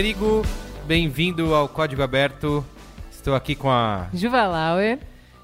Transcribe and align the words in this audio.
Merigo, 0.00 0.40
bem-vindo 0.86 1.54
ao 1.54 1.68
Código 1.68 2.02
Aberto. 2.02 2.64
Estou 3.10 3.34
aqui 3.34 3.54
com 3.54 3.70
a. 3.70 4.08
Juva 4.14 4.46
Lauer. 4.46 4.98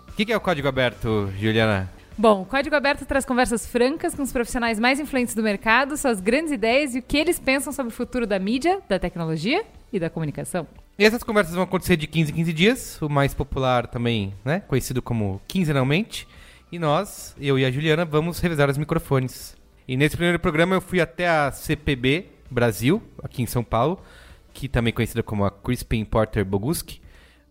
O 0.09 0.13
que 0.13 0.25
que 0.25 0.33
é 0.33 0.37
o 0.37 0.41
Código 0.41 0.67
Aberto, 0.67 1.31
Juliana? 1.39 1.93
Bom, 2.17 2.41
o 2.41 2.47
Código 2.47 2.75
Aberto 2.75 3.05
traz 3.05 3.27
conversas 3.27 3.67
francas 3.67 4.15
com 4.15 4.23
os 4.23 4.33
profissionais 4.33 4.81
mais 4.81 4.99
influentes 4.99 5.35
do 5.35 5.43
mercado, 5.43 5.95
suas 5.99 6.23
grandes 6.23 6.53
ideias 6.53 6.95
e 6.95 7.01
o 7.01 7.03
que 7.03 7.19
eles 7.19 7.39
pensam 7.39 7.71
sobre 7.71 7.93
o 7.93 7.95
futuro 7.95 8.27
da 8.27 8.39
mídia, 8.39 8.81
da 8.89 8.99
tecnologia 8.99 9.63
e 9.93 10.01
da 10.01 10.09
comunicação. 10.09 10.67
E 10.99 11.05
essas 11.05 11.23
conversas 11.23 11.55
vão 11.55 11.65
acontecer 11.65 11.99
de 11.99 12.07
15 12.07 12.33
em 12.33 12.35
15 12.37 12.53
dias, 12.55 13.03
o 13.03 13.11
mais 13.11 13.35
popular 13.35 13.87
também, 13.87 14.33
né? 14.43 14.61
Conhecido 14.61 15.03
como 15.03 15.39
quinzenalmente. 15.47 16.27
E 16.73 16.79
nós, 16.79 17.37
eu 17.39 17.59
e 17.59 17.65
a 17.67 17.71
Juliana, 17.71 18.07
vamos 18.07 18.41
revisar 18.41 18.71
os 18.71 18.79
microfones. 18.79 19.55
E 19.87 19.99
nesse 19.99 20.17
primeiro 20.17 20.41
programa 20.41 20.75
eu 20.75 20.81
fui 20.81 20.99
até 20.99 21.29
a 21.29 21.53
CPB 21.53 22.29
Brasil, 22.51 23.03
aqui 23.23 23.43
em 23.43 23.47
São 23.47 23.63
Paulo, 23.63 24.01
que 24.57 24.71
também 24.71 24.91
conhecida 24.91 25.23
como 25.23 25.45
a 25.45 25.51
Crispin 25.51 26.03
Porter 26.03 26.43
Boguski, 26.43 27.03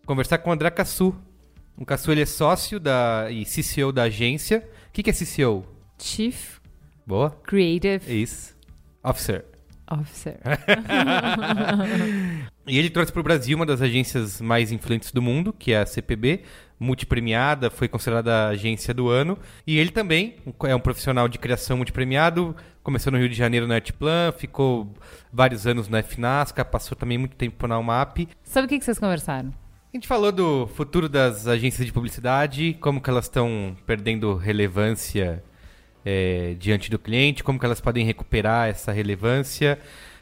conversar 0.04 0.38
com 0.38 0.50
o 0.50 0.52
André 0.52 0.70
Cassu. 0.70 1.14
O 1.76 1.86
Cassu 1.86 2.10
ele 2.10 2.22
é 2.22 2.26
sócio 2.26 2.80
da, 2.80 3.28
e 3.30 3.44
CCO 3.44 3.92
da 3.92 4.04
agência. 4.04 4.68
O 4.88 4.92
que, 4.92 5.04
que 5.04 5.10
é 5.10 5.12
CCO? 5.12 5.64
Chief 5.96 6.58
Boa? 7.06 7.30
Creative 7.44 8.22
Isso. 8.22 8.56
Officer. 9.04 9.44
Officer. 9.88 10.36
E 12.68 12.78
ele 12.78 12.90
trouxe 12.90 13.12
para 13.12 13.20
o 13.20 13.22
Brasil 13.22 13.56
uma 13.56 13.64
das 13.64 13.80
agências 13.80 14.40
mais 14.40 14.72
influentes 14.72 15.12
do 15.12 15.22
mundo, 15.22 15.52
que 15.52 15.70
é 15.70 15.78
a 15.78 15.86
CPB, 15.86 16.40
multipremiada, 16.80 17.70
foi 17.70 17.86
considerada 17.86 18.34
a 18.34 18.48
agência 18.48 18.92
do 18.92 19.08
ano. 19.08 19.38
E 19.64 19.78
ele 19.78 19.92
também 19.92 20.34
é 20.64 20.74
um 20.74 20.80
profissional 20.80 21.28
de 21.28 21.38
criação 21.38 21.76
multipremiado, 21.76 22.56
começou 22.86 23.10
no 23.10 23.18
Rio 23.18 23.28
de 23.28 23.34
Janeiro 23.34 23.66
no 23.66 23.74
Artplan, 23.74 24.30
ficou 24.30 24.94
vários 25.32 25.66
anos 25.66 25.88
na 25.88 26.04
FNASCA, 26.04 26.64
passou 26.64 26.96
também 26.96 27.18
muito 27.18 27.34
tempo 27.34 27.66
na 27.66 27.76
UMAP. 27.80 28.28
Sobre 28.44 28.66
o 28.66 28.68
que 28.68 28.78
que 28.78 28.84
vocês 28.84 28.96
conversaram? 28.96 29.52
A 29.92 29.96
gente 29.96 30.06
falou 30.06 30.30
do 30.30 30.68
futuro 30.68 31.08
das 31.08 31.48
agências 31.48 31.84
de 31.84 31.92
publicidade, 31.92 32.74
como 32.74 33.00
que 33.00 33.10
elas 33.10 33.24
estão 33.24 33.76
perdendo 33.84 34.36
relevância 34.36 35.42
é, 36.04 36.54
diante 36.60 36.88
do 36.88 36.96
cliente, 36.96 37.42
como 37.42 37.58
que 37.58 37.66
elas 37.66 37.80
podem 37.80 38.06
recuperar 38.06 38.68
essa 38.68 38.92
relevância. 38.92 39.80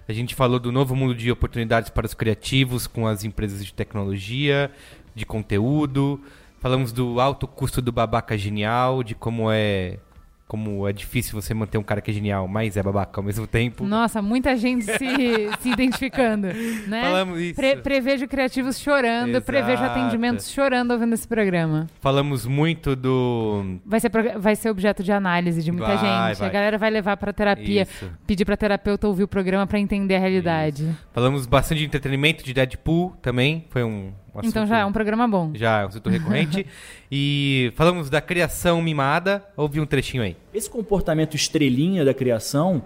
A 0.08 0.12
gente 0.14 0.34
falou 0.34 0.58
do 0.58 0.72
novo 0.72 0.96
mundo 0.96 1.14
de 1.14 1.30
oportunidades 1.30 1.90
para 1.90 2.06
os 2.06 2.14
criativos 2.14 2.86
com 2.86 3.06
as 3.06 3.24
empresas 3.24 3.62
de 3.62 3.74
tecnologia, 3.74 4.70
de 5.14 5.26
conteúdo. 5.26 6.18
Falamos 6.60 6.92
do 6.92 7.20
alto 7.20 7.46
custo 7.46 7.82
do 7.82 7.92
babaca 7.92 8.38
genial, 8.38 9.02
de 9.02 9.14
como 9.14 9.52
é 9.52 9.98
como 10.46 10.86
é 10.86 10.92
difícil 10.92 11.40
você 11.40 11.54
manter 11.54 11.78
um 11.78 11.82
cara 11.82 12.00
que 12.00 12.10
é 12.10 12.14
genial, 12.14 12.46
mas 12.46 12.76
é 12.76 12.82
babaca 12.82 13.18
ao 13.20 13.24
mesmo 13.24 13.46
tempo. 13.46 13.84
Nossa, 13.84 14.20
muita 14.20 14.56
gente 14.56 14.84
se, 14.84 14.90
se 15.60 15.70
identificando, 15.70 16.48
né? 16.86 17.02
Falamos 17.02 17.40
isso. 17.40 17.54
Pre- 17.54 17.76
prevejo 17.76 18.28
criativos 18.28 18.78
chorando, 18.78 19.30
Exato. 19.30 19.46
prevejo 19.46 19.82
atendimentos 19.82 20.50
chorando 20.50 20.90
ouvindo 20.92 21.14
esse 21.14 21.26
programa. 21.26 21.86
Falamos 22.00 22.46
muito 22.46 22.94
do 22.94 23.78
Vai 23.86 24.00
ser, 24.00 24.10
vai 24.38 24.54
ser 24.54 24.70
objeto 24.70 25.02
de 25.02 25.12
análise 25.12 25.62
de 25.62 25.72
muita 25.72 25.96
Vai, 25.96 26.28
gente. 26.28 26.38
vai. 26.38 26.48
A 26.48 26.52
galera 26.52 26.78
vai 26.78 26.90
levar 26.90 27.16
pra 27.16 27.32
terapia, 27.32 27.82
Isso. 27.82 28.10
pedir 28.26 28.44
pra 28.44 28.56
terapeuta 28.56 29.08
ouvir 29.08 29.24
o 29.24 29.28
programa 29.28 29.66
pra 29.66 29.78
entender 29.78 30.16
a 30.16 30.18
realidade. 30.20 30.88
Falamos 31.12 31.46
bastante 31.46 31.78
de 31.78 31.86
entretenimento, 31.86 32.44
de 32.44 32.52
Deadpool 32.52 33.16
também, 33.22 33.64
foi 33.70 33.82
um, 33.82 34.12
um 34.42 34.48
Então 34.48 34.66
já 34.66 34.78
é 34.78 34.84
um 34.84 34.92
programa 34.92 35.26
bom. 35.28 35.50
Já 35.54 35.80
é 35.80 35.84
um 35.84 35.88
assunto 35.88 36.08
recorrente. 36.10 36.66
e 37.10 37.72
falamos 37.76 38.08
da 38.10 38.20
criação 38.20 38.80
mimada. 38.82 39.44
Ouvi 39.56 39.80
um 39.80 39.86
trechinho 39.86 40.22
aí. 40.22 40.36
Esse 40.52 40.68
comportamento 40.68 41.34
estrelinha 41.36 42.04
da 42.04 42.12
criação 42.14 42.82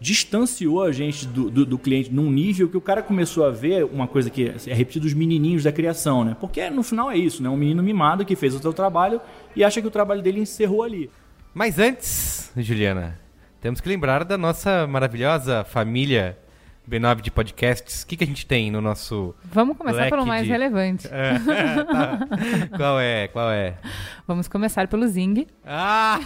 distanciou 0.00 0.82
a 0.82 0.90
gente 0.90 1.26
do, 1.26 1.48
do- 1.48 1.64
do 1.64 1.78
cliente 1.78 2.12
num 2.12 2.28
nível 2.30 2.68
que 2.68 2.76
o 2.76 2.80
cara 2.80 3.02
começou 3.02 3.44
a 3.46 3.50
ver 3.50 3.84
uma 3.84 4.08
coisa 4.08 4.28
que 4.30 4.52
é 4.66 4.74
repetido 4.74 5.04
dos 5.04 5.14
menininhos 5.14 5.62
da 5.62 5.70
criação, 5.70 6.24
né? 6.24 6.36
Porque 6.40 6.68
no 6.70 6.82
final 6.82 7.08
é 7.10 7.16
isso, 7.16 7.40
né? 7.42 7.48
Um 7.48 7.56
menino 7.56 7.82
mimado 7.82 8.24
que 8.24 8.34
fez 8.34 8.52
o 8.54 8.58
seu 8.58 8.72
trabalho 8.72 9.20
e 9.54 9.62
acha 9.62 9.80
que 9.80 9.86
o 9.86 9.90
trabalho 9.92 10.20
dele 10.20 10.40
encerrou 10.40 10.82
ali. 10.82 11.08
Mas 11.54 11.78
antes, 11.78 12.50
Juliana, 12.56 13.16
temos 13.60 13.80
que 13.80 13.88
lembrar 13.88 14.24
da 14.24 14.36
nossa 14.36 14.88
maravilhosa 14.88 15.62
família 15.64 16.36
B9 16.88 17.20
de 17.20 17.30
podcasts. 17.30 18.02
O 18.02 18.06
que, 18.06 18.16
que 18.16 18.24
a 18.24 18.26
gente 18.26 18.44
tem 18.44 18.70
no 18.70 18.80
nosso. 18.80 19.34
Vamos 19.44 19.76
começar 19.76 20.10
pelo 20.10 20.26
mais 20.26 20.44
de- 20.44 20.50
relevante. 20.50 21.06
É, 21.10 21.38
tá. 21.84 22.18
Qual 22.76 23.00
é? 23.00 23.28
Qual 23.28 23.50
é? 23.50 23.74
Vamos 24.26 24.48
começar 24.48 24.88
pelo 24.88 25.06
Zing, 25.06 25.46
Ah! 25.64 26.18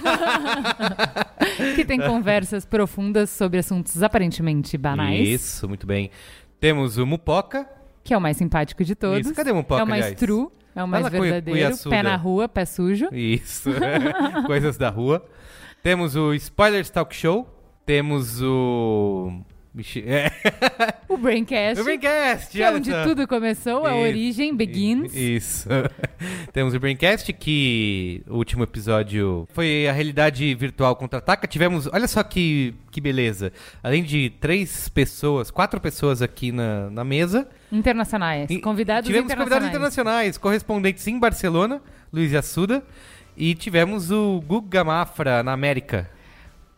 que 1.77 1.85
tem 1.85 2.01
conversas 2.01 2.65
profundas 2.65 3.31
sobre 3.31 3.59
assuntos 3.59 4.03
aparentemente 4.03 4.77
banais, 4.79 5.29
Isso, 5.29 5.69
muito 5.69 5.87
bem. 5.87 6.11
Temos 6.61 6.97
o 6.99 7.07
Mupoca. 7.07 7.69
que 8.03 8.15
é 8.15 8.17
o 8.17 8.21
mais 8.21 8.37
simpático 8.37 8.83
de 8.85 8.95
todos. 8.95 9.27
Isso, 9.27 9.35
cadê 9.35 9.51
o 9.51 9.57
Mupoca, 9.57 9.81
É 9.81 9.85
o 9.85 9.87
mais 9.87 10.05
aliás? 10.07 10.19
true, 10.21 10.49
é 10.75 10.83
o 10.83 10.89
mais 10.89 11.07
Fala, 11.07 11.21
verdadeiro. 11.23 11.77
Pé 11.91 12.03
na 12.03 12.17
rua, 12.17 12.49
pé 12.49 12.65
sujo. 12.65 13.09
Isso. 13.13 13.71
Coisas 14.47 14.77
da 14.79 14.89
rua. 14.89 15.25
Temos 15.83 16.17
o 16.17 16.33
Spoilers 16.35 16.89
Talk 16.91 17.15
Show. 17.15 17.47
Temos 17.85 18.41
o. 18.43 19.41
É. 20.07 20.31
O 21.09 21.17
Braincast, 21.19 21.81
O 21.81 21.85
Braincast! 21.85 22.51
que 22.51 22.63
é 22.63 22.71
onde 22.71 22.91
tudo 23.05 23.29
começou, 23.29 23.85
a 23.85 23.91
Isso. 23.91 24.01
origem, 24.01 24.57
begins. 24.57 25.15
Isso. 25.15 25.69
Temos 26.53 26.75
o 26.75 26.81
Braincast, 26.81 27.33
que 27.33 28.23
o 28.27 28.37
último 28.37 28.63
episódio 28.65 29.47
foi 29.53 29.87
a 29.87 29.93
realidade 29.93 30.55
virtual 30.55 30.97
contra-ataca. 30.97 31.47
Tivemos, 31.47 31.89
olha 31.93 32.09
só 32.09 32.23
que, 32.23 32.75
que 32.91 33.01
beleza. 33.01 33.53
Além 33.83 34.03
de 34.03 34.31
três 34.41 34.89
pessoas, 34.89 35.51
quatro 35.51 35.81
pessoas 35.81 36.23
aqui 36.23 36.51
na, 36.53 36.89
na 36.91 37.05
mesa. 37.05 37.47
Internacionais, 37.71 38.49
convidados 38.63 39.07
tivemos 39.07 39.27
internacionais. 39.31 39.37
convidados 39.37 39.69
internacionais, 39.69 40.39
correspondentes 40.39 41.07
em 41.07 41.19
Barcelona, 41.19 41.83
Luiz 42.13 42.35
Assuda. 42.35 42.83
E 43.37 43.55
tivemos 43.55 44.11
o 44.11 44.41
Guga 44.41 44.83
Mafra 44.83 45.43
na 45.43 45.53
América. 45.53 46.09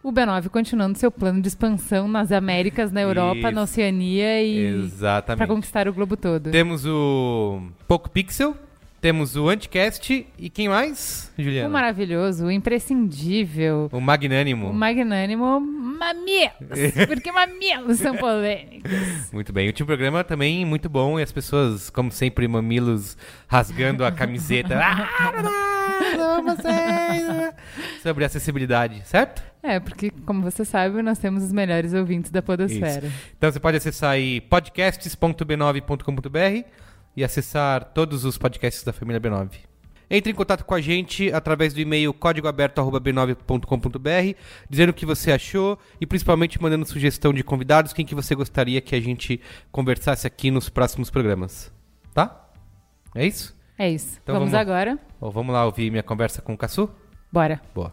O 0.02 0.12
B9 0.12 0.48
continuando 0.48 0.96
seu 0.96 1.10
plano 1.10 1.42
de 1.42 1.48
expansão 1.48 2.06
nas 2.06 2.30
Américas, 2.30 2.92
na 2.92 3.00
Europa, 3.00 3.40
Isso. 3.40 3.50
na 3.50 3.62
Oceania 3.62 4.42
e 4.42 4.88
para 5.26 5.46
conquistar 5.46 5.88
o 5.88 5.92
globo 5.92 6.16
todo. 6.16 6.50
Temos 6.50 6.86
o 6.86 7.62
Poco 7.88 8.08
Pixel, 8.08 8.56
temos 9.00 9.36
o 9.36 9.48
Anticast 9.48 10.26
e 10.38 10.50
quem 10.50 10.68
mais, 10.68 11.32
O 11.38 11.42
Juliana? 11.42 11.68
maravilhoso, 11.68 12.46
o 12.46 12.50
imprescindível, 12.50 13.88
O 13.92 14.00
Magnânimo. 14.00 14.70
o 14.70 14.74
magnânimo 14.74 15.60
Mamilos, 15.98 16.52
porque 17.08 17.32
mamilos 17.32 17.98
são 17.98 18.16
polêmicos. 18.16 18.92
Muito 19.32 19.52
bem. 19.52 19.66
O 19.66 19.70
último 19.70 19.86
programa 19.86 20.22
também 20.22 20.64
muito 20.64 20.88
bom 20.88 21.18
e 21.18 21.22
as 21.22 21.32
pessoas, 21.32 21.90
como 21.90 22.12
sempre, 22.12 22.46
mamilos 22.46 23.16
rasgando 23.48 24.04
a 24.04 24.12
camiseta. 24.12 24.78
ah, 24.80 26.40
vocês. 26.44 27.52
Sobre 28.02 28.24
acessibilidade, 28.24 29.02
certo? 29.04 29.42
É, 29.62 29.78
porque, 29.80 30.10
como 30.24 30.40
você 30.42 30.64
sabe, 30.64 31.02
nós 31.02 31.18
temos 31.18 31.42
os 31.42 31.50
melhores 31.52 31.92
ouvintes 31.94 32.30
da 32.30 32.40
podosfera. 32.40 33.10
Então 33.36 33.50
você 33.50 33.58
pode 33.58 33.76
acessar 33.76 34.12
aí 34.12 34.40
podcasts.b9.com.br 34.42 36.64
e 37.18 37.24
acessar 37.24 37.84
todos 37.92 38.24
os 38.24 38.38
podcasts 38.38 38.84
da 38.84 38.92
família 38.92 39.20
B9. 39.20 39.50
Entre 40.08 40.30
em 40.30 40.34
contato 40.34 40.64
com 40.64 40.72
a 40.72 40.80
gente 40.80 41.32
através 41.32 41.74
do 41.74 41.80
e-mail 41.80 42.14
códigoaberto.b9.com.br, 42.14 44.38
dizendo 44.70 44.90
o 44.90 44.94
que 44.94 45.04
você 45.04 45.32
achou 45.32 45.76
e 46.00 46.06
principalmente 46.06 46.62
mandando 46.62 46.86
sugestão 46.86 47.34
de 47.34 47.42
convidados, 47.42 47.92
quem 47.92 48.06
que 48.06 48.14
você 48.14 48.36
gostaria 48.36 48.80
que 48.80 48.94
a 48.94 49.00
gente 49.00 49.40
conversasse 49.72 50.28
aqui 50.28 50.48
nos 50.50 50.68
próximos 50.68 51.10
programas. 51.10 51.72
Tá? 52.14 52.48
É 53.16 53.26
isso? 53.26 53.56
É 53.76 53.90
isso. 53.90 54.20
Então 54.22 54.36
vamos, 54.36 54.52
vamos- 54.52 54.60
agora? 54.60 54.96
Ou 55.20 55.32
vamos 55.32 55.52
lá 55.52 55.64
ouvir 55.64 55.90
minha 55.90 56.04
conversa 56.04 56.40
com 56.40 56.52
o 56.54 56.56
Cassu? 56.56 56.88
Bora. 57.32 57.60
Boa. 57.74 57.92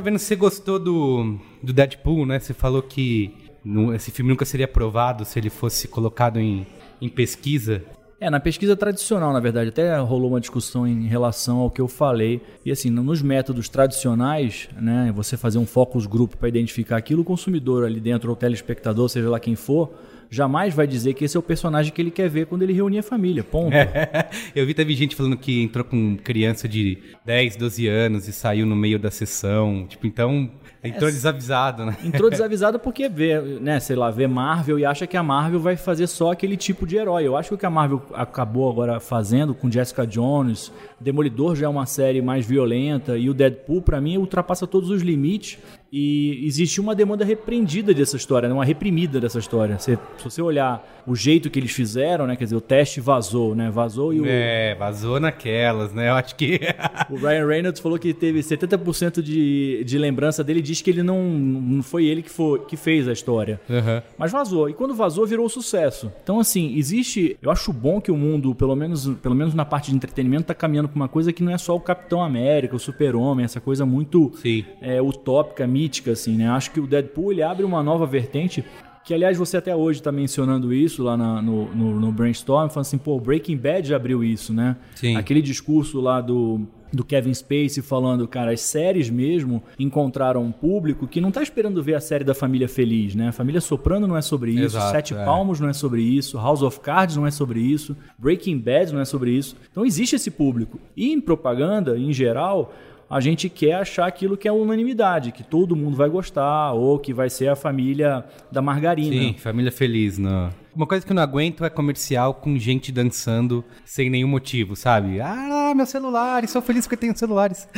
Vendo 0.00 0.14
que 0.14 0.22
você 0.22 0.36
gostou 0.36 0.78
do, 0.78 1.38
do 1.62 1.72
Deadpool, 1.72 2.24
né? 2.24 2.38
Você 2.38 2.54
falou 2.54 2.82
que 2.82 3.34
no, 3.64 3.94
esse 3.94 4.10
filme 4.10 4.30
nunca 4.30 4.44
seria 4.44 4.66
aprovado 4.66 5.24
se 5.24 5.38
ele 5.38 5.50
fosse 5.50 5.88
colocado 5.88 6.38
em, 6.38 6.66
em 7.00 7.08
pesquisa. 7.08 7.82
É, 8.20 8.30
na 8.30 8.40
pesquisa 8.40 8.76
tradicional, 8.76 9.32
na 9.32 9.40
verdade, 9.40 9.68
até 9.68 9.98
rolou 9.98 10.30
uma 10.30 10.40
discussão 10.40 10.86
em 10.86 11.06
relação 11.06 11.58
ao 11.58 11.70
que 11.70 11.80
eu 11.80 11.88
falei. 11.88 12.40
E 12.64 12.70
assim, 12.70 12.88
nos 12.88 13.20
métodos 13.20 13.68
tradicionais, 13.68 14.68
né, 14.80 15.12
você 15.14 15.36
fazer 15.36 15.58
um 15.58 15.66
focus 15.66 16.06
group 16.06 16.34
para 16.34 16.48
identificar 16.48 16.96
aquilo, 16.96 17.22
o 17.22 17.24
consumidor 17.24 17.84
ali 17.84 18.00
dentro, 18.00 18.30
ou 18.30 18.34
o 18.34 18.38
telespectador, 18.38 19.08
seja 19.08 19.28
lá 19.28 19.40
quem 19.40 19.56
for, 19.56 19.92
jamais 20.34 20.74
vai 20.74 20.86
dizer 20.86 21.14
que 21.14 21.24
esse 21.24 21.36
é 21.36 21.40
o 21.40 21.42
personagem 21.42 21.92
que 21.92 22.02
ele 22.02 22.10
quer 22.10 22.28
ver 22.28 22.46
quando 22.46 22.62
ele 22.62 22.72
reunir 22.72 22.98
a 22.98 23.02
família. 23.02 23.44
Ponto. 23.44 23.74
eu 24.54 24.66
vi, 24.66 24.74
teve 24.74 24.94
gente 24.94 25.14
falando 25.14 25.36
que 25.36 25.62
entrou 25.62 25.84
com 25.84 26.16
criança 26.16 26.68
de 26.68 26.98
10, 27.24 27.56
12 27.56 27.86
anos 27.88 28.28
e 28.28 28.32
saiu 28.32 28.66
no 28.66 28.76
meio 28.76 28.98
da 28.98 29.10
sessão. 29.10 29.86
Tipo, 29.88 30.06
então 30.06 30.50
Entrou 30.84 31.10
desavisado, 31.10 31.86
né? 31.86 31.96
Entrou 32.04 32.28
desavisado 32.30 32.78
porque 32.78 33.08
vê, 33.08 33.40
né, 33.40 33.80
sei 33.80 33.96
lá, 33.96 34.10
vê 34.10 34.26
Marvel 34.26 34.78
e 34.78 34.84
acha 34.84 35.06
que 35.06 35.16
a 35.16 35.22
Marvel 35.22 35.58
vai 35.58 35.76
fazer 35.76 36.06
só 36.06 36.30
aquele 36.30 36.58
tipo 36.58 36.86
de 36.86 36.96
herói. 36.96 37.26
Eu 37.26 37.38
acho 37.38 37.48
que 37.48 37.54
o 37.54 37.58
que 37.58 37.64
a 37.64 37.70
Marvel 37.70 38.02
acabou 38.12 38.70
agora 38.70 39.00
fazendo 39.00 39.54
com 39.54 39.70
Jessica 39.70 40.06
Jones, 40.06 40.70
Demolidor 41.00 41.56
já 41.56 41.64
é 41.64 41.68
uma 41.68 41.86
série 41.86 42.20
mais 42.20 42.44
violenta 42.44 43.16
e 43.16 43.30
o 43.30 43.34
Deadpool 43.34 43.80
para 43.80 43.98
mim 43.98 44.18
ultrapassa 44.18 44.66
todos 44.66 44.90
os 44.90 45.00
limites 45.00 45.58
e 45.96 46.44
existe 46.44 46.80
uma 46.80 46.92
demanda 46.92 47.24
repreendida 47.24 47.94
dessa 47.94 48.16
história, 48.16 48.48
né? 48.48 48.54
uma 48.54 48.64
reprimida 48.64 49.20
dessa 49.20 49.38
história. 49.38 49.78
se 49.78 49.96
você 50.24 50.42
olhar 50.42 50.84
o 51.06 51.14
jeito 51.14 51.48
que 51.48 51.58
eles 51.58 51.70
fizeram, 51.70 52.26
né? 52.26 52.34
Quer 52.34 52.44
dizer, 52.44 52.56
o 52.56 52.60
teste 52.60 53.00
vazou, 53.00 53.54
né? 53.54 53.70
Vazou 53.70 54.12
e 54.12 54.20
o. 54.20 54.24
É, 54.26 54.74
vazou 54.74 55.20
naquelas, 55.20 55.92
né? 55.92 56.08
Eu 56.08 56.14
acho 56.14 56.34
que. 56.34 56.58
o 57.10 57.16
Ryan 57.16 57.46
Reynolds 57.46 57.80
falou 57.80 57.98
que 57.98 58.12
teve 58.12 58.40
70% 58.40 59.22
de, 59.22 59.84
de 59.84 59.98
lembrança 59.98 60.42
dele 60.42 60.60
diz 60.60 60.80
que 60.80 60.90
ele 60.90 61.02
não, 61.02 61.22
não 61.22 61.82
foi 61.82 62.06
ele 62.06 62.22
que, 62.22 62.30
foi, 62.30 62.58
que 62.60 62.76
fez 62.76 63.06
a 63.06 63.12
história. 63.12 63.60
Uhum. 63.68 64.02
Mas 64.18 64.32
vazou. 64.32 64.68
E 64.68 64.74
quando 64.74 64.94
vazou, 64.94 65.26
virou 65.26 65.48
sucesso. 65.48 66.10
Então, 66.22 66.40
assim, 66.40 66.76
existe. 66.76 67.36
Eu 67.40 67.50
acho 67.50 67.72
bom 67.72 68.00
que 68.00 68.10
o 68.10 68.16
mundo, 68.16 68.54
pelo 68.54 68.74
menos, 68.74 69.06
pelo 69.22 69.34
menos 69.34 69.54
na 69.54 69.64
parte 69.64 69.90
de 69.90 69.96
entretenimento, 69.96 70.44
tá 70.44 70.54
caminhando 70.54 70.88
pra 70.88 70.96
uma 70.96 71.08
coisa 71.08 71.32
que 71.32 71.42
não 71.42 71.52
é 71.52 71.58
só 71.58 71.76
o 71.76 71.80
Capitão 71.80 72.22
América, 72.22 72.74
o 72.74 72.80
Super-Homem, 72.80 73.44
essa 73.44 73.60
coisa 73.60 73.84
muito 73.84 74.32
é, 74.80 75.00
utópica, 75.00 75.66
mítica 75.66 75.83
mítica, 75.84 76.12
assim, 76.12 76.36
né? 76.36 76.48
Acho 76.48 76.70
que 76.70 76.80
o 76.80 76.86
Deadpool 76.86 77.32
ele 77.32 77.42
abre 77.42 77.64
uma 77.64 77.82
nova 77.82 78.06
vertente 78.06 78.64
que 79.04 79.12
aliás 79.12 79.36
você 79.36 79.58
até 79.58 79.76
hoje 79.76 80.00
está 80.00 80.10
mencionando 80.10 80.72
isso 80.72 81.02
lá 81.02 81.14
na, 81.14 81.42
no, 81.42 81.66
no, 81.74 82.00
no, 82.00 82.10
Brainstorm, 82.10 82.70
falando 82.70 82.86
assim, 82.86 82.96
pô, 82.96 83.20
Breaking 83.20 83.58
Bad 83.58 83.86
já 83.86 83.96
abriu 83.96 84.24
isso, 84.24 84.54
né? 84.54 84.76
Sim. 84.94 85.14
Aquele 85.14 85.42
discurso 85.42 86.00
lá 86.00 86.22
do, 86.22 86.62
do 86.90 87.04
Kevin 87.04 87.34
Spacey 87.34 87.82
falando, 87.82 88.26
cara, 88.26 88.52
as 88.52 88.62
séries 88.62 89.10
mesmo 89.10 89.62
encontraram 89.78 90.42
um 90.42 90.50
público 90.50 91.06
que 91.06 91.20
não 91.20 91.28
está 91.28 91.42
esperando 91.42 91.82
ver 91.82 91.96
a 91.96 92.00
série 92.00 92.24
da 92.24 92.34
família 92.34 92.66
feliz, 92.66 93.14
né? 93.14 93.30
Família 93.30 93.60
Soprano 93.60 94.06
não 94.06 94.16
é 94.16 94.22
sobre 94.22 94.52
isso, 94.52 94.78
Exato, 94.78 94.92
Sete 94.92 95.14
é. 95.14 95.22
Palmos 95.22 95.60
não 95.60 95.68
é 95.68 95.74
sobre 95.74 96.00
isso, 96.00 96.38
House 96.38 96.62
of 96.62 96.80
Cards 96.80 97.14
não 97.14 97.26
é 97.26 97.30
sobre 97.30 97.60
isso, 97.60 97.94
Breaking 98.16 98.58
Bad 98.58 98.94
não 98.94 99.00
é 99.00 99.04
sobre 99.04 99.32
isso. 99.32 99.54
Então 99.70 99.84
existe 99.84 100.16
esse 100.16 100.30
público. 100.30 100.80
E 100.96 101.12
em 101.12 101.20
propaganda, 101.20 101.98
em 101.98 102.10
geral, 102.10 102.72
a 103.08 103.20
gente 103.20 103.48
quer 103.48 103.74
achar 103.74 104.06
aquilo 104.06 104.36
que 104.36 104.48
é 104.48 104.52
unanimidade, 104.52 105.32
que 105.32 105.42
todo 105.42 105.76
mundo 105.76 105.96
vai 105.96 106.08
gostar, 106.08 106.72
ou 106.72 106.98
que 106.98 107.12
vai 107.12 107.30
ser 107.30 107.48
a 107.48 107.56
família 107.56 108.24
da 108.50 108.62
margarina. 108.62 109.14
Sim, 109.14 109.34
família 109.34 109.70
feliz, 109.70 110.18
não. 110.18 110.50
Uma 110.74 110.86
coisa 110.86 111.04
que 111.06 111.12
eu 111.12 111.14
não 111.14 111.22
aguento 111.22 111.64
é 111.64 111.70
comercial 111.70 112.34
com 112.34 112.58
gente 112.58 112.90
dançando 112.90 113.64
sem 113.84 114.10
nenhum 114.10 114.26
motivo, 114.28 114.74
sabe? 114.74 115.20
Ah, 115.20 115.72
meu 115.76 115.86
celular, 115.86 116.46
sou 116.48 116.60
feliz 116.60 116.84
porque 116.86 116.96
tenho 116.96 117.16
celulares. 117.16 117.68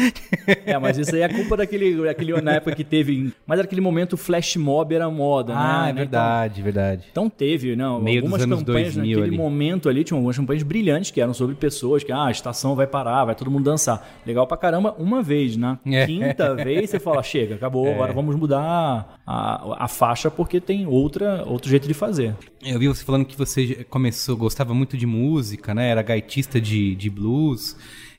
É, 0.64 0.78
mas 0.78 0.96
isso 0.96 1.14
aí 1.14 1.20
é 1.22 1.28
culpa 1.28 1.56
daquele, 1.58 2.02
daquele 2.04 2.40
na 2.40 2.52
época 2.54 2.75
que 2.75 2.84
teve. 2.84 3.32
Mas 3.46 3.58
naquele 3.58 3.81
momento 3.81 4.14
o 4.14 4.16
flash 4.16 4.56
mob 4.56 4.94
era 4.94 5.10
moda, 5.10 5.52
ah, 5.54 5.56
né? 5.56 5.62
Ah, 5.62 5.87
é 5.87 5.90
então, 5.90 5.96
verdade, 5.98 6.62
verdade. 6.62 7.04
Então 7.10 7.28
teve, 7.28 7.76
não, 7.76 8.00
Meio 8.00 8.20
algumas 8.20 8.38
dos 8.38 8.46
anos 8.46 8.58
campanhas 8.64 8.94
2000 8.94 9.16
naquele 9.19 9.34
ali. 9.34 9.37
momento 9.42 9.88
ali, 9.88 10.02
tinham 10.02 10.19
algumas 10.19 10.37
campanhas 10.37 10.62
brilhantes 10.62 11.10
que 11.10 11.20
eram 11.20 11.34
sobre 11.34 11.54
pessoas 11.54 12.02
que, 12.02 12.12
ah, 12.12 12.25
a 12.26 12.31
estação 12.31 12.75
vai 12.75 12.87
parar, 12.87 13.25
vai 13.26 13.34
todo 13.34 13.50
mundo 13.50 13.64
dançar. 13.64 14.06
Legal 14.26 14.46
pra 14.46 14.56
caramba, 14.56 14.94
uma 14.99 15.22
vez, 15.22 15.56
na 15.56 15.78
É. 15.84 16.06
quinta 16.06 16.54
vez 16.56 16.88
você 16.90 16.99
fala, 16.99 17.22
chega, 17.22 17.56
acabou, 17.56 17.90
agora 17.92 18.12
vamos 18.12 18.37
mudar 18.37 19.19
a, 19.26 19.84
a 19.84 19.88
faixa 19.88 20.31
porque 20.31 20.60
tem 20.60 20.87
outra, 20.87 21.44
outro 21.46 21.69
jeito 21.69 21.87
de 21.87 21.94
fazer. 21.94 22.34
Eu 22.64 22.78
vi 22.78 22.85
você 22.88 23.04
falando 23.04 23.24
que 23.24 23.36
você 23.36 23.84
começou, 23.90 24.36
gostava 24.36 24.74
muito 24.74 24.96
de 24.96 25.06
música, 25.06 25.74
né? 25.74 25.90
Era 25.90 26.02
gaitista 26.02 26.60
de, 26.60 26.94
de 26.94 27.10
blues. 27.10 27.76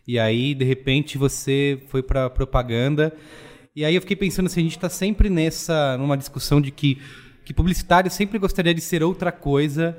E 0.08 0.18
aí, 0.18 0.54
de 0.54 0.64
repente, 0.64 1.18
você 1.18 1.80
foi 1.88 2.02
pra 2.02 2.30
propaganda. 2.30 3.14
E 3.76 3.84
aí 3.86 3.96
eu 3.96 4.02
fiquei 4.02 4.16
pensando 4.16 4.48
assim, 4.48 4.62
a 4.62 4.64
gente 4.64 4.80
tá 4.80 4.90
sempre 4.90 5.30
nessa, 5.30 5.98
numa 5.98 6.18
discussão 6.18 6.60
de 6.60 6.72
que, 6.72 7.00
que 7.46 7.54
publicitário 7.54 8.10
sempre 8.10 8.40
gostaria 8.40 8.74
de 8.74 8.82
ser 8.82 9.04
outra 9.04 9.32
coisa 9.32 9.98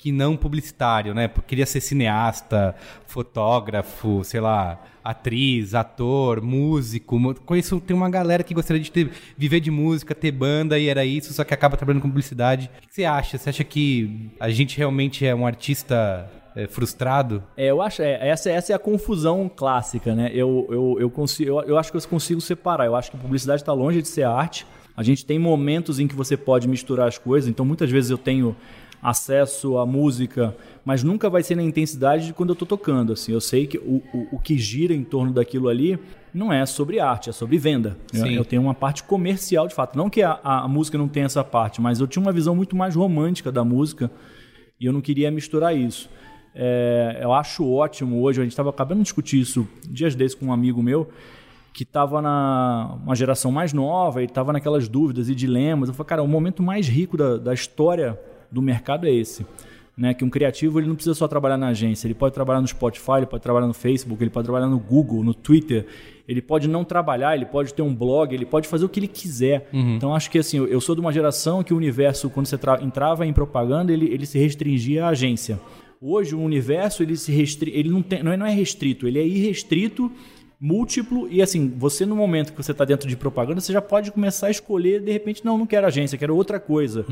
que 0.00 0.10
não 0.10 0.34
publicitário, 0.34 1.12
né? 1.12 1.28
Porque 1.28 1.50
queria 1.50 1.66
ser 1.66 1.82
cineasta, 1.82 2.74
fotógrafo, 3.06 4.24
sei 4.24 4.40
lá, 4.40 4.82
atriz, 5.04 5.74
ator, 5.74 6.40
músico. 6.40 7.34
Conheço, 7.44 7.78
tem 7.80 7.94
uma 7.94 8.08
galera 8.08 8.42
que 8.42 8.54
gostaria 8.54 8.82
de 8.82 8.90
ter, 8.90 9.10
viver 9.36 9.60
de 9.60 9.70
música, 9.70 10.14
ter 10.14 10.32
banda 10.32 10.78
e 10.78 10.88
era 10.88 11.04
isso, 11.04 11.34
só 11.34 11.44
que 11.44 11.52
acaba 11.52 11.76
trabalhando 11.76 12.00
com 12.00 12.08
publicidade. 12.08 12.70
O 12.78 12.88
que 12.88 12.94
você 12.94 13.04
acha? 13.04 13.36
Você 13.36 13.50
acha 13.50 13.62
que 13.62 14.30
a 14.40 14.48
gente 14.48 14.78
realmente 14.78 15.26
é 15.26 15.34
um 15.34 15.46
artista 15.46 16.26
é, 16.56 16.66
frustrado? 16.66 17.42
É, 17.54 17.66
eu 17.66 17.82
acho, 17.82 18.00
é, 18.00 18.26
essa, 18.26 18.50
essa 18.50 18.72
é 18.72 18.76
a 18.76 18.78
confusão 18.78 19.50
clássica, 19.54 20.14
né? 20.14 20.30
Eu, 20.32 20.66
eu, 20.70 20.96
eu, 20.98 21.10
consigo, 21.10 21.50
eu, 21.50 21.60
eu 21.60 21.78
acho 21.78 21.90
que 21.90 21.98
eu 21.98 22.02
consigo 22.08 22.40
separar. 22.40 22.86
Eu 22.86 22.96
acho 22.96 23.10
que 23.10 23.18
publicidade 23.18 23.60
está 23.60 23.74
longe 23.74 24.00
de 24.00 24.08
ser 24.08 24.22
arte. 24.22 24.66
A 24.96 25.02
gente 25.02 25.24
tem 25.24 25.38
momentos 25.38 25.98
em 25.98 26.06
que 26.06 26.14
você 26.14 26.36
pode 26.36 26.66
misturar 26.68 27.08
as 27.08 27.18
coisas. 27.18 27.48
Então, 27.48 27.66
muitas 27.66 27.90
vezes 27.90 28.10
eu 28.10 28.18
tenho 28.18 28.56
acesso 29.02 29.78
à 29.78 29.86
música, 29.86 30.54
mas 30.84 31.02
nunca 31.02 31.30
vai 31.30 31.42
ser 31.42 31.54
na 31.54 31.62
intensidade 31.62 32.26
de 32.26 32.32
quando 32.32 32.50
eu 32.50 32.54
estou 32.54 32.68
tocando. 32.68 33.12
Assim, 33.12 33.32
eu 33.32 33.40
sei 33.40 33.66
que 33.66 33.78
o, 33.78 34.02
o, 34.12 34.28
o 34.32 34.38
que 34.38 34.58
gira 34.58 34.92
em 34.92 35.04
torno 35.04 35.32
daquilo 35.32 35.68
ali 35.68 35.98
não 36.32 36.52
é 36.52 36.64
sobre 36.66 37.00
arte, 37.00 37.30
é 37.30 37.32
sobre 37.32 37.58
venda. 37.58 37.96
Eu, 38.12 38.20
Sim. 38.20 38.34
eu 38.34 38.44
tenho 38.44 38.62
uma 38.62 38.74
parte 38.74 39.02
comercial 39.02 39.66
de 39.66 39.74
fato. 39.74 39.96
Não 39.96 40.10
que 40.10 40.22
a, 40.22 40.38
a 40.42 40.68
música 40.68 40.98
não 40.98 41.08
tenha 41.08 41.26
essa 41.26 41.42
parte, 41.42 41.80
mas 41.80 42.00
eu 42.00 42.06
tinha 42.06 42.22
uma 42.22 42.32
visão 42.32 42.54
muito 42.54 42.76
mais 42.76 42.94
romântica 42.94 43.50
da 43.50 43.64
música 43.64 44.10
e 44.78 44.86
eu 44.86 44.92
não 44.92 45.00
queria 45.00 45.30
misturar 45.30 45.76
isso. 45.76 46.08
É, 46.54 47.20
eu 47.22 47.32
acho 47.32 47.68
ótimo 47.68 48.20
hoje, 48.22 48.40
a 48.40 48.42
gente 48.42 48.52
estava 48.52 48.70
acabando 48.70 48.98
de 48.98 49.04
discutir 49.04 49.40
isso 49.40 49.68
dias 49.88 50.14
desses 50.14 50.34
com 50.34 50.46
um 50.46 50.52
amigo 50.52 50.82
meu, 50.82 51.08
que 51.72 51.84
estava 51.84 52.20
na 52.20 52.98
uma 53.04 53.14
geração 53.14 53.52
mais 53.52 53.72
nova 53.72 54.20
e 54.20 54.24
estava 54.24 54.52
naquelas 54.52 54.88
dúvidas 54.88 55.28
e 55.28 55.34
dilemas. 55.34 55.88
Eu 55.88 55.94
falei, 55.94 56.08
cara, 56.08 56.22
o 56.22 56.28
momento 56.28 56.62
mais 56.62 56.88
rico 56.88 57.16
da, 57.16 57.36
da 57.36 57.54
história 57.54 58.18
do 58.50 58.60
mercado 58.62 59.06
é 59.06 59.10
esse. 59.12 59.44
Né, 59.96 60.14
que 60.14 60.24
um 60.24 60.30
criativo 60.30 60.80
ele 60.80 60.86
não 60.88 60.94
precisa 60.94 61.12
só 61.14 61.28
trabalhar 61.28 61.58
na 61.58 61.68
agência, 61.68 62.06
ele 62.06 62.14
pode 62.14 62.32
trabalhar 62.32 62.62
no 62.62 62.66
Spotify, 62.66 63.16
ele 63.18 63.26
pode 63.26 63.42
trabalhar 63.42 63.66
no 63.66 63.74
Facebook, 63.74 64.22
ele 64.22 64.30
pode 64.30 64.46
trabalhar 64.46 64.66
no 64.66 64.78
Google, 64.78 65.22
no 65.22 65.34
Twitter, 65.34 65.84
ele 66.26 66.40
pode 66.40 66.66
não 66.68 66.84
trabalhar, 66.84 67.34
ele 67.36 67.44
pode 67.44 67.74
ter 67.74 67.82
um 67.82 67.94
blog, 67.94 68.32
ele 68.34 68.46
pode 68.46 68.66
fazer 68.66 68.86
o 68.86 68.88
que 68.88 68.98
ele 68.98 69.08
quiser. 69.08 69.68
Então 69.96 70.14
acho 70.14 70.30
que 70.30 70.38
assim, 70.38 70.56
eu- 70.56 70.80
sou 70.80 70.94
de 70.94 71.02
uma 71.02 71.12
geração 71.12 71.62
que 71.62 71.74
o 71.74 71.76
universo, 71.76 72.30
quando 72.30 72.46
você 72.46 72.56
tra- 72.56 72.80
entrava 72.82 73.26
em 73.26 73.32
propaganda, 73.32 73.92
ele, 73.92 74.06
ele 74.06 74.24
se 74.24 74.38
restringia 74.38 75.04
à 75.04 75.08
agência. 75.08 75.60
Hoje 76.00 76.34
o 76.34 76.40
universo 76.40 77.02
ele 77.02 77.14
se 77.14 77.30
restri 77.30 77.70
ele 77.74 77.90
não, 77.90 78.00
tem, 78.00 78.22
não, 78.22 78.32
é, 78.32 78.38
não 78.38 78.46
é 78.46 78.54
restrito, 78.54 79.06
ele 79.06 79.18
é 79.18 79.26
irrestrito, 79.26 80.10
múltiplo 80.60 81.26
e 81.30 81.40
assim, 81.40 81.72
você 81.76 82.04
no 82.04 82.14
momento 82.14 82.52
que 82.52 82.62
você 82.62 82.72
está 82.72 82.84
dentro 82.84 83.08
de 83.08 83.16
propaganda, 83.16 83.60
você 83.60 83.72
já 83.72 83.80
pode 83.80 84.12
começar 84.12 84.48
a 84.48 84.50
escolher, 84.50 85.00
de 85.00 85.10
repente, 85.10 85.44
não, 85.44 85.56
não 85.56 85.66
quero 85.66 85.86
agência, 85.86 86.18
quero 86.18 86.36
outra 86.36 86.60
coisa. 86.60 87.04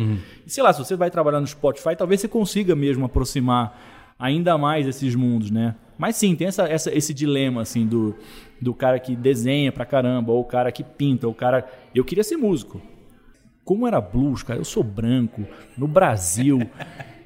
E 0.47 0.50
sei 0.50 0.62
lá, 0.62 0.73
se 0.73 0.78
você 0.85 0.95
vai 0.95 1.11
trabalhar 1.11 1.40
no 1.40 1.47
Spotify, 1.47 1.97
talvez 1.97 2.21
você 2.21 2.28
consiga 2.28 2.76
mesmo 2.76 3.07
aproximar 3.07 4.14
ainda 4.19 4.59
mais 4.59 4.87
esses 4.87 5.14
mundos, 5.14 5.50
né? 5.50 5.75
Mas 5.97 6.17
sim, 6.17 6.37
tem 6.37 6.47
essa, 6.47 6.64
essa- 6.69 6.93
esse 6.95 7.14
dilema 7.14 7.62
assim 7.62 7.87
do, 7.87 8.14
do 8.61 8.75
cara 8.75 8.99
que 9.00 9.17
desenha 9.17 9.73
pra 9.73 9.87
caramba, 9.87 10.31
ou 10.33 10.40
o 10.40 10.45
cara 10.45 10.71
que 10.71 10.85
pinta, 10.85 11.26
ou 11.26 11.33
o 11.33 11.37
cara. 11.37 11.67
Eu 11.95 12.05
queria 12.05 12.23
ser 12.25 12.37
músico. 12.37 12.81
Como 13.64 13.87
era 13.87 14.00
blues, 14.00 14.43
cara, 14.43 14.61
eu 14.61 14.64
sou 14.64 14.83
branco, 14.83 15.43
no 15.76 15.88
Brasil. 15.88 16.61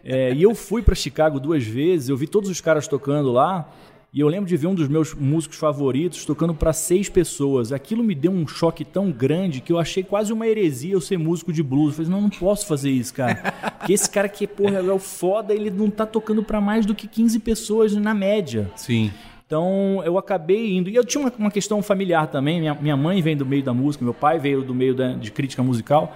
É, 0.04 0.34
e 0.34 0.42
eu 0.42 0.52
fui 0.52 0.82
para 0.82 0.96
Chicago 0.96 1.38
duas 1.38 1.62
vezes, 1.62 2.08
eu 2.08 2.16
vi 2.16 2.26
todos 2.26 2.50
os 2.50 2.60
caras 2.60 2.88
tocando 2.88 3.30
lá. 3.30 3.70
E 4.14 4.20
eu 4.20 4.28
lembro 4.28 4.46
de 4.46 4.56
ver 4.58 4.66
um 4.66 4.74
dos 4.74 4.88
meus 4.88 5.14
músicos 5.14 5.56
favoritos 5.56 6.26
tocando 6.26 6.52
para 6.54 6.74
seis 6.74 7.08
pessoas. 7.08 7.72
Aquilo 7.72 8.04
me 8.04 8.14
deu 8.14 8.30
um 8.30 8.46
choque 8.46 8.84
tão 8.84 9.10
grande 9.10 9.62
que 9.62 9.72
eu 9.72 9.78
achei 9.78 10.02
quase 10.02 10.30
uma 10.34 10.46
heresia 10.46 10.92
eu 10.92 11.00
ser 11.00 11.16
músico 11.16 11.50
de 11.50 11.62
blues. 11.62 11.96
Eu 11.98 12.04
falei, 12.04 12.10
não, 12.10 12.20
não 12.20 12.28
posso 12.30 12.66
fazer 12.66 12.90
isso, 12.90 13.14
cara. 13.14 13.36
Porque 13.78 13.94
esse 13.94 14.10
cara 14.10 14.28
que, 14.28 14.46
porra, 14.46 14.76
é 14.80 14.92
o 14.92 14.98
foda, 14.98 15.54
ele 15.54 15.70
não 15.70 15.88
tá 15.88 16.04
tocando 16.04 16.42
para 16.42 16.60
mais 16.60 16.84
do 16.84 16.94
que 16.94 17.08
15 17.08 17.38
pessoas 17.38 17.94
na 17.96 18.12
média. 18.12 18.70
Sim. 18.76 19.10
Então 19.46 20.02
eu 20.04 20.18
acabei 20.18 20.76
indo. 20.76 20.90
E 20.90 20.94
eu 20.94 21.04
tinha 21.06 21.24
uma, 21.24 21.32
uma 21.38 21.50
questão 21.50 21.82
familiar 21.82 22.26
também. 22.26 22.60
Minha, 22.60 22.74
minha 22.74 22.96
mãe 22.98 23.22
vem 23.22 23.34
do 23.36 23.46
meio 23.46 23.62
da 23.62 23.72
música, 23.72 24.04
meu 24.04 24.12
pai 24.14 24.38
veio 24.38 24.60
do 24.60 24.74
meio 24.74 24.94
da- 24.94 25.14
de 25.14 25.30
crítica 25.30 25.62
musical, 25.62 26.14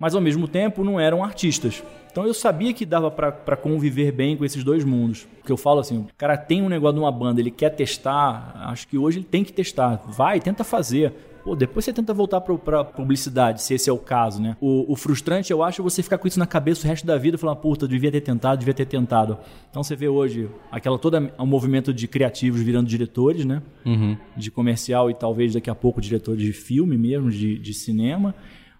mas 0.00 0.14
ao 0.14 0.20
mesmo 0.22 0.48
tempo 0.48 0.82
não 0.82 0.98
eram 0.98 1.22
artistas. 1.22 1.82
Então 2.18 2.26
eu 2.26 2.34
sabia 2.34 2.74
que 2.74 2.84
dava 2.84 3.12
pra 3.12 3.30
pra 3.30 3.56
conviver 3.56 4.10
bem 4.10 4.36
com 4.36 4.44
esses 4.44 4.64
dois 4.64 4.82
mundos. 4.82 5.24
Porque 5.38 5.52
eu 5.52 5.56
falo 5.56 5.78
assim, 5.78 5.98
o 5.98 6.06
cara 6.18 6.36
tem 6.36 6.60
um 6.60 6.68
negócio 6.68 6.94
de 6.94 7.00
uma 7.00 7.12
banda, 7.12 7.40
ele 7.40 7.50
quer 7.50 7.70
testar, 7.70 8.54
acho 8.66 8.88
que 8.88 8.98
hoje 8.98 9.18
ele 9.18 9.24
tem 9.24 9.44
que 9.44 9.52
testar. 9.52 10.02
Vai, 10.08 10.40
tenta 10.40 10.64
fazer. 10.64 11.12
Pô, 11.44 11.54
depois 11.54 11.84
você 11.84 11.92
tenta 11.92 12.12
voltar 12.12 12.40
para 12.40 12.82
publicidade, 12.84 13.62
se 13.62 13.72
esse 13.72 13.88
é 13.88 13.92
o 13.92 13.98
caso, 13.98 14.42
né? 14.42 14.56
O, 14.60 14.92
o, 14.92 14.96
frustrante, 14.96 15.52
eu 15.52 15.62
acho, 15.62 15.80
é 15.80 15.84
você 15.84 16.02
ficar 16.02 16.18
com 16.18 16.26
isso 16.26 16.40
na 16.40 16.46
cabeça 16.46 16.84
o 16.84 16.88
resto 16.88 17.06
da 17.06 17.16
vida 17.16 17.36
e 17.36 17.38
falar, 17.38 17.54
puta, 17.54 17.86
devia 17.86 18.10
ter 18.10 18.20
tentado, 18.20 18.58
devia 18.58 18.74
ter 18.74 18.86
tentado. 18.86 19.38
Então 19.70 19.84
você 19.84 19.94
vê 19.94 20.08
hoje 20.08 20.50
aquela 20.72 20.98
toda 20.98 21.32
um 21.38 21.46
movimento 21.46 21.94
de 21.94 22.08
criativos 22.08 22.60
virando 22.60 22.88
diretores, 22.88 23.44
né? 23.44 23.62
Uhum. 23.86 24.16
De 24.36 24.50
comercial 24.50 25.08
e 25.08 25.14
talvez 25.14 25.54
daqui 25.54 25.70
a 25.70 25.74
pouco 25.74 26.00
diretores 26.00 26.42
de 26.42 26.52
filme 26.52 26.98
mesmo, 26.98 27.30
de, 27.30 27.56
de 27.58 27.72
cinema. 27.72 28.34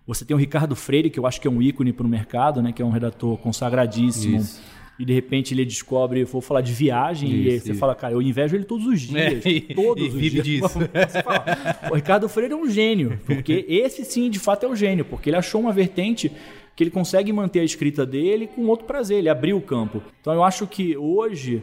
Você 0.09 0.25
tem 0.25 0.35
o 0.35 0.41
Ricardo 0.41 0.75
Freire, 0.75 1.11
que 1.11 1.21
eu 1.21 1.27
acho 1.27 1.41
que 1.41 1.47
é 1.47 1.51
um 1.51 1.63
ícone 1.63 1.93
para 1.93 2.07
o 2.07 2.09
mercado, 2.09 2.63
né? 2.63 2.73
Que 2.73 2.83
é 2.83 2.85
um 2.85 2.91
redator 2.91 3.37
consagradíssimo. 3.37 4.39
Isso 4.39 4.61
e 4.99 5.05
de 5.05 5.13
repente 5.13 5.55
ele 5.55 5.65
descobre, 5.65 6.25
vou 6.25 6.41
falar 6.41 6.61
de 6.61 6.73
viagem, 6.73 7.31
isso, 7.31 7.39
e 7.39 7.61
você 7.61 7.71
isso. 7.71 7.79
fala, 7.79 7.95
cara, 7.95 8.15
eu 8.15 8.21
invejo 8.21 8.57
ele 8.57 8.65
todos 8.65 8.85
os 8.85 9.01
dias. 9.01 9.47
É, 9.47 9.61
todos 9.73 10.05
e, 10.05 10.09
os 10.09 10.15
vive 10.15 10.43
dias. 10.43 10.63
Disso. 10.63 10.79
Você 10.91 11.23
fala, 11.23 11.45
o 11.89 11.95
Ricardo 11.95 12.29
Freire 12.29 12.53
é 12.53 12.57
um 12.57 12.69
gênio, 12.69 13.21
porque 13.25 13.65
esse 13.69 14.05
sim, 14.05 14.29
de 14.29 14.41
fato, 14.41 14.67
é 14.67 14.69
o 14.69 14.75
gênio, 14.75 15.05
porque 15.05 15.31
ele 15.31 15.37
achou 15.37 15.61
uma 15.61 15.73
vertente 15.73 16.33
que 16.75 16.83
ele 16.83 16.91
consegue 16.91 17.33
manter 17.33 17.61
a 17.61 17.65
escrita 17.65 18.05
dele 18.05 18.49
com 18.49 18.67
outro 18.67 18.87
prazer, 18.87 19.19
ele 19.19 19.29
abriu 19.29 19.57
o 19.57 19.61
campo. 19.61 20.03
Então 20.21 20.33
eu 20.33 20.43
acho 20.43 20.67
que 20.67 20.97
hoje 20.97 21.63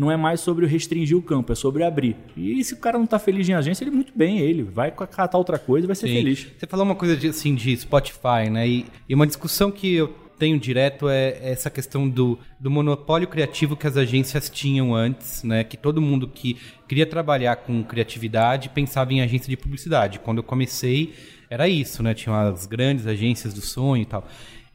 não 0.00 0.10
é 0.10 0.16
mais 0.16 0.40
sobre 0.40 0.64
restringir 0.64 1.14
o 1.14 1.20
campo, 1.20 1.52
é 1.52 1.54
sobre 1.54 1.84
abrir. 1.84 2.16
E 2.34 2.64
se 2.64 2.72
o 2.72 2.78
cara 2.78 2.96
não 2.96 3.04
está 3.04 3.18
feliz 3.18 3.46
em 3.46 3.52
agência, 3.52 3.84
ele 3.84 3.90
muito 3.90 4.14
bem, 4.16 4.38
ele 4.38 4.62
vai 4.62 4.90
catar 4.90 5.36
outra 5.36 5.58
coisa 5.58 5.84
e 5.84 5.88
vai 5.88 5.94
ser 5.94 6.08
Sim. 6.08 6.14
feliz. 6.14 6.46
Você 6.58 6.66
falou 6.66 6.86
uma 6.86 6.94
coisa 6.94 7.14
de, 7.14 7.28
assim 7.28 7.54
de 7.54 7.76
Spotify, 7.76 8.48
né? 8.50 8.66
E, 8.66 8.86
e 9.06 9.14
uma 9.14 9.26
discussão 9.26 9.70
que 9.70 9.96
eu 9.96 10.08
tenho 10.38 10.58
direto 10.58 11.06
é 11.06 11.38
essa 11.42 11.68
questão 11.68 12.08
do, 12.08 12.38
do 12.58 12.70
monopólio 12.70 13.28
criativo 13.28 13.76
que 13.76 13.86
as 13.86 13.98
agências 13.98 14.48
tinham 14.48 14.94
antes, 14.94 15.44
né? 15.44 15.64
Que 15.64 15.76
todo 15.76 16.00
mundo 16.00 16.26
que 16.26 16.56
queria 16.88 17.04
trabalhar 17.04 17.56
com 17.56 17.84
criatividade 17.84 18.70
pensava 18.70 19.12
em 19.12 19.20
agência 19.20 19.50
de 19.50 19.56
publicidade. 19.58 20.18
Quando 20.18 20.38
eu 20.38 20.44
comecei, 20.44 21.12
era 21.50 21.68
isso, 21.68 22.02
né? 22.02 22.14
Tinham 22.14 22.34
as 22.34 22.64
grandes 22.64 23.06
agências 23.06 23.52
do 23.52 23.60
sonho 23.60 24.00
e 24.00 24.06
tal. 24.06 24.26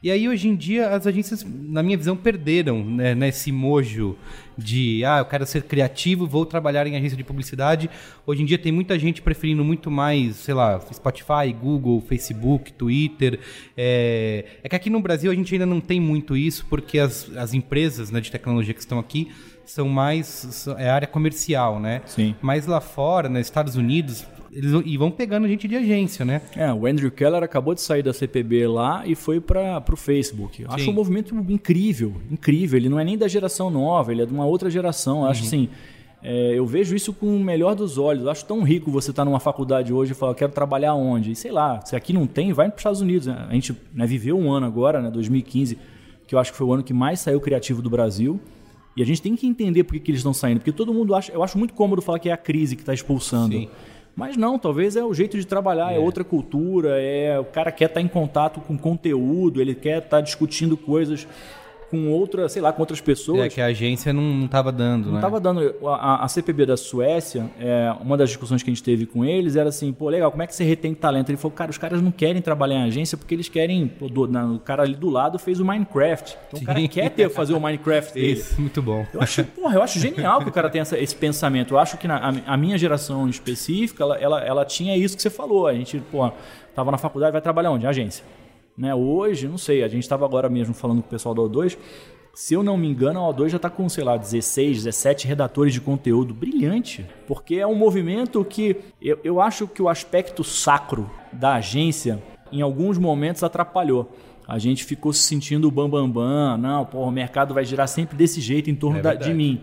E 0.06 0.12
aí, 0.12 0.30
hoje 0.30 0.48
em 0.48 0.56
dia, 0.56 0.90
as 0.90 1.08
agências, 1.08 1.44
na 1.44 1.82
minha 1.82 1.98
visão, 1.98 2.16
perderam 2.16 2.86
né, 2.86 3.16
nesse 3.16 3.52
mojo 3.52 4.16
de, 4.56 5.04
ah, 5.04 5.18
eu 5.18 5.26
quero 5.26 5.48
ser 5.48 5.64
criativo, 5.64 6.28
vou 6.28 6.46
trabalhar 6.46 6.86
em 6.86 6.96
agência 6.96 7.18
de 7.18 7.24
publicidade. 7.24 7.90
Hoje 8.24 8.44
em 8.44 8.46
dia 8.46 8.60
tem 8.60 8.72
muita 8.72 9.00
gente 9.00 9.20
preferindo 9.20 9.64
muito 9.64 9.90
mais, 9.90 10.36
sei 10.36 10.54
lá, 10.54 10.80
Spotify, 10.94 11.52
Google, 11.60 12.00
Facebook, 12.02 12.72
Twitter. 12.74 13.40
É, 13.76 14.46
é 14.62 14.70
que 14.70 14.76
aqui 14.76 14.92
no 14.92 15.00
Brasil 15.00 15.32
a 15.32 15.34
gente 15.34 15.52
ainda 15.56 15.66
não 15.66 15.82
tem 15.82 16.00
muito 16.00 16.38
isso, 16.38 16.68
porque 16.70 17.00
as, 17.00 17.36
as 17.36 17.56
empresas 17.56 18.12
né, 18.12 18.22
de 18.22 18.30
tecnologia 18.30 18.76
que 18.76 18.82
estão 18.82 19.00
aqui 19.00 19.32
são 19.66 19.90
mais 19.90 20.68
é 20.78 20.88
área 20.88 21.08
comercial, 21.08 21.80
né? 21.80 22.04
Sim. 22.06 22.36
Mas 22.44 22.68
lá 22.68 22.80
fora, 22.80 23.28
nos 23.28 23.42
Estados 23.42 23.76
Unidos, 23.76 24.24
eles 24.56 24.72
e 24.86 24.98
vão 24.98 25.12
pegando 25.12 25.48
gente 25.50 25.68
de 25.68 25.76
agência, 25.76 26.24
né? 26.24 26.42
É, 26.56 26.72
o 26.74 26.86
Andrew 26.86 27.12
Keller 27.12 27.44
acabou 27.44 27.76
de 27.76 27.82
sair 27.82 28.02
da 28.02 28.14
CPB 28.14 28.68
lá 28.68 29.04
e 29.06 29.14
foi 29.14 29.42
para 29.42 29.84
o 29.92 29.98
Facebook. 29.98 30.64
Sim. 30.64 30.66
Acho 30.70 30.90
um 30.90 30.94
movimento 30.94 31.36
incrível, 31.50 32.14
incrível. 32.32 32.78
Ele 32.78 32.88
não 32.88 32.98
é 32.98 33.04
nem 33.04 33.18
da 33.18 33.28
geração 33.28 33.70
nova, 33.70 34.14
ele 34.14 34.22
é 34.22 34.26
de 34.26 34.34
uma 34.34 34.46
outra 34.46 34.70
geração. 34.70 35.20
Uhum. 35.20 35.26
Acho 35.26 35.44
assim, 35.44 35.68
é, 36.24 36.54
eu 36.58 36.66
vejo 36.66 36.96
isso 36.96 37.12
com 37.12 37.36
o 37.36 37.40
melhor 37.40 37.76
dos 37.76 37.98
olhos. 37.98 38.28
Acho 38.28 38.46
tão 38.46 38.64
rico 38.64 38.90
você 38.90 39.12
estar 39.12 39.24
tá 39.24 39.30
numa 39.30 39.42
faculdade 39.42 39.92
hoje 39.92 40.14
e 40.14 40.16
falar, 40.16 40.34
quero 40.36 40.54
trabalhar 40.54 40.94
onde? 40.94 41.32
E 41.32 41.36
sei 41.36 41.52
lá, 41.52 41.82
se 41.86 41.94
aqui 41.94 42.14
não 42.14 42.26
tem, 42.26 42.54
vai 42.54 42.68
para 42.68 42.76
os 42.76 42.80
Estados 42.80 43.02
Unidos. 43.02 43.28
Né? 43.28 43.46
A 43.50 43.54
gente 43.54 43.76
né, 43.94 44.08
viveu 44.08 44.40
um 44.40 44.50
ano 44.50 44.66
agora, 44.66 45.02
né, 45.02 45.12
2015, 45.12 45.78
que 46.26 46.34
eu 46.34 46.40
acho 46.40 46.54
que 46.54 46.58
foi 46.58 46.66
o 46.66 46.74
ano 46.74 46.82
que 46.82 46.94
mais 46.94 47.20
saiu 47.20 47.42
criativo 47.42 47.82
do 47.82 47.90
Brasil. 47.90 48.40
E 48.96 49.04
a 49.04 49.06
gente 49.06 49.22
tem 49.22 49.36
que 49.36 49.46
entender 49.46 49.84
por 49.84 49.92
que, 49.92 50.00
que 50.00 50.12
eles 50.12 50.20
estão 50.20 50.34
saindo, 50.34 50.60
porque 50.60 50.72
todo 50.72 50.94
mundo 50.94 51.14
acha. 51.14 51.30
Eu 51.34 51.44
acho 51.44 51.58
muito 51.58 51.74
cômodo 51.74 52.02
falar 52.02 52.18
que 52.18 52.30
é 52.30 52.32
a 52.32 52.38
crise 52.38 52.78
que 52.78 52.82
está 52.82 52.94
expulsando. 52.94 53.54
Sim. 53.54 53.68
Mas 54.16 54.38
não, 54.38 54.58
talvez 54.58 54.96
é 54.96 55.04
o 55.04 55.14
jeito 55.14 55.38
de 55.38 55.46
trabalhar, 55.46 55.92
é, 55.92 55.98
é. 55.98 56.00
outra 56.00 56.24
cultura, 56.24 57.02
é 57.02 57.38
o 57.38 57.44
cara 57.44 57.72
quer 57.72 57.86
estar 57.86 58.00
tá 58.00 58.02
em 58.02 58.08
contato 58.08 58.62
com 58.62 58.78
conteúdo, 58.78 59.62
ele 59.62 59.76
quer 59.76 59.98
estar 59.98 60.18
tá 60.18 60.22
discutindo 60.22 60.78
coisas 60.78 61.28
com 61.96 62.12
outra, 62.12 62.50
sei 62.50 62.62
lá, 62.62 62.74
com 62.74 62.82
outras 62.82 63.00
pessoas. 63.00 63.46
É 63.46 63.50
que 63.50 63.62
a 63.62 63.68
agência 63.68 64.12
não 64.12 64.46
estava 64.46 64.72
dando, 64.72 65.06
não 65.06 65.14
né? 65.14 65.18
estava 65.20 65.40
dando. 65.40 65.74
A, 65.86 66.26
a, 66.26 66.28
CPB 66.28 66.66
da 66.66 66.76
Suécia, 66.78 67.50
é, 67.60 67.94
uma 68.02 68.18
das 68.18 68.30
discussões 68.30 68.62
que 68.62 68.70
a 68.70 68.74
gente 68.74 68.84
teve 68.84 69.06
com 69.06 69.24
eles 69.24 69.56
era 69.56 69.70
assim, 69.70 69.92
pô, 69.94 70.10
legal, 70.10 70.30
como 70.30 70.44
é 70.44 70.48
que 70.48 70.54
você 70.54 70.64
retém 70.64 70.94
talento? 70.94 71.30
Ele 71.30 71.38
falou, 71.38 71.56
cara, 71.56 71.72
os 71.72 71.78
caras 71.78 72.02
não 72.02 72.12
querem 72.12 72.42
trabalhar 72.42 72.76
em 72.76 72.84
agência 72.84 73.18
porque 73.18 73.34
eles 73.34 73.48
querem, 73.48 73.88
pô, 73.88 74.10
do, 74.10 74.28
na, 74.28 74.46
o 74.46 74.60
cara 74.60 74.84
ali 74.84 74.96
do 74.96 75.10
lado 75.10 75.40
fez 75.40 75.60
o 75.60 75.66
Minecraft. 75.66 76.38
Então 76.48 76.60
Sim. 76.60 76.64
o 76.64 76.68
cara 76.68 76.88
quer 76.88 77.10
ter, 77.10 77.30
fazer 77.30 77.54
o 77.54 77.60
Minecraft 77.60 78.14
dele. 78.14 78.34
Isso, 78.34 78.60
muito 78.60 78.82
bom. 78.82 79.06
Eu 79.14 79.22
acho, 79.22 79.44
porra, 79.46 79.76
eu 79.76 79.82
acho 79.82 80.00
genial 80.00 80.42
que 80.42 80.50
o 80.50 80.52
cara 80.52 80.70
tenha 80.70 80.82
essa, 80.82 80.98
esse 80.98 81.16
pensamento. 81.16 81.74
Eu 81.74 81.80
acho 81.80 81.98
que 81.98 82.08
na, 82.08 82.18
a, 82.18 82.54
a, 82.54 82.58
minha 82.58 82.78
geração 82.78 83.28
específica, 83.30 84.04
ela, 84.04 84.18
ela, 84.18 84.42
ela 84.44 84.66
tinha 84.66 84.98
isso 84.98 85.16
que 85.16 85.22
você 85.22 85.30
falou. 85.30 85.68
A 85.68 85.74
gente, 85.74 86.00
pô, 86.12 86.30
tava 86.74 86.92
na 86.92 86.98
faculdade, 86.98 87.32
vai 87.32 87.42
trabalhar 87.42 87.72
onde? 87.72 87.88
Agência. 87.88 88.24
Né? 88.78 88.94
Hoje, 88.94 89.48
não 89.48 89.58
sei, 89.58 89.84
a 89.84 89.88
gente 89.88 90.04
estava 90.04 90.26
agora 90.26 90.50
mesmo 90.50 90.74
falando 90.74 91.02
com 91.02 91.08
o 91.08 91.10
pessoal 91.10 91.34
da 91.34 91.42
O2, 91.42 91.78
se 92.36 92.54
eu 92.54 92.62
não 92.62 92.76
me 92.76 92.90
engano, 92.90 93.26
a 93.26 93.34
O2 93.34 93.48
já 93.48 93.56
está 93.56 93.70
com, 93.70 93.88
sei 93.88 94.04
lá, 94.04 94.18
16, 94.18 94.84
17 94.84 95.26
redatores 95.26 95.74
de 95.74 95.80
conteúdo. 95.80 96.34
Brilhante. 96.34 97.06
Porque 97.26 97.56
é 97.56 97.66
um 97.66 97.76
movimento 97.76 98.44
que 98.44 98.76
eu, 99.02 99.18
eu 99.24 99.40
acho 99.40 99.66
que 99.68 99.82
o 99.82 99.88
aspecto 99.88 100.44
sacro 100.44 101.10
da 101.32 101.56
agência, 101.56 102.22
em 102.52 102.62
alguns 102.62 102.98
momentos, 102.98 103.42
atrapalhou. 103.42 104.12
A 104.46 104.60
gente 104.60 104.84
ficou 104.84 105.14
se 105.14 105.24
sentindo 105.24 105.72
bambambam. 105.72 106.12
Bam, 106.12 106.58
bam. 106.58 106.58
Não, 106.58 106.86
pô, 106.86 107.00
o 107.00 107.12
mercado 107.12 107.54
vai 107.54 107.64
girar 107.64 107.88
sempre 107.88 108.18
desse 108.18 108.42
jeito 108.42 108.70
em 108.70 108.76
torno 108.76 109.00
é 109.00 109.02
da, 109.02 109.14
de 109.14 109.34
mim. 109.34 109.62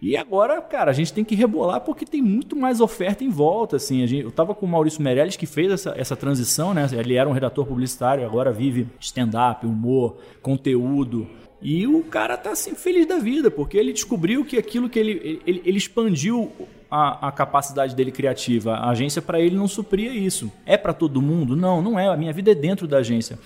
E 0.00 0.16
agora, 0.16 0.60
cara, 0.62 0.90
a 0.90 0.94
gente 0.94 1.12
tem 1.12 1.24
que 1.24 1.34
rebolar 1.34 1.80
porque 1.80 2.06
tem 2.06 2.22
muito 2.22 2.54
mais 2.54 2.80
oferta 2.80 3.24
em 3.24 3.28
volta. 3.28 3.76
Assim. 3.76 4.06
Gente, 4.06 4.22
eu 4.22 4.28
estava 4.28 4.54
com 4.54 4.64
o 4.64 4.68
Maurício 4.68 5.02
Meirelles, 5.02 5.36
que 5.36 5.46
fez 5.46 5.72
essa, 5.72 5.94
essa 5.96 6.16
transição, 6.16 6.72
né? 6.72 6.88
Ele 6.92 7.14
era 7.14 7.28
um 7.28 7.32
redator 7.32 7.66
publicitário, 7.66 8.24
agora 8.24 8.52
vive 8.52 8.86
stand-up, 9.00 9.66
humor, 9.66 10.18
conteúdo. 10.40 11.26
E 11.60 11.86
o 11.86 12.04
cara 12.04 12.36
tá 12.36 12.52
assim, 12.52 12.74
feliz 12.76 13.06
da 13.06 13.18
vida, 13.18 13.50
porque 13.50 13.76
ele 13.76 13.92
descobriu 13.92 14.44
que 14.44 14.56
aquilo 14.56 14.88
que 14.88 14.98
ele. 14.98 15.42
Ele, 15.44 15.62
ele 15.64 15.78
expandiu 15.78 16.52
a, 16.88 17.28
a, 17.28 17.32
capacidade 17.32 17.96
dele 17.96 18.12
criativa. 18.12 18.74
A 18.74 18.90
agência 18.90 19.20
para 19.20 19.40
ele 19.40 19.56
não 19.56 19.66
supria 19.66 20.12
isso. 20.12 20.50
É 20.64 20.76
para 20.76 20.92
todo 20.92 21.20
mundo? 21.20 21.56
Não, 21.56 21.82
não 21.82 21.98
é. 21.98 22.06
A 22.06 22.16
minha 22.16 22.32
vida 22.32 22.52
é 22.52 22.54
dentro 22.54 22.86
da 22.86 22.98
agência. 22.98 23.38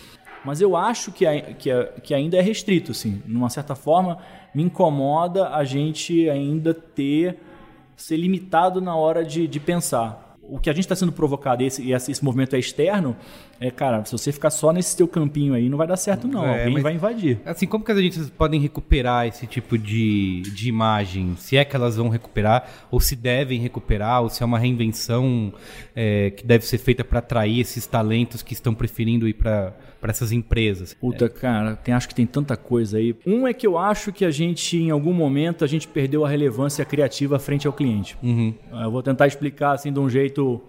Mas 0.44 0.60
eu 0.60 0.76
acho 0.76 1.12
que, 1.12 1.24
que, 1.58 1.70
que 2.02 2.14
ainda 2.14 2.36
é 2.36 2.40
restrito, 2.40 2.92
assim. 2.92 3.22
Numa 3.26 3.48
certa 3.48 3.74
forma, 3.74 4.18
me 4.54 4.62
incomoda 4.62 5.50
a 5.50 5.64
gente 5.64 6.28
ainda 6.28 6.74
ter. 6.74 7.38
ser 7.96 8.16
limitado 8.16 8.80
na 8.80 8.94
hora 8.94 9.24
de, 9.24 9.46
de 9.46 9.60
pensar 9.60 10.32
o 10.42 10.58
que 10.58 10.68
a 10.68 10.72
gente 10.72 10.84
está 10.84 10.96
sendo 10.96 11.12
provocado 11.12 11.62
e 11.62 11.66
esse, 11.66 11.90
esse, 11.92 12.24
movimento 12.24 12.54
é 12.56 12.58
externo, 12.58 13.16
é, 13.62 13.70
cara, 13.70 14.04
se 14.04 14.10
você 14.10 14.32
ficar 14.32 14.50
só 14.50 14.72
nesse 14.72 14.96
teu 14.96 15.06
campinho 15.06 15.54
aí, 15.54 15.68
não 15.68 15.78
vai 15.78 15.86
dar 15.86 15.96
certo, 15.96 16.26
não. 16.26 16.44
É, 16.44 16.64
Alguém 16.64 16.82
vai 16.82 16.94
invadir. 16.94 17.38
Assim, 17.46 17.64
como 17.64 17.84
que 17.84 17.92
as 17.92 17.98
agências 17.98 18.28
podem 18.28 18.60
recuperar 18.60 19.28
esse 19.28 19.46
tipo 19.46 19.78
de, 19.78 20.42
de 20.52 20.68
imagem? 20.68 21.36
Se 21.36 21.56
é 21.56 21.64
que 21.64 21.76
elas 21.76 21.96
vão 21.96 22.08
recuperar, 22.08 22.68
ou 22.90 22.98
se 22.98 23.14
devem 23.14 23.60
recuperar, 23.60 24.22
ou 24.22 24.28
se 24.28 24.42
é 24.42 24.46
uma 24.46 24.58
reinvenção 24.58 25.54
é, 25.94 26.30
que 26.30 26.44
deve 26.44 26.66
ser 26.66 26.78
feita 26.78 27.04
para 27.04 27.20
atrair 27.20 27.60
esses 27.60 27.86
talentos 27.86 28.42
que 28.42 28.52
estão 28.52 28.74
preferindo 28.74 29.28
ir 29.28 29.34
para 29.34 29.72
essas 30.02 30.32
empresas? 30.32 30.94
Puta, 30.94 31.26
é. 31.26 31.28
cara, 31.28 31.76
tem, 31.76 31.94
acho 31.94 32.08
que 32.08 32.16
tem 32.16 32.26
tanta 32.26 32.56
coisa 32.56 32.98
aí. 32.98 33.14
Um 33.24 33.46
é 33.46 33.54
que 33.54 33.64
eu 33.64 33.78
acho 33.78 34.12
que 34.12 34.24
a 34.24 34.30
gente, 34.32 34.76
em 34.76 34.90
algum 34.90 35.12
momento, 35.12 35.64
a 35.64 35.68
gente 35.68 35.86
perdeu 35.86 36.24
a 36.24 36.28
relevância 36.28 36.84
criativa 36.84 37.38
frente 37.38 37.68
ao 37.68 37.72
cliente. 37.72 38.18
Uhum. 38.24 38.52
Eu 38.72 38.90
vou 38.90 39.04
tentar 39.04 39.28
explicar 39.28 39.70
assim 39.70 39.92
de 39.92 40.00
um 40.00 40.10
jeito 40.10 40.60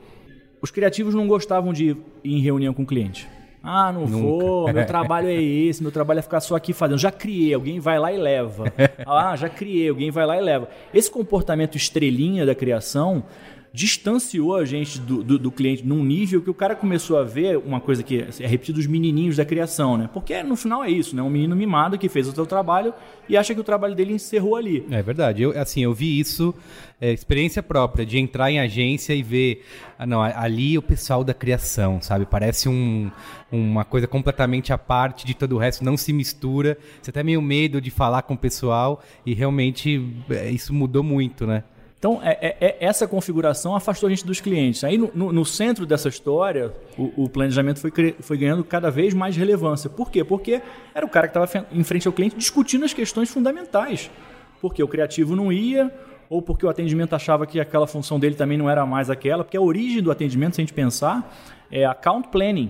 os 0.64 0.72
criativos 0.72 1.14
não 1.14 1.28
gostavam 1.28 1.74
de 1.74 1.90
ir 1.90 1.98
em 2.24 2.40
reunião 2.40 2.74
com 2.74 2.84
o 2.84 2.86
cliente. 2.86 3.28
Ah, 3.62 3.92
não 3.92 4.06
Nunca. 4.06 4.18
vou, 4.18 4.74
meu 4.74 4.86
trabalho 4.88 5.28
é 5.28 5.34
esse, 5.36 5.84
meu 5.84 5.92
trabalho 5.92 6.20
é 6.20 6.22
ficar 6.22 6.40
só 6.40 6.56
aqui 6.56 6.72
fazendo. 6.72 6.98
Já 6.98 7.12
criei, 7.12 7.54
alguém 7.54 7.82
vai 7.82 8.00
lá 8.00 8.14
e 8.14 8.18
leva. 8.18 8.72
Ah, 9.06 9.36
já 9.36 9.50
criei, 9.50 9.90
alguém 9.90 10.10
vai 10.10 10.26
lá 10.26 10.38
e 10.38 10.42
leva. 10.42 10.70
Esse 10.94 11.12
comportamento 11.12 11.76
estrelinha 11.76 12.46
da 12.46 12.56
criação 12.56 13.26
distanciou 13.74 14.56
a 14.56 14.66
gente 14.66 15.00
do, 15.00 15.24
do, 15.24 15.40
do, 15.40 15.52
cliente 15.52 15.84
num 15.84 16.04
nível 16.04 16.44
que 16.44 16.50
o 16.50 16.54
cara 16.54 16.76
começou 16.76 17.18
a 17.18 17.24
ver 17.24 17.58
uma 17.58 17.82
coisa 17.82 18.04
que 18.04 18.20
é 18.40 18.46
repetido 18.46 18.78
dos 18.78 18.86
menininhos 18.86 19.38
da 19.38 19.44
criação, 19.44 19.98
né? 19.98 20.08
Porque 20.14 20.44
no 20.44 20.56
final 20.56 20.84
é 20.84 20.92
isso, 20.92 21.16
né? 21.16 21.24
Um 21.24 21.30
menino 21.30 21.56
mimado 21.56 21.98
que 21.98 22.08
fez 22.08 22.28
o 22.28 22.32
seu 22.34 22.46
trabalho 22.46 22.94
e 23.28 23.36
acha 23.36 23.52
que 23.56 23.60
o 23.60 23.64
trabalho 23.64 23.96
dele 23.96 24.14
encerrou 24.14 24.56
ali. 24.56 24.86
É 24.92 25.02
verdade. 25.02 25.42
Eu, 25.42 25.60
assim, 25.60 25.82
eu 25.82 25.92
vi 25.92 26.20
isso, 26.20 26.54
é, 27.02 27.12
experiência 27.12 27.64
própria, 27.64 28.06
de 28.06 28.20
entrar 28.20 28.52
em 28.52 28.60
agência 28.60 29.12
e 29.12 29.24
ver, 29.24 29.66
ah, 29.98 30.06
não, 30.06 30.22
ali 30.22 30.78
o 30.78 30.82
pessoal 30.82 31.24
da 31.24 31.34
criação, 31.34 32.00
sabe? 32.00 32.28
Parece 32.28 32.70
um, 32.70 33.10
uma 33.52 33.84
coisa 33.84 34.06
completamente 34.06 34.72
à 34.72 34.78
parte 34.78 35.26
de 35.26 35.34
todo 35.34 35.56
o 35.56 35.58
resto, 35.58 35.84
não 35.84 35.98
se 35.98 36.14
mistura. 36.14 36.78
Você 37.02 37.10
até 37.10 37.24
meio 37.24 37.42
medo 37.42 37.82
de 37.82 37.90
falar 37.90 38.22
com 38.22 38.36
o 38.36 38.38
pessoal 38.38 39.02
e 39.26 39.34
realmente 39.34 40.14
é, 40.30 40.52
isso 40.52 40.72
mudou 40.72 41.02
muito, 41.02 41.48
né? 41.48 41.64
Então, 42.04 42.20
é, 42.22 42.38
é, 42.42 42.58
é, 42.60 42.78
essa 42.82 43.08
configuração 43.08 43.78
afastou 43.78 44.08
a 44.08 44.10
gente 44.10 44.26
dos 44.26 44.42
clientes. 44.42 44.84
Aí, 44.84 44.98
no, 44.98 45.10
no, 45.16 45.32
no 45.32 45.46
centro 45.46 45.86
dessa 45.86 46.10
história, 46.10 46.74
o, 46.98 47.24
o, 47.24 47.30
planejamento 47.30 47.80
foi, 47.80 48.14
foi 48.20 48.38
ganhando 48.38 48.62
cada 48.62 48.92
vez 48.92 49.14
mais 49.14 49.38
relevância. 49.38 49.90
Por 49.90 50.12
quê? 50.12 50.22
Porque 50.22 50.62
era 50.94 51.06
o 51.06 51.10
cara 51.10 51.30
que 51.30 51.40
estava 51.40 51.66
em 51.72 51.82
frente 51.82 52.06
ao 52.06 52.12
cliente 52.12 52.36
discutindo 52.36 52.84
as 52.84 52.94
questões 52.94 53.30
fundamentais. 53.30 54.12
Porque 54.60 54.84
o 54.84 54.88
criativo 54.90 55.34
não 55.34 55.50
ia, 55.50 55.90
ou 56.30 56.42
porque 56.42 56.66
o 56.66 56.70
atendimento 56.70 57.16
achava 57.16 57.48
que 57.48 57.58
aquela 57.58 57.88
função 57.88 58.20
dele 58.20 58.36
também 58.36 58.58
não 58.58 58.70
era 58.70 58.86
mais 58.86 59.10
aquela, 59.10 59.46
porque 59.46 59.56
a 59.56 59.62
origem 59.62 60.04
do 60.04 60.12
atendimento, 60.12 60.56
se 60.56 60.62
a 60.62 60.64
gente 60.64 60.74
pensar, 60.74 61.34
é 61.72 61.86
account 61.86 62.28
planning. 62.28 62.70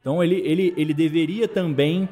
Então 0.00 0.24
ele, 0.24 0.42
ele, 0.44 0.74
ele 0.76 0.92
deveria 0.92 1.46
também 1.46 2.08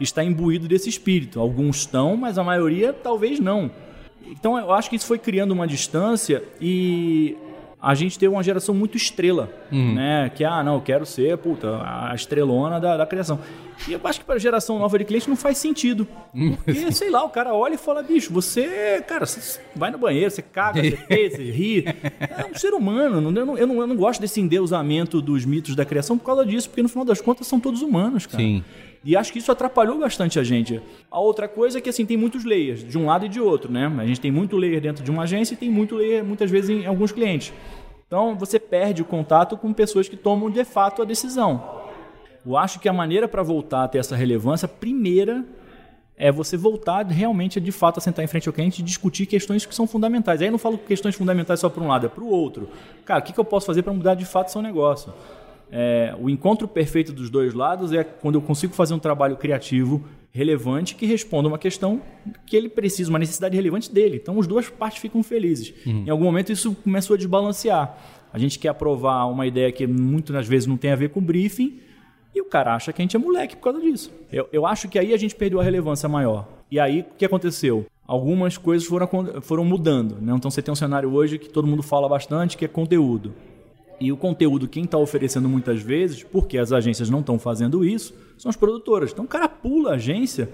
estar 0.00 0.24
imbuído 0.24 0.66
desse 0.66 0.88
espírito. 0.88 1.38
Alguns 1.38 1.80
estão, 1.80 2.16
mas 2.16 2.38
a 2.38 2.42
maioria 2.42 2.94
talvez 2.94 3.38
não. 3.38 3.70
Então 4.30 4.58
eu 4.58 4.72
acho 4.72 4.88
que 4.90 4.96
isso 4.96 5.06
foi 5.06 5.18
criando 5.18 5.52
uma 5.52 5.66
distância 5.66 6.42
e 6.60 7.36
a 7.80 7.94
gente 7.94 8.18
teve 8.18 8.32
uma 8.32 8.42
geração 8.42 8.74
muito 8.74 8.96
estrela, 8.96 9.50
né? 9.70 10.30
Que, 10.34 10.42
ah, 10.42 10.62
não, 10.64 10.76
eu 10.76 10.80
quero 10.80 11.04
ser, 11.04 11.36
puta, 11.36 11.68
a 11.82 12.14
estrelona 12.14 12.80
da, 12.80 12.96
da 12.96 13.04
criação. 13.06 13.38
E 13.86 13.92
eu 13.92 14.00
acho 14.04 14.20
que 14.20 14.24
para 14.24 14.36
a 14.36 14.38
geração 14.38 14.78
nova 14.78 14.96
de 14.98 15.04
cliente 15.04 15.28
não 15.28 15.36
faz 15.36 15.58
sentido. 15.58 16.06
Porque, 16.64 16.92
sei 16.92 17.10
lá, 17.10 17.22
o 17.24 17.28
cara 17.28 17.52
olha 17.52 17.74
e 17.74 17.76
fala, 17.76 18.02
bicho, 18.02 18.32
você, 18.32 19.02
cara, 19.06 19.26
você 19.26 19.60
vai 19.76 19.90
no 19.90 19.98
banheiro, 19.98 20.30
você 20.30 20.40
caga, 20.40 20.80
você 20.82 20.92
fez, 21.08 21.32
você 21.34 21.50
ri. 21.50 21.84
É 21.86 22.46
um 22.50 22.54
ser 22.56 22.72
humano. 22.72 23.20
não- 23.20 23.30
Eu 23.40 23.44
não, 23.46 23.58
eu, 23.58 23.66
não, 23.66 23.80
eu 23.80 23.86
não 23.88 23.96
gosto 23.96 24.20
desse 24.20 24.40
endeusamento 24.40 25.20
dos 25.20 25.44
mitos 25.44 25.74
da 25.76 25.84
criação 25.84 26.16
por 26.16 26.24
causa 26.24 26.46
disso, 26.46 26.70
porque 26.70 26.82
no 26.82 26.88
final 26.88 27.04
das 27.04 27.20
contas 27.20 27.46
são 27.46 27.60
todos 27.60 27.82
humanos, 27.82 28.24
cara. 28.26 28.42
Sim. 28.42 28.64
E 29.04 29.14
acho 29.14 29.32
que 29.32 29.38
isso 29.38 29.52
atrapalhou 29.52 29.98
bastante 29.98 30.38
a 30.38 30.42
gente. 30.42 30.80
A 31.10 31.20
outra 31.20 31.46
coisa 31.46 31.76
é 31.76 31.80
que 31.80 31.90
assim 31.90 32.06
tem 32.06 32.16
muitos 32.16 32.44
layers, 32.44 32.82
de 32.82 32.96
um 32.96 33.06
lado 33.06 33.26
e 33.26 33.28
de 33.28 33.38
outro, 33.38 33.70
né? 33.70 33.92
A 33.98 34.06
gente 34.06 34.20
tem 34.20 34.32
muito 34.32 34.56
layer 34.56 34.80
dentro 34.80 35.04
de 35.04 35.10
uma 35.10 35.24
agência 35.24 35.52
e 35.52 35.56
tem 35.56 35.70
muito 35.70 35.94
layer 35.94 36.24
muitas 36.24 36.50
vezes 36.50 36.70
em 36.70 36.86
alguns 36.86 37.12
clientes. 37.12 37.52
Então 38.06 38.34
você 38.34 38.58
perde 38.58 39.02
o 39.02 39.04
contato 39.04 39.56
com 39.58 39.72
pessoas 39.74 40.08
que 40.08 40.16
tomam 40.16 40.50
de 40.50 40.64
fato 40.64 41.02
a 41.02 41.04
decisão. 41.04 41.82
Eu 42.46 42.56
acho 42.56 42.80
que 42.80 42.88
a 42.88 42.92
maneira 42.92 43.28
para 43.28 43.42
voltar 43.42 43.84
a 43.84 43.88
ter 43.88 43.98
essa 43.98 44.16
relevância, 44.16 44.66
primeira, 44.66 45.44
é 46.16 46.30
você 46.30 46.56
voltar 46.56 47.04
realmente 47.06 47.60
de 47.60 47.72
fato 47.72 47.98
a 47.98 48.00
sentar 48.00 48.24
em 48.24 48.28
frente 48.28 48.48
ao 48.48 48.52
cliente 48.52 48.80
e 48.80 48.84
discutir 48.84 49.26
questões 49.26 49.66
que 49.66 49.74
são 49.74 49.86
fundamentais. 49.86 50.40
Aí 50.40 50.48
eu 50.48 50.52
não 50.52 50.58
falo 50.58 50.78
questões 50.78 51.14
fundamentais 51.14 51.60
só 51.60 51.68
para 51.68 51.82
um 51.82 51.88
lado, 51.88 52.06
é 52.06 52.08
para 52.08 52.22
o 52.22 52.28
outro. 52.28 52.68
Cara, 53.04 53.20
o 53.20 53.22
que, 53.22 53.32
que 53.32 53.40
eu 53.40 53.44
posso 53.44 53.66
fazer 53.66 53.82
para 53.82 53.92
mudar 53.92 54.14
de 54.14 54.24
fato 54.24 54.50
seu 54.50 54.62
negócio? 54.62 55.12
É, 55.76 56.14
o 56.20 56.30
encontro 56.30 56.68
perfeito 56.68 57.12
dos 57.12 57.28
dois 57.28 57.52
lados 57.52 57.92
é 57.92 58.04
quando 58.04 58.36
eu 58.36 58.40
consigo 58.40 58.72
fazer 58.72 58.94
um 58.94 58.98
trabalho 59.00 59.36
criativo 59.36 60.04
relevante 60.30 60.94
que 60.94 61.04
responda 61.04 61.48
uma 61.48 61.58
questão 61.58 62.00
que 62.46 62.56
ele 62.56 62.68
precisa, 62.68 63.10
uma 63.10 63.18
necessidade 63.18 63.56
relevante 63.56 63.92
dele. 63.92 64.20
Então, 64.22 64.38
as 64.38 64.46
duas 64.46 64.68
partes 64.68 65.00
ficam 65.00 65.20
felizes. 65.20 65.74
Em 66.06 66.10
algum 66.10 66.22
momento, 66.22 66.52
isso 66.52 66.76
começou 66.76 67.14
a 67.14 67.16
desbalancear. 67.16 67.98
A 68.32 68.38
gente 68.38 68.56
quer 68.56 68.68
aprovar 68.68 69.28
uma 69.28 69.48
ideia 69.48 69.72
que 69.72 69.84
muitas 69.84 70.46
vezes 70.46 70.68
não 70.68 70.76
tem 70.76 70.92
a 70.92 70.96
ver 70.96 71.08
com 71.08 71.18
o 71.18 71.22
briefing 71.22 71.80
e 72.32 72.40
o 72.40 72.44
cara 72.44 72.76
acha 72.76 72.92
que 72.92 73.02
a 73.02 73.04
gente 73.04 73.16
é 73.16 73.18
moleque 73.18 73.56
por 73.56 73.64
causa 73.64 73.80
disso. 73.80 74.12
Eu, 74.30 74.48
eu 74.52 74.64
acho 74.66 74.88
que 74.88 74.96
aí 74.96 75.12
a 75.12 75.16
gente 75.16 75.34
perdeu 75.34 75.58
a 75.58 75.64
relevância 75.64 76.08
maior. 76.08 76.46
E 76.70 76.78
aí, 76.78 77.00
o 77.00 77.16
que 77.18 77.24
aconteceu? 77.24 77.86
Algumas 78.06 78.56
coisas 78.56 78.86
foram, 78.86 79.08
foram 79.40 79.64
mudando. 79.64 80.20
Né? 80.20 80.32
Então, 80.36 80.52
você 80.52 80.62
tem 80.62 80.70
um 80.70 80.76
cenário 80.76 81.12
hoje 81.12 81.36
que 81.36 81.48
todo 81.48 81.66
mundo 81.66 81.82
fala 81.82 82.08
bastante, 82.08 82.56
que 82.56 82.64
é 82.64 82.68
conteúdo. 82.68 83.34
E 84.04 84.12
o 84.12 84.16
conteúdo, 84.16 84.68
quem 84.68 84.84
está 84.84 84.98
oferecendo 84.98 85.48
muitas 85.48 85.80
vezes, 85.80 86.22
porque 86.22 86.58
as 86.58 86.72
agências 86.72 87.08
não 87.08 87.20
estão 87.20 87.38
fazendo 87.38 87.84
isso, 87.84 88.14
são 88.36 88.50
as 88.50 88.56
produtoras. 88.56 89.12
Então 89.12 89.24
o 89.24 89.28
cara 89.28 89.48
pula 89.48 89.92
a 89.92 89.94
agência 89.94 90.50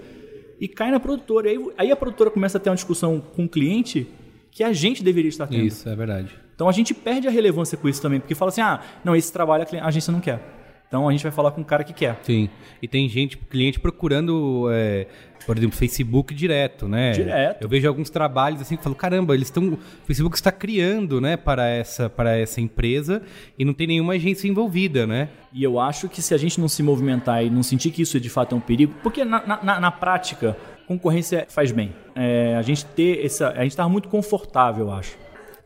e 0.59 0.67
cai 0.67 0.91
na 0.91 0.99
produtora. 0.99 1.51
E 1.51 1.57
aí, 1.57 1.65
aí 1.77 1.91
a 1.91 1.95
produtora 1.95 2.31
começa 2.31 2.57
a 2.57 2.61
ter 2.61 2.69
uma 2.69 2.75
discussão 2.75 3.19
com 3.19 3.45
o 3.45 3.49
cliente 3.49 4.07
que 4.51 4.63
a 4.63 4.71
gente 4.71 5.03
deveria 5.03 5.29
estar 5.29 5.47
tendo. 5.47 5.65
Isso, 5.65 5.89
é 5.89 5.95
verdade. 5.95 6.33
Então 6.55 6.69
a 6.69 6.71
gente 6.71 6.93
perde 6.93 7.27
a 7.27 7.31
relevância 7.31 7.77
com 7.77 7.89
isso 7.89 8.01
também, 8.01 8.19
porque 8.19 8.35
fala 8.35 8.49
assim: 8.49 8.61
ah, 8.61 8.81
não, 9.03 9.15
esse 9.15 9.33
trabalho 9.33 9.65
a 9.81 9.87
agência 9.87 10.11
não 10.11 10.19
quer. 10.19 10.60
Então 10.91 11.07
a 11.07 11.11
gente 11.13 11.23
vai 11.23 11.31
falar 11.31 11.51
com 11.51 11.61
o 11.61 11.63
cara 11.65 11.85
que 11.85 11.93
quer. 11.93 12.19
Sim. 12.21 12.49
E 12.81 12.87
tem 12.87 13.07
gente, 13.07 13.37
cliente 13.37 13.79
procurando, 13.79 14.67
é, 14.73 15.07
por 15.45 15.57
exemplo, 15.57 15.77
Facebook 15.77 16.33
direto, 16.35 16.85
né? 16.85 17.13
Direto. 17.13 17.61
Eu 17.61 17.69
vejo 17.69 17.87
alguns 17.87 18.09
trabalhos 18.09 18.59
assim 18.59 18.75
que 18.75 18.83
falo, 18.83 18.93
caramba, 18.93 19.33
eles 19.33 19.47
estão. 19.47 19.69
O 19.69 19.79
Facebook 20.05 20.35
está 20.35 20.51
criando, 20.51 21.21
né, 21.21 21.37
para 21.37 21.65
essa, 21.69 22.09
para 22.09 22.37
essa 22.37 22.59
empresa 22.59 23.21
e 23.57 23.63
não 23.63 23.73
tem 23.73 23.87
nenhuma 23.87 24.13
agência 24.15 24.49
envolvida, 24.49 25.07
né? 25.07 25.29
E 25.53 25.63
eu 25.63 25.79
acho 25.79 26.09
que 26.09 26.21
se 26.21 26.33
a 26.33 26.37
gente 26.37 26.59
não 26.59 26.67
se 26.67 26.83
movimentar 26.83 27.41
e 27.41 27.49
não 27.49 27.63
sentir 27.63 27.89
que 27.91 28.01
isso 28.01 28.19
de 28.19 28.29
fato 28.29 28.53
é 28.53 28.57
um 28.57 28.61
perigo, 28.61 28.93
porque 29.01 29.23
na, 29.23 29.47
na- 29.63 29.79
na- 29.79 29.91
prática, 29.91 30.57
concorrência 30.85 31.45
faz 31.47 31.71
bem. 31.71 31.93
É, 32.13 32.57
a 32.57 32.61
gente 32.61 32.83
ter 32.83 33.25
essa. 33.25 33.47
A 33.51 33.61
gente 33.63 33.71
está 33.71 33.87
muito 33.87 34.09
confortável, 34.09 34.87
eu 34.87 34.91
acho. 34.91 35.17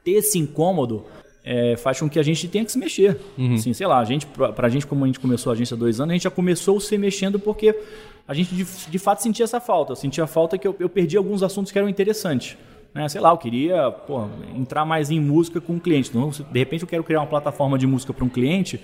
Ter 0.03 0.11
esse 0.11 0.37
incômodo 0.37 1.03
é, 1.45 1.77
faz 1.77 1.99
com 1.99 2.09
que 2.09 2.17
a 2.17 2.23
gente 2.23 2.47
tenha 2.47 2.65
que 2.65 2.71
se 2.71 2.79
mexer. 2.79 3.19
Assim, 3.53 3.71
sei 3.71 3.85
lá, 3.85 3.99
a 3.99 4.03
gente, 4.03 4.25
pra, 4.25 4.51
pra 4.51 4.67
gente, 4.67 4.87
como 4.87 5.03
a 5.03 5.07
gente 5.07 5.19
começou 5.19 5.51
a 5.51 5.53
agência 5.53 5.75
há 5.75 5.77
dois 5.77 6.01
anos, 6.01 6.09
a 6.09 6.13
gente 6.15 6.23
já 6.23 6.31
começou 6.31 6.79
se 6.79 6.97
mexendo 6.97 7.39
porque 7.39 7.77
a 8.27 8.33
gente 8.33 8.55
de, 8.55 8.65
de 8.65 8.99
fato 8.99 9.21
sentia 9.21 9.43
essa 9.43 9.61
falta. 9.61 9.91
Eu 9.91 9.95
sentia 9.95 10.23
a 10.23 10.27
falta 10.27 10.57
que 10.57 10.67
eu, 10.67 10.75
eu 10.79 10.89
perdi 10.89 11.15
alguns 11.15 11.43
assuntos 11.43 11.71
que 11.71 11.77
eram 11.77 11.87
interessantes. 11.87 12.57
Né? 12.91 13.07
Sei 13.07 13.21
lá, 13.21 13.29
eu 13.29 13.37
queria 13.37 13.91
pô, 13.91 14.27
entrar 14.55 14.85
mais 14.85 15.11
em 15.11 15.19
música 15.19 15.61
com 15.61 15.75
o 15.75 15.79
cliente. 15.79 16.09
Então, 16.09 16.29
de 16.29 16.59
repente 16.59 16.81
eu 16.81 16.87
quero 16.87 17.03
criar 17.03 17.19
uma 17.19 17.27
plataforma 17.27 17.77
de 17.77 17.85
música 17.85 18.11
para 18.11 18.25
um 18.25 18.29
cliente 18.29 18.79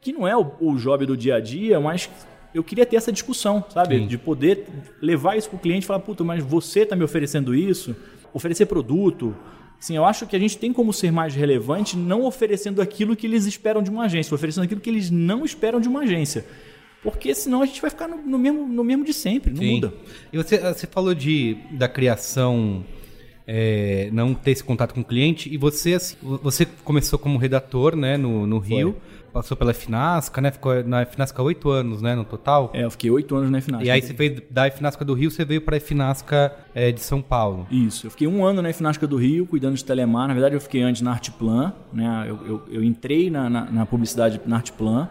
que 0.00 0.12
não 0.12 0.26
é 0.26 0.36
o, 0.36 0.50
o 0.60 0.76
job 0.76 1.06
do 1.06 1.16
dia 1.16 1.36
a 1.36 1.40
dia, 1.40 1.78
mas 1.78 2.10
eu 2.52 2.64
queria 2.64 2.84
ter 2.84 2.96
essa 2.96 3.12
discussão, 3.12 3.62
sabe? 3.68 3.98
Sim. 3.98 4.06
De 4.08 4.18
poder 4.18 4.66
levar 5.00 5.36
isso 5.36 5.48
para 5.48 5.58
o 5.58 5.60
cliente 5.60 5.84
e 5.84 5.86
falar, 5.86 6.00
puta, 6.00 6.24
mas 6.24 6.42
você 6.42 6.80
está 6.80 6.96
me 6.96 7.04
oferecendo 7.04 7.54
isso? 7.54 7.94
Oferecer 8.32 8.66
produto. 8.66 9.36
Sim, 9.80 9.96
eu 9.96 10.04
acho 10.04 10.26
que 10.26 10.36
a 10.36 10.38
gente 10.38 10.58
tem 10.58 10.74
como 10.74 10.92
ser 10.92 11.10
mais 11.10 11.34
relevante 11.34 11.96
não 11.96 12.24
oferecendo 12.24 12.82
aquilo 12.82 13.16
que 13.16 13.26
eles 13.26 13.46
esperam 13.46 13.82
de 13.82 13.88
uma 13.88 14.04
agência, 14.04 14.34
oferecendo 14.34 14.64
aquilo 14.64 14.80
que 14.80 14.90
eles 14.90 15.10
não 15.10 15.42
esperam 15.42 15.80
de 15.80 15.88
uma 15.88 16.00
agência. 16.00 16.44
Porque 17.02 17.34
senão 17.34 17.62
a 17.62 17.66
gente 17.66 17.80
vai 17.80 17.88
ficar 17.88 18.06
no, 18.06 18.18
no 18.18 18.38
mesmo, 18.38 18.68
no 18.68 18.84
mesmo 18.84 19.04
de 19.06 19.14
sempre, 19.14 19.54
não 19.54 19.62
Sim. 19.62 19.74
muda. 19.76 19.94
E 20.30 20.36
você, 20.36 20.58
você 20.58 20.86
falou 20.86 21.14
de, 21.14 21.56
da 21.72 21.88
criação, 21.88 22.84
é, 23.46 24.10
não 24.12 24.34
ter 24.34 24.50
esse 24.50 24.62
contato 24.62 24.92
com 24.92 25.00
o 25.00 25.04
cliente, 25.04 25.52
e 25.52 25.56
você, 25.56 25.94
assim, 25.94 26.14
você 26.42 26.66
começou 26.84 27.18
como 27.18 27.38
redator, 27.38 27.96
né, 27.96 28.18
no, 28.18 28.46
no 28.46 28.58
Rio, 28.58 28.96
passou 29.32 29.56
pela 29.56 29.72
Finasca, 29.72 30.40
né, 30.40 30.50
ficou 30.50 30.82
na 30.84 31.04
Finasca 31.04 31.42
oito 31.42 31.70
anos, 31.70 32.02
né, 32.02 32.14
no 32.14 32.24
total. 32.24 32.70
É, 32.74 32.84
eu 32.84 32.90
fiquei 32.90 33.10
oito 33.10 33.34
anos 33.34 33.50
na 33.50 33.60
FNASC. 33.60 33.84
E 33.84 33.90
aí 33.90 34.02
você 34.02 34.12
veio 34.12 34.42
da 34.50 34.70
Finasca 34.70 35.04
do 35.04 35.14
Rio, 35.14 35.30
você 35.30 35.44
veio 35.44 35.60
para 35.60 35.76
a 35.76 35.80
Finasca 35.80 36.52
é, 36.74 36.92
de 36.92 37.00
São 37.00 37.22
Paulo. 37.22 37.66
Isso, 37.70 38.06
eu 38.06 38.10
fiquei 38.10 38.26
um 38.26 38.44
ano 38.44 38.62
na 38.62 38.72
FNASCA 38.72 39.06
do 39.06 39.16
Rio, 39.16 39.46
cuidando 39.46 39.76
de 39.76 39.84
Telemar. 39.84 40.28
Na 40.28 40.34
verdade, 40.34 40.54
eu 40.54 40.60
fiquei 40.60 40.82
antes 40.82 41.02
na 41.02 41.12
Artplan, 41.12 41.72
né? 41.92 42.26
Eu, 42.28 42.38
eu, 42.46 42.62
eu 42.70 42.84
entrei 42.84 43.30
na, 43.30 43.48
na, 43.48 43.64
na 43.70 43.86
publicidade 43.86 44.40
na 44.46 44.56
Artplan, 44.56 45.08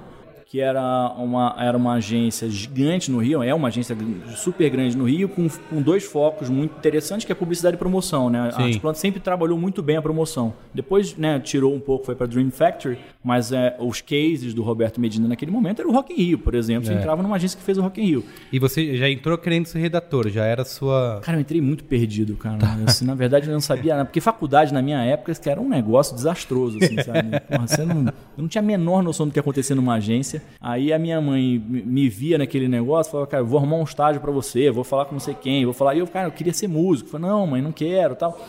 que 0.50 0.60
era 0.60 1.14
uma, 1.16 1.56
era 1.60 1.78
uma 1.78 1.94
agência 1.94 2.50
gigante 2.50 3.12
no 3.12 3.20
Rio, 3.20 3.44
é 3.44 3.54
uma 3.54 3.68
agência 3.68 3.96
super 4.36 4.68
grande 4.68 4.98
no 4.98 5.04
Rio, 5.08 5.30
com, 5.30 5.48
com 5.48 5.80
dois 5.80 6.04
focos 6.04 6.50
muito 6.50 6.76
interessantes, 6.76 7.24
que 7.24 7.32
é 7.32 7.36
publicidade 7.36 7.76
e 7.76 7.78
promoção, 7.78 8.32
né? 8.32 8.50
Sim. 8.52 8.62
A 8.64 8.66
Artplan 8.66 8.94
sempre 8.96 9.20
trabalhou 9.20 9.60
muito 9.60 9.84
bem 9.84 9.98
a 9.98 10.02
promoção. 10.02 10.52
Depois, 10.74 11.16
né, 11.16 11.40
tirou 11.40 11.76
um 11.76 11.80
pouco, 11.80 12.04
foi 12.08 12.16
para 12.16 12.26
Dream 12.26 12.50
Factory, 12.50 12.98
mas 13.24 13.52
é, 13.52 13.78
os 13.80 14.02
cases 14.02 14.56
do 14.56 14.64
Roberto 14.64 15.00
Medina 15.00 15.28
naquele 15.28 15.52
momento 15.52 15.82
era 15.82 15.88
o 15.88 15.92
Rock 15.94 16.14
in 16.14 16.16
Rio, 16.16 16.40
por 16.40 16.56
exemplo. 16.56 16.88
Você 16.88 16.94
É. 16.94 16.98
entrava 16.98 17.22
numa 17.22 17.36
agência 17.36 17.56
que 17.56 17.64
fez 17.64 17.78
o 17.78 17.84
Rock 17.84 18.02
in 18.02 18.06
Rio. 18.06 18.26
E 18.52 18.58
você 18.58 18.98
já 18.98 19.08
entrou 19.08 19.38
querendo 19.38 19.68
ser 19.68 19.78
redator, 19.78 20.30
já 20.30 20.46
era 20.46 20.66
sua... 20.66 21.20
Cara, 21.22 21.38
eu 21.38 21.42
entrei 21.42 21.62
muito 21.62 21.84
perdido, 21.84 22.36
cara. 22.36 22.58
Assim, 22.88 23.06
na 23.06 23.14
verdade, 23.14 23.46
eu 23.48 23.54
não 23.54 23.62
sabia. 23.62 24.04
Porque 24.04 24.20
faculdade, 24.20 24.74
na 24.74 24.82
minha 24.82 25.04
época, 25.04 25.32
era 25.46 25.62
um 25.62 25.70
negócio 25.70 26.16
desastroso, 26.16 26.80
assim, 26.82 26.96
sabe? 27.04 27.40
Porra, 27.42 27.68
você 27.68 27.86
não, 27.86 28.06
eu 28.08 28.14
não 28.40 28.48
tinha 28.48 28.64
a 28.64 28.66
menor 28.66 29.04
noção 29.04 29.28
do 29.28 29.32
que 29.32 29.38
ia 29.38 29.42
acontecer 29.42 29.76
numa 29.76 29.94
agência. 29.94 30.39
Aí 30.62 30.92
a 30.92 31.00
minha 31.00 31.20
mãe 31.22 31.58
me 31.68 32.10
via 32.10 32.38
naquele 32.38 32.68
negócio, 32.68 33.12
falava, 33.12 33.30
cara, 33.30 33.44
eu 33.44 33.48
vou 33.48 33.58
arrumar 33.58 33.78
um 33.78 33.84
estágio 33.84 34.22
pra 34.22 34.32
você, 34.32 34.70
vou 34.70 34.84
falar 34.84 35.06
com 35.06 35.14
não 35.14 35.20
sei 35.20 35.34
quem, 35.34 35.66
vou 35.66 35.74
falar. 35.74 35.96
E 35.96 36.00
eu, 36.00 36.08
cara, 36.08 36.28
eu 36.28 36.32
queria 36.32 36.54
ser 36.54 36.68
músico. 36.68 37.08
Eu 37.08 37.12
falei, 37.12 37.28
não, 37.28 37.48
mãe, 37.48 37.62
não 37.62 37.72
quero 37.72 38.16
tal. 38.16 38.40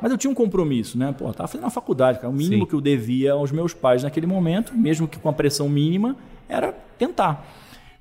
Mas 0.00 0.10
eu 0.10 0.18
tinha 0.18 0.30
um 0.30 0.34
compromisso, 0.34 0.96
né? 0.96 1.14
Pô, 1.16 1.32
tava 1.32 1.46
fazendo 1.46 1.64
uma 1.64 1.70
faculdade, 1.70 2.18
cara. 2.18 2.30
O 2.30 2.32
mínimo 2.32 2.64
Sim. 2.64 2.68
que 2.68 2.74
eu 2.74 2.80
devia 2.80 3.32
aos 3.32 3.52
meus 3.52 3.74
pais 3.74 4.02
naquele 4.02 4.26
momento, 4.26 4.74
mesmo 4.74 5.06
que 5.06 5.18
com 5.18 5.28
a 5.28 5.32
pressão 5.32 5.68
mínima, 5.68 6.16
era 6.48 6.72
tentar. 6.98 7.46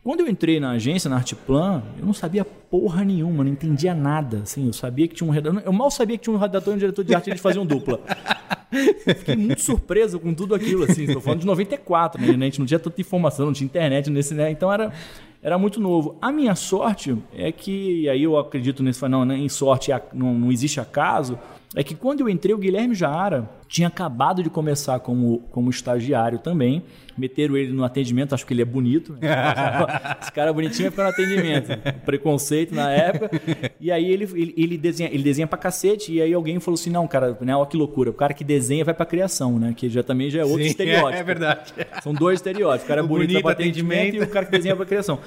Quando 0.01 0.21
eu 0.21 0.29
entrei 0.29 0.59
na 0.59 0.71
agência, 0.71 1.09
na 1.09 1.17
Artplan, 1.17 1.83
eu 1.99 2.05
não 2.05 2.13
sabia 2.13 2.45
porra 2.45 3.03
nenhuma, 3.03 3.43
não 3.43 3.51
entendia 3.51 3.93
nada. 3.93 4.39
Assim, 4.43 4.65
eu 4.65 4.73
sabia 4.73 5.07
que 5.07 5.13
tinha 5.13 5.27
um 5.27 5.31
redator. 5.31 5.61
Eu 5.63 5.73
mal 5.73 5.91
sabia 5.91 6.17
que 6.17 6.23
tinha 6.23 6.35
um 6.35 6.39
redator 6.39 6.73
e 6.73 6.75
um 6.75 6.79
diretor 6.79 7.03
de 7.03 7.13
arte, 7.13 7.29
eles 7.29 7.41
faziam 7.41 7.65
dupla. 7.65 7.99
Fiquei 9.17 9.35
muito 9.35 9.61
surpreso 9.61 10.19
com 10.19 10.33
tudo 10.33 10.55
aquilo, 10.55 10.83
assim. 10.83 11.03
Estou 11.03 11.21
falando 11.21 11.41
de 11.41 11.45
94, 11.45 12.21
né? 12.21 12.27
A 12.29 12.45
gente 12.45 12.59
não 12.59 12.65
tinha 12.65 12.79
tanta 12.79 12.99
informação, 12.99 13.47
não 13.47 13.53
tinha 13.53 13.65
internet 13.65 14.09
nesse, 14.09 14.33
né? 14.33 14.51
Então 14.51 14.71
era, 14.71 14.91
era 15.41 15.57
muito 15.57 15.79
novo. 15.79 16.17
A 16.21 16.31
minha 16.31 16.55
sorte 16.55 17.17
é 17.33 17.51
que, 17.51 18.07
aí 18.09 18.23
eu 18.23 18.37
acredito 18.37 18.83
nisso, 18.83 19.07
não, 19.07 19.25
né, 19.25 19.37
em 19.37 19.49
sorte 19.49 19.91
não, 20.13 20.33
não 20.33 20.51
existe 20.51 20.79
acaso, 20.79 21.37
é 21.75 21.83
que 21.83 21.93
quando 21.93 22.21
eu 22.21 22.29
entrei, 22.29 22.53
o 22.53 22.57
Guilherme 22.57 22.95
Jaara 22.95 23.47
tinha 23.67 23.87
acabado 23.87 24.41
de 24.41 24.49
começar 24.49 24.99
como, 25.01 25.41
como 25.51 25.69
estagiário 25.69 26.39
também. 26.39 26.81
Meteram 27.15 27.55
ele 27.55 27.71
no 27.71 27.83
atendimento, 27.83 28.33
acho 28.33 28.45
que 28.45 28.53
ele 28.53 28.61
é 28.63 28.65
bonito. 28.65 29.13
né? 29.13 29.19
Esse 30.19 30.31
cara 30.31 30.51
bonitinho 30.51 30.89
ficar 30.89 31.03
no 31.03 31.09
atendimento. 31.09 31.67
Preconceito 32.05 32.73
na 32.73 32.89
época. 32.91 33.29
E 33.79 33.91
aí 33.91 34.09
ele, 34.11 34.23
ele, 34.33 34.53
ele 34.57 34.77
desenha, 34.77 35.09
ele 35.11 35.21
desenha 35.21 35.45
pra 35.45 35.57
cacete. 35.59 36.13
E 36.13 36.21
aí 36.21 36.33
alguém 36.33 36.59
falou 36.59 36.75
assim: 36.75 36.89
não, 36.89 37.07
cara, 37.07 37.37
né, 37.41 37.55
olha 37.55 37.67
que 37.67 37.77
loucura. 37.77 38.09
O 38.09 38.13
cara 38.13 38.33
que 38.33 38.43
desenha 38.43 38.83
vai 38.83 38.93
pra 38.93 39.05
criação, 39.05 39.59
né? 39.59 39.73
Que 39.77 39.89
já 39.89 40.01
também 40.01 40.29
já 40.31 40.39
é 40.41 40.45
outro 40.45 40.63
Sim, 40.63 40.69
estereótipo. 40.71 41.19
É 41.19 41.23
verdade. 41.23 41.73
São 42.01 42.13
dois 42.13 42.39
estereótipos. 42.39 42.85
O 42.85 42.87
cara 42.87 43.01
é 43.01 43.03
O 43.03 43.07
bonito, 43.07 43.27
bonito, 43.27 43.43
vai 43.43 43.53
pra 43.55 43.63
atendimento, 43.63 43.99
atendimento. 43.99 44.23
e 44.23 44.29
o 44.29 44.33
cara 44.33 44.45
que 44.45 44.51
desenha 44.53 44.75
pra 44.75 44.85
criação. 44.85 45.19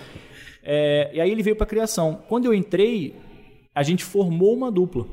É, 0.65 1.11
e 1.15 1.21
aí 1.21 1.31
ele 1.31 1.43
veio 1.43 1.55
pra 1.57 1.67
criação. 1.67 2.21
Quando 2.29 2.47
eu 2.47 2.55
entrei, 2.55 3.15
a 3.75 3.83
gente 3.83 4.03
formou 4.03 4.55
uma 4.57 4.73
dupla. 4.73 5.07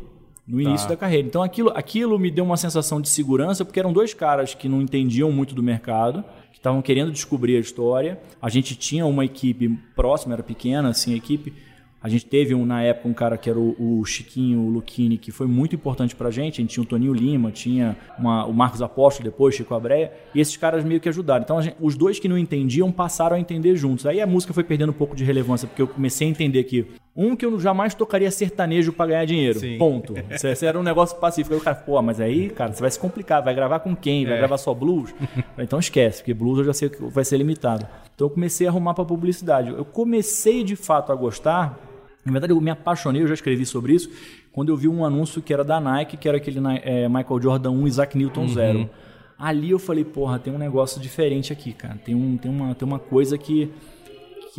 No 0.50 0.60
início 0.60 0.88
da 0.90 0.98
carreira. 0.98 1.28
Então 1.28 1.44
aquilo, 1.44 1.70
aquilo 1.76 2.18
me 2.18 2.32
deu 2.32 2.44
uma 2.44 2.58
sensação 2.58 3.00
de 3.00 3.08
segurança, 3.10 3.64
porque 3.64 3.80
eram 3.80 3.94
dois 3.94 4.14
caras 4.14 4.54
que 4.54 4.68
não 4.68 4.82
entendiam 4.82 5.32
muito 5.32 5.54
do 5.54 5.62
mercado, 5.62 6.24
que 6.52 6.58
estavam 6.58 6.82
querendo 6.82 7.12
descobrir 7.12 7.56
a 7.56 7.60
história. 7.60 8.20
A 8.42 8.50
gente 8.50 8.76
tinha 8.76 9.06
uma 9.06 9.24
equipe 9.24 9.70
próxima, 9.96 10.34
era 10.34 10.44
pequena 10.44 10.90
assim 10.90 11.14
a 11.14 11.18
equipe. 11.18 11.54
A 12.02 12.08
gente 12.08 12.26
teve 12.26 12.56
um, 12.56 12.66
na 12.66 12.82
época 12.82 13.10
um 13.10 13.14
cara 13.14 13.38
que 13.38 13.50
era 13.50 13.60
o, 13.60 13.76
o 14.00 14.06
Chiquinho 14.06 14.70
Luquini, 14.70 15.18
que 15.18 15.32
foi 15.34 15.48
muito 15.48 15.76
importante 15.76 16.16
pra 16.16 16.32
gente. 16.32 16.54
A 16.54 16.62
gente 16.62 16.72
tinha 16.72 16.82
o 16.82 16.86
Toninho 16.88 17.14
Lima, 17.14 17.52
tinha 17.52 17.98
uma- 18.18 18.46
o 18.46 18.54
Marcos 18.54 18.82
Apóstolo 18.82 19.30
depois, 19.30 19.54
Chico 19.54 19.76
Abreia, 19.76 20.10
e 20.34 20.40
esses 20.40 20.56
caras 20.56 20.82
meio 20.86 21.02
que 21.02 21.10
ajudaram. 21.10 21.44
Então 21.44 21.62
gente- 21.62 21.76
os 21.78 21.98
dois 21.98 22.18
que 22.18 22.30
não 22.30 22.38
entendiam 22.38 22.90
passaram 22.90 23.36
a 23.36 23.40
entender 23.40 23.76
juntos. 23.76 24.06
Aí 24.06 24.22
a 24.22 24.26
música 24.26 24.54
foi 24.54 24.64
perdendo 24.64 24.92
um 24.92 24.94
pouco 24.94 25.14
de 25.14 25.26
relevância, 25.26 25.68
porque 25.68 25.82
eu 25.82 25.88
comecei 25.90 26.26
a 26.26 26.32
entender 26.32 26.64
que 26.64 26.86
um 27.22 27.36
que 27.36 27.46
eu 27.46 27.60
jamais 27.60 27.94
tocaria 27.94 28.32
sertanejo 28.32 28.94
pra 28.94 29.06
ganhar 29.08 29.26
dinheiro. 29.26 29.60
Sim. 29.60 29.78
Ponto. 29.78 30.16
Isso 30.32 30.48
esse 30.48 30.66
era 30.66 30.80
um 30.80 30.84
negócio 30.84 31.18
pacífico. 31.18 31.54
Aí 31.54 31.60
o 31.60 31.64
cara, 31.64 31.76
pô, 31.76 32.02
mas 32.02 32.22
aí, 32.22 32.50
cara, 32.50 32.72
você 32.74 32.80
vai 32.82 32.90
se 32.90 32.98
complicar, 33.00 33.44
vai 33.44 33.54
gravar 33.54 33.80
com 33.80 33.96
quem? 33.96 34.26
Vai 34.26 34.36
É. 34.36 34.38
gravar 34.38 34.58
só 34.58 34.74
blues? 34.74 35.14
então 35.60 35.78
esquece, 35.80 36.20
porque 36.22 36.34
blues 36.34 36.60
eu 36.60 36.64
já 36.66 36.74
sei 36.74 36.90
que 36.90 37.04
vai 37.04 37.26
ser 37.26 37.38
limitado. 37.38 37.86
Então 38.16 38.28
eu 38.28 38.32
comecei 38.32 38.66
a 38.68 38.70
arrumar 38.70 38.94
pra 38.94 39.04
publicidade. 39.04 39.70
Eu 39.70 39.84
comecei 39.86 40.64
de 40.64 40.76
fato 40.76 41.12
a 41.12 41.16
gostar. 41.16 41.78
Na 42.26 42.32
verdade, 42.32 42.54
eu 42.54 42.62
me 42.62 42.70
apaixonei, 42.70 43.22
eu 43.24 43.28
já 43.28 43.34
escrevi 43.34 43.66
sobre 43.66 43.94
isso, 43.94 44.10
quando 44.52 44.70
eu 44.70 44.78
vi 44.78 44.88
um 44.88 45.04
anúncio 45.06 45.42
que 45.42 45.54
era 45.54 45.64
da 45.64 45.80
Nike, 45.80 46.18
que 46.18 46.28
era 46.28 46.38
aquele 46.38 46.60
Ni- 46.60 46.82
é, 46.84 47.08
Michael 47.08 47.42
Jordan 47.42 47.72
1 47.72 47.88
Isaac 47.88 48.18
Newton 48.18 48.48
0. 48.50 48.90
Ali 49.38 49.72
eu 49.72 49.80
falei, 49.80 50.04
porra, 50.04 50.38
tem 50.38 50.54
um 50.54 50.58
negócio 50.58 51.00
diferente 51.02 51.54
aqui, 51.54 51.72
cara. 51.72 51.96
Tem, 52.04 52.14
um, 52.14 52.36
tem, 52.38 52.52
uma, 52.52 52.76
tem 52.76 52.86
uma 52.88 53.00
coisa 53.00 53.38
que, 53.38 53.72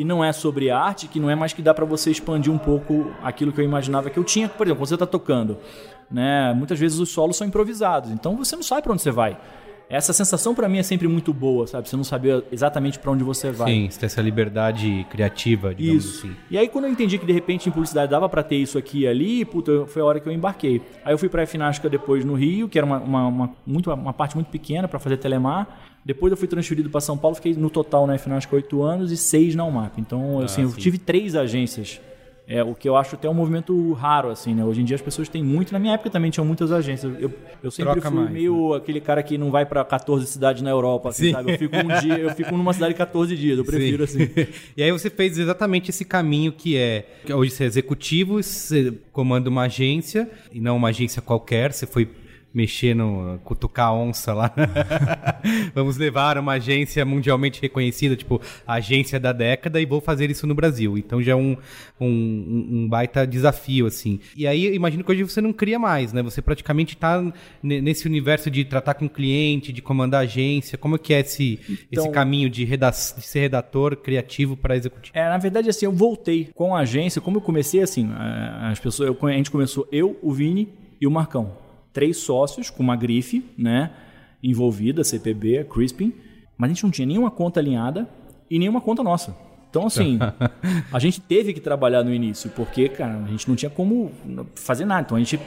que 0.01 0.05
não 0.05 0.25
é 0.25 0.33
sobre 0.33 0.71
arte, 0.71 1.07
que 1.07 1.21
não 1.21 1.29
é 1.29 1.35
mais 1.35 1.53
que 1.53 1.61
dá 1.61 1.75
pra 1.75 1.85
você 1.85 2.11
expandir 2.11 2.51
um 2.51 2.57
pouco 2.57 3.11
aquilo 3.23 3.53
que 3.53 3.61
eu 3.61 3.65
imaginava 3.67 4.09
que 4.09 4.19
eu 4.19 4.25
tinha. 4.25 4.49
Por 4.49 4.67
exemplo, 4.67 4.81
quando 4.81 4.89
você 4.89 4.97
tá 4.97 5.05
tocando, 5.05 5.59
né? 6.11 6.55
Muitas 6.55 6.79
vezes 6.81 6.99
os 6.99 7.11
solos 7.11 7.37
são 7.37 7.47
improvisados, 7.47 8.11
então 8.11 8.35
você 8.35 8.57
não 8.57 8.63
sabe 8.63 8.81
pra 8.81 8.95
onde 8.95 9.03
você 9.03 9.11
vai. 9.11 9.37
Essa 9.91 10.15
sensação 10.15 10.55
pra 10.55 10.71
mim 10.71 10.79
é 10.79 10.83
sempre 10.83 11.07
muito 11.07 11.35
boa, 11.35 11.67
sabe? 11.67 11.87
Você 11.87 11.97
não 11.97 12.05
saber 12.05 12.43
exatamente 12.51 12.99
pra 12.99 13.11
onde 13.11 13.23
você 13.23 13.51
vai. 13.51 13.71
Sim, 13.71 13.91
você 13.91 14.01
tem 14.01 14.07
essa 14.07 14.23
liberdade 14.23 15.05
criativa, 15.11 15.75
digamos 15.75 16.05
Isso. 16.05 16.27
assim. 16.27 16.37
E 16.51 16.57
aí, 16.57 16.67
quando 16.67 16.87
eu 16.87 16.93
entendi 16.93 17.19
que 17.19 17.27
de 17.27 17.33
repente 17.33 17.69
em 17.69 17.73
publicidade 17.73 18.11
dava 18.11 18.27
pra 18.27 18.43
ter 18.43 18.57
isso 18.57 18.79
aqui 18.79 19.01
e 19.01 19.07
ali, 19.07 19.45
puta, 19.45 19.85
foi 19.87 20.01
a 20.01 20.05
hora 20.07 20.19
que 20.21 20.27
eu 20.27 20.33
embarquei. 20.33 20.81
Aí 21.05 21.13
eu 21.13 21.19
fui 21.19 21.29
pra 21.29 21.45
Finasca 21.47 21.91
depois 21.91 22.25
no 22.25 22.33
Rio, 22.35 22.69
que 22.71 22.79
era 22.79 22.87
uma, 22.87 22.99
uma, 23.01 23.27
uma- 23.27 23.51
muito, 23.67 23.93
uma 23.93 24.15
parte 24.15 24.35
muito 24.35 24.47
pequena 24.49 24.89
pra 24.89 24.99
fazer 24.99 25.19
telemar. 25.19 25.90
Depois 26.05 26.31
eu 26.31 26.37
fui 26.37 26.49
transferido 26.49 26.89
pra 26.89 27.01
São 27.01 27.17
Paulo, 27.17 27.37
fiquei 27.37 27.55
no 27.55 27.69
total 27.69 28.07
na 28.07 28.17
Finasca 28.17 28.55
oito 28.57 28.83
anos 28.83 29.13
e 29.13 29.17
seis 29.17 29.55
na 29.55 29.65
UMAP. 29.65 29.99
Então, 29.99 30.41
assim, 30.41 30.63
eu 30.63 30.71
sim. 30.71 30.81
tive 30.81 30.99
três 30.99 31.35
agências. 31.35 32.01
É, 32.53 32.65
o 32.65 32.75
que 32.75 32.89
eu 32.89 32.97
acho 32.97 33.15
até 33.15 33.31
um 33.31 33.35
movimento 33.35 33.93
raro, 33.93 34.29
assim, 34.29 34.53
né? 34.53 34.65
Hoje 34.65 34.81
em 34.81 34.85
dia 34.85 34.97
as 34.97 35.01
pessoas 35.01 35.29
têm 35.29 35.41
muito. 35.41 35.73
Na 35.73 35.79
minha 35.79 35.95
época 35.95 36.11
também 36.11 36.33
tinham 36.33 36.45
muitas 36.45 36.73
agências. 36.73 37.13
Eu, 37.21 37.33
eu 37.63 37.71
sempre 37.71 37.93
Troca 37.93 38.11
fui 38.11 38.19
mais, 38.19 38.33
meio 38.33 38.75
aquele 38.75 39.01
cara 39.01 39.23
que 39.23 39.39
não 39.39 39.53
vai 39.53 39.65
pra 39.65 39.85
14 39.85 40.27
cidades 40.27 40.61
na 40.61 40.69
Europa, 40.69 41.11
assim, 41.11 41.27
Sim. 41.27 41.33
sabe? 41.33 41.53
Eu 41.53 41.59
fico 41.59 41.77
um 41.77 42.01
dia, 42.01 42.19
eu 42.19 42.31
fico 42.31 42.57
numa 42.57 42.73
cidade 42.73 42.95
14 42.95 43.37
dias, 43.37 43.57
eu 43.57 43.65
prefiro 43.65 44.05
Sim. 44.05 44.25
assim. 44.25 44.49
e 44.77 44.83
aí 44.83 44.91
você 44.91 45.09
fez 45.09 45.39
exatamente 45.39 45.91
esse 45.91 46.05
caminho 46.05 46.51
que 46.51 46.77
é 46.77 47.07
que 47.25 47.33
hoje 47.33 47.53
você 47.53 47.63
é 47.63 47.67
executivo, 47.69 48.43
você 48.43 48.95
comanda 49.13 49.49
uma 49.49 49.63
agência 49.63 50.29
e 50.53 50.61
não 50.61 50.77
uma 50.77 50.89
agência 50.89 51.23
qualquer, 51.23 51.73
você 51.73 51.87
foi 51.87 52.09
mexer 52.53 52.95
no 52.95 53.39
cutucar 53.45 53.89
a 53.89 53.95
onça 53.95 54.35
lá. 54.35 54.53
Vamos 55.75 55.97
levar 55.97 56.37
uma 56.39 56.53
agência 56.55 57.05
mundialmente 57.05 57.61
reconhecida, 57.61 58.17
tipo 58.17 58.41
a 58.67 58.75
agência 58.75 59.19
da 59.21 59.33
década 59.33 59.81
e 59.81 59.87
vou 59.87 60.01
fazer 60.01 60.31
isso 60.31 60.47
no 60.47 60.55
Brasil. 60.55 60.99
Então 60.99 61.23
já 61.23 61.33
é 61.33 61.37
um, 61.37 61.57
um, 62.01 62.07
um- 62.71 62.89
baita 62.89 63.27
desafio 63.27 63.87
assim. 63.87 64.21
E 64.37 64.47
aí 64.47 64.75
imagino 64.75 65.05
que 65.05 65.11
hoje 65.13 65.23
você 65.23 65.41
não 65.41 65.53
cria 65.53 65.79
mais, 65.79 66.13
né? 66.13 66.23
Você 66.23 66.43
praticamente 66.43 66.95
está 66.95 67.23
nesse 67.63 68.07
universo 68.07 68.51
de 68.51 68.65
tratar 68.65 68.95
com 68.95 69.09
cliente, 69.09 69.73
de 69.73 69.81
comandar 69.83 70.23
agência. 70.23 70.77
Como 70.77 70.97
é 70.97 70.99
que 70.99 71.15
é 71.15 71.21
esse, 71.21 71.59
Então- 71.91 72.05
esse 72.05 72.13
caminho 72.13 72.51
de, 72.51 72.65
reda- 72.65 72.91
de 72.91 73.23
ser 73.23 73.41
redator 73.41 73.97
criativo 73.97 74.57
para 74.57 74.77
executivo? 74.77 75.17
É, 75.17 75.29
na 75.29 75.39
verdade, 75.39 75.69
assim, 75.69 75.87
eu 75.87 75.93
voltei 75.93 76.49
com 76.55 76.75
a 76.75 76.81
agência. 76.81 77.21
Como 77.21 77.37
eu 77.37 77.41
comecei, 77.41 77.81
assim, 77.83 78.11
a- 78.13 78.71
as 78.71 78.81
pessoas, 78.81 79.09
eu- 79.09 79.29
a 79.29 79.33
gente 79.33 79.51
começou 79.51 79.87
eu, 79.93 80.19
o 80.23 80.33
Vini 80.33 80.69
e 81.01 81.07
o 81.07 81.11
Marcão. 81.11 81.70
Três 81.93 82.19
sócios 82.19 82.71
com 82.71 82.83
uma 82.83 82.97
grife, 82.97 83.45
né? 83.57 83.91
Envolvida, 84.43 85.05
CPB, 85.05 85.65
Crispin. 85.65 86.13
Mas 86.57 86.71
a 86.71 86.75
gente 86.75 86.85
não 86.85 86.91
tinha 86.91 87.07
nenhuma 87.07 87.31
conta 87.31 87.61
alinhada 87.61 88.09
e 88.51 88.59
nenhuma 88.59 88.81
conta 88.81 89.03
nossa. 89.03 89.35
Então, 89.71 89.87
assim, 89.87 90.19
a 90.93 90.99
gente 90.99 91.21
teve 91.21 91.53
que 91.53 91.61
trabalhar 91.61 92.03
no 92.03 92.13
início, 92.13 92.51
porque, 92.51 92.89
cara, 92.89 93.23
a 93.25 93.29
gente 93.29 93.49
não 93.49 93.55
tinha 93.55 93.71
como 93.71 94.11
fazer 94.57 94.85
nada. 94.85 95.03
Então, 95.03 95.17
a 95.17 95.21
gente, 95.21 95.41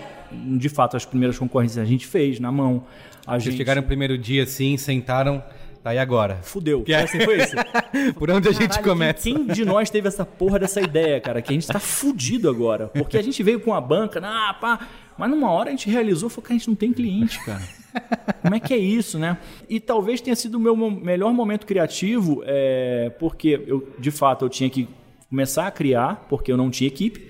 de 0.57 0.69
fato, 0.69 0.95
as 0.95 1.05
primeiras 1.05 1.37
concorrências 1.37 1.77
a 1.77 1.85
gente 1.87 2.07
fez 2.07 2.39
na 2.39 2.51
mão. 2.51 2.85
A 3.27 3.33
Vocês 3.33 3.43
gente 3.43 3.57
chegaram 3.57 3.81
no 3.81 3.87
primeiro 3.87 4.17
dia 4.17 4.43
assim, 4.43 4.77
sentaram, 4.77 5.43
tá 5.83 5.93
e 5.93 5.99
agora? 5.99 6.39
fudeu. 6.41 6.85
Assim, 7.03 7.19
foi 7.19 7.43
isso. 7.43 7.55
Por 8.15 8.31
onde 8.31 8.47
a 8.47 8.53
gente 8.53 8.81
começa? 8.81 9.23
Quem, 9.23 9.45
quem 9.45 9.47
de 9.47 9.65
nós 9.65 9.89
teve 9.89 10.07
essa 10.07 10.25
porra 10.25 10.57
dessa 10.57 10.79
ideia, 10.79 11.19
cara? 11.19 11.41
Que 11.41 11.51
a 11.51 11.53
gente 11.53 11.67
tá 11.67 11.79
fudido 11.79 12.49
agora. 12.49 12.87
Porque 12.87 13.17
a 13.17 13.21
gente 13.21 13.43
veio 13.43 13.59
com 13.59 13.73
a 13.73 13.81
banca, 13.81 14.21
ah, 14.23 14.53
pá. 14.53 14.87
Mas 15.17 15.29
numa 15.29 15.49
hora 15.51 15.69
a 15.69 15.71
gente 15.71 15.89
realizou, 15.89 16.29
falou 16.29 16.45
que 16.45 16.53
a 16.53 16.57
gente 16.57 16.67
não 16.67 16.75
tem 16.75 16.91
cliente, 16.91 17.43
cara. 17.43 17.61
Como 18.41 18.55
é 18.55 18.59
que 18.59 18.73
é 18.73 18.77
isso, 18.77 19.19
né? 19.19 19.37
E 19.69 19.79
talvez 19.79 20.19
tenha 20.19 20.35
sido 20.35 20.55
o 20.55 20.59
meu 20.59 20.75
melhor 20.75 21.33
momento 21.33 21.65
criativo, 21.65 22.41
é, 22.45 23.11
porque 23.19 23.63
eu, 23.67 23.87
de 23.99 24.11
fato, 24.11 24.45
eu 24.45 24.49
tinha 24.49 24.69
que 24.69 24.87
começar 25.29 25.67
a 25.67 25.71
criar, 25.71 26.25
porque 26.29 26.51
eu 26.51 26.57
não 26.57 26.69
tinha 26.69 26.87
equipe. 26.87 27.27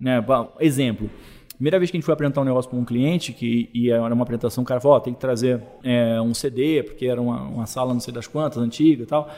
Né? 0.00 0.24
Exemplo. 0.60 1.10
Primeira 1.54 1.78
vez 1.78 1.90
que 1.90 1.96
a 1.96 1.98
gente 1.98 2.04
foi 2.04 2.14
apresentar 2.14 2.40
um 2.40 2.44
negócio 2.44 2.70
para 2.70 2.78
um 2.78 2.84
cliente, 2.84 3.32
que 3.32 3.68
e 3.74 3.90
era 3.90 4.14
uma 4.14 4.22
apresentação, 4.22 4.62
o 4.62 4.66
cara 4.66 4.80
falou, 4.80 4.96
ó, 4.96 5.00
tem 5.00 5.12
que 5.12 5.18
trazer 5.18 5.60
é, 5.82 6.20
um 6.20 6.32
CD, 6.32 6.84
porque 6.84 7.06
era 7.06 7.20
uma, 7.20 7.42
uma 7.42 7.66
sala 7.66 7.92
não 7.92 8.00
sei 8.00 8.14
das 8.14 8.28
quantas, 8.28 8.62
antiga 8.62 9.02
e 9.02 9.06
tal. 9.06 9.28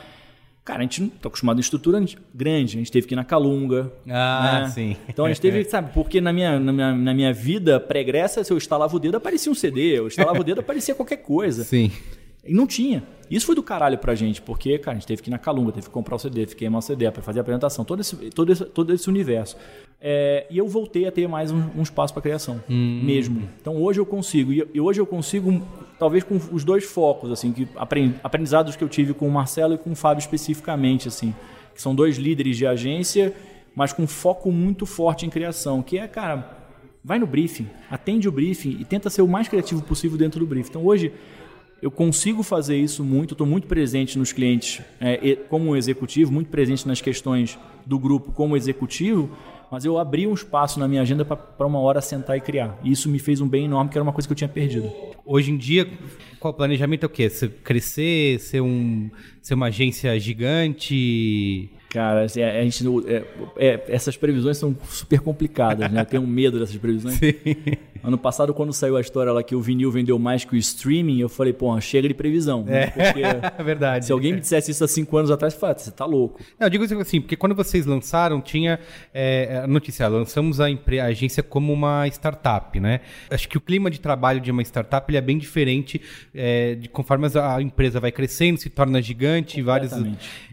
Cara, 0.71 0.79
a 0.79 0.83
gente 0.83 1.01
não 1.01 1.09
tá 1.09 1.27
acostumado 1.27 1.57
em 1.57 1.59
estrutura 1.59 2.01
grande, 2.33 2.77
a 2.77 2.79
gente 2.79 2.89
teve 2.89 3.05
que 3.05 3.13
ir 3.13 3.17
na 3.17 3.25
Calunga. 3.25 3.91
Ah, 4.07 4.61
né? 4.61 4.69
sim. 4.69 4.95
Então 5.09 5.25
a 5.25 5.27
gente 5.27 5.41
teve, 5.41 5.65
sabe, 5.65 5.91
porque 5.93 6.21
na 6.21 6.31
minha, 6.31 6.57
na 6.61 6.71
minha, 6.71 6.95
na 6.95 7.13
minha 7.13 7.33
vida 7.33 7.77
pregressa, 7.77 8.41
se 8.41 8.53
eu 8.53 8.55
instalava 8.55 8.95
o 8.95 8.97
dedo, 8.97 9.17
aparecia 9.17 9.51
um 9.51 9.55
CD, 9.55 9.99
eu 9.99 10.07
instalava 10.07 10.39
o 10.39 10.43
dedo, 10.45 10.61
aparecia 10.61 10.95
qualquer 10.95 11.17
coisa. 11.17 11.65
Sim. 11.65 11.91
E 12.45 12.53
não 12.53 12.65
tinha. 12.65 13.03
Isso 13.29 13.45
foi 13.45 13.53
do 13.53 13.61
caralho 13.61 13.97
pra 13.97 14.15
gente, 14.15 14.41
porque, 14.41 14.79
cara, 14.79 14.95
a 14.95 14.99
gente 14.99 15.07
teve 15.07 15.21
que 15.21 15.29
ir 15.29 15.31
na 15.31 15.37
Calunga, 15.37 15.73
teve 15.73 15.87
que 15.87 15.91
comprar 15.91 16.15
o 16.15 16.19
CD, 16.19 16.39
teve 16.39 16.53
que 16.53 16.59
queimar 16.59 16.79
o 16.79 16.81
CD 16.81 17.11
para 17.11 17.21
fazer 17.21 17.39
a 17.39 17.41
apresentação, 17.41 17.83
todo 17.83 17.99
esse, 17.99 18.15
todo 18.29 18.53
esse, 18.53 18.63
todo 18.63 18.93
esse 18.93 19.09
universo. 19.09 19.57
É, 19.99 20.47
e 20.49 20.57
eu 20.57 20.69
voltei 20.69 21.05
a 21.05 21.11
ter 21.11 21.27
mais 21.27 21.51
um, 21.51 21.61
um 21.75 21.81
espaço 21.81 22.13
para 22.13 22.21
criação, 22.21 22.63
mesmo. 22.69 23.47
Então 23.59 23.75
hoje 23.75 23.99
eu 23.99 24.05
consigo, 24.05 24.53
e 24.53 24.79
hoje 24.79 25.01
eu 25.01 25.05
consigo, 25.05 25.61
talvez 26.01 26.23
com 26.23 26.39
os 26.51 26.63
dois 26.63 26.83
focos, 26.83 27.29
assim, 27.29 27.51
que 27.51 27.67
apren- 27.75 28.15
aprendizados 28.23 28.75
que 28.75 28.83
eu 28.83 28.89
tive 28.89 29.13
com 29.13 29.27
o 29.27 29.31
Marcelo 29.31 29.75
e 29.75 29.77
com 29.77 29.91
o 29.91 29.95
Fábio 29.95 30.19
especificamente, 30.19 31.07
assim, 31.07 31.31
que 31.75 31.79
são 31.79 31.93
dois 31.93 32.17
líderes 32.17 32.57
de 32.57 32.65
agência, 32.65 33.35
mas 33.75 33.93
com 33.93 34.07
foco 34.07 34.51
muito 34.51 34.87
forte 34.87 35.27
em 35.27 35.29
criação, 35.29 35.83
que 35.83 35.99
é, 35.99 36.07
cara, 36.07 36.57
vai 37.03 37.19
no 37.19 37.27
briefing, 37.27 37.67
atende 37.87 38.27
o 38.27 38.31
briefing 38.31 38.77
e 38.79 38.83
tenta 38.83 39.11
ser 39.11 39.21
o 39.21 39.27
mais 39.27 39.47
criativo 39.47 39.83
possível 39.83 40.17
dentro 40.17 40.39
do 40.39 40.45
briefing. 40.47 40.69
Então 40.71 40.83
hoje 40.83 41.13
eu 41.83 41.91
consigo 41.91 42.41
fazer 42.41 42.77
isso 42.77 43.03
muito, 43.03 43.35
estou 43.35 43.45
muito 43.45 43.67
presente 43.67 44.17
nos 44.17 44.33
clientes 44.33 44.81
é, 44.99 45.35
como 45.49 45.75
executivo, 45.75 46.31
muito 46.31 46.49
presente 46.49 46.87
nas 46.87 46.99
questões 46.99 47.59
do 47.85 47.99
grupo 47.99 48.31
como 48.31 48.57
executivo, 48.57 49.29
mas 49.71 49.85
eu 49.85 49.97
abri 49.97 50.27
um 50.27 50.33
espaço 50.33 50.79
na 50.79 50.87
minha 50.87 51.01
agenda 51.01 51.23
para 51.23 51.65
uma 51.65 51.79
hora 51.79 52.01
sentar 52.01 52.37
e 52.37 52.41
criar. 52.41 52.77
E 52.83 52.91
isso 52.91 53.07
me 53.07 53.17
fez 53.17 53.39
um 53.39 53.47
bem 53.47 53.65
enorme, 53.65 53.89
que 53.89 53.97
era 53.97 54.03
uma 54.03 54.11
coisa 54.11 54.27
que 54.27 54.33
eu 54.33 54.35
tinha 54.35 54.49
perdido. 54.49 54.91
Hoje 55.25 55.49
em 55.49 55.57
dia, 55.57 55.87
qual 56.41 56.53
o 56.53 56.57
planejamento 56.57 57.03
é 57.03 57.05
o 57.05 57.09
quê? 57.09 57.29
Você 57.29 57.47
crescer, 57.47 58.39
ser, 58.41 58.59
um, 58.61 59.09
ser 59.41 59.53
uma 59.53 59.67
agência 59.67 60.19
gigante? 60.19 61.71
Cara, 61.89 62.23
assim, 62.23 62.41
a 62.41 62.61
gente, 62.63 62.83
é, 63.07 63.23
é, 63.57 63.83
essas 63.87 64.17
previsões 64.17 64.57
são 64.57 64.75
super 64.89 65.21
complicadas, 65.21 65.89
né? 65.89 66.01
Eu 66.01 66.05
tenho 66.05 66.27
medo 66.27 66.59
dessas 66.59 66.75
previsões. 66.75 67.19
Ano 68.03 68.17
passado, 68.17 68.53
quando 68.53 68.73
saiu 68.73 68.97
a 68.97 69.01
história 69.01 69.31
lá 69.31 69.43
que 69.43 69.55
o 69.55 69.61
vinil 69.61 69.91
vendeu 69.91 70.17
mais 70.17 70.43
que 70.43 70.53
o 70.55 70.57
streaming, 70.57 71.19
eu 71.19 71.29
falei, 71.29 71.53
pô, 71.53 71.79
chega 71.79 72.07
de 72.07 72.13
previsão. 72.13 72.63
né? 72.63 72.87
Porque 72.87 73.21
É 73.57 73.63
verdade. 73.63 74.05
se 74.05 74.11
alguém 74.11 74.33
me 74.33 74.39
dissesse 74.39 74.71
isso 74.71 74.83
há 74.83 74.87
cinco 74.87 75.17
anos 75.17 75.29
atrás, 75.31 75.53
eu 75.53 75.59
falei, 75.59 75.75
"Ah, 75.75 75.79
você 75.79 75.91
tá 75.91 76.05
louco. 76.05 76.39
Não, 76.59 76.67
eu 76.67 76.69
digo 76.69 76.83
assim, 77.01 77.21
porque 77.21 77.35
quando 77.35 77.55
vocês 77.55 77.85
lançaram, 77.85 78.41
tinha 78.41 78.79
é, 79.13 79.61
a 79.63 79.67
notícia, 79.67 80.07
lançamos 80.07 80.59
a, 80.59 80.65
a 80.65 81.05
agência 81.05 81.43
como 81.43 81.71
uma 81.71 82.07
startup, 82.07 82.79
né? 82.79 83.01
Acho 83.29 83.47
que 83.47 83.57
o 83.57 83.61
clima 83.61 83.89
de 83.89 83.99
trabalho 83.99 84.39
de 84.39 84.51
uma 84.51 84.61
startup 84.63 85.09
ele 85.09 85.17
é 85.17 85.21
bem 85.21 85.37
diferente 85.37 86.01
é, 86.33 86.75
de 86.75 86.89
conforme 86.89 87.27
a 87.35 87.61
empresa 87.61 87.99
vai 87.99 88.11
crescendo, 88.11 88.57
se 88.59 88.69
torna 88.69 89.01
gigante, 89.01 89.61
vários. 89.61 89.91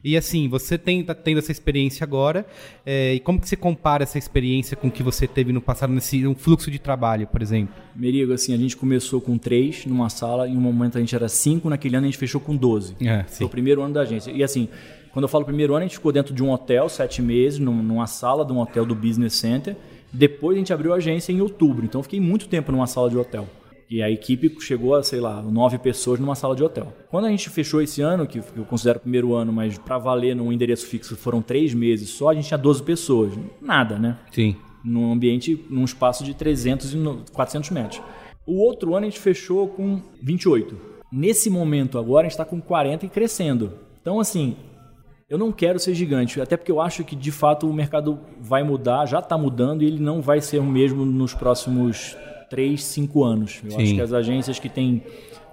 E 0.04 0.16
assim, 0.16 0.48
você 0.48 0.78
tem, 0.78 1.02
tá 1.02 1.14
tendo 1.14 1.38
essa 1.38 1.52
experiência 1.52 2.04
agora, 2.04 2.46
é, 2.84 3.14
e 3.14 3.20
como 3.20 3.40
que 3.40 3.48
você 3.48 3.56
compara 3.56 4.02
essa 4.02 4.18
experiência 4.18 4.76
com 4.76 4.88
o 4.88 4.90
que 4.90 5.02
você 5.02 5.26
teve 5.26 5.52
no 5.52 5.60
passado, 5.60 5.92
nesse 5.92 6.26
um 6.26 6.34
fluxo 6.34 6.70
de 6.70 6.78
trabalho, 6.78 7.26
por 7.26 7.37
exemplo? 7.42 7.74
Merigo, 7.94 8.32
assim, 8.32 8.52
a 8.54 8.56
gente 8.56 8.76
começou 8.76 9.20
com 9.20 9.36
três 9.38 9.84
numa 9.86 10.08
sala, 10.08 10.48
em 10.48 10.56
um 10.56 10.60
momento 10.60 10.96
a 10.98 11.00
gente 11.00 11.14
era 11.14 11.28
cinco, 11.28 11.68
naquele 11.68 11.96
ano 11.96 12.06
a 12.06 12.08
gente 12.10 12.18
fechou 12.18 12.40
com 12.40 12.56
12. 12.56 12.96
É, 13.00 13.24
Foi 13.24 13.46
o 13.46 13.50
primeiro 13.50 13.82
ano 13.82 13.94
da 13.94 14.02
agência. 14.02 14.30
E 14.30 14.42
assim, 14.42 14.68
quando 15.12 15.24
eu 15.24 15.28
falo 15.28 15.44
primeiro 15.44 15.74
ano, 15.74 15.84
a 15.84 15.86
gente 15.86 15.96
ficou 15.96 16.12
dentro 16.12 16.34
de 16.34 16.42
um 16.42 16.50
hotel, 16.50 16.88
sete 16.88 17.20
meses, 17.22 17.58
num- 17.58 17.82
numa 17.82 18.06
sala 18.06 18.44
de 18.44 18.52
um 18.52 18.58
hotel 18.58 18.84
do 18.86 18.94
Business 18.94 19.34
Center. 19.34 19.76
Depois 20.12 20.56
a 20.56 20.58
gente 20.58 20.72
abriu 20.72 20.92
a 20.92 20.96
agência 20.96 21.32
em 21.32 21.40
outubro, 21.40 21.84
então 21.84 21.98
eu 21.98 22.02
fiquei 22.02 22.20
muito 22.20 22.48
tempo 22.48 22.72
numa 22.72 22.86
sala 22.86 23.10
de 23.10 23.16
hotel. 23.18 23.46
E 23.90 24.02
a 24.02 24.10
equipe 24.10 24.54
chegou 24.60 24.94
a, 24.94 25.02
sei 25.02 25.18
lá, 25.18 25.40
nove 25.40 25.78
pessoas 25.78 26.20
numa 26.20 26.34
sala 26.34 26.54
de 26.54 26.62
hotel. 26.62 26.92
Quando 27.10 27.24
a 27.24 27.30
gente 27.30 27.48
fechou 27.48 27.80
esse 27.80 28.02
ano, 28.02 28.26
que 28.26 28.38
eu 28.38 28.64
considero 28.66 28.98
o 28.98 29.00
primeiro 29.00 29.34
ano, 29.34 29.50
mas 29.50 29.78
para 29.78 29.96
valer 29.96 30.36
num 30.36 30.52
endereço 30.52 30.86
fixo 30.86 31.16
foram 31.16 31.40
três 31.40 31.72
meses 31.72 32.10
só, 32.10 32.28
a 32.28 32.34
gente 32.34 32.46
tinha 32.48 32.58
12 32.58 32.82
pessoas. 32.82 33.32
Nada, 33.62 33.98
né? 33.98 34.18
Sim. 34.30 34.56
Num 34.88 35.12
ambiente, 35.12 35.64
num 35.68 35.84
espaço 35.84 36.24
de 36.24 36.34
300 36.34 36.94
e 36.94 36.98
400 37.32 37.70
metros. 37.70 38.02
O 38.46 38.62
outro 38.62 38.94
ano 38.94 39.06
a 39.06 39.10
gente 39.10 39.20
fechou 39.20 39.68
com 39.68 40.00
28. 40.22 40.76
Nesse 41.12 41.50
momento 41.50 41.98
agora 41.98 42.26
a 42.26 42.28
gente 42.28 42.32
está 42.32 42.44
com 42.44 42.60
40 42.60 43.06
e 43.06 43.08
crescendo. 43.08 43.72
Então, 44.00 44.18
assim, 44.18 44.56
eu 45.28 45.36
não 45.36 45.52
quero 45.52 45.78
ser 45.78 45.94
gigante, 45.94 46.40
até 46.40 46.56
porque 46.56 46.72
eu 46.72 46.80
acho 46.80 47.04
que 47.04 47.14
de 47.14 47.30
fato 47.30 47.68
o 47.68 47.72
mercado 47.72 48.18
vai 48.40 48.62
mudar, 48.62 49.04
já 49.04 49.18
está 49.18 49.36
mudando 49.36 49.82
e 49.82 49.86
ele 49.86 50.02
não 50.02 50.22
vai 50.22 50.40
ser 50.40 50.58
o 50.58 50.64
mesmo 50.64 51.04
nos 51.04 51.34
próximos 51.34 52.16
3, 52.48 52.82
5 52.82 53.24
anos. 53.24 53.60
Eu 53.62 53.72
Sim. 53.72 53.82
acho 53.82 53.94
que 53.94 54.00
as 54.00 54.12
agências 54.12 54.58
que 54.58 54.70
têm 54.70 55.02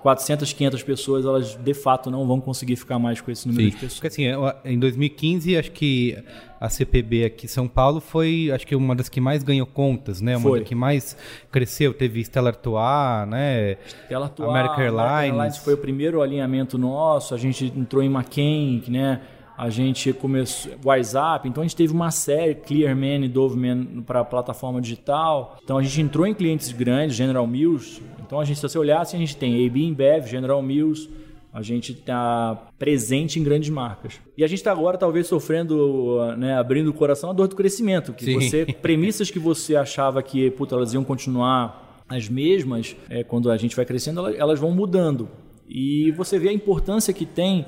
400, 0.05 0.53
500 0.53 0.83
pessoas, 0.83 1.25
elas 1.25 1.55
de 1.55 1.73
fato 1.73 2.11
não 2.11 2.27
vão 2.27 2.39
conseguir 2.39 2.75
ficar 2.75 2.99
mais 2.99 3.19
com 3.21 3.31
esse 3.31 3.47
número 3.47 3.63
Sim. 3.63 3.71
de 3.71 3.75
pessoas. 3.75 3.93
Porque 3.93 4.07
assim, 4.07 4.23
em 4.63 4.77
2015, 4.77 5.57
acho 5.57 5.71
que 5.71 6.15
a 6.61 6.69
CPB 6.69 7.25
aqui 7.25 7.47
em 7.47 7.49
São 7.49 7.67
Paulo 7.67 7.99
foi, 7.99 8.51
acho 8.53 8.67
que 8.67 8.75
uma 8.75 8.95
das 8.95 9.09
que 9.09 9.19
mais 9.19 9.41
ganhou 9.41 9.65
contas, 9.65 10.21
né? 10.21 10.37
Uma 10.37 10.47
Foi. 10.47 10.59
das 10.59 10.69
que 10.69 10.75
mais 10.75 11.17
cresceu. 11.51 11.91
Teve 11.91 12.23
Stella 12.23 12.49
Artois, 12.49 13.27
né? 13.27 13.77
Ela 14.07 14.27
atuar, 14.27 14.51
American 14.51 14.83
Airlines. 14.83 15.57
foi 15.57 15.73
o 15.73 15.77
primeiro 15.77 16.21
alinhamento 16.21 16.77
nosso, 16.77 17.33
a 17.33 17.37
gente 17.39 17.73
entrou 17.75 18.03
em 18.03 18.07
McCain, 18.07 18.83
né? 18.87 19.21
A 19.57 19.69
gente 19.69 20.11
começou 20.11 20.73
WhatsApp, 20.83 21.47
então 21.47 21.61
a 21.61 21.65
gente 21.65 21.75
teve 21.75 21.93
uma 21.93 22.11
série 22.11 22.55
Clearman 22.55 23.23
e 23.23 23.29
Doveman 23.29 24.03
para 24.05 24.19
a 24.19 24.25
plataforma 24.25 24.81
digital. 24.81 25.57
Então 25.63 25.77
a 25.77 25.83
gente 25.83 26.01
entrou 26.01 26.27
em 26.27 26.33
clientes 26.33 26.71
grandes, 26.71 27.15
General 27.15 27.47
Mills. 27.47 28.01
Então 28.25 28.39
a 28.39 28.45
gente, 28.45 28.57
se 28.57 28.63
você 28.63 28.77
olhar, 28.77 29.01
assim, 29.01 29.15
a 29.15 29.19
gente 29.19 29.37
tem 29.37 29.65
AB 29.65 29.81
InBev, 29.81 30.27
General 30.27 30.61
Mills, 30.61 31.09
a 31.53 31.61
gente 31.61 31.93
está 31.93 32.67
presente 32.77 33.39
em 33.39 33.43
grandes 33.43 33.69
marcas. 33.69 34.19
E 34.37 34.43
a 34.43 34.47
gente 34.47 34.59
está 34.59 34.73
agora 34.73 34.97
talvez 34.97 35.27
sofrendo, 35.27 36.19
né, 36.35 36.57
abrindo 36.57 36.89
o 36.89 36.93
coração 36.93 37.29
a 37.29 37.33
dor 37.33 37.47
do 37.47 37.55
crescimento, 37.55 38.11
que 38.11 38.25
Sim. 38.25 38.41
você 38.41 38.65
premissas 38.65 39.31
que 39.31 39.39
você 39.39 39.77
achava 39.77 40.21
que 40.21 40.51
puta, 40.51 40.75
elas 40.75 40.93
iam 40.93 41.03
continuar 41.03 42.03
as 42.09 42.27
mesmas, 42.27 42.95
é, 43.09 43.23
quando 43.23 43.49
a 43.49 43.55
gente 43.55 43.73
vai 43.73 43.85
crescendo, 43.85 44.19
elas, 44.19 44.35
elas 44.37 44.59
vão 44.59 44.71
mudando. 44.71 45.29
E 45.67 46.11
você 46.11 46.37
vê 46.37 46.49
a 46.49 46.53
importância 46.53 47.13
que 47.13 47.25
tem 47.25 47.65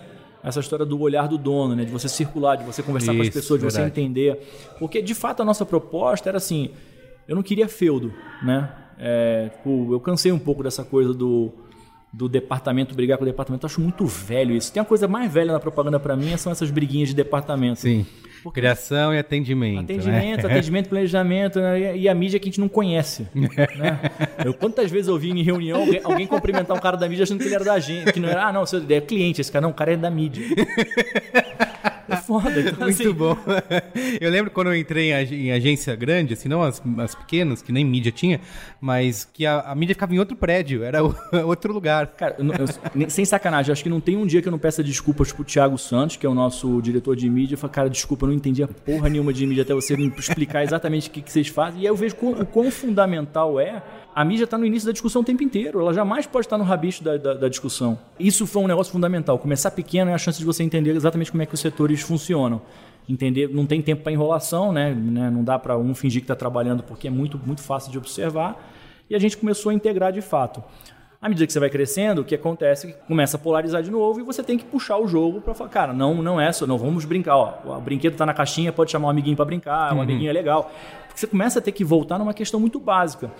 essa 0.47 0.61
história 0.61 0.85
do 0.85 0.99
olhar 0.99 1.27
do 1.27 1.37
dono, 1.37 1.75
né? 1.75 1.83
de 1.83 1.91
você 1.91 2.07
circular, 2.07 2.55
de 2.55 2.63
você 2.63 2.81
conversar 2.81 3.13
com 3.13 3.21
as 3.21 3.27
Isso, 3.27 3.37
pessoas, 3.37 3.59
de 3.59 3.65
você 3.65 3.81
verdade. 3.81 3.99
entender. 4.01 4.39
Porque, 4.79 5.01
de 5.01 5.13
fato, 5.13 5.41
a 5.41 5.45
nossa 5.45 5.65
proposta 5.65 6.29
era 6.29 6.37
assim, 6.37 6.69
eu 7.27 7.35
não 7.35 7.43
queria 7.43 7.67
feudo, 7.67 8.13
né? 8.41 8.71
É, 8.97 9.49
tipo, 9.49 9.93
eu 9.93 9.99
cansei 9.99 10.31
um 10.31 10.39
pouco 10.39 10.63
dessa 10.63 10.83
coisa 10.83 11.13
do, 11.13 11.51
do 12.13 12.29
departamento 12.29 12.95
brigar 12.95 13.17
com 13.17 13.23
o 13.23 13.27
departamento. 13.27 13.65
Eu 13.65 13.67
acho 13.67 13.81
muito 13.81 14.05
velho 14.05 14.55
isso. 14.55 14.71
Tem 14.71 14.81
uma 14.81 14.87
coisa 14.87 15.07
mais 15.07 15.31
velha 15.31 15.51
na 15.51 15.59
propaganda 15.59 15.99
para 15.99 16.15
mim, 16.15 16.35
são 16.37 16.51
essas 16.51 16.71
briguinhas 16.71 17.09
de 17.09 17.15
departamento. 17.15 17.81
Sim. 17.81 18.05
Criação 18.53 19.13
e 19.13 19.19
atendimento. 19.19 19.83
Atendimento, 19.83 20.47
né? 20.47 20.53
atendimento, 20.53 20.89
planejamento 20.89 21.59
né? 21.59 21.97
e 21.97 22.09
a 22.09 22.15
mídia 22.15 22.39
que 22.39 22.47
a 22.47 22.49
gente 22.49 22.59
não 22.59 22.69
conhece. 22.69 23.27
né? 23.35 23.99
Eu, 24.43 24.53
quantas 24.53 24.89
vezes 24.91 25.07
eu 25.07 25.17
vi 25.17 25.31
em 25.31 25.43
reunião 25.43 25.79
alguém, 25.81 26.01
alguém 26.03 26.27
cumprimentar 26.27 26.75
um 26.75 26.79
cara 26.79 26.97
da 26.97 27.07
mídia 27.07 27.23
achando 27.23 27.39
que 27.39 27.45
ele 27.45 27.55
era 27.55 27.63
da 27.63 27.79
gente, 27.79 28.11
que 28.11 28.19
não 28.19 28.29
era, 28.29 28.47
ah, 28.47 28.53
não, 28.53 28.65
você 28.65 28.81
é 28.89 29.01
cliente, 29.01 29.41
esse 29.41 29.51
cara 29.51 29.61
não, 29.61 29.71
o 29.71 29.73
cara 29.73 29.93
é 29.93 29.97
da 29.97 30.09
mídia. 30.09 30.43
Foda. 32.27 32.59
Então, 32.59 32.73
Muito 32.87 33.01
assim, 33.01 33.11
bom. 33.13 33.37
Eu 34.19 34.29
lembro 34.29 34.51
quando 34.51 34.67
eu 34.67 34.75
entrei 34.75 35.11
em 35.11 35.13
ag- 35.13 35.33
em 35.35 35.51
agência 35.51 35.95
grande, 35.95 36.33
assim, 36.33 36.49
não 36.49 36.61
as, 36.61 36.81
as 36.99 37.15
pequenas, 37.15 37.61
que 37.61 37.71
nem 37.71 37.85
mídia 37.85 38.11
tinha, 38.11 38.41
mas 38.81 39.23
que 39.25 39.45
a, 39.45 39.61
a 39.61 39.73
mídia 39.75 39.95
ficava 39.95 40.13
em 40.13 40.19
outro 40.19 40.35
prédio, 40.35 40.83
era 40.83 41.03
o- 41.05 41.15
outro 41.47 41.71
lugar. 41.73 42.07
Cara, 42.07 42.35
eu 42.37 42.45
eu- 43.03 43.09
sem 43.09 43.23
sacanagem, 43.23 43.71
acho 43.71 43.81
que 43.83 43.89
não 43.89 44.01
tem 44.01 44.17
um 44.17 44.25
dia 44.25 44.41
que 44.41 44.47
eu 44.47 44.51
não 44.51 44.59
peça 44.59 44.83
desculpas 44.83 45.31
pro 45.31 45.43
Thiago 45.45 45.77
Santos, 45.77 46.17
que 46.17 46.25
é 46.25 46.29
o 46.29 46.33
nosso 46.33 46.81
diretor 46.81 47.15
de 47.15 47.29
mídia. 47.29 47.53
Eu 47.55 47.57
falo, 47.59 47.71
cara, 47.73 47.89
desculpa, 47.89 48.25
eu 48.25 48.29
não 48.29 48.35
entendi 48.35 48.61
a 48.61 48.67
porra 48.67 49.07
nenhuma 49.09 49.31
de 49.31 49.45
mídia 49.47 49.63
até 49.63 49.73
você 49.73 49.95
me 49.95 50.07
explicar 50.17 50.63
exatamente 50.63 51.07
o 51.09 51.11
que, 51.11 51.21
que 51.21 51.31
vocês 51.31 51.47
fazem. 51.47 51.81
E 51.81 51.83
aí 51.83 51.87
eu 51.87 51.95
vejo 51.95 52.15
o 52.21 52.45
quão 52.45 52.69
fundamental 52.71 53.59
é. 53.59 53.81
A 54.17 54.25
mídia 54.25 54.45
está 54.45 54.57
no 54.57 54.65
início 54.65 54.87
da 54.87 54.91
discussão 54.91 55.21
o 55.21 55.23
tempo 55.23 55.43
inteiro. 55.43 55.79
Ela 55.79 55.93
jamais 55.93 56.25
pode 56.25 56.47
estar 56.47 56.57
no 56.57 56.63
rabicho 56.63 57.03
da, 57.03 57.17
da- 57.17 57.35
da 57.35 57.47
discussão. 57.47 57.99
Isso 58.19 58.47
foi 58.47 58.63
um 58.63 58.67
negócio 58.67 58.91
fundamental. 58.91 59.37
Começar 59.37 59.69
pequeno 59.69 60.09
é 60.09 60.13
a 60.15 60.17
chance 60.17 60.39
de 60.39 60.43
você 60.45 60.63
entender 60.63 60.95
exatamente 60.95 61.29
como 61.29 61.43
é 61.43 61.45
que 61.45 61.53
os 61.53 61.59
setores 61.59 62.01
funcionam. 62.01 62.59
Entender, 63.07 63.47
não 63.53 63.67
tem 63.67 63.79
tempo 63.79 64.01
para 64.01 64.11
enrolação, 64.11 64.71
né? 64.71 64.91
né? 64.91 65.29
Não 65.29 65.43
dá 65.43 65.59
para 65.59 65.77
um 65.77 65.93
fingir 65.93 66.21
que 66.21 66.23
está 66.23 66.35
trabalhando 66.35 66.81
porque 66.81 67.07
é 67.07 67.11
muito, 67.11 67.39
muito 67.45 67.61
fácil 67.61 67.91
de 67.91 67.97
observar. 67.99 68.57
E 69.07 69.13
a 69.13 69.19
gente 69.19 69.37
começou 69.37 69.69
a 69.69 69.73
integrar 69.75 70.11
de 70.11 70.21
fato. 70.21 70.63
À 71.21 71.29
medida 71.29 71.45
que 71.45 71.53
você 71.53 71.59
vai 71.59 71.69
crescendo, 71.69 72.21
o 72.21 72.25
que 72.25 72.33
acontece 72.33 72.87
é 72.87 72.91
que 72.93 72.97
começa 73.05 73.37
a 73.37 73.39
polarizar 73.39 73.83
de 73.83 73.91
novo 73.91 74.19
e 74.19 74.23
você 74.23 74.41
tem 74.41 74.57
que 74.57 74.65
puxar 74.65 74.97
o 74.97 75.07
jogo 75.07 75.41
para 75.41 75.53
falar, 75.53 75.69
cara, 75.69 75.93
não, 75.93 76.23
não 76.23 76.41
é 76.41 76.51
só, 76.51 76.65
não 76.65 76.77
vamos 76.79 77.05
brincar, 77.05 77.35
ó, 77.37 77.53
o 77.77 77.81
brinquedo 77.81 78.15
tá 78.15 78.25
na 78.25 78.33
caixinha, 78.33 78.71
pode 78.71 78.89
chamar 78.91 79.07
um 79.07 79.11
amiguinho 79.11 79.35
para 79.35 79.45
brincar, 79.45 79.93
um 79.93 80.01
amiguinho 80.01 80.29
é 80.29 80.33
legal. 80.33 80.71
Porque 81.07 81.19
você 81.19 81.27
começa 81.27 81.59
a 81.59 81.61
ter 81.61 81.71
que 81.71 81.83
voltar 81.83 82.17
numa 82.17 82.33
questão 82.33 82.59
muito 82.59 82.79
básica. 82.79 83.31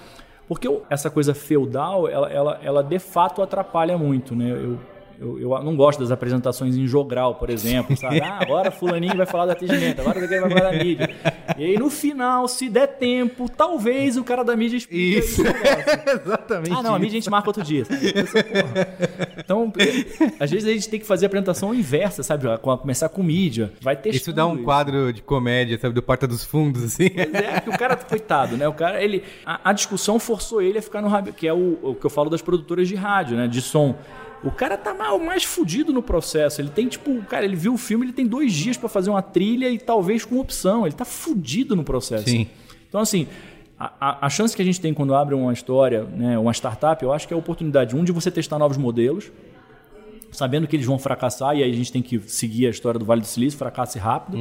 Porque 0.47 0.67
essa 0.89 1.10
coisa 1.10 1.33
feudal, 1.33 2.07
ela, 2.07 2.31
ela, 2.31 2.60
ela 2.63 2.83
de 2.83 2.99
fato 2.99 3.41
atrapalha 3.41 3.97
muito, 3.97 4.36
né? 4.36 4.51
Eu, 4.51 4.79
eu, 5.19 5.39
eu 5.41 5.63
não 5.63 5.75
gosto 5.75 5.99
das 5.99 6.12
apresentações 6.12 6.75
em 6.77 6.86
jogral, 6.88 7.36
por 7.36 7.49
exemplo, 7.49 7.95
sabe? 7.97 8.21
Ah, 8.21 8.39
agora 8.41 8.71
fulaninho 8.71 9.15
vai 9.17 9.25
falar 9.25 9.45
do 9.45 9.51
atendimento, 9.51 9.99
agora 10.01 10.21
alguém 10.21 10.39
vai 10.39 10.49
falar 10.49 10.71
da 10.71 10.84
mídia. 10.84 11.10
E 11.58 11.63
aí 11.65 11.77
no 11.77 11.89
final, 11.89 12.47
se 12.47 12.69
der 12.69 12.88
tempo, 12.88 13.49
talvez 13.49 14.17
o 14.17 14.23
cara 14.23 14.43
da 14.43 14.56
mídia 14.56 14.77
explique 14.77 15.17
Isso. 15.19 15.41
Exatamente. 16.25 16.71
Ah, 16.73 16.84
não, 16.84 16.95
a 16.95 16.99
mídia 16.99 17.17
a 17.17 17.21
gente 17.21 17.30
marca 17.30 17.49
outro 17.49 17.63
dia. 17.63 17.84
Então, 19.38 19.71
às 20.39 20.51
vezes 20.51 20.67
a 20.67 20.71
gente 20.71 20.89
tem 20.89 20.99
que 20.99 21.06
fazer 21.06 21.25
a 21.25 21.27
apresentação 21.27 21.73
inversa, 21.73 22.23
sabe? 22.23 22.45
Com- 22.60 22.77
Começar 22.77 23.10
com 23.10 23.23
mídia. 23.23 23.71
Vai 23.82 23.95
ter 23.95 24.13
Isso 24.13 24.32
dá 24.32 24.45
um 24.45 24.63
quadro 24.63 25.12
de 25.12 25.21
comédia, 25.21 25.77
sabe, 25.80 25.93
do 25.93 26.01
Porta 26.01 26.27
dos 26.27 26.43
Fundos, 26.43 26.84
assim. 26.84 27.10
Pois 27.10 27.34
é, 27.34 27.60
que 27.62 27.69
o 27.69 27.77
cara, 27.77 27.95
coitado, 27.95 28.56
né? 28.58 28.67
O 28.67 28.73
cara, 28.73 29.01
ele. 29.03 29.23
A, 29.45 29.69
a 29.69 29.73
discussão 29.73 30.19
forçou 30.19 30.62
ele 30.62 30.77
a 30.77 30.82
ficar 30.82 31.01
no 31.01 31.08
rádio, 31.08 31.34
que 31.34 31.47
é 31.47 31.53
o, 31.53 31.77
o 31.82 31.95
que 31.95 32.06
eu 32.06 32.10
falo 32.10 32.30
das 32.30 32.41
produtoras 32.41 32.88
de 32.88 32.95
rádio, 32.95 33.36
né? 33.38 33.47
De 33.47 33.62
som. 33.62 33.95
O 34.43 34.52
cara 34.52 34.78
tá 34.78 34.93
mal, 34.93 35.17
mais 35.19 35.43
fudido 35.43 35.91
no 35.91 36.02
processo. 36.02 36.62
Ele 36.62 36.69
tem, 36.69 36.88
tipo, 36.88 37.21
cara, 37.23 37.43
ele 37.45 37.56
viu 37.56 37.73
o 37.73 37.78
filme, 37.78 38.06
ele 38.06 38.13
tem 38.13 38.26
dois 38.28 38.54
dias 38.54 38.78
pra 38.78 38.88
fazer 38.88 39.10
uma 39.10 39.21
trilha 39.21 39.69
e 39.69 39.78
talvez 39.80 40.23
com 40.23 40.39
opção. 40.39 40.86
Ele 40.86 40.95
tá 40.95 41.06
fudido 41.06 41.76
no 41.76 41.84
processo. 41.84 42.30
Sim. 42.30 42.47
Então, 42.88 43.02
assim, 43.02 43.28
a, 43.80 44.26
a- 44.26 44.30
chance 44.30 44.56
que 44.56 44.62
a 44.62 44.65
gente 44.65 44.80
tem 44.80 44.93
quando 44.93 45.13
abre 45.15 45.34
uma 45.36 45.52
história, 45.52 46.04
né, 46.04 46.38
uma 46.38 46.52
startup, 46.54 47.04
eu 47.04 47.12
acho 47.12 47.28
que 47.28 47.34
é 47.34 47.36
a 47.36 47.39
oportunidade, 47.39 47.95
um, 47.95 48.04
de 48.04 48.12
você 48.12 48.30
testar 48.32 48.58
novos 48.60 48.78
modelos, 48.78 49.32
sabendo 50.32 50.67
que 50.67 50.76
eles 50.76 50.86
vão 50.86 51.00
fracassar, 51.00 51.56
e 51.58 51.63
aí 51.63 51.71
a 51.71 51.76
gente 51.76 51.91
tem 51.91 52.02
que 52.02 52.19
seguir 52.28 52.67
a 52.67 52.69
história 52.69 53.00
do 53.00 53.06
Vale 53.06 53.21
do 53.21 53.28
Silício, 53.28 53.58
fracasse 53.58 53.97
rápido. 53.97 54.38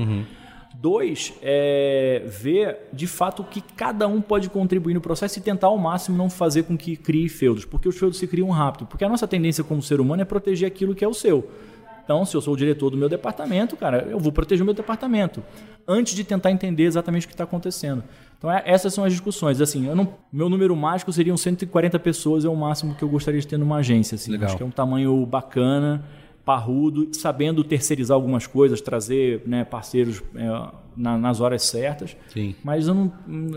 Dois, 0.75 1.33
é 1.43 2.23
ver 2.27 2.89
de 2.93 3.07
fato 3.07 3.43
o 3.43 3.45
que 3.45 3.61
cada 3.61 4.07
um 4.07 4.21
pode 4.21 4.51
contribuir 4.51 4.95
no 4.95 5.01
processo 5.01 5.39
e 5.39 5.43
tentar 5.43 5.69
ao 5.69 5.79
máximo 5.79 6.17
não 6.17 6.29
fazer 6.29 6.65
com 6.65 6.77
que 6.77 6.97
crie 6.97 7.29
feudos, 7.29 7.65
porque 7.65 7.89
os 7.89 7.99
feudos 7.99 8.19
se 8.19 8.27
criam 8.27 8.51
rápido. 8.51 8.87
Porque 8.87 9.05
a 9.05 9.09
nossa 9.09 9.27
tendência 9.27 9.65
como 9.65 9.81
ser 9.83 10.01
humano 10.01 10.23
é 10.23 10.25
proteger 10.25 10.67
aquilo 10.69 10.95
que 10.95 11.05
é 11.05 11.09
o 11.09 11.15
seu. 11.15 11.49
Então, 12.05 12.25
se 12.25 12.37
eu 12.37 12.41
sou 12.41 12.55
o 12.55 12.57
diretor 12.57 12.89
do 12.91 12.97
meu 12.97 13.09
departamento, 13.09 13.77
cara, 13.77 14.07
eu 14.09 14.21
vou 14.21 14.31
proteger 14.31 14.63
o 14.63 14.65
meu 14.65 14.75
departamento 14.75 15.43
antes 15.89 16.15
de 16.15 16.23
tentar 16.23 16.53
entender 16.53 16.85
exatamente 16.85 17.27
o 17.27 17.29
que 17.29 17.35
está 17.35 17.43
acontecendo. 17.43 18.05
Então, 18.39 18.49
é- 18.49 18.63
essas 18.65 18.95
são 18.95 19.03
as 19.03 19.13
discussões. 19.13 19.61
Assim, 19.61 19.81
não, 19.93 20.15
meu 20.33 20.49
número 20.49 20.77
mágico 20.77 21.13
seriam 21.13 21.37
140 21.37 21.99
pessoas, 21.99 22.45
é 22.45 22.49
o 22.49 22.55
máximo 22.55 22.95
que 22.95 23.03
eu 23.03 23.09
gostaria 23.09 23.41
de 23.41 23.47
ter 23.47 23.57
numa 23.59 23.79
agência. 23.79 24.15
Assim. 24.15 24.31
Legal. 24.31 24.49
Acho 24.49 24.57
que 24.57 24.63
é 24.63 24.67
um 24.67 24.71
tamanho 24.71 25.27
bacana, 25.27 26.05
parrudo, 26.47 27.09
sabendo 27.13 27.65
terceirizar 27.65 28.15
algumas 28.15 28.47
coisas, 28.47 28.81
trazer 28.81 29.43
né, 29.45 29.65
parceiros 29.65 30.23
é, 30.37 30.47
na- 30.97 31.19
nas 31.19 31.41
horas 31.41 31.63
certas. 31.65 32.17
Sim. 32.33 32.55
Mas 32.63 32.87
eu 32.87 32.95
não, 32.95 33.13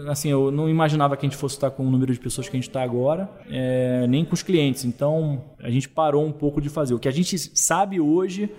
assim, 0.10 0.30
eu 0.30 0.50
não 0.50 0.68
imaginava 0.68 1.16
que 1.16 1.24
a 1.24 1.30
gente 1.30 1.38
fosse 1.38 1.56
estar 1.56 1.70
com 1.70 1.86
o 1.86 1.90
número 1.92 2.12
de 2.12 2.20
pessoas 2.20 2.50
que 2.50 2.58
a 2.58 2.60
gente 2.60 2.68
está 2.68 2.82
agora, 2.82 3.30
é, 3.48 4.08
nem 4.08 4.26
com 4.26 4.34
os 4.34 4.42
clientes. 4.42 4.86
Então 4.86 5.44
a 5.62 5.70
gente 5.70 5.88
parou 5.88 6.26
um 6.26 6.32
pouco 6.32 6.60
de 6.60 6.68
fazer. 6.68 6.96
O 6.96 7.00
que 7.00 7.08
a 7.08 7.12
gente 7.12 7.38
sabe 7.38 8.00
hoje 8.02 8.50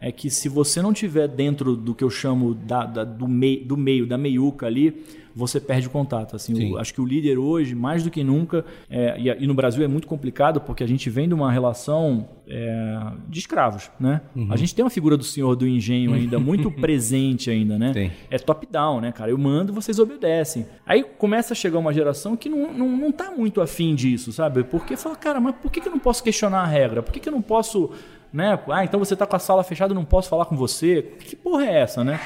é 0.00 0.12
que 0.12 0.28
se 0.30 0.48
você 0.48 0.82
não 0.82 0.92
tiver 0.92 1.26
dentro 1.28 1.76
do 1.76 1.94
que 1.94 2.04
eu 2.04 2.10
chamo 2.10 2.54
da- 2.54 2.84
da- 2.86 3.04
do, 3.04 3.26
mei, 3.26 3.64
do 3.64 3.76
meio, 3.76 4.06
da 4.06 4.18
meiuca 4.18 4.66
ali, 4.66 5.02
você 5.34 5.60
perde 5.60 5.86
o 5.86 5.90
contato. 5.90 6.34
Assim, 6.34 6.54
Sim. 6.54 6.70
eu 6.70 6.78
acho 6.78 6.94
que 6.94 7.00
o 7.00 7.04
líder 7.04 7.36
hoje, 7.36 7.74
mais 7.74 8.02
do 8.02 8.10
que 8.10 8.24
nunca, 8.24 8.64
é, 8.88 9.16
e, 9.20 9.44
e 9.44 9.46
no 9.46 9.52
Brasil 9.52 9.84
é 9.84 9.88
muito 9.88 10.06
complicado 10.06 10.62
porque 10.62 10.82
a 10.82 10.86
gente 10.86 11.10
vem 11.10 11.28
de 11.28 11.34
uma 11.34 11.52
relação 11.52 12.26
é, 12.48 12.98
de 13.28 13.38
escravos, 13.40 13.90
né? 14.00 14.22
Uhum. 14.34 14.48
A 14.50 14.56
gente 14.56 14.74
tem 14.74 14.82
uma 14.82 14.90
figura 14.90 15.14
do 15.16 15.24
senhor 15.24 15.54
do 15.54 15.66
engenho 15.68 16.14
ainda 16.14 16.38
muito 16.38 16.70
presente 16.80 17.50
ainda, 17.50 17.78
né? 17.78 17.92
Tem. 17.92 18.12
É 18.30 18.38
top-down, 18.38 19.00
né, 19.02 19.12
cara? 19.12 19.30
Eu 19.30 19.36
mando, 19.36 19.74
vocês 19.74 19.98
obedecem. 19.98 20.64
Aí 20.86 21.02
começa 21.04 21.52
a 21.52 21.56
chegar 21.56 21.78
uma 21.78 21.92
geração 21.92 22.34
que 22.34 22.48
não, 22.48 22.72
não, 22.72 22.96
não 22.96 23.12
tá 23.12 23.30
muito 23.30 23.60
afim 23.60 23.94
disso, 23.94 24.32
sabe? 24.32 24.64
Porque 24.64 24.96
fala, 24.96 25.16
cara, 25.16 25.38
mas 25.40 25.54
por 25.56 25.70
que, 25.70 25.80
que 25.82 25.88
eu 25.88 25.92
não 25.92 25.98
posso 25.98 26.22
questionar 26.24 26.60
a 26.62 26.66
regra? 26.66 27.02
Por 27.02 27.12
que, 27.12 27.20
que 27.20 27.28
eu 27.28 27.32
não 27.32 27.42
posso, 27.42 27.90
né? 28.32 28.58
Ah, 28.68 28.84
então 28.84 28.98
você 28.98 29.14
tá 29.16 29.26
com 29.26 29.36
a 29.36 29.38
sala 29.38 29.64
fechada, 29.64 29.94
não 29.94 30.04
posso 30.04 30.28
falar 30.28 30.46
com 30.46 30.56
você? 30.56 31.02
Que 31.20 31.36
porra 31.36 31.64
é 31.66 31.80
essa, 31.80 32.04
né? 32.04 32.20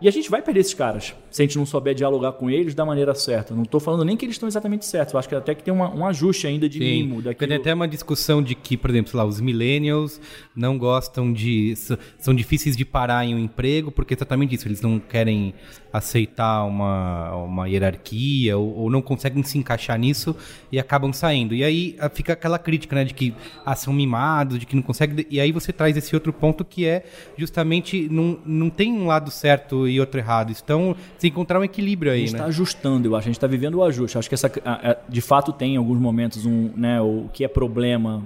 E 0.00 0.08
a 0.08 0.10
gente 0.10 0.30
vai 0.30 0.42
perder 0.42 0.60
esses 0.60 0.74
caras 0.74 1.14
se 1.30 1.42
a 1.42 1.44
gente 1.44 1.58
não 1.58 1.66
souber 1.66 1.94
dialogar 1.94 2.32
com 2.32 2.48
eles 2.50 2.74
da 2.74 2.84
maneira 2.84 3.14
certa. 3.14 3.54
Não 3.54 3.62
estou 3.62 3.78
falando 3.78 4.04
nem 4.04 4.16
que 4.16 4.24
eles 4.24 4.36
estão 4.36 4.48
exatamente 4.48 4.86
certos. 4.86 5.12
Eu 5.12 5.18
acho 5.18 5.28
que 5.28 5.34
até 5.34 5.54
que 5.54 5.62
tem 5.62 5.72
uma- 5.72 5.94
um 5.94 6.06
ajuste 6.06 6.46
ainda 6.46 6.68
de 6.68 6.78
Sim. 6.78 6.84
mimo. 6.84 7.22
Daquilo... 7.22 7.48
Tem 7.48 7.58
até 7.58 7.74
uma 7.74 7.86
discussão 7.86 8.42
de 8.42 8.54
que, 8.54 8.76
por 8.76 8.90
exemplo, 8.90 9.10
sei 9.10 9.18
lá, 9.18 9.24
os 9.24 9.40
millennials 9.40 10.20
não 10.54 10.78
gostam 10.78 11.32
de. 11.32 11.74
são 12.18 12.34
difíceis 12.34 12.76
de 12.76 12.84
parar 12.84 13.24
em 13.26 13.34
um 13.34 13.38
emprego, 13.38 13.90
porque 13.90 14.14
é 14.14 14.16
exatamente 14.16 14.54
isso, 14.54 14.66
eles 14.66 14.80
não 14.80 14.98
querem 14.98 15.52
aceitar 15.92 16.64
uma, 16.64 17.34
uma 17.36 17.68
hierarquia 17.68 18.56
ou, 18.56 18.74
ou 18.76 18.90
não 18.90 19.00
conseguem 19.00 19.42
se 19.42 19.56
encaixar 19.58 19.98
nisso 19.98 20.36
e 20.70 20.78
acabam 20.78 21.12
saindo. 21.12 21.54
E 21.54 21.64
aí 21.64 21.96
ah, 21.98 22.08
fica 22.08 22.34
aquela 22.34 22.58
crítica, 22.58 22.94
né, 22.94 23.04
de 23.04 23.14
que 23.14 23.34
ah, 23.64 23.74
são 23.74 23.92
mimados, 23.92 24.58
de 24.58 24.66
que 24.66 24.76
não 24.76 24.82
conseguem. 24.82 25.26
E 25.30 25.40
aí 25.40 25.52
você 25.52 25.72
traz 25.72 25.96
esse 25.96 26.14
outro 26.14 26.32
ponto 26.32 26.64
que 26.64 26.84
é 26.86 27.04
justamente 27.36 28.08
não, 28.10 28.38
não 28.44 28.70
tem 28.70 28.92
um 28.92 29.06
lado 29.06 29.30
certo 29.30 29.85
e 29.88 29.98
outro 30.00 30.18
errado. 30.20 30.52
Então, 30.52 30.94
se 31.18 31.28
encontrar 31.28 31.60
um 31.60 31.64
equilíbrio 31.64 32.10
A 32.10 32.14
aí, 32.14 32.20
gente 32.20 32.32
né? 32.32 32.38
está 32.38 32.46
ajustando, 32.48 33.08
eu 33.08 33.16
acho. 33.16 33.24
A 33.24 33.30
gente 33.30 33.36
está 33.36 33.46
vivendo 33.46 33.76
o 33.76 33.84
ajuste. 33.84 34.18
Acho 34.18 34.28
que 34.28 34.34
essa, 34.34 34.50
a- 34.64 34.90
a- 34.92 34.96
de 35.08 35.20
fato 35.20 35.52
tem 35.52 35.74
em 35.74 35.76
alguns 35.76 35.98
momentos 35.98 36.44
um, 36.46 36.70
né, 36.76 37.00
o 37.00 37.28
que 37.32 37.44
é 37.44 37.48
problema 37.48 38.22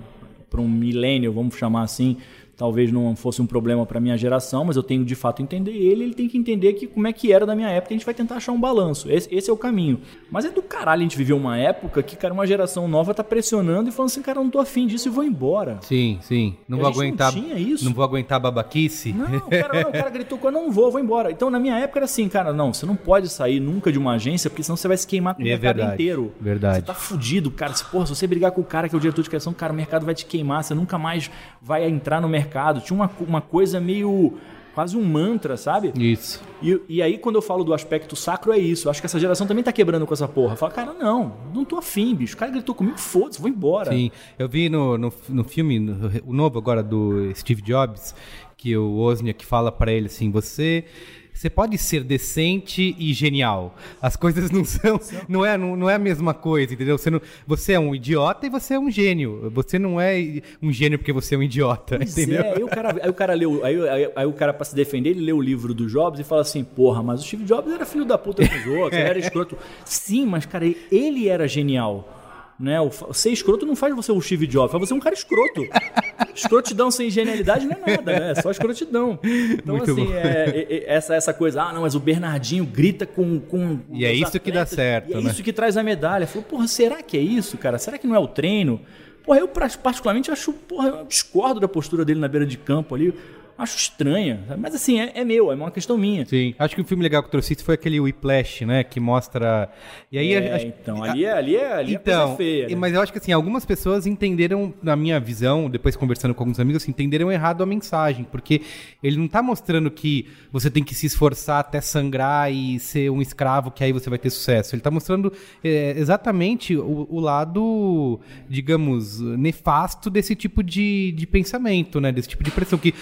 para 0.50 0.60
um 0.60 0.68
milênio, 0.68 1.32
vamos 1.32 1.54
chamar 1.56 1.82
assim. 1.82 2.16
Talvez 2.60 2.92
não 2.92 3.16
fosse 3.16 3.40
um 3.40 3.46
problema 3.46 3.86
para 3.86 3.98
minha 3.98 4.18
geração, 4.18 4.66
mas 4.66 4.76
eu 4.76 4.82
tenho 4.82 5.02
de 5.02 5.14
fato 5.14 5.40
entender 5.40 5.70
ele. 5.70 6.04
Ele 6.04 6.12
tem 6.12 6.28
que 6.28 6.36
entender 6.36 6.74
que 6.74 6.86
como 6.86 7.06
é 7.06 7.12
que 7.12 7.32
era 7.32 7.46
da 7.46 7.56
minha 7.56 7.70
época. 7.70 7.94
A 7.94 7.96
gente 7.96 8.04
vai 8.04 8.12
tentar 8.12 8.34
achar 8.34 8.52
um 8.52 8.60
balanço. 8.60 9.10
Esse, 9.10 9.34
esse 9.34 9.48
é 9.48 9.52
o 9.52 9.56
caminho. 9.56 9.98
Mas 10.30 10.44
é 10.44 10.50
do 10.50 10.60
caralho 10.60 11.00
a 11.00 11.02
gente 11.02 11.16
viver 11.16 11.32
uma 11.32 11.56
época 11.56 12.02
que, 12.02 12.16
cara, 12.16 12.34
uma 12.34 12.46
geração 12.46 12.86
nova 12.86 13.14
tá 13.14 13.24
pressionando 13.24 13.88
e 13.88 13.92
falando 13.92 14.10
assim, 14.10 14.20
cara, 14.20 14.40
eu 14.40 14.44
não 14.44 14.50
tô 14.50 14.58
afim 14.58 14.86
disso 14.86 15.08
e 15.08 15.10
vou 15.10 15.24
embora. 15.24 15.78
Sim, 15.80 16.18
sim. 16.20 16.54
Não 16.68 16.76
A 16.80 16.82
vou 16.82 16.88
gente 16.90 16.96
não 16.98 17.04
aguentar. 17.06 17.32
tinha 17.32 17.54
isso. 17.58 17.82
Não 17.86 17.94
vou 17.94 18.04
aguentar 18.04 18.36
a 18.36 18.40
babaquice. 18.40 19.10
Não, 19.14 19.38
o 19.38 19.40
cara, 19.48 19.82
não, 19.82 19.88
o 19.88 19.92
cara 19.94 20.10
gritou 20.10 20.38
eu 20.42 20.50
não 20.52 20.70
vou, 20.70 20.90
vou 20.90 21.00
embora. 21.00 21.30
Então, 21.32 21.48
na 21.48 21.58
minha 21.58 21.78
época 21.78 22.00
era 22.00 22.04
assim, 22.04 22.28
cara, 22.28 22.52
não, 22.52 22.74
você 22.74 22.84
não 22.84 22.94
pode 22.94 23.30
sair 23.30 23.58
nunca 23.58 23.90
de 23.90 23.98
uma 23.98 24.16
agência, 24.16 24.50
porque 24.50 24.62
senão 24.62 24.76
você 24.76 24.86
vai 24.86 24.98
se 24.98 25.06
queimar 25.06 25.34
com 25.34 25.40
o 25.42 25.46
É 25.46 25.48
mercado 25.52 25.76
verdade, 25.76 25.94
inteiro. 25.94 26.34
verdade. 26.38 26.76
Você 26.80 26.82
tá 26.82 26.94
fudido, 26.94 27.50
cara. 27.50 27.72
Se, 27.72 27.86
porra, 27.86 28.04
se 28.04 28.14
você 28.14 28.26
brigar 28.26 28.52
com 28.52 28.60
o 28.60 28.64
cara 28.64 28.86
que 28.86 28.94
é 28.94 28.98
o 28.98 29.00
diretor 29.00 29.22
de 29.22 29.30
criação, 29.30 29.54
cara, 29.54 29.72
o 29.72 29.76
mercado 29.76 30.04
vai 30.04 30.14
te 30.14 30.26
queimar, 30.26 30.62
você 30.62 30.74
nunca 30.74 30.98
mais 30.98 31.30
vai 31.62 31.88
entrar 31.88 32.20
no 32.20 32.28
mercado. 32.28 32.49
Tinha 32.80 32.94
uma, 32.96 33.10
uma 33.26 33.40
coisa 33.40 33.80
meio. 33.80 34.34
quase 34.74 34.96
um 34.96 35.02
mantra, 35.04 35.56
sabe? 35.56 35.92
Isso. 35.98 36.40
E, 36.62 36.80
e 36.88 37.02
aí, 37.02 37.18
quando 37.18 37.36
eu 37.36 37.42
falo 37.42 37.64
do 37.64 37.74
aspecto 37.74 38.14
sacro, 38.14 38.52
é 38.52 38.58
isso. 38.58 38.86
Eu 38.86 38.90
acho 38.90 39.00
que 39.00 39.06
essa 39.06 39.18
geração 39.18 39.46
também 39.46 39.64
tá 39.64 39.72
quebrando 39.72 40.06
com 40.06 40.14
essa 40.14 40.28
porra. 40.28 40.56
Fala, 40.56 40.72
cara, 40.72 40.92
não, 40.94 41.32
não 41.54 41.64
tô 41.64 41.76
afim, 41.76 42.14
bicho. 42.14 42.34
O 42.34 42.38
cara 42.38 42.50
gritou 42.52 42.74
comigo, 42.74 42.96
foda-se, 42.98 43.40
vou 43.40 43.48
embora. 43.50 43.90
Sim, 43.92 44.10
eu 44.38 44.48
vi 44.48 44.68
no, 44.68 44.96
no, 44.96 45.12
no 45.28 45.44
filme, 45.44 45.78
no- 45.80 46.10
o 46.26 46.32
novo 46.32 46.58
agora 46.58 46.82
do 46.82 47.32
Steve 47.34 47.62
Jobs, 47.62 48.14
que 48.56 48.76
o 48.76 48.90
Wozniak 48.98 49.44
fala 49.44 49.72
pra 49.72 49.92
ele 49.92 50.06
assim, 50.06 50.30
você... 50.30 50.84
Você 51.32 51.48
pode 51.48 51.78
ser 51.78 52.04
decente 52.04 52.94
e 52.98 53.12
genial. 53.12 53.76
As 54.00 54.16
coisas 54.16 54.50
não 54.50 54.64
são, 54.64 55.00
não 55.28 55.44
é, 55.44 55.56
não, 55.56 55.76
não 55.76 55.88
é 55.88 55.94
a 55.94 55.98
mesma 55.98 56.34
coisa, 56.34 56.74
entendeu? 56.74 56.98
Você, 56.98 57.10
não, 57.10 57.20
você 57.46 57.72
é 57.72 57.80
um 57.80 57.94
idiota 57.94 58.46
e 58.46 58.50
você 58.50 58.74
é 58.74 58.78
um 58.78 58.90
gênio. 58.90 59.50
Você 59.54 59.78
não 59.78 60.00
é 60.00 60.42
um 60.62 60.72
gênio 60.72 60.98
porque 60.98 61.12
você 61.12 61.34
é 61.34 61.38
um 61.38 61.42
idiota, 61.42 61.96
Pois 61.96 62.16
entendeu? 62.16 62.42
É, 62.42 62.56
aí 62.56 62.62
o 62.62 62.68
cara, 62.68 62.96
aí 63.02 63.10
o 63.10 63.14
cara 63.14 63.34
leu, 63.34 63.64
aí, 63.64 63.88
aí, 63.88 64.12
aí 64.14 64.26
o 64.26 64.32
cara 64.32 64.52
para 64.52 64.64
se 64.64 64.74
defender, 64.74 65.10
ele 65.10 65.20
lê 65.20 65.32
o 65.32 65.40
livro 65.40 65.72
do 65.72 65.86
Jobs 65.86 66.20
e 66.20 66.24
fala 66.24 66.42
assim, 66.42 66.62
porra, 66.62 67.02
mas 67.02 67.20
o 67.20 67.24
Steve 67.24 67.44
Jobs 67.44 67.72
era 67.72 67.86
filho 67.86 68.04
da 68.04 68.18
puta 68.18 68.42
dos 68.42 68.66
outros, 68.66 68.98
ele 68.98 69.08
era 69.08 69.18
escroto. 69.18 69.56
Sim, 69.84 70.26
mas 70.26 70.46
cara, 70.46 70.66
ele 70.90 71.28
era 71.28 71.48
genial. 71.48 72.19
Né? 72.60 72.78
O 72.78 72.90
ser 73.14 73.30
escroto 73.30 73.64
não 73.64 73.74
faz 73.74 73.94
você 73.96 74.12
um 74.12 74.20
Steve 74.20 74.46
Jobs, 74.46 74.70
faz 74.70 74.86
você 74.86 74.92
um 74.92 75.00
cara 75.00 75.14
escroto. 75.14 75.66
Escrotidão 76.34 76.90
sem 76.90 77.10
genialidade 77.10 77.66
não 77.66 77.72
é 77.84 77.90
nada, 77.96 78.12
né? 78.20 78.30
É 78.30 78.34
só 78.40 78.50
escrotidão. 78.50 79.18
Então, 79.24 79.76
Muito 79.76 79.90
assim, 79.90 80.12
é, 80.12 80.66
é- 80.68 80.84
essa, 80.86 81.14
essa 81.14 81.34
coisa, 81.34 81.62
ah, 81.62 81.72
não, 81.72 81.82
mas 81.82 81.94
o 81.94 82.00
Bernardinho 82.00 82.64
grita 82.64 83.04
com. 83.04 83.40
com 83.40 83.80
E 83.92 84.04
é 84.04 84.12
isso 84.12 84.38
que 84.38 84.52
dá 84.52 84.64
certo, 84.64 85.10
e 85.10 85.14
é 85.14 85.20
né? 85.20 85.30
isso 85.30 85.42
que 85.42 85.52
traz 85.52 85.76
a 85.76 85.82
medalha. 85.82 86.26
Falou, 86.26 86.44
porra, 86.44 86.68
será 86.68 87.02
que 87.02 87.16
é 87.16 87.20
isso, 87.20 87.58
cara? 87.58 87.78
Será 87.78 87.98
que 87.98 88.06
não 88.06 88.14
é 88.14 88.18
o 88.18 88.28
treino? 88.28 88.80
Porra, 89.24 89.38
eu 89.40 89.48
particularmente 89.48 90.30
acho, 90.30 90.52
porra, 90.52 90.88
eu 90.88 91.04
discordo 91.04 91.60
da 91.60 91.68
postura 91.68 92.04
dele 92.04 92.20
na 92.20 92.28
beira 92.28 92.46
de 92.46 92.56
campo 92.56 92.94
ali. 92.94 93.12
Acho 93.60 93.76
estranha. 93.76 94.40
sabe? 94.48 94.60
Mas 94.60 94.74
assim, 94.74 94.98
é, 95.00 95.12
é 95.14 95.24
meu, 95.24 95.52
é 95.52 95.54
uma 95.54 95.70
questão 95.70 95.98
minha. 95.98 96.24
Sim. 96.24 96.54
Acho 96.58 96.74
que 96.74 96.80
o 96.80 96.84
filme 96.84 97.02
legal 97.02 97.22
que 97.22 97.26
eu 97.26 97.30
trouxe 97.32 97.54
foi 97.56 97.74
aquele 97.74 98.00
Whiplash, 98.00 98.64
né? 98.64 98.82
Que 98.82 98.98
mostra... 98.98 99.68
E 100.10 100.18
aí... 100.18 100.32
É, 100.32 100.54
acho- 100.54 100.66
então, 100.66 101.02
ali 101.04 101.24
é, 101.24 101.32
ali 101.32 101.56
é, 101.56 101.72
ali 101.74 101.92
é 101.92 101.96
então, 101.96 102.20
coisa 102.22 102.36
feia. 102.36 102.68
né? 102.68 102.74
mas 102.74 102.94
eu 102.94 103.02
acho 103.02 103.12
que 103.12 103.18
assim, 103.18 103.32
algumas 103.32 103.66
pessoas 103.66 104.06
entenderam, 104.06 104.72
na 104.82 104.96
minha 104.96 105.20
visão, 105.20 105.68
depois 105.68 105.94
conversando 105.94 106.34
com 106.34 106.42
alguns 106.42 106.58
amigos, 106.58 106.82
assim, 106.82 106.90
entenderam 106.90 107.30
errado 107.30 107.62
a 107.62 107.66
mensagem, 107.66 108.24
porque 108.24 108.62
ele 109.02 109.16
não 109.18 109.28
tá 109.28 109.42
mostrando 109.42 109.90
que 109.90 110.26
você 110.50 110.70
tem 110.70 110.82
que 110.82 110.94
se 110.94 111.06
esforçar 111.06 111.60
até 111.60 111.80
sangrar 111.80 112.50
e 112.52 112.78
ser 112.80 113.10
um 113.10 113.20
escravo, 113.20 113.70
que 113.70 113.84
aí 113.84 113.92
você 113.92 114.08
vai 114.08 114.18
ter 114.18 114.30
sucesso. 114.30 114.74
Ele 114.74 114.82
tá 114.82 114.90
mostrando 114.90 115.32
é, 115.62 115.94
exatamente 115.98 116.74
o, 116.76 117.06
o 117.10 117.20
lado, 117.20 118.20
digamos, 118.48 119.20
nefasto 119.20 120.08
desse 120.08 120.34
tipo 120.34 120.62
de, 120.62 121.12
de 121.12 121.26
pensamento, 121.26 122.00
né? 122.00 122.10
Desse 122.10 122.28
tipo 122.28 122.42
de 122.42 122.50
pressão, 122.50 122.78
que 122.78 122.94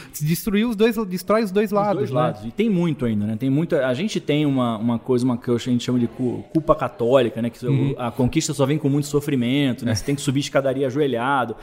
destruiu 0.48 0.68
os 0.70 0.76
dois, 0.76 0.96
destrói 1.06 1.42
os 1.44 1.50
dois 1.50 1.66
Os 1.70 1.72
lados, 1.72 1.96
dois 1.98 2.10
né? 2.10 2.16
lados. 2.20 2.44
E 2.44 2.50
tem 2.50 2.70
muito 2.70 3.04
ainda, 3.04 3.26
né? 3.26 3.36
Tem 3.38 3.50
muito. 3.50 3.76
A 3.76 3.92
gente 3.94 4.18
tem 4.20 4.46
uma, 4.46 4.76
uma 4.78 4.98
coisa, 4.98 5.24
uma 5.24 5.36
que 5.36 5.50
a 5.50 5.56
gente 5.58 5.84
chama 5.84 5.98
de 5.98 6.06
cu- 6.06 6.44
culpa 6.52 6.74
católica, 6.74 7.40
né? 7.42 7.50
Que 7.50 7.66
Uhum. 7.66 7.94
a 7.98 8.10
conquista 8.10 8.54
só 8.54 8.64
vem 8.64 8.78
com 8.78 8.88
muito 8.88 9.06
sofrimento, 9.06 9.84
É. 9.84 9.86
né? 9.86 9.94
Você 9.94 10.04
tem 10.04 10.14
que 10.14 10.20
subir 10.22 10.40
escadaria 10.40 10.86
ajoelhado. 10.86 11.54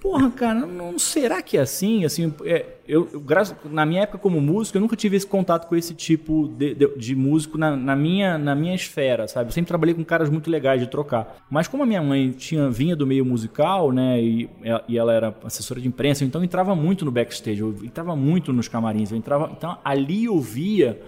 Porra, 0.00 0.30
cara, 0.32 0.66
não, 0.66 0.98
será 0.98 1.40
que 1.40 1.56
é 1.56 1.60
assim? 1.60 2.04
Assim, 2.04 2.32
é, 2.44 2.66
eu, 2.88 3.08
eu, 3.12 3.20
graças- 3.20 3.56
na 3.70 3.86
minha 3.86 4.02
época 4.02 4.18
como 4.18 4.40
músico, 4.40 4.76
eu 4.76 4.80
nunca 4.82 4.96
tive 4.96 5.16
esse 5.16 5.26
contato 5.26 5.68
com 5.68 5.76
esse 5.76 5.94
tipo 5.94 6.48
de, 6.48 6.74
de- 6.74 6.96
de 6.96 7.14
músico 7.14 7.56
na, 7.56 7.76
na 7.76 7.94
minha, 7.94 8.36
na 8.36 8.52
minha 8.54 8.74
esfera, 8.74 9.28
sabe? 9.28 9.48
Eu 9.50 9.52
sempre 9.52 9.68
trabalhei 9.68 9.94
com 9.94 10.04
caras 10.04 10.28
muito 10.28 10.50
legais 10.50 10.80
de 10.80 10.88
trocar. 10.88 11.36
Mas 11.48 11.68
como 11.68 11.84
a 11.84 11.86
minha 11.86 12.02
mãe 12.02 12.30
tinha, 12.32 12.68
vinha 12.68 12.96
do 12.96 13.06
meio 13.06 13.24
musical, 13.24 13.92
né? 13.92 14.20
E, 14.20 14.50
e 14.88 14.98
ela 14.98 15.12
era 15.12 15.34
assessora 15.44 15.80
de 15.80 15.86
imprensa, 15.86 16.24
então 16.24 16.42
entrava 16.42 16.74
muito 16.74 17.04
no 17.04 17.12
backstage, 17.12 17.60
eu 17.60 17.72
entrava 17.84 18.16
muito 18.16 18.52
nos 18.52 18.66
camarins, 18.66 19.12
eu 19.12 19.16
entrava. 19.18 19.52
Então 19.56 19.78
ali 19.84 20.24
eu 20.24 20.40
via 20.40 21.00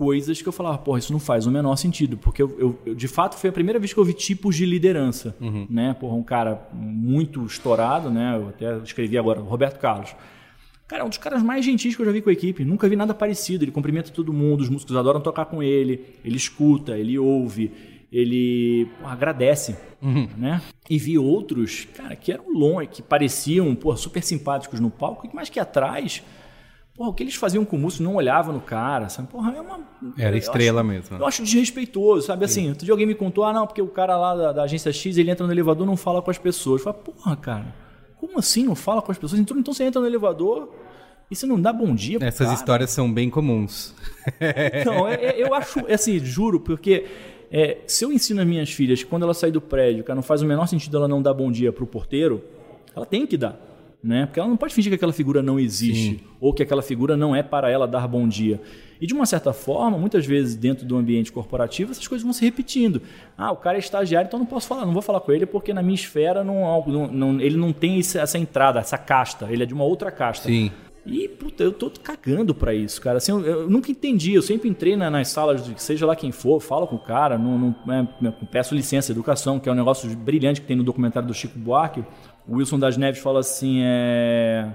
coisas 0.00 0.40
que 0.40 0.48
eu 0.48 0.52
falava, 0.52 0.78
porra, 0.78 0.98
isso 0.98 1.12
não 1.12 1.20
faz 1.20 1.46
o 1.46 1.50
menor 1.50 1.76
sentido, 1.76 2.16
porque 2.16 2.40
eu, 2.42 2.56
eu- 2.58 2.78
eu, 2.86 2.94
de 2.94 3.06
fato 3.06 3.36
foi 3.36 3.50
a 3.50 3.52
primeira 3.52 3.78
vez 3.78 3.92
que 3.92 4.00
eu 4.00 4.04
vi 4.04 4.14
tipos 4.14 4.56
de 4.56 4.64
liderança, 4.64 5.36
né? 5.68 5.94
Porra, 6.00 6.14
um 6.16 6.22
cara 6.22 6.66
muito 6.72 7.44
estourado, 7.44 8.08
né? 8.10 8.34
Eu 8.36 8.48
até 8.48 8.78
escrevi 8.78 9.18
agora, 9.18 9.40
Roberto 9.40 9.78
Carlos. 9.78 10.14
Cara, 10.88 11.02
é 11.02 11.04
um 11.04 11.08
dos 11.10 11.18
caras 11.18 11.42
mais 11.42 11.64
gentis 11.66 11.94
que 11.94 12.00
eu 12.00 12.06
já 12.06 12.12
vi 12.12 12.22
com 12.22 12.30
a 12.30 12.32
equipe. 12.32 12.64
Nunca 12.64 12.88
vi 12.88 12.96
nada 12.96 13.12
parecido. 13.14 13.62
Ele 13.62 13.70
cumprimenta 13.70 14.10
todo 14.10 14.32
mundo, 14.32 14.62
os 14.62 14.70
músicos 14.70 14.96
adoram 14.96 15.20
tocar 15.20 15.44
com 15.44 15.62
ele, 15.62 16.04
ele 16.24 16.36
escuta, 16.36 16.96
ele 16.98 17.18
ouve, 17.18 17.70
ele 18.10 18.88
porra, 19.00 19.12
agradece, 19.12 19.76
né? 20.36 20.62
E 20.88 20.98
vi 20.98 21.18
outros, 21.18 21.86
cara, 21.94 22.16
que 22.16 22.32
eram 22.32 22.50
longe, 22.52 22.88
que 22.88 23.02
pareciam, 23.02 23.72
porra, 23.74 23.96
super 23.98 24.22
simpáticos 24.22 24.80
no 24.80 24.90
palco, 24.90 25.28
mas 25.32 25.48
que 25.50 25.60
atrás 25.60 26.22
Porra, 27.00 27.10
o 27.12 27.14
que 27.14 27.22
eles 27.22 27.34
faziam 27.34 27.64
com 27.64 27.76
o 27.76 27.78
músico 27.78 28.02
não 28.02 28.14
olhava 28.16 28.52
no 28.52 28.60
cara, 28.60 29.08
sabe? 29.08 29.26
Porra, 29.28 29.54
é 29.56 29.60
uma. 29.62 29.80
Era 30.18 30.36
estrela 30.36 30.82
acho- 30.82 30.90
mesmo. 30.90 31.16
Eu 31.16 31.26
acho 31.26 31.42
desrespeitoso, 31.42 32.26
sabe? 32.26 32.44
Assim, 32.44 32.68
outro 32.68 32.84
dia 32.84 32.92
alguém 32.92 33.06
me 33.06 33.14
contou, 33.14 33.42
ah, 33.42 33.54
não, 33.54 33.66
porque 33.66 33.80
o 33.80 33.86
cara 33.88 34.18
lá 34.18 34.36
da, 34.36 34.52
da 34.52 34.62
agência 34.64 34.92
X, 34.92 35.16
ele 35.16 35.30
entra 35.30 35.46
no 35.46 35.50
elevador 35.50 35.86
e 35.86 35.88
não 35.88 35.96
fala 35.96 36.20
com 36.20 36.30
as 36.30 36.36
pessoas. 36.36 36.84
Eu 36.84 36.92
falei, 36.92 37.00
porra, 37.00 37.36
cara, 37.36 37.74
como 38.18 38.38
assim 38.38 38.64
não 38.66 38.74
fala 38.74 39.00
com 39.00 39.10
as 39.10 39.16
pessoas? 39.16 39.40
Então, 39.40 39.58
então 39.58 39.72
você 39.72 39.84
entra 39.84 39.98
no 39.98 40.06
elevador 40.06 40.68
e 41.30 41.34
você 41.34 41.46
não 41.46 41.58
dá 41.58 41.72
bom 41.72 41.94
dia 41.94 42.18
pro 42.18 42.28
Essas 42.28 42.48
cara. 42.48 42.58
histórias 42.58 42.90
são 42.90 43.10
bem 43.10 43.30
comuns. 43.30 43.94
Então, 44.38 45.08
é- 45.08 45.14
é- 45.24 45.42
eu 45.42 45.54
acho, 45.54 45.78
é 45.88 45.94
assim, 45.94 46.18
juro, 46.18 46.60
porque 46.60 47.06
é, 47.50 47.78
se 47.86 48.04
eu 48.04 48.12
ensino 48.12 48.42
as 48.42 48.46
minhas 48.46 48.70
filhas 48.70 49.02
que 49.02 49.08
quando 49.08 49.22
ela 49.22 49.32
sair 49.32 49.52
do 49.52 49.60
prédio, 49.62 50.04
cara, 50.04 50.16
não 50.16 50.22
faz 50.22 50.42
o 50.42 50.44
menor 50.44 50.66
sentido 50.66 50.98
ela 50.98 51.08
não 51.08 51.22
dar 51.22 51.32
bom 51.32 51.50
dia 51.50 51.72
pro 51.72 51.86
porteiro, 51.86 52.44
ela 52.94 53.06
tem 53.06 53.26
que 53.26 53.38
dar. 53.38 53.69
Né? 54.02 54.24
Porque 54.24 54.40
ela 54.40 54.48
não 54.48 54.56
pode 54.56 54.72
fingir 54.72 54.90
que 54.90 54.94
aquela 54.94 55.12
figura 55.12 55.42
não 55.42 55.60
existe 55.60 56.24
ou 56.40 56.54
que 56.54 56.62
aquela 56.62 56.80
figura 56.80 57.18
não 57.18 57.36
é 57.36 57.42
para 57.42 57.68
ela 57.70 57.86
dar 57.86 58.08
bom 58.08 58.26
dia. 58.26 58.58
E 58.98 59.06
de 59.06 59.12
uma 59.12 59.26
certa 59.26 59.52
forma, 59.52 59.98
muitas 59.98 60.24
vezes 60.24 60.54
dentro 60.56 60.86
do 60.86 60.96
ambiente 60.96 61.30
corporativo, 61.30 61.90
essas 61.90 62.08
coisas 62.08 62.22
vão 62.24 62.32
se 62.32 62.42
repetindo. 62.42 63.02
Ah, 63.36 63.52
o 63.52 63.56
cara 63.56 63.76
é 63.76 63.78
estagiário, 63.80 64.26
então 64.28 64.38
não 64.38 64.46
posso 64.46 64.66
falar, 64.66 64.86
não 64.86 64.92
vou 64.94 65.02
falar 65.02 65.20
com 65.20 65.32
ele 65.32 65.44
porque 65.44 65.74
na 65.74 65.82
minha 65.82 65.94
esfera 65.94 66.42
não, 66.42 66.82
não- 66.86 67.06
não- 67.08 67.40
ele 67.42 67.58
não 67.58 67.74
tem 67.74 67.98
essa 67.98 68.38
entrada, 68.38 68.78
essa 68.80 68.96
casta, 68.96 69.48
ele 69.50 69.64
é 69.64 69.66
de 69.66 69.74
uma 69.74 69.84
outra 69.84 70.10
casta. 70.10 70.48
Sim. 70.48 70.70
E, 71.06 71.26
puta, 71.28 71.62
eu 71.62 71.72
tô 71.72 71.90
cagando 71.90 72.54
pra 72.54 72.74
isso, 72.74 73.00
cara. 73.00 73.16
Assim, 73.16 73.32
eu, 73.32 73.40
eu 73.40 73.70
nunca 73.70 73.90
entendi. 73.90 74.34
Eu 74.34 74.42
sempre 74.42 74.68
entrei 74.68 74.96
na- 74.96 75.10
nas 75.10 75.28
salas, 75.28 75.64
de, 75.64 75.82
seja 75.82 76.04
lá 76.04 76.14
quem 76.14 76.30
for, 76.30 76.60
falo 76.60 76.86
com 76.86 76.96
o 76.96 76.98
cara, 76.98 77.38
não, 77.38 77.74
não- 77.86 77.94
é, 77.94 78.30
peço 78.52 78.74
licença, 78.74 79.10
educação, 79.10 79.58
que 79.58 79.66
é 79.68 79.72
um 79.72 79.74
negócio 79.74 80.08
brilhante 80.14 80.60
que 80.60 80.66
tem 80.66 80.76
no 80.76 80.84
documentário 80.84 81.26
do 81.26 81.32
Chico 81.34 81.58
Buarque. 81.58 82.04
O 82.48 82.56
Wilson 82.56 82.78
das 82.78 82.96
Neves 82.96 83.20
fala 83.20 83.40
assim: 83.40 83.80
é. 83.82 84.68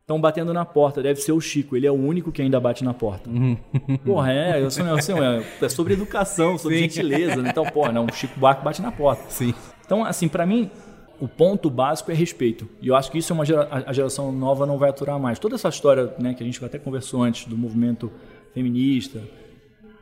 Estão 0.00 0.18
batendo 0.18 0.54
na 0.54 0.64
porta, 0.64 1.02
deve 1.02 1.20
ser 1.20 1.32
o 1.32 1.40
Chico, 1.40 1.76
ele 1.76 1.86
é 1.86 1.90
o 1.90 1.94
único 1.94 2.32
que 2.32 2.40
ainda 2.40 2.58
bate 2.58 2.82
na 2.82 2.94
porta. 2.94 3.28
porra, 4.06 4.32
é, 4.32 4.62
eu 4.62 4.70
sou, 4.70 4.82
é, 4.86 5.44
é 5.60 5.68
sobre 5.68 5.92
educação, 5.92 6.56
sobre 6.56 6.76
Sim. 6.78 6.84
gentileza, 6.84 7.36
né? 7.42 7.50
Então, 7.50 7.66
porra, 7.66 7.92
não, 7.92 8.06
o 8.06 8.12
Chico 8.14 8.40
Buarque 8.40 8.64
bate 8.64 8.80
na 8.80 8.90
porta. 8.90 9.22
Sim. 9.28 9.52
Então, 9.84 10.02
assim, 10.02 10.26
pra 10.26 10.46
mim, 10.46 10.70
o 11.20 11.28
ponto 11.28 11.68
básico 11.68 12.10
é 12.10 12.14
respeito. 12.14 12.66
E 12.80 12.88
eu 12.88 12.96
acho 12.96 13.10
que 13.12 13.18
isso 13.18 13.30
é 13.30 13.34
uma 13.34 13.44
gera, 13.44 13.68
a- 13.70 13.90
a 13.90 13.92
geração 13.92 14.32
nova 14.32 14.64
não 14.64 14.78
vai 14.78 14.88
aturar 14.88 15.18
mais. 15.18 15.38
Toda 15.38 15.56
essa 15.56 15.68
história, 15.68 16.14
né, 16.18 16.32
que 16.32 16.42
a 16.42 16.46
gente 16.46 16.64
até 16.64 16.78
conversou 16.78 17.22
antes 17.22 17.44
do 17.46 17.58
movimento 17.58 18.10
feminista. 18.54 19.20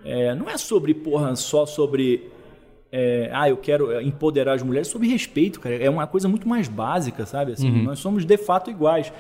É, 0.05 0.37
não 0.37 0.49
é 0.49 0.57
sobre, 0.57 0.95
porra, 0.95 1.35
só 1.35 1.67
sobre. 1.67 2.31
É, 2.91 3.31
ah, 3.33 3.49
eu 3.49 3.57
quero 3.57 4.01
empoderar 4.01 4.55
as 4.55 4.63
mulheres, 4.63 4.89
é 4.89 4.91
sobre 4.91 5.09
respeito, 5.09 5.61
cara. 5.61 5.75
É 5.77 5.91
uma 5.91 6.07
coisa 6.07 6.29
muito 6.29 6.49
mais 6.49 6.69
básica, 6.69 7.27
sabe? 7.27 7.53
Assim, 7.53 7.71
Nós 7.83 7.99
somos 7.99 8.25
de 8.25 8.37
fato 8.37 8.71
iguais. 8.71 9.13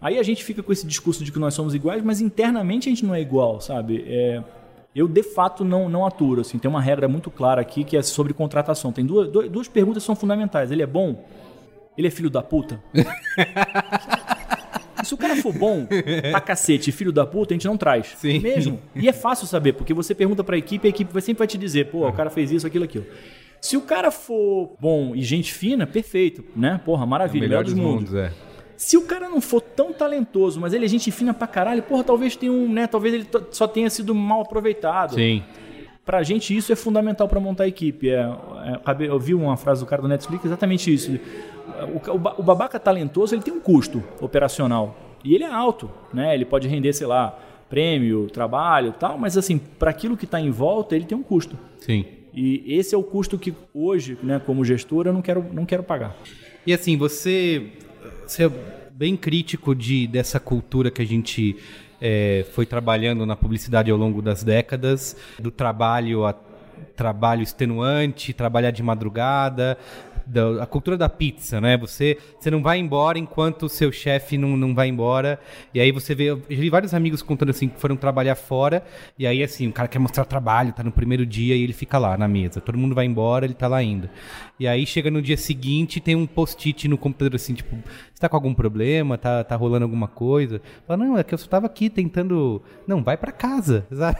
Aí 0.00 0.18
a 0.18 0.22
gente 0.22 0.44
fica 0.44 0.62
com 0.62 0.72
esse 0.72 0.86
discurso 0.86 1.24
de 1.24 1.32
que 1.32 1.38
nós 1.38 1.54
somos 1.54 1.74
iguais, 1.74 2.02
mas 2.02 2.20
internamente 2.20 2.88
a 2.88 2.90
gente 2.90 3.04
não 3.04 3.14
é 3.14 3.20
igual, 3.20 3.60
sabe? 3.60 4.04
É, 4.06 4.42
eu 4.94 5.08
de 5.08 5.22
fato 5.22 5.64
não, 5.64 5.88
não 5.88 6.06
aturo. 6.06 6.42
Assim, 6.42 6.58
tem 6.58 6.70
uma 6.70 6.80
regra 6.80 7.08
muito 7.08 7.30
clara 7.30 7.60
aqui 7.60 7.84
que 7.84 7.96
é 7.96 8.02
sobre 8.02 8.32
contratação. 8.34 8.92
Tem 8.92 9.04
duas, 9.04 9.28
duas, 9.28 9.50
duas 9.50 9.68
perguntas 9.68 10.02
que 10.02 10.06
são 10.06 10.16
fundamentais. 10.16 10.70
Ele 10.70 10.82
é 10.82 10.86
bom? 10.86 11.24
Ele 11.96 12.08
é 12.08 12.10
filho 12.10 12.30
da 12.30 12.42
puta? 12.42 12.80
Se 15.06 15.14
o 15.14 15.16
cara 15.16 15.36
for 15.36 15.52
bom 15.52 15.86
pra 16.30 16.40
cacete, 16.40 16.92
filho 16.92 17.12
da 17.12 17.24
puta, 17.24 17.52
a 17.52 17.54
gente 17.54 17.66
não 17.66 17.76
traz. 17.76 18.14
Sim. 18.18 18.40
Mesmo. 18.40 18.80
E 18.94 19.08
é 19.08 19.12
fácil 19.12 19.46
saber, 19.46 19.72
porque 19.72 19.94
você 19.94 20.14
pergunta 20.14 20.42
pra 20.44 20.58
equipe, 20.58 20.86
a 20.86 20.90
equipe 20.90 21.20
sempre 21.20 21.38
vai 21.38 21.46
te 21.46 21.56
dizer, 21.56 21.86
pô, 21.86 22.06
o 22.06 22.12
cara 22.12 22.28
fez 22.30 22.50
isso, 22.50 22.66
aquilo, 22.66 22.84
aquilo. 22.84 23.06
Se 23.60 23.76
o 23.76 23.80
cara 23.80 24.10
for 24.10 24.74
bom 24.78 25.14
e 25.14 25.22
gente 25.22 25.52
fina, 25.52 25.86
perfeito, 25.86 26.44
né? 26.54 26.80
Porra, 26.84 27.06
maravilha, 27.06 27.48
melhor, 27.48 27.64
dos, 27.64 27.74
mundos. 27.74 28.14
é. 28.14 28.32
Se 28.76 28.96
o 28.96 29.02
cara 29.02 29.28
não 29.28 29.40
for 29.40 29.60
tão 29.60 29.92
talentoso, 29.92 30.60
mas 30.60 30.74
ele 30.74 30.84
é 30.84 30.88
gente 30.88 31.10
fina 31.10 31.32
pra 31.32 31.46
caralho, 31.46 31.82
porra, 31.82 32.04
talvez 32.04 32.36
tenha 32.36 32.52
um, 32.52 32.70
né? 32.70 32.86
Talvez 32.86 33.14
ele 33.14 33.26
só 33.50 33.66
tenha 33.66 33.88
sido 33.88 34.14
mal 34.14 34.42
aproveitado. 34.42 35.14
Sim. 35.14 35.42
Pra 36.04 36.22
gente 36.22 36.56
isso 36.56 36.72
é 36.72 36.76
fundamental 36.76 37.26
pra 37.26 37.40
montar 37.40 37.64
a 37.64 37.68
equipe. 37.68 38.10
É, 38.10 38.20
é, 38.20 39.06
eu 39.08 39.18
vi 39.18 39.34
uma 39.34 39.56
frase 39.56 39.80
do 39.80 39.86
cara 39.86 40.02
do 40.02 40.06
Netflix 40.06 40.44
exatamente 40.44 40.92
isso. 40.92 41.18
O, 41.84 42.40
o 42.40 42.42
babaca 42.42 42.78
talentoso 42.78 43.34
ele 43.34 43.42
tem 43.42 43.52
um 43.52 43.60
custo 43.60 44.02
operacional 44.20 44.96
e 45.24 45.34
ele 45.34 45.44
é 45.44 45.52
alto, 45.52 45.90
né? 46.12 46.34
Ele 46.34 46.44
pode 46.44 46.68
render, 46.68 46.92
sei 46.92 47.06
lá, 47.06 47.38
prêmio, 47.68 48.28
trabalho, 48.28 48.92
tal, 48.92 49.18
mas 49.18 49.36
assim, 49.36 49.58
para 49.58 49.90
aquilo 49.90 50.16
que 50.16 50.24
está 50.24 50.40
em 50.40 50.50
volta 50.50 50.94
ele 50.94 51.04
tem 51.04 51.16
um 51.16 51.22
custo. 51.22 51.58
Sim. 51.78 52.04
E 52.32 52.62
esse 52.66 52.94
é 52.94 52.98
o 52.98 53.02
custo 53.02 53.38
que 53.38 53.54
hoje, 53.72 54.18
né, 54.22 54.40
como 54.44 54.64
gestor, 54.64 55.06
eu 55.06 55.12
não 55.12 55.22
quero, 55.22 55.44
não 55.52 55.64
quero 55.64 55.82
pagar. 55.82 56.14
E 56.66 56.72
assim, 56.72 56.96
você, 56.96 57.72
você 58.26 58.44
é 58.44 58.50
bem 58.90 59.16
crítico 59.16 59.74
de, 59.74 60.06
dessa 60.06 60.38
cultura 60.38 60.90
que 60.90 61.00
a 61.00 61.04
gente 61.06 61.56
é, 62.00 62.44
foi 62.52 62.66
trabalhando 62.66 63.24
na 63.24 63.34
publicidade 63.34 63.90
ao 63.90 63.96
longo 63.96 64.20
das 64.20 64.44
décadas, 64.44 65.16
do 65.38 65.50
trabalho 65.50 66.26
a 66.26 66.34
trabalho 66.94 67.42
extenuante, 67.42 68.32
trabalhar 68.32 68.70
de 68.70 68.82
madrugada, 68.82 69.78
da, 70.26 70.62
a 70.62 70.66
cultura 70.66 70.96
da 70.96 71.08
pizza, 71.08 71.60
né? 71.60 71.76
Você, 71.78 72.18
você 72.38 72.50
não 72.50 72.62
vai 72.62 72.78
embora 72.78 73.18
enquanto 73.18 73.64
o 73.64 73.68
seu 73.68 73.92
chefe 73.92 74.36
não, 74.36 74.56
não 74.56 74.74
vai 74.74 74.88
embora. 74.88 75.38
E 75.72 75.80
aí 75.80 75.92
você 75.92 76.14
vê. 76.14 76.24
Eu 76.30 76.42
vi 76.48 76.68
vários 76.68 76.92
amigos 76.92 77.22
contando 77.22 77.50
assim 77.50 77.68
que 77.68 77.80
foram 77.80 77.96
trabalhar 77.96 78.34
fora. 78.34 78.84
E 79.18 79.26
aí, 79.26 79.42
assim, 79.42 79.68
o 79.68 79.72
cara 79.72 79.88
quer 79.88 79.98
mostrar 79.98 80.24
trabalho, 80.24 80.72
tá 80.72 80.82
no 80.82 80.92
primeiro 80.92 81.24
dia 81.24 81.54
e 81.54 81.62
ele 81.62 81.72
fica 81.72 81.98
lá 81.98 82.18
na 82.18 82.26
mesa. 82.26 82.60
Todo 82.60 82.76
mundo 82.76 82.94
vai 82.94 83.06
embora, 83.06 83.44
ele 83.44 83.54
tá 83.54 83.68
lá 83.68 83.76
ainda. 83.76 84.10
E 84.58 84.66
aí 84.66 84.86
chega 84.86 85.10
no 85.10 85.20
dia 85.20 85.36
seguinte 85.36 86.00
tem 86.00 86.16
um 86.16 86.26
post-it 86.26 86.88
no 86.88 86.96
computador 86.96 87.36
assim, 87.36 87.54
tipo, 87.54 87.76
você 88.16 88.20
tá 88.20 88.30
com 88.30 88.36
algum 88.36 88.54
problema? 88.54 89.18
Tá, 89.18 89.44
tá 89.44 89.54
rolando 89.56 89.84
alguma 89.84 90.08
coisa? 90.08 90.62
Fala, 90.86 91.04
não, 91.04 91.18
é 91.18 91.22
que 91.22 91.34
eu 91.34 91.38
só 91.38 91.46
tava 91.46 91.66
aqui 91.66 91.90
tentando. 91.90 92.62
Não, 92.86 93.02
vai 93.02 93.14
pra 93.16 93.30
casa, 93.30 93.86
sabe? 93.92 94.18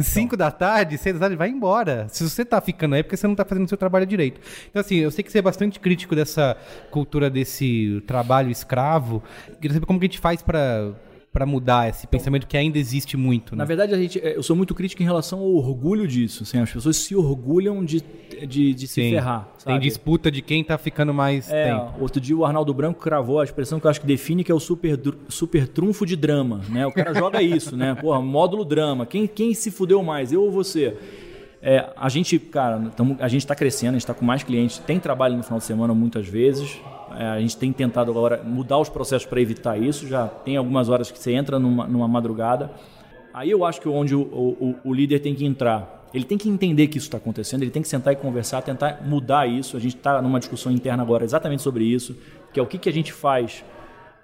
Cinco 0.00 0.36
da 0.36 0.50
tarde, 0.52 0.96
seis 0.96 1.16
da 1.16 1.22
tarde, 1.22 1.34
vai 1.34 1.48
embora. 1.48 2.06
Se 2.08 2.22
você 2.22 2.44
tá 2.44 2.60
ficando 2.60 2.94
aí, 2.94 3.00
é 3.00 3.02
porque 3.02 3.16
você 3.16 3.26
não 3.26 3.34
tá 3.34 3.44
fazendo 3.44 3.64
o 3.64 3.68
seu 3.68 3.76
trabalho 3.76 4.06
direito. 4.06 4.40
Então, 4.70 4.78
assim, 4.78 4.96
eu 4.98 5.10
sei 5.10 5.24
que 5.26 5.32
você 5.32 5.38
é 5.38 5.42
bastante 5.42 5.78
crítico 5.78 6.14
dessa 6.14 6.56
cultura 6.90 7.28
desse 7.28 8.02
trabalho 8.06 8.50
escravo. 8.50 9.22
Queria 9.60 9.74
saber 9.74 9.86
como 9.86 9.98
que 9.98 10.06
a 10.06 10.08
gente 10.08 10.18
faz 10.18 10.40
pra, 10.42 10.92
pra 11.32 11.44
mudar 11.44 11.88
esse 11.90 12.06
pensamento 12.06 12.46
que 12.46 12.56
ainda 12.56 12.78
existe 12.78 13.16
muito, 13.16 13.54
né? 13.54 13.58
Na 13.58 13.64
verdade, 13.64 13.92
a 13.94 13.98
gente, 13.98 14.18
eu 14.22 14.42
sou 14.42 14.56
muito 14.56 14.74
crítico 14.74 15.02
em 15.02 15.04
relação 15.04 15.40
ao 15.40 15.52
orgulho 15.54 16.06
disso. 16.06 16.44
Assim, 16.44 16.58
as 16.58 16.72
pessoas 16.72 16.96
se 16.96 17.14
orgulham 17.14 17.84
de, 17.84 18.02
de, 18.48 18.72
de 18.72 18.86
se 18.86 18.94
Sim. 19.02 19.10
ferrar. 19.10 19.48
Tem 19.64 19.74
sabe? 19.74 19.84
disputa 19.84 20.30
de 20.30 20.40
quem 20.40 20.62
tá 20.64 20.78
ficando 20.78 21.12
mais 21.12 21.50
É, 21.50 21.64
tempo. 21.70 22.00
outro 22.00 22.20
dia 22.20 22.36
o 22.36 22.44
Arnaldo 22.44 22.72
Branco 22.72 23.00
cravou 23.00 23.40
a 23.40 23.44
expressão 23.44 23.78
que 23.80 23.86
eu 23.86 23.90
acho 23.90 24.00
que 24.00 24.06
define 24.06 24.42
que 24.44 24.52
é 24.52 24.54
o 24.54 24.60
super, 24.60 24.98
super 25.28 25.66
trunfo 25.68 26.06
de 26.06 26.14
drama, 26.16 26.60
né? 26.70 26.86
O 26.86 26.92
cara 26.92 27.12
joga 27.12 27.42
isso, 27.42 27.76
né? 27.76 27.94
Porra, 28.00 28.20
módulo 28.22 28.64
drama. 28.64 29.04
Quem, 29.04 29.26
quem 29.26 29.52
se 29.54 29.70
fudeu 29.70 30.02
mais, 30.02 30.32
eu 30.32 30.42
ou 30.42 30.50
você? 30.50 30.96
É, 31.62 31.88
a 31.96 32.08
gente, 32.08 32.38
cara, 32.38 32.92
tamo, 32.96 33.16
a 33.18 33.28
gente 33.28 33.42
está 33.42 33.54
crescendo, 33.54 33.90
a 33.90 33.92
gente 33.92 34.02
está 34.02 34.14
com 34.14 34.24
mais 34.24 34.42
clientes, 34.42 34.78
tem 34.78 35.00
trabalho 35.00 35.36
no 35.36 35.42
final 35.42 35.58
de 35.58 35.64
semana 35.64 35.94
muitas 35.94 36.26
vezes. 36.26 36.80
É, 37.18 37.24
a 37.24 37.40
gente 37.40 37.56
tem 37.56 37.72
tentado 37.72 38.10
agora 38.10 38.42
mudar 38.44 38.78
os 38.78 38.88
processos 38.88 39.26
para 39.26 39.40
evitar 39.40 39.76
isso. 39.80 40.06
Já 40.06 40.28
tem 40.28 40.56
algumas 40.56 40.88
horas 40.88 41.10
que 41.10 41.18
você 41.18 41.32
entra 41.32 41.58
numa, 41.58 41.86
numa 41.86 42.06
madrugada. 42.06 42.70
Aí 43.32 43.50
eu 43.50 43.64
acho 43.64 43.80
que 43.80 43.88
onde 43.88 44.14
o, 44.14 44.20
o, 44.22 44.74
o 44.84 44.94
líder 44.94 45.20
tem 45.20 45.34
que 45.34 45.44
entrar, 45.44 46.06
ele 46.14 46.24
tem 46.24 46.38
que 46.38 46.48
entender 46.48 46.86
que 46.86 46.96
isso 46.96 47.06
está 47.06 47.18
acontecendo, 47.18 47.62
ele 47.62 47.70
tem 47.70 47.82
que 47.82 47.88
sentar 47.88 48.12
e 48.12 48.16
conversar, 48.16 48.62
tentar 48.62 49.02
mudar 49.04 49.46
isso. 49.46 49.76
A 49.76 49.80
gente 49.80 49.96
está 49.96 50.22
numa 50.22 50.38
discussão 50.38 50.72
interna 50.72 51.02
agora 51.02 51.24
exatamente 51.24 51.62
sobre 51.62 51.84
isso, 51.84 52.16
que 52.52 52.58
é 52.58 52.62
o 52.62 52.66
que, 52.66 52.78
que 52.78 52.88
a 52.88 52.92
gente 52.92 53.12
faz 53.12 53.62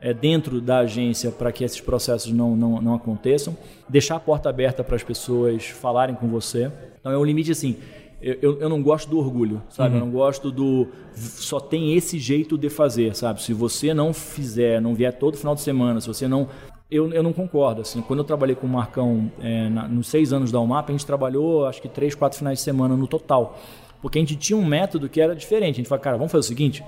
é, 0.00 0.14
dentro 0.14 0.60
da 0.60 0.78
agência 0.78 1.30
para 1.30 1.52
que 1.52 1.62
esses 1.62 1.80
processos 1.80 2.32
não, 2.32 2.56
não, 2.56 2.80
não 2.80 2.94
aconteçam. 2.94 3.56
Deixar 3.88 4.16
a 4.16 4.20
porta 4.20 4.48
aberta 4.48 4.82
para 4.82 4.96
as 4.96 5.02
pessoas 5.02 5.66
falarem 5.66 6.14
com 6.14 6.28
você. 6.28 6.72
Então 7.02 7.10
é 7.12 7.18
um 7.18 7.24
limite 7.24 7.50
assim. 7.50 7.76
Eu, 8.22 8.60
eu, 8.60 8.68
não 8.68 8.80
gosto 8.80 9.10
do 9.10 9.18
orgulho, 9.18 9.60
sabe? 9.68 9.96
Eu 9.96 10.00
não 10.00 10.10
gosto 10.10 10.52
do. 10.52 10.86
Só 11.12 11.58
tem 11.58 11.96
esse 11.96 12.20
jeito 12.20 12.56
de 12.56 12.70
fazer, 12.70 13.16
sabe? 13.16 13.42
Se 13.42 13.52
você 13.52 13.92
não 13.92 14.12
fizer, 14.14 14.80
não 14.80 14.94
vier 14.94 15.12
todo 15.12 15.36
final 15.36 15.56
de 15.56 15.60
semana, 15.60 16.00
se 16.00 16.06
você 16.06 16.28
não. 16.28 16.48
Eu, 16.88 17.12
eu 17.12 17.20
não 17.20 17.32
concordo. 17.32 17.80
Assim, 17.80 18.00
quando 18.00 18.20
eu 18.20 18.24
trabalhei 18.24 18.54
com 18.54 18.64
o 18.64 18.70
Marcão 18.70 19.28
é, 19.40 19.68
na- 19.68 19.88
nos 19.88 20.06
seis 20.06 20.32
anos 20.32 20.52
da 20.52 20.60
UMAP, 20.60 20.90
a 20.90 20.92
gente 20.92 21.04
trabalhou 21.04 21.66
acho 21.66 21.82
que 21.82 21.88
três, 21.88 22.14
quatro 22.14 22.38
finais 22.38 22.58
de 22.58 22.64
semana 22.64 22.96
no 22.96 23.08
total. 23.08 23.58
Porque 24.00 24.18
a 24.18 24.22
gente 24.22 24.36
tinha 24.36 24.56
um 24.56 24.64
método 24.64 25.08
que 25.08 25.20
era 25.20 25.34
diferente. 25.34 25.74
A 25.74 25.78
gente 25.78 25.88
falou, 25.88 26.02
cara, 26.04 26.16
vamos 26.16 26.30
fazer 26.30 26.44
o 26.44 26.48
seguinte: 26.48 26.84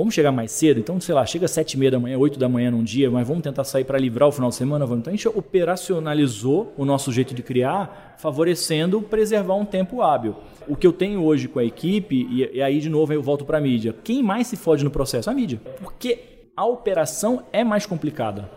Vamos 0.00 0.14
chegar 0.14 0.32
mais 0.32 0.50
cedo? 0.50 0.80
Então, 0.80 0.98
sei 0.98 1.14
lá, 1.14 1.26
chega 1.26 1.44
às 1.44 1.54
e 1.54 1.76
meia 1.76 1.90
da 1.90 2.00
manhã, 2.00 2.16
oito 2.16 2.38
da 2.38 2.48
manhã 2.48 2.70
num 2.70 2.82
dia, 2.82 3.10
mas 3.10 3.28
vamos 3.28 3.42
tentar 3.42 3.64
sair 3.64 3.84
para 3.84 3.98
livrar 3.98 4.30
o 4.30 4.32
final 4.32 4.48
de 4.48 4.56
semana? 4.56 4.86
Vamos. 4.86 5.02
Então, 5.02 5.12
a 5.12 5.14
gente 5.14 5.28
operacionalizou 5.28 6.72
o 6.78 6.86
nosso 6.86 7.12
jeito 7.12 7.34
de 7.34 7.42
criar, 7.42 8.14
favorecendo 8.16 9.02
preservar 9.02 9.56
um 9.56 9.64
tempo 9.66 10.00
hábil. 10.00 10.36
O 10.66 10.74
que 10.74 10.86
eu 10.86 10.92
tenho 10.94 11.22
hoje 11.22 11.48
com 11.48 11.58
a 11.58 11.64
equipe, 11.66 12.26
e, 12.30 12.56
e 12.56 12.62
aí 12.62 12.80
de 12.80 12.88
novo 12.88 13.12
eu 13.12 13.22
volto 13.22 13.44
para 13.44 13.58
a 13.58 13.60
mídia, 13.60 13.94
quem 14.02 14.22
mais 14.22 14.46
se 14.46 14.56
fode 14.56 14.82
no 14.82 14.90
processo? 14.90 15.28
A 15.28 15.34
mídia. 15.34 15.60
Porque 15.82 16.48
a 16.56 16.64
operação 16.64 17.42
é 17.52 17.62
mais 17.62 17.84
complicada. 17.84 18.50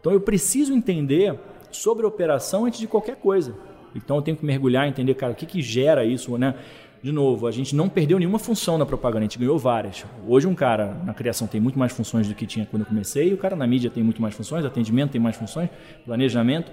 Então, 0.00 0.12
eu 0.12 0.20
preciso 0.20 0.74
entender 0.74 1.34
sobre 1.70 2.04
a 2.04 2.08
operação 2.08 2.66
antes 2.66 2.78
de 2.78 2.86
qualquer 2.86 3.16
coisa. 3.16 3.54
Então, 3.96 4.16
eu 4.16 4.22
tenho 4.22 4.36
que 4.36 4.44
mergulhar, 4.44 4.86
entender, 4.86 5.14
cara, 5.14 5.32
o 5.32 5.36
que, 5.36 5.46
que 5.46 5.62
gera 5.62 6.04
isso, 6.04 6.36
né? 6.36 6.56
De 7.02 7.10
novo, 7.12 7.46
a 7.46 7.50
gente 7.50 7.74
não 7.74 7.88
perdeu 7.88 8.18
nenhuma 8.18 8.38
função 8.38 8.76
na 8.76 8.84
propaganda, 8.84 9.20
a 9.20 9.22
gente 9.22 9.38
ganhou 9.38 9.58
várias. 9.58 10.04
Hoje 10.28 10.46
um 10.46 10.54
cara 10.54 10.94
na 11.04 11.14
criação 11.14 11.46
tem 11.46 11.58
muito 11.60 11.78
mais 11.78 11.92
funções 11.92 12.28
do 12.28 12.34
que 12.34 12.46
tinha 12.46 12.66
quando 12.66 12.82
eu 12.82 12.86
comecei, 12.86 13.30
e 13.30 13.34
o 13.34 13.38
cara 13.38 13.56
na 13.56 13.66
mídia 13.66 13.90
tem 13.90 14.02
muito 14.02 14.20
mais 14.20 14.34
funções, 14.34 14.64
atendimento 14.66 15.12
tem 15.12 15.20
mais 15.20 15.34
funções, 15.36 15.70
planejamento. 16.04 16.70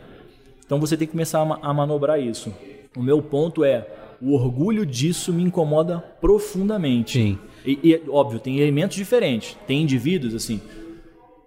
Então 0.65 0.79
você 0.81 0.97
tem 0.97 1.07
que 1.07 1.11
começar 1.13 1.39
a, 1.41 1.45
ma- 1.45 1.59
a 1.61 1.73
manobrar 1.73 2.19
isso. 2.19 2.53
O 2.95 3.01
meu 3.01 3.21
ponto 3.21 3.63
é, 3.63 3.87
o 4.21 4.33
orgulho 4.33 4.85
disso 4.85 5.31
me 5.31 5.43
incomoda 5.43 5.99
profundamente. 6.19 7.13
Sim. 7.19 7.39
E, 7.65 7.79
e, 7.83 8.01
óbvio, 8.09 8.39
tem 8.39 8.57
elementos 8.59 8.97
diferentes. 8.97 9.57
Tem 9.65 9.81
indivíduos, 9.81 10.35
assim, 10.35 10.59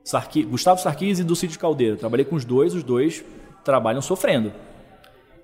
Sarqui- 0.02 0.42
Gustavo 0.44 0.80
Sarkis 0.80 1.18
e 1.18 1.24
Dulcídio 1.24 1.58
Caldeira. 1.58 1.96
Trabalhei 1.96 2.24
com 2.24 2.34
os 2.36 2.46
dois, 2.46 2.74
os 2.74 2.82
dois 2.82 3.22
trabalham 3.62 4.00
sofrendo. 4.00 4.50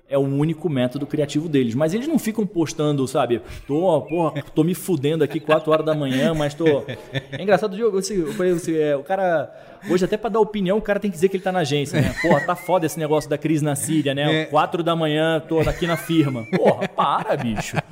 É 0.09 0.17
o 0.17 0.21
único 0.21 0.69
método 0.69 1.05
criativo 1.05 1.49
deles. 1.49 1.75
Mas 1.75 1.93
eles 1.93 2.07
não 2.07 2.17
ficam 2.17 2.45
postando, 2.45 3.05
sabe? 3.07 3.41
Tô, 3.67 4.01
porra, 4.03 4.41
tô 4.55 4.63
me 4.63 4.73
fudendo 4.73 5.21
aqui 5.21 5.37
4 5.37 5.69
horas 5.69 5.85
da 5.85 5.93
manhã, 5.93 6.33
mas 6.33 6.53
tô. 6.53 6.83
É 7.31 7.41
engraçado, 7.41 7.75
Diogo. 7.75 7.97
Assim, 7.97 8.15
eu 8.21 8.33
falei 8.33 8.53
assim, 8.53 8.73
é, 8.75 8.95
o 8.95 9.03
cara. 9.03 9.53
Hoje, 9.89 10.05
até 10.05 10.15
pra 10.15 10.29
dar 10.29 10.39
opinião, 10.39 10.77
o 10.77 10.81
cara 10.81 10.99
tem 10.99 11.11
que 11.11 11.15
dizer 11.15 11.27
que 11.27 11.35
ele 11.35 11.43
tá 11.43 11.51
na 11.51 11.59
agência, 11.59 12.01
né? 12.01 12.15
Porra, 12.21 12.39
tá 12.41 12.55
foda 12.55 12.85
esse 12.85 12.97
negócio 12.97 13.29
da 13.29 13.37
crise 13.37 13.63
na 13.63 13.75
Síria, 13.75 14.15
né? 14.15 14.45
4 14.45 14.81
da 14.81 14.95
manhã, 14.95 15.41
tô 15.41 15.59
aqui 15.59 15.85
na 15.85 15.97
firma. 15.97 16.45
Porra, 16.55 16.87
para, 16.87 17.35
bicho. 17.35 17.75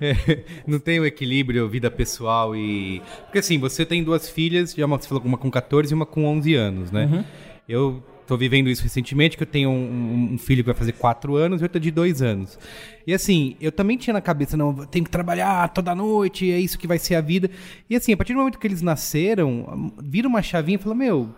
É, 0.00 0.44
não 0.66 0.78
tem 0.78 0.98
o 0.98 1.04
equilíbrio 1.04 1.68
vida 1.68 1.90
pessoal 1.90 2.56
e. 2.56 3.02
Porque 3.24 3.38
assim, 3.38 3.58
você 3.58 3.84
tem 3.84 4.02
duas 4.02 4.28
filhas, 4.28 4.72
já 4.72 4.86
uma, 4.86 4.98
você 4.98 5.08
falou 5.08 5.22
uma 5.24 5.36
com 5.38 5.50
14 5.50 5.92
e 5.92 5.94
uma 5.94 6.06
com 6.06 6.24
11 6.24 6.54
anos, 6.54 6.90
né? 6.90 7.04
Uhum. 7.04 7.24
Eu 7.68 8.02
tô 8.30 8.36
vivendo 8.36 8.68
isso 8.70 8.84
recentemente, 8.84 9.36
que 9.36 9.42
eu 9.42 9.46
tenho 9.46 9.68
um, 9.70 10.34
um 10.34 10.38
filho 10.38 10.62
que 10.62 10.68
vai 10.68 10.74
fazer 10.74 10.92
4 10.92 11.34
anos 11.34 11.60
e 11.60 11.64
outro 11.64 11.80
de 11.80 11.90
2 11.90 12.22
anos. 12.22 12.56
E 13.04 13.12
assim, 13.12 13.56
eu 13.60 13.72
também 13.72 13.96
tinha 13.96 14.14
na 14.14 14.20
cabeça, 14.20 14.56
não, 14.56 14.72
tenho 14.86 15.04
que 15.04 15.10
trabalhar 15.10 15.68
toda 15.70 15.92
noite, 15.96 16.48
é 16.48 16.60
isso 16.60 16.78
que 16.78 16.86
vai 16.86 16.96
ser 16.96 17.16
a 17.16 17.20
vida. 17.20 17.50
E 17.88 17.96
assim, 17.96 18.12
a 18.12 18.16
partir 18.16 18.32
do 18.32 18.38
momento 18.38 18.56
que 18.56 18.66
eles 18.68 18.82
nasceram, 18.82 19.92
vira 20.00 20.28
uma 20.28 20.42
chavinha 20.42 20.76
e 20.76 20.80
fala, 20.80 20.94
meu, 20.94 21.28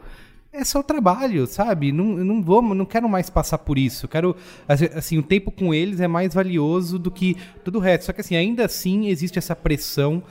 é 0.52 0.62
só 0.64 0.80
o 0.80 0.82
trabalho, 0.82 1.46
sabe? 1.46 1.92
Não, 1.92 2.04
não 2.04 2.42
vou, 2.42 2.60
não 2.60 2.84
quero 2.84 3.08
mais 3.08 3.30
passar 3.30 3.56
por 3.56 3.78
isso. 3.78 4.06
Quero, 4.06 4.36
assim, 4.68 5.16
o 5.16 5.22
tempo 5.22 5.50
com 5.50 5.72
eles 5.72 5.98
é 5.98 6.06
mais 6.06 6.34
valioso 6.34 6.98
do 6.98 7.10
que 7.10 7.38
todo 7.64 7.76
o 7.76 7.80
resto. 7.80 8.04
Só 8.04 8.12
que 8.12 8.20
assim, 8.20 8.36
ainda 8.36 8.66
assim 8.66 9.06
existe 9.06 9.38
essa 9.38 9.56
pressão. 9.56 10.22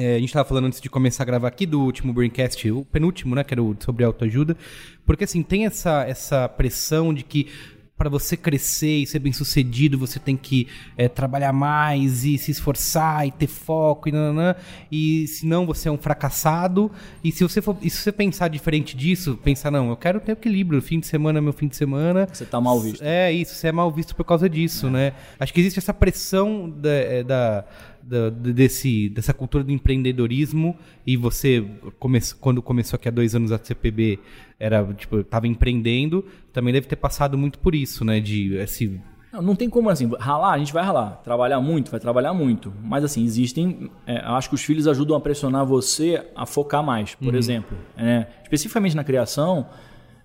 É, 0.00 0.14
a 0.14 0.18
gente 0.20 0.28
estava 0.28 0.48
falando 0.48 0.66
antes 0.66 0.80
de 0.80 0.88
começar 0.88 1.24
a 1.24 1.26
gravar 1.26 1.48
aqui 1.48 1.66
do 1.66 1.80
último 1.80 2.12
Braincast, 2.12 2.70
o 2.70 2.84
penúltimo, 2.84 3.34
né, 3.34 3.42
que 3.42 3.52
era 3.52 3.60
o 3.60 3.74
sobre 3.80 4.04
autoajuda, 4.04 4.56
porque 5.04 5.24
assim, 5.24 5.42
tem 5.42 5.66
essa, 5.66 6.04
essa 6.04 6.48
pressão 6.48 7.12
de 7.12 7.24
que 7.24 7.48
para 7.96 8.08
você 8.08 8.36
crescer 8.36 8.98
e 8.98 9.06
ser 9.08 9.18
bem 9.18 9.32
sucedido, 9.32 9.98
você 9.98 10.20
tem 10.20 10.36
que 10.36 10.68
é, 10.96 11.08
trabalhar 11.08 11.52
mais 11.52 12.24
e 12.24 12.38
se 12.38 12.52
esforçar 12.52 13.26
e 13.26 13.32
ter 13.32 13.48
foco 13.48 14.08
e 14.08 14.12
nananã, 14.12 14.54
e 14.88 15.26
senão 15.26 15.66
você 15.66 15.88
é 15.88 15.90
um 15.90 15.98
fracassado. 15.98 16.92
E 17.24 17.32
se 17.32 17.42
você 17.42 17.60
for, 17.60 17.76
se 17.82 17.90
você 17.90 18.12
pensar 18.12 18.46
diferente 18.46 18.96
disso, 18.96 19.36
pensar, 19.42 19.72
não, 19.72 19.90
eu 19.90 19.96
quero 19.96 20.20
ter 20.20 20.30
equilíbrio, 20.30 20.80
fim 20.80 21.00
de 21.00 21.08
semana 21.08 21.40
é 21.40 21.42
meu 21.42 21.52
fim 21.52 21.66
de 21.66 21.74
semana. 21.74 22.28
Você 22.32 22.44
tá 22.44 22.60
mal 22.60 22.78
visto. 22.78 23.02
É 23.02 23.32
isso, 23.32 23.56
você 23.56 23.66
é 23.66 23.72
mal 23.72 23.90
visto 23.90 24.14
por 24.14 24.22
causa 24.22 24.48
disso, 24.48 24.88
né? 24.88 25.12
Acho 25.40 25.52
que 25.52 25.58
existe 25.58 25.80
essa 25.80 25.92
pressão 25.92 26.70
da, 26.70 26.90
é, 26.92 27.24
da- 27.24 27.64
da- 28.08 28.30
desse, 28.30 29.08
dessa 29.10 29.34
cultura 29.34 29.62
do 29.62 29.70
empreendedorismo 29.70 30.76
e 31.06 31.16
você, 31.16 31.64
come, 31.98 32.18
quando 32.40 32.62
começou 32.62 32.96
aqui 32.96 33.08
há 33.08 33.10
dois 33.10 33.34
anos 33.34 33.52
a 33.52 33.58
CPB, 33.58 34.18
era, 34.58 34.84
tipo, 34.94 35.22
tava 35.22 35.46
empreendendo, 35.46 36.24
também 36.52 36.72
deve 36.72 36.86
ter 36.86 36.96
passado 36.96 37.36
muito 37.36 37.58
por 37.58 37.74
isso, 37.74 38.04
né? 38.04 38.18
De 38.20 38.54
esse... 38.56 39.00
Não, 39.32 39.42
não 39.42 39.54
tem 39.54 39.68
como 39.68 39.90
assim, 39.90 40.10
ralar, 40.18 40.52
a 40.52 40.58
gente 40.58 40.72
vai 40.72 40.82
ralar. 40.82 41.20
Trabalhar 41.22 41.60
muito, 41.60 41.90
vai 41.90 42.00
trabalhar 42.00 42.32
muito. 42.32 42.72
Mas 42.82 43.04
assim, 43.04 43.22
existem. 43.24 43.90
é, 44.06 44.16
acho 44.20 44.48
que 44.48 44.54
os 44.54 44.62
filhos 44.64 44.88
ajudam 44.88 45.14
a 45.14 45.20
pressionar 45.20 45.66
você 45.66 46.24
a 46.34 46.46
focar 46.46 46.82
mais, 46.82 47.14
por 47.14 47.34
exemplo. 47.34 47.76
É, 47.96 48.26
especificamente 48.42 48.96
na 48.96 49.04
criação, 49.04 49.66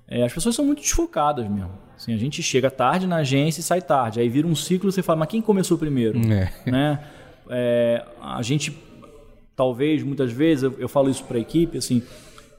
é, 0.07 0.23
as 0.23 0.33
pessoas 0.33 0.55
são 0.55 0.63
muito 0.63 0.79
desfocadas 0.81 1.47
mesmo. 1.49 1.71
Assim, 1.95 2.13
a 2.13 2.17
gente 2.17 2.41
chega 2.41 2.71
tarde 2.71 3.05
na 3.05 3.17
agência 3.17 3.59
e 3.59 3.63
sai 3.63 3.81
tarde. 3.81 4.19
Aí 4.19 4.29
vira 4.29 4.47
um 4.47 4.55
ciclo 4.55 4.91
você 4.91 5.03
fala, 5.03 5.19
mas 5.19 5.27
quem 5.29 5.41
começou 5.41 5.77
primeiro? 5.77 6.19
É. 6.31 6.51
Né? 6.69 6.99
É, 7.53 8.03
a 8.19 8.41
gente, 8.41 8.75
talvez, 9.55 10.01
muitas 10.01 10.31
vezes, 10.31 10.63
eu, 10.63 10.75
eu 10.79 10.89
falo 10.89 11.09
isso 11.09 11.23
para 11.23 11.37
a 11.37 11.39
equipe, 11.39 11.77
assim. 11.77 12.01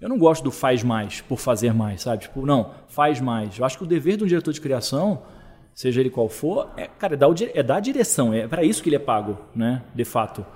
Eu 0.01 0.09
não 0.09 0.19
gosto 0.19 0.45
do 0.45 0.51
faz 0.51 0.83
mais 0.83 1.21
por 1.21 1.39
fazer 1.39 1.73
mais, 1.73 2.03
sabe? 2.03 2.23
Tipo, 2.23 2.45
não, 2.47 2.71
faz 2.89 3.21
mais. 3.21 3.59
Eu 3.59 3.65
acho 3.65 3.79
que 3.79 3.85
o 3.85 3.87
dever 3.87 4.17
de 4.17 4.25
um 4.25 4.27
diretor 4.27 4.53
de 4.53 4.61
criação 4.61 5.23
seja 5.75 6.01
ele 6.01 6.11
qual 6.11 6.29
for, 6.29 6.71
é, 6.77 6.87
cara, 6.87 7.15
é 7.15 7.17
dar, 7.17 7.29
o 7.29 7.35
é 7.53 7.63
dar 7.63 7.77
a 7.77 7.81
direção. 7.81 8.33
É 8.33 8.47
para 8.47 8.63
isso 8.63 8.83
que 8.83 8.89
ele 8.89 8.97
é 8.97 9.01
pago, 9.01 9.37
né? 9.55 9.83
De 9.95 10.05
fato. 10.05 10.47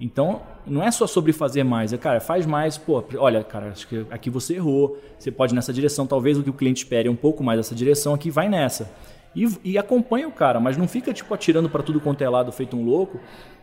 Então, 0.00 0.42
não 0.66 0.82
é 0.82 0.90
só 0.90 1.06
sobre 1.06 1.32
fazer 1.32 1.62
mais, 1.62 1.92
é, 1.92 1.98
cara, 1.98 2.18
faz 2.18 2.44
mais, 2.44 2.76
pô, 2.76 3.04
olha, 3.16 3.44
cara, 3.44 3.68
acho 3.68 3.86
que 3.86 4.04
aqui 4.10 4.28
você 4.28 4.54
errou, 4.54 4.98
você 5.16 5.30
pode 5.30 5.54
nessa 5.54 5.72
direção, 5.72 6.04
talvez 6.04 6.36
o 6.36 6.42
que 6.42 6.50
o 6.50 6.54
cliente 6.54 6.78
espere 6.82 7.08
é 7.08 7.10
um 7.10 7.16
pouco 7.16 7.44
mais 7.44 7.60
dessa 7.60 7.74
direção, 7.76 8.12
aqui 8.12 8.28
vai 8.28 8.48
nessa. 8.48 8.90
E, 9.36 9.46
e 9.64 9.78
acompanha 9.78 10.26
o 10.26 10.32
cara, 10.32 10.58
mas 10.58 10.76
não 10.76 10.88
fica, 10.88 11.12
tipo, 11.12 11.32
atirando 11.32 11.68
para 11.68 11.82
tudo 11.82 12.00
quanto 12.00 12.22
é 12.22 12.28
lado, 12.28 12.50
feito 12.50 12.76
um 12.76 12.84
louco, 12.84 13.20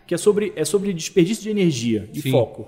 que 0.08 0.14
é 0.14 0.18
sobre, 0.18 0.54
é 0.56 0.66
sobre 0.66 0.94
desperdício 0.94 1.44
de 1.44 1.50
energia 1.50 2.10
e 2.14 2.22
Sim. 2.22 2.32
foco. 2.32 2.68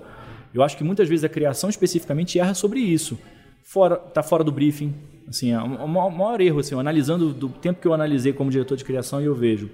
Eu 0.52 0.62
acho 0.62 0.76
que 0.76 0.84
muitas 0.84 1.08
vezes 1.08 1.24
a 1.24 1.28
criação 1.28 1.68
especificamente 1.68 2.38
erra 2.38 2.54
sobre 2.54 2.80
isso. 2.80 3.18
Fora, 3.62 3.96
tá 3.96 4.22
fora 4.22 4.44
do 4.44 4.52
briefing. 4.52 4.94
Assim, 5.28 5.52
é 5.52 5.58
o 5.60 5.88
maior, 5.88 6.40
erro, 6.40 6.60
assim, 6.60 6.78
analisando 6.78 7.32
do 7.32 7.48
tempo 7.48 7.80
que 7.80 7.88
eu 7.88 7.94
analisei 7.94 8.32
como 8.32 8.50
diretor 8.50 8.76
de 8.76 8.84
criação 8.84 9.20
e 9.20 9.24
eu 9.24 9.34
vejo. 9.34 9.66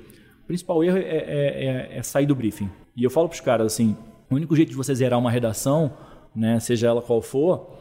O 0.45 0.47
principal 0.47 0.83
erro 0.83 0.97
é, 0.97 1.01
é- 1.01 1.65
é- 1.93 1.99
é 1.99 2.03
sair 2.03 2.27
do 2.27 2.35
briefing. 2.35 2.71
E 2.97 3.05
eu 3.05 3.11
falo 3.11 3.29
para 3.29 3.35
os 3.35 3.41
caras 3.41 3.67
assim, 3.73 3.97
o 4.31 4.35
único 4.37 4.55
jeito 4.57 4.71
de 4.71 4.77
você 4.77 4.95
zerar 4.95 5.19
uma 5.19 5.31
redação, 5.31 5.93
né, 6.35 6.59
seja 6.61 6.87
ela 6.89 7.03
qual 7.03 7.21
for, 7.21 7.77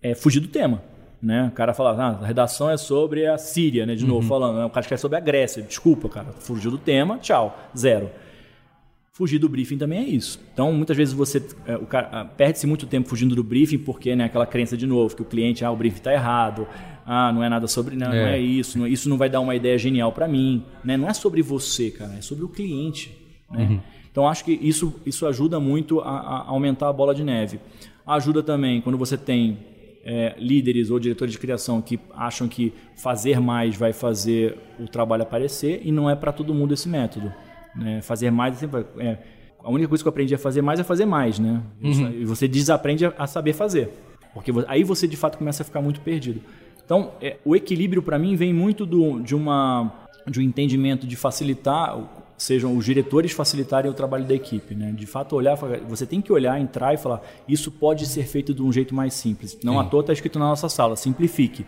é 0.00 0.14
fugir 0.14 0.40
do 0.40 0.48
tema. 0.48 0.82
Né? 1.20 1.48
O 1.52 1.54
cara 1.56 1.74
fala, 1.74 1.90
ah, 2.00 2.22
a 2.22 2.26
redação 2.26 2.70
é 2.70 2.76
sobre 2.76 3.26
a 3.26 3.36
Síria, 3.38 3.84
né? 3.86 3.94
De 3.94 4.06
novo, 4.06 4.28
falando, 4.28 4.58
né? 4.58 4.64
o 4.64 4.70
cara 4.70 4.80
escreve 4.82 5.00
sobre 5.00 5.16
a 5.16 5.20
Grécia. 5.20 5.62
Desculpa, 5.62 6.08
cara, 6.08 6.26
fugiu 6.38 6.70
do 6.70 6.78
tema, 6.78 7.18
tchau, 7.18 7.58
zero. 7.76 8.10
Fugir 9.16 9.38
do 9.38 9.48
briefing 9.48 9.78
também 9.78 9.98
é 10.00 10.02
isso. 10.04 10.38
Então, 10.52 10.70
muitas 10.74 10.94
vezes 10.94 11.14
você 11.14 11.38
é, 11.66 11.78
ah, 12.12 12.26
perde-se 12.36 12.66
muito 12.66 12.86
tempo 12.86 13.08
fugindo 13.08 13.34
do 13.34 13.42
briefing 13.42 13.78
porque 13.78 14.14
né, 14.14 14.24
aquela 14.24 14.44
crença 14.44 14.76
de 14.76 14.86
novo 14.86 15.16
que 15.16 15.22
o 15.22 15.24
cliente, 15.24 15.64
ah, 15.64 15.70
o 15.70 15.76
briefing 15.76 15.96
está 15.96 16.12
errado, 16.12 16.68
ah, 17.06 17.32
não 17.32 17.42
é 17.42 17.48
nada 17.48 17.66
sobre, 17.66 17.96
não, 17.96 18.08
não 18.08 18.14
É. 18.14 18.36
é 18.36 18.38
isso, 18.38 18.78
não- 18.78 18.86
isso 18.86 19.08
não 19.08 19.16
vai 19.16 19.30
dar 19.30 19.40
uma 19.40 19.54
ideia 19.54 19.78
genial 19.78 20.12
para 20.12 20.28
mim, 20.28 20.62
né? 20.84 20.98
Não 20.98 21.08
é 21.08 21.14
sobre 21.14 21.40
você, 21.40 21.90
cara, 21.90 22.12
é 22.18 22.20
sobre 22.20 22.44
o 22.44 22.48
cliente, 22.48 23.16
né? 23.50 23.80
Então, 24.12 24.28
acho 24.28 24.44
que 24.44 24.52
isso 24.52 24.94
isso 25.06 25.26
ajuda 25.26 25.58
muito 25.58 26.00
a, 26.00 26.10
a 26.10 26.44
aumentar 26.48 26.88
a 26.90 26.92
bola 26.92 27.14
de 27.14 27.24
neve. 27.24 27.58
Ajuda 28.06 28.42
também 28.42 28.82
quando 28.82 28.98
você 28.98 29.16
tem 29.16 29.56
é, 30.04 30.34
líderes 30.38 30.90
ou 30.90 30.98
diretores 31.00 31.32
de 31.32 31.38
criação 31.38 31.80
que 31.80 31.98
acham 32.14 32.46
que 32.48 32.70
fazer 32.96 33.40
mais 33.40 33.76
vai 33.76 33.92
fazer 33.94 34.56
o 34.78 34.86
trabalho 34.86 35.22
aparecer 35.22 35.80
e 35.84 35.90
não 35.90 36.08
é 36.08 36.14
para 36.14 36.32
todo 36.32 36.52
mundo 36.54 36.74
esse 36.74 36.86
método. 36.88 37.32
Né? 37.76 38.00
Fazer 38.02 38.30
mais 38.30 38.56
é 38.56 38.58
sempre, 38.58 38.86
é, 38.98 39.18
a 39.62 39.70
única 39.70 39.88
coisa 39.88 40.02
que 40.02 40.08
eu 40.08 40.10
aprendi 40.10 40.34
a 40.34 40.38
fazer 40.38 40.62
mais 40.62 40.80
é 40.80 40.84
fazer 40.84 41.04
mais, 41.04 41.38
né? 41.38 41.62
E 42.14 42.24
você 42.24 42.46
desaprende 42.46 43.04
a, 43.06 43.26
saber 43.26 43.52
fazer, 43.52 43.90
porque 44.32 44.52
aí 44.68 44.84
você 44.84 45.06
de 45.06 45.16
fato 45.16 45.38
começa 45.38 45.62
a 45.62 45.66
ficar 45.66 45.80
muito 45.80 46.00
perdido. 46.00 46.40
Então, 46.84 47.12
é, 47.20 47.36
o 47.44 47.56
equilíbrio 47.56 48.02
para 48.02 48.18
mim 48.18 48.36
vem 48.36 48.52
muito 48.52 48.86
do, 48.86 49.20
de 49.20 49.34
uma 49.34 50.04
de 50.26 50.40
um 50.40 50.42
entendimento 50.42 51.06
de 51.06 51.14
facilitar, 51.14 51.96
sejam 52.36 52.76
os 52.76 52.84
diretores 52.84 53.32
facilitarem 53.32 53.90
o 53.90 53.94
trabalho 53.94 54.24
da 54.24 54.34
equipe, 54.34 54.74
né? 54.74 54.92
De 54.92 55.06
fato 55.06 55.36
olhar, 55.36 55.56
você 55.88 56.04
tem 56.04 56.20
que 56.20 56.32
olhar, 56.32 56.60
entrar 56.60 56.92
e 56.94 56.96
falar, 56.96 57.22
isso 57.48 57.70
pode 57.70 58.06
ser 58.06 58.24
feito 58.24 58.52
de 58.52 58.62
um 58.62 58.72
jeito 58.72 58.94
mais 58.94 59.14
simples. 59.14 59.58
Não 59.62 59.78
à 59.78 59.84
toa 59.84 60.00
está 60.00 60.12
escrito 60.12 60.38
na 60.38 60.46
nossa 60.46 60.68
sala, 60.68 60.96
simplifique. 60.96 61.64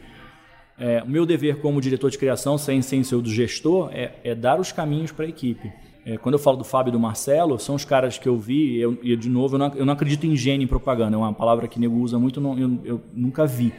É, 0.78 1.02
o 1.02 1.08
meu 1.08 1.26
dever 1.26 1.60
como 1.60 1.80
diretor 1.80 2.10
de 2.10 2.18
criação, 2.18 2.56
sem, 2.56 2.80
sem 2.82 3.02
ser 3.02 3.16
o 3.16 3.22
do 3.22 3.30
gestor, 3.30 3.90
é, 3.92 4.12
é 4.22 4.34
dar 4.34 4.60
os 4.60 4.70
caminhos 4.70 5.10
para 5.10 5.24
a 5.24 5.28
equipe. 5.28 5.72
É, 6.10 6.16
quando 6.16 6.36
eu 6.36 6.38
falo 6.38 6.56
do 6.56 6.64
Fábio 6.64 6.90
e 6.90 6.92
do 6.92 6.98
Marcelo, 6.98 7.58
são 7.58 7.74
os 7.74 7.84
caras 7.84 8.16
que 8.16 8.26
eu 8.26 8.38
vi, 8.38 8.76
e 8.76 8.80
eu, 8.80 8.98
e 9.02 9.14
de 9.14 9.28
novo, 9.28 9.56
eu 9.56 9.58
não, 9.58 9.74
eu 9.74 9.84
não 9.84 9.92
acredito 9.92 10.26
em 10.26 10.34
gênio 10.34 10.64
em 10.64 10.66
propaganda, 10.66 11.14
é 11.14 11.18
uma 11.18 11.34
palavra 11.34 11.68
que 11.68 11.78
nego 11.78 11.96
usa 11.96 12.18
muito, 12.18 12.40
não- 12.40 12.58
eu, 12.58 12.78
eu 12.82 13.00
nunca 13.12 13.46
vi. 13.46 13.74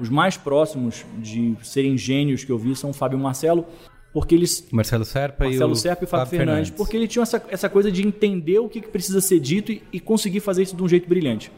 Os 0.00 0.08
mais 0.08 0.36
próximos 0.36 1.06
de 1.18 1.54
serem 1.62 1.96
gênios 1.96 2.42
que 2.42 2.50
eu 2.50 2.58
vi 2.58 2.74
são 2.74 2.90
o 2.90 2.92
Fábio 2.92 3.16
e 3.16 3.20
o 3.20 3.22
Marcelo, 3.22 3.64
porque 4.12 4.34
eles 4.34 4.66
Marcelo 4.72 5.04
Serpa 5.04 5.44
e 5.44 5.50
Marcelo 5.50 5.72
o 5.72 5.76
Serpa 5.76 6.02
e 6.04 6.06
Fábio, 6.08 6.26
Fernandes, 6.26 6.70
porque 6.70 6.96
ele 6.96 7.06
tinha 7.06 7.22
essa, 7.22 7.40
essa 7.48 7.68
coisa 7.68 7.92
de 7.92 8.04
entender 8.04 8.58
o 8.58 8.68
que, 8.68 8.80
que 8.80 8.88
precisa 8.88 9.20
ser 9.20 9.38
dito 9.38 9.70
e, 9.70 9.80
e 9.92 10.00
conseguir 10.00 10.40
fazer 10.40 10.64
isso 10.64 10.74
de 10.74 10.82
um 10.82 10.88
jeito 10.88 11.08
brilhante. 11.08 11.52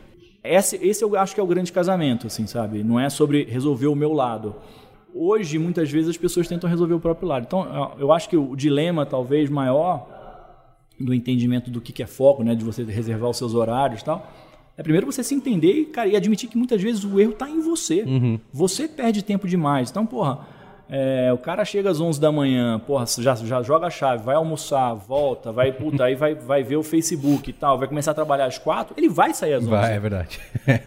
Esse, 0.45 0.77
esse 0.77 1.03
eu 1.03 1.16
acho 1.16 1.35
que 1.35 1.41
é 1.41 1.43
o 1.43 1.47
grande 1.47 1.73
casamento, 1.73 2.27
assim, 2.27 2.47
sabe? 2.47 2.83
Não 2.83 3.01
é 3.01 3.09
sobre 3.09 3.45
resolver 3.45 3.87
o 3.87 3.95
meu 3.95 4.12
lado. 4.12 4.57
Hoje, 5.14 5.58
muitas 5.58 5.90
vezes, 5.90 6.11
as 6.11 6.16
pessoas 6.16 6.46
tentam 6.48 6.68
resolver 6.68 6.94
o 6.94 7.00
próprio 7.00 7.28
lado. 7.28 7.44
Então, 7.46 7.94
eu- 7.98 8.12
acho 8.12 8.28
que 8.28 8.36
o 8.36 8.54
dilema, 8.56 9.04
talvez, 9.06 9.48
maior 9.50 10.06
do 10.98 11.14
entendimento 11.14 11.70
do 11.70 11.80
que 11.80 12.02
é 12.02 12.06
foco, 12.06 12.42
né? 12.44 12.54
De 12.54 12.64
você 12.64 12.84
reservar 12.84 13.30
os 13.30 13.36
seus 13.38 13.54
horários 13.54 14.02
e 14.02 14.04
tal. 14.04 14.30
É 14.76 14.82
primeiro 14.82 15.06
você 15.06 15.22
se 15.22 15.34
entender 15.34 15.72
e, 15.72 15.84
cara, 15.86 16.08
e 16.08 16.16
admitir 16.16 16.48
que 16.48 16.56
muitas 16.56 16.80
vezes 16.80 17.04
o 17.04 17.18
erro 17.20 17.32
está 17.32 17.48
em 17.48 17.61
você. 17.61 18.04
Você 18.52 18.86
perde 18.88 19.22
tempo 19.22 19.46
demais. 19.48 19.90
Então, 19.90 20.06
porra, 20.06 20.46
é, 20.91 21.32
o 21.32 21.38
cara 21.38 21.64
chega 21.64 21.91
às 21.91 22.01
11 22.01 22.20
da 22.20 22.32
manhã, 22.32 22.78
porra, 22.78 23.05
já, 23.07 23.34
já 23.36 23.62
joga 23.62 23.86
a 23.86 23.91
chave, 23.91 24.24
vai 24.24 24.34
almoçar, 24.34 24.93
volta, 24.95 25.53
vai, 25.53 25.70
puta, 25.72 26.05
aí 26.05 26.14
vai, 26.14 26.34
vai 26.34 26.62
ver 26.62 26.76
o 26.76 26.82
Facebook 26.82 27.49
e 27.51 27.53
tal, 27.53 27.78
vai 27.78 27.86
começar 27.86 28.11
a 28.11 28.14
trabalhar 28.14 28.47
às 28.47 28.59
4, 28.59 28.95
ele 28.97 29.09
vai 29.09 29.32
sair 29.32 29.55
às 29.55 29.62
11. 29.62 29.70
Vai, 29.70 29.95
é 29.95 30.01
verdade. 30.01 30.41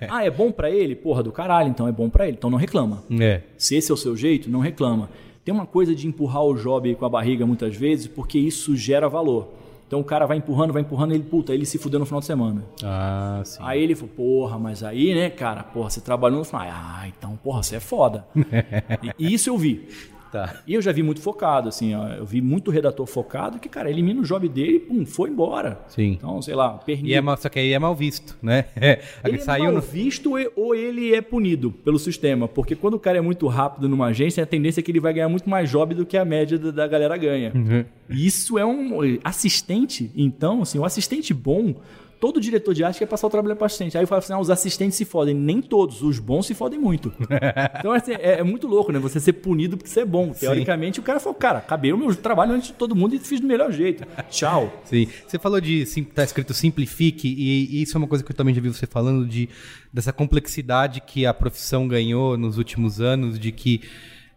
Ah, 0.09 0.25
é 0.25 0.29
bom 0.29 0.51
pra 0.51 0.69
ele? 0.69 0.95
Porra, 0.95 1.23
do 1.23 1.31
caralho, 1.31 1.69
então 1.69 1.87
é 1.87 1.91
bom 1.91 2.09
pra 2.09 2.27
ele. 2.27 2.35
Então 2.37 2.49
não 2.49 2.57
reclama. 2.57 3.03
é. 3.19 3.41
Se 3.57 3.75
esse 3.75 3.89
é 3.91 3.93
o 3.93 3.97
seu 3.97 4.15
jeito, 4.15 4.49
não 4.49 4.59
reclama. 4.59 5.09
Tem 5.45 5.53
uma 5.53 5.65
coisa 5.65 5.93
de 5.95 6.07
empurrar 6.07 6.43
o 6.43 6.53
job 6.55 6.93
com 6.95 7.05
a 7.05 7.09
barriga 7.09 7.45
muitas 7.45 7.75
vezes, 7.75 8.07
porque 8.07 8.37
isso 8.39 8.75
gera 8.75 9.07
valor. 9.09 9.49
Então 9.87 9.99
o 9.99 10.03
cara 10.03 10.25
vai 10.25 10.37
empurrando, 10.37 10.73
vai 10.73 10.81
empurrando, 10.81 11.13
ele, 11.13 11.23
puta, 11.23 11.53
ele 11.53 11.65
se 11.65 11.77
fudeu 11.77 11.99
no 11.99 12.05
final 12.05 12.19
de 12.19 12.25
semana. 12.25 12.63
Ah, 12.83 13.41
sim. 13.45 13.59
Aí 13.61 13.81
ele 13.81 13.95
falou, 13.95 14.11
porra, 14.15 14.57
mas 14.57 14.83
aí, 14.83 15.13
né, 15.13 15.29
cara, 15.29 15.63
porra, 15.63 15.89
você 15.89 16.01
trabalhou 16.01 16.39
no 16.39 16.45
final. 16.45 16.63
Ah, 16.63 17.05
então, 17.07 17.37
porra, 17.43 17.61
você 17.61 17.75
é 17.75 17.79
foda. 17.79 18.25
e, 18.37 19.27
e 19.27 19.33
isso 19.33 19.49
eu 19.49 19.57
vi. 19.57 19.87
Tá. 20.33 20.63
E 20.65 20.73
eu 20.73 20.81
já 20.81 20.91
vi 20.91 21.03
muito 21.03 21.21
focado, 21.21 21.69
assim, 21.69 21.93
ó, 21.93 22.07
eu 22.07 22.25
vi 22.25 22.41
muito 22.41 22.71
redator 22.71 23.05
focado 23.05 23.59
que, 23.59 23.69
cara, 23.69 23.87
elimina 23.87 24.19
o 24.19 24.23
job 24.23 24.49
dele 24.49 24.77
e, 24.77 24.79
pum, 24.79 25.05
foi 25.05 25.29
embora. 25.29 25.79
Sim. 25.87 26.13
Então, 26.13 26.41
sei 26.41 26.55
lá, 26.55 26.71
pernil. 26.71 27.11
E 27.11 27.13
é 27.13 27.21
mal, 27.21 27.37
só 27.37 27.49
que 27.49 27.59
aí 27.59 27.71
é 27.71 27.77
mal 27.77 27.93
visto, 27.93 28.35
né? 28.41 28.65
Ele 29.23 29.37
Saiu 29.37 29.65
é 29.65 29.67
mal 29.67 29.75
no... 29.75 29.81
visto 29.81 30.31
ou 30.55 30.73
ele 30.73 31.13
é 31.13 31.21
punido 31.21 31.69
pelo 31.69 31.99
sistema. 31.99 32.47
Porque 32.47 32.75
quando 32.75 32.95
o 32.95 32.99
cara 32.99 33.19
é 33.19 33.21
muito 33.21 33.45
rápido 33.45 33.87
numa 33.87 34.07
agência, 34.07 34.41
a 34.41 34.47
tendência 34.47 34.79
é 34.79 34.83
que 34.83 34.89
ele 34.89 34.99
vai 34.99 35.13
ganhar 35.13 35.29
muito 35.29 35.47
mais 35.47 35.69
job 35.69 35.93
do 35.93 36.03
que 36.03 36.17
a 36.17 36.25
média 36.25 36.57
da, 36.57 36.87
galera 36.87 37.15
ganha. 37.15 37.51
Uhum. 37.53 37.85
Isso 38.09 38.57
é 38.57 38.65
um 38.65 39.19
assistente, 39.23 40.11
então, 40.15 40.63
assim, 40.63 40.79
o 40.79 40.85
assistente 40.85 41.31
bom, 41.31 41.75
todo 42.23 42.39
diretor 42.39 42.73
de 42.73 42.85
arte 42.85 42.99
quer 42.99 43.05
passar 43.05 43.27
o 43.27 43.29
trabalho 43.29 43.53
para 43.53 43.65
assistente. 43.65 43.97
Aí 43.97 44.03
eu 44.05 44.07
falo 44.07 44.19
assim, 44.19 44.31
ah, 44.31 44.39
os 44.39 44.49
assistentes 44.49 44.95
se 44.95 45.03
fodem. 45.03 45.35
Nem 45.35 45.61
todos, 45.61 46.01
os 46.01 46.19
bons 46.19 46.45
se 46.45 46.53
fodem 46.53 46.79
muito. 46.79 47.11
então 47.77 47.91
assim, 47.91 48.13
é, 48.13 48.39
é 48.39 48.43
muito 48.43 48.65
louco, 48.65 48.93
né? 48.93 48.99
Você 48.99 49.19
ser 49.19 49.33
punido 49.33 49.75
porque 49.75 49.89
você 49.89 49.99
é 49.99 50.05
bom. 50.05 50.31
Teoricamente, 50.31 51.01
o 51.01 51.03
cara 51.03 51.19
falou, 51.19 51.37
cara, 51.37 51.57
acabei 51.59 51.91
o 51.91 51.97
meu 51.97 52.15
trabalho 52.15 52.53
antes 52.53 52.67
de 52.67 52.75
todo 52.75 52.95
mundo 52.95 53.13
e 53.13 53.19
fiz 53.19 53.41
do 53.41 53.45
melhor 53.45 53.73
jeito. 53.73 54.07
Tchau. 54.29 54.71
Sim. 54.85 55.05
Você 55.27 55.37
falou 55.37 55.59
de 55.59 55.85
sim, 55.85 56.01
tá 56.01 56.23
escrito 56.23 56.53
simplifique 56.53 57.27
e, 57.27 57.75
e 57.75 57.81
isso 57.81 57.97
é 57.97 57.99
uma 57.99 58.07
coisa 58.07 58.23
que 58.23 58.31
eu 58.31 58.35
também 58.37 58.55
já 58.55 58.61
vi 58.61 58.69
você 58.69 58.87
falando 58.87 59.25
de 59.25 59.49
dessa 59.91 60.13
complexidade 60.13 61.01
que 61.01 61.25
a 61.25 61.33
profissão 61.33 61.89
ganhou 61.89 62.37
nos 62.37 62.57
últimos 62.57 63.01
anos, 63.01 63.37
de 63.37 63.51
que 63.51 63.81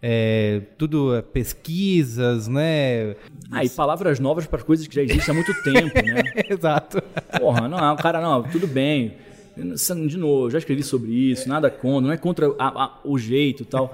é, 0.02 0.62
tudo 0.78 1.14
é 1.16 1.22
pesquisas, 1.22 2.48
né? 2.48 3.16
Ah, 3.50 3.64
e 3.64 3.68
palavras 3.68 4.18
novas 4.20 4.46
para 4.46 4.62
coisas 4.62 4.86
que 4.86 4.94
já 4.94 5.02
existem 5.02 5.32
há 5.32 5.34
muito 5.34 5.54
tempo, 5.62 5.94
né? 6.06 6.22
Exato. 6.48 7.02
Porra, 7.38 7.68
não, 7.68 7.96
cara, 7.96 8.20
não, 8.20 8.42
tudo 8.42 8.66
bem. 8.66 9.14
De 9.56 10.18
novo, 10.18 10.50
já 10.50 10.58
escrevi 10.58 10.82
sobre 10.82 11.10
isso, 11.12 11.48
nada 11.48 11.70
contra, 11.70 12.06
não 12.08 12.12
é 12.12 12.16
contra 12.18 12.46
a- 12.58 12.84
a- 12.84 13.00
o 13.04 13.18
jeito 13.18 13.62
e 13.62 13.66
tal. 13.66 13.90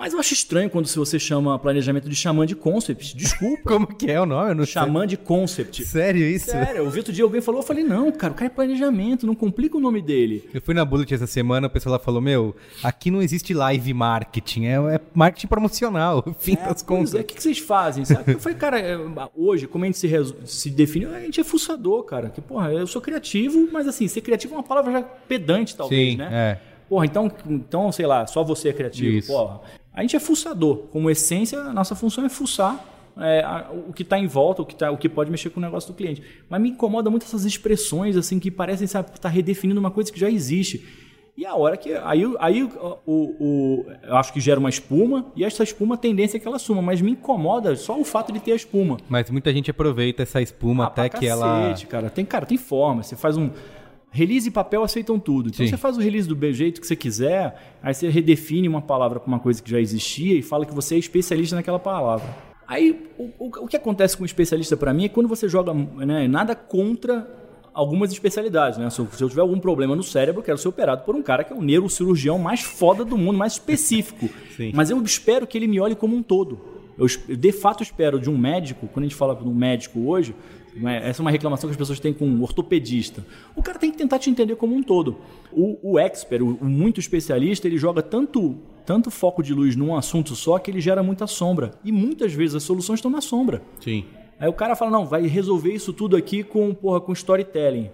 Mas 0.00 0.14
eu 0.14 0.18
acho 0.18 0.32
estranho 0.32 0.70
quando 0.70 0.86
se 0.86 0.96
você 0.98 1.18
chama 1.18 1.58
planejamento 1.58 2.08
de 2.08 2.16
xamã 2.16 2.46
de 2.46 2.56
concept. 2.56 3.14
Desculpa. 3.14 3.62
Como 3.68 3.86
que 3.86 4.10
é 4.10 4.18
o 4.18 4.24
nome? 4.24 4.50
Eu 4.52 4.54
não 4.54 4.64
sei. 4.64 4.72
xamã 4.72 5.06
de 5.06 5.18
concept. 5.18 5.84
Sério 5.84 6.22
isso? 6.26 6.46
Sério, 6.50 6.78
eu 6.78 6.90
vi 6.90 6.98
outro 7.00 7.12
dia 7.12 7.22
alguém 7.22 7.42
falou, 7.42 7.60
eu 7.60 7.66
falei, 7.66 7.84
não, 7.84 8.10
cara, 8.10 8.32
o 8.32 8.36
cara 8.36 8.46
é 8.46 8.54
planejamento, 8.54 9.26
não 9.26 9.34
complica 9.34 9.76
o 9.76 9.80
nome 9.80 10.00
dele. 10.00 10.48
Eu 10.54 10.62
fui 10.62 10.72
na 10.72 10.86
Bullet 10.86 11.12
essa 11.12 11.26
semana, 11.26 11.66
o 11.66 11.70
pessoal 11.70 11.92
lá 11.92 11.98
falou, 11.98 12.22
meu, 12.22 12.56
aqui 12.82 13.10
não 13.10 13.20
existe 13.20 13.52
live 13.52 13.92
marketing, 13.92 14.64
é, 14.64 14.72
é 14.94 15.00
marketing 15.12 15.48
promocional, 15.48 16.24
fim 16.40 16.54
É, 16.54 16.56
das 16.56 16.66
pois 16.66 16.82
contas. 16.82 17.14
é, 17.14 17.20
o 17.20 17.24
que, 17.24 17.40
vocês 17.42 17.58
fazem, 17.58 18.06
sabe? 18.06 18.32
Eu 18.32 18.40
falei, 18.40 18.56
cara, 18.56 18.80
é, 18.80 18.96
hoje, 19.36 19.66
como 19.66 19.84
a 19.84 19.86
gente 19.86 19.98
se, 19.98 20.06
resu- 20.06 20.36
se 20.46 20.70
define, 20.70 21.04
a 21.06 21.20
gente 21.20 21.38
é 21.40 21.44
fuçador, 21.44 22.04
cara. 22.04 22.30
Que, 22.30 22.40
porra, 22.40 22.72
eu 22.72 22.86
sou 22.86 23.02
criativo, 23.02 23.68
mas 23.70 23.86
assim, 23.86 24.08
ser 24.08 24.22
criativo 24.22 24.54
é 24.54 24.56
uma 24.56 24.62
palavra 24.64 24.92
já 24.92 25.02
pedante, 25.02 25.76
talvez, 25.76 26.12
Sim, 26.12 26.16
né? 26.16 26.28
é. 26.66 26.70
Porra, 26.88 27.06
então, 27.06 27.30
então, 27.46 27.92
sei 27.92 28.04
lá, 28.04 28.26
só 28.26 28.42
você 28.42 28.70
é 28.70 28.72
criativo, 28.72 29.16
Isso. 29.18 29.28
porra. 29.30 29.60
A 29.92 30.02
gente 30.02 30.14
é 30.16 30.20
fuçador. 30.20 30.88
Como 30.92 31.10
essência, 31.10 31.58
a 31.60 31.72
nossa 31.72 31.94
função 31.94 32.24
é 32.24 32.28
fuçar 32.28 32.84
é, 33.18 33.42
a- 33.42 33.70
o 33.88 33.92
que 33.92 34.02
está 34.02 34.18
em 34.18 34.26
volta, 34.26 34.62
o 34.62 34.64
que, 34.66 34.74
tá, 34.74 34.90
o 34.90 34.96
que 34.96 35.08
pode 35.08 35.30
mexer 35.30 35.50
com 35.50 35.58
o 35.58 35.62
negócio 35.62 35.92
do 35.92 35.96
cliente. 35.96 36.22
Mas 36.48 36.60
me 36.60 36.70
incomoda 36.70 37.10
muito 37.10 37.24
essas 37.26 37.44
expressões, 37.44 38.16
assim, 38.16 38.38
que 38.38 38.50
parecem 38.50 38.84
estar 38.84 39.02
tá 39.02 39.28
redefinindo 39.28 39.78
uma 39.80 39.90
coisa 39.90 40.10
que 40.12 40.18
já 40.18 40.30
existe. 40.30 40.86
E 41.36 41.44
a 41.46 41.54
hora 41.54 41.76
que. 41.76 41.92
Aí, 42.04 42.22
aí 42.38 42.62
o, 42.62 42.98
o- 43.06 43.86
eu 44.02 44.16
acho 44.16 44.32
que 44.32 44.40
gera 44.40 44.60
uma 44.60 44.68
espuma, 44.68 45.26
e 45.34 45.44
essa 45.44 45.62
espuma 45.62 45.94
a 45.94 45.98
tendência 45.98 46.36
é 46.36 46.40
que 46.40 46.46
ela 46.46 46.58
suma. 46.58 46.80
Mas 46.82 47.00
me 47.00 47.10
incomoda 47.12 47.74
só 47.76 47.98
o 47.98 48.04
fato 48.04 48.32
de 48.32 48.40
ter 48.40 48.52
a 48.52 48.56
espuma. 48.56 48.96
Mas 49.08 49.28
muita 49.30 49.52
gente 49.52 49.70
aproveita 49.70 50.22
essa 50.22 50.40
espuma 50.40 50.84
Ah, 50.84 50.86
até 50.88 51.08
que 51.08 51.26
ela... 51.26 51.62
cacete, 51.62 51.86
cara. 51.86 52.10
Tem, 52.10 52.24
cara, 52.24 52.46
tem 52.46 52.58
forma. 52.58 53.02
Você 53.02 53.16
faz 53.16 53.36
um. 53.36 53.50
Release 54.12 54.48
e 54.48 54.50
papel 54.50 54.82
aceitam 54.82 55.18
tudo. 55.18 55.48
Então 55.50 55.64
Sim. 55.64 55.70
você 55.70 55.76
faz 55.76 55.96
o 55.96 56.00
release 56.00 56.28
do 56.28 56.52
jeito 56.52 56.80
que 56.80 56.86
você 56.86 56.96
quiser, 56.96 57.76
aí 57.82 57.94
você 57.94 58.08
redefine 58.08 58.66
uma 58.68 58.82
palavra 58.82 59.20
para 59.20 59.28
uma 59.28 59.38
coisa 59.38 59.62
que 59.62 59.70
já 59.70 59.80
existia 59.80 60.34
e 60.36 60.42
fala 60.42 60.66
que 60.66 60.74
você 60.74 60.96
é 60.96 60.98
especialista 60.98 61.54
naquela 61.54 61.78
palavra. 61.78 62.26
Aí 62.66 63.08
o, 63.18 63.30
o- 63.38 63.66
que 63.68 63.76
acontece 63.76 64.16
com 64.16 64.22
o 64.22 64.26
especialista 64.26 64.76
para 64.76 64.92
mim 64.92 65.04
é 65.04 65.08
quando 65.08 65.28
você 65.28 65.48
joga 65.48 65.72
né, 65.74 66.26
nada 66.26 66.54
contra 66.56 67.28
algumas 67.72 68.10
especialidades. 68.12 68.78
Né? 68.78 68.90
Se, 68.90 68.98
eu, 69.00 69.08
se 69.12 69.22
eu 69.22 69.28
tiver 69.28 69.42
algum 69.42 69.58
problema 69.60 69.94
no 69.94 70.02
cérebro, 70.02 70.40
eu 70.40 70.44
quero 70.44 70.58
ser 70.58 70.68
operado 70.68 71.04
por 71.04 71.14
um 71.14 71.22
cara 71.22 71.44
que 71.44 71.52
é 71.52 71.56
o 71.56 71.62
neurocirurgião 71.62 72.38
mais 72.38 72.60
foda 72.62 73.04
do 73.04 73.16
mundo, 73.16 73.38
mais 73.38 73.52
específico. 73.54 74.28
Sim. 74.56 74.72
Mas 74.74 74.90
eu 74.90 75.00
espero 75.02 75.46
que 75.46 75.56
ele 75.56 75.66
me 75.68 75.78
olhe 75.80 75.94
como 75.94 76.16
um 76.16 76.22
todo. 76.22 76.60
Eu, 76.98 77.06
eu, 77.28 77.36
de 77.36 77.52
fato 77.52 77.82
espero 77.82 78.18
de 78.20 78.28
um 78.28 78.36
médico, 78.36 78.86
quando 78.88 79.04
a 79.04 79.08
gente 79.08 79.16
fala 79.16 79.34
de 79.34 79.48
um 79.48 79.54
médico 79.54 80.00
hoje, 80.08 80.34
né, 80.74 81.08
essa 81.08 81.20
é 81.20 81.22
uma 81.22 81.30
reclamação 81.30 81.68
que 81.68 81.72
as 81.72 81.76
pessoas 81.76 82.00
têm 82.00 82.12
com 82.12 82.26
um 82.26 82.42
ortopedista. 82.42 83.24
O 83.56 83.62
cara 83.62 83.78
tem 83.78 83.90
que 83.90 83.98
tentar 83.98 84.18
te 84.18 84.30
entender 84.30 84.56
como 84.56 84.74
um 84.74 84.82
todo. 84.82 85.18
O, 85.52 85.92
o 85.92 85.98
expert, 85.98 86.42
o, 86.42 86.58
o 86.60 86.64
muito 86.64 87.00
especialista, 87.00 87.66
ele 87.66 87.78
joga 87.78 88.02
tanto, 88.02 88.56
tanto 88.86 89.10
foco 89.10 89.42
de 89.42 89.52
luz 89.52 89.76
num 89.76 89.96
assunto 89.96 90.34
só 90.34 90.58
que 90.58 90.70
ele 90.70 90.80
gera 90.80 91.02
muita 91.02 91.26
sombra. 91.26 91.72
E 91.84 91.90
muitas 91.90 92.32
vezes 92.32 92.56
as 92.56 92.62
soluções 92.62 92.98
estão 92.98 93.10
na 93.10 93.20
sombra. 93.20 93.62
Sim. 93.80 94.04
Aí 94.38 94.48
o 94.48 94.54
cara 94.54 94.74
fala, 94.74 94.90
não, 94.90 95.04
vai 95.04 95.26
resolver 95.26 95.72
isso 95.72 95.92
tudo 95.92 96.16
aqui 96.16 96.42
com, 96.42 96.72
porra, 96.72 97.00
com 97.00 97.12
storytelling. 97.12 97.90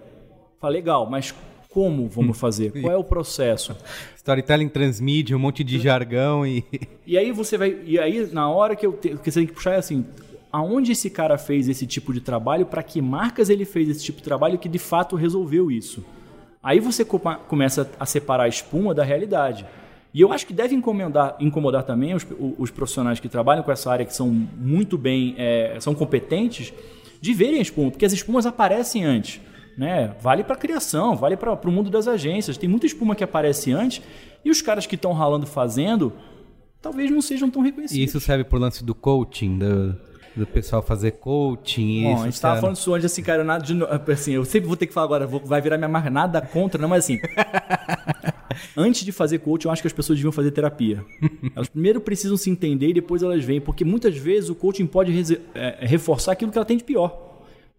Fala, 0.61 0.73
legal, 0.73 1.09
mas 1.09 1.35
como 1.69 2.07
vamos 2.07 2.37
fazer? 2.39 2.71
Qual 2.71 2.91
é 2.91 2.97
o 2.97 3.03
processo? 3.03 3.75
Storytelling 4.15 4.69
transmídia, 4.69 5.35
um 5.35 5.39
monte 5.39 5.63
de 5.63 5.77
jargão 5.77 6.47
e... 6.47 6.63
E 7.05 7.17
aí 7.17 7.31
você 7.31 7.57
vai. 7.57 7.77
E 7.85 7.99
aí, 7.99 8.27
na 8.33 8.49
hora 8.49 8.75
que, 8.75 8.85
eu 8.85 8.93
te, 8.93 9.09
que 9.17 9.31
você 9.31 9.39
tem 9.39 9.47
que 9.47 9.53
puxar 9.53 9.73
é 9.73 9.77
assim. 9.77 10.05
Aonde 10.51 10.93
esse 10.93 11.09
cara 11.09 11.37
fez 11.37 11.67
esse 11.67 11.85
tipo 11.85 12.13
de 12.13 12.21
trabalho, 12.21 12.65
para 12.65 12.81
que 12.81 13.01
marcas 13.01 13.49
ele 13.49 13.65
fez 13.65 13.89
esse 13.89 14.03
tipo 14.03 14.17
de 14.19 14.23
trabalho 14.23 14.57
que 14.57 14.69
de 14.69 14.79
fato 14.79 15.15
resolveu 15.15 15.69
isso? 15.69 16.03
Aí 16.63 16.79
você 16.79 17.05
começa 17.05 17.89
a 17.99 18.05
separar 18.05 18.43
a 18.43 18.47
espuma 18.47 18.93
da 18.93 19.03
realidade. 19.03 19.65
E 20.13 20.21
eu 20.21 20.31
acho 20.31 20.47
que 20.47 20.53
deve 20.53 20.73
incomodar, 20.73 21.35
incomodar 21.39 21.83
também 21.83 22.13
os, 22.15 22.23
o- 22.39 22.55
os 22.57 22.71
profissionais 22.71 23.19
que 23.19 23.29
trabalham 23.29 23.61
com 23.63 23.71
essa 23.71 23.91
área, 23.91 24.05
que 24.05 24.13
são 24.15 24.29
muito 24.29 24.97
bem, 24.97 25.35
é, 25.37 25.77
são 25.79 25.93
competentes, 25.93 26.73
de 27.21 27.33
verem 27.33 27.59
a 27.59 27.61
espuma, 27.61 27.91
porque 27.91 28.05
as 28.05 28.13
espumas 28.13 28.45
aparecem 28.45 29.03
antes. 29.03 29.39
Né? 29.77 30.15
Vale 30.21 30.43
para 30.43 30.55
criação, 30.55 31.15
vale 31.15 31.37
para 31.37 31.53
o 31.53 31.71
mundo 31.71 31.89
das 31.89 32.07
agências. 32.07 32.57
Tem 32.57 32.67
muita 32.67 32.85
espuma 32.87 33.15
que 33.15 33.23
aparece 33.23 33.71
antes 33.71 34.01
e 34.43 34.49
os 34.49 34.61
caras 34.61 34.87
que 34.87 34.95
estão 34.95 35.13
ralando 35.13 35.45
fazendo 35.45 36.11
talvez 36.81 37.11
não 37.11 37.21
sejam 37.21 37.49
tão 37.49 37.61
E 37.63 37.65
reconhecidos. 37.65 38.09
isso 38.09 38.19
serve 38.19 38.43
pro 38.43 38.57
lance 38.57 38.83
do 38.83 38.95
coaching, 38.95 39.57
do, 39.59 39.95
do 40.37 40.45
pessoal 40.47 40.81
fazer 40.81 41.11
coaching. 41.11 42.03
Bom, 42.03 42.13
isso, 42.13 42.21
a 42.21 42.25
gente 42.25 42.41
tava 42.41 42.53
sabe? 42.55 42.61
falando 42.61 42.75
isso 42.77 42.93
antes, 42.93 43.05
assim, 43.05 43.21
cara, 43.23 43.43
nada 43.43 43.63
de. 43.63 43.73
Assim, 44.11 44.33
eu 44.33 44.45
sempre 44.45 44.67
vou 44.67 44.77
ter 44.77 44.87
que 44.87 44.93
falar 44.93 45.05
agora, 45.05 45.27
vou- 45.27 45.39
vai 45.43 45.59
virar 45.61 45.77
minha 45.77 45.87
marca, 45.89 46.09
nada 46.09 46.41
contra, 46.41 46.81
não, 46.81 46.87
mas 46.89 47.03
assim. 47.05 47.17
antes 48.75 49.03
de 49.03 49.11
fazer 49.11 49.39
coaching, 49.39 49.67
eu 49.67 49.71
acho 49.71 49.81
que 49.81 49.87
as 49.87 49.93
pessoas 49.93 50.17
deviam 50.17 50.31
fazer 50.31 50.51
terapia. 50.51 51.03
Elas 51.55 51.67
primeiro 51.69 51.99
precisam 52.01 52.37
se 52.37 52.49
entender 52.49 52.89
e 52.89 52.93
depois 52.93 53.21
elas 53.23 53.43
vêm, 53.43 53.59
porque 53.61 53.83
muitas 53.85 54.15
vezes 54.17 54.49
o 54.49 54.55
coaching 54.55 54.85
pode 54.85 55.39
é, 55.53 55.77
reforçar 55.81 56.31
aquilo 56.33 56.51
que 56.51 56.57
ela 56.57 56.65
tem 56.65 56.77
de 56.77 56.83
pior. 56.83 57.25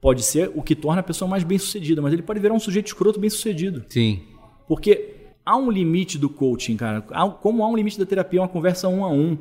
Pode 0.00 0.22
ser 0.22 0.50
o 0.54 0.62
que 0.62 0.76
torna 0.76 1.00
a 1.00 1.02
pessoa 1.02 1.28
mais 1.28 1.42
bem 1.42 1.58
sucedida, 1.58 2.00
mas 2.00 2.12
ele 2.12 2.22
pode 2.22 2.38
virar 2.38 2.54
um 2.54 2.60
sujeito 2.60 2.86
escroto 2.86 3.18
bem 3.18 3.28
sucedido. 3.28 3.84
Sim. 3.88 4.20
Porque 4.68 5.14
há 5.44 5.56
um 5.56 5.70
limite 5.70 6.16
do 6.18 6.28
coaching, 6.28 6.76
cara. 6.76 7.04
Há- 7.10 7.28
Como 7.28 7.64
há 7.64 7.68
um 7.68 7.74
limite 7.76 7.98
da 7.98 8.06
terapia, 8.06 8.40
uma 8.40 8.48
conversa 8.48 8.86
um 8.88 9.04
a 9.04 9.08
um. 9.10 9.38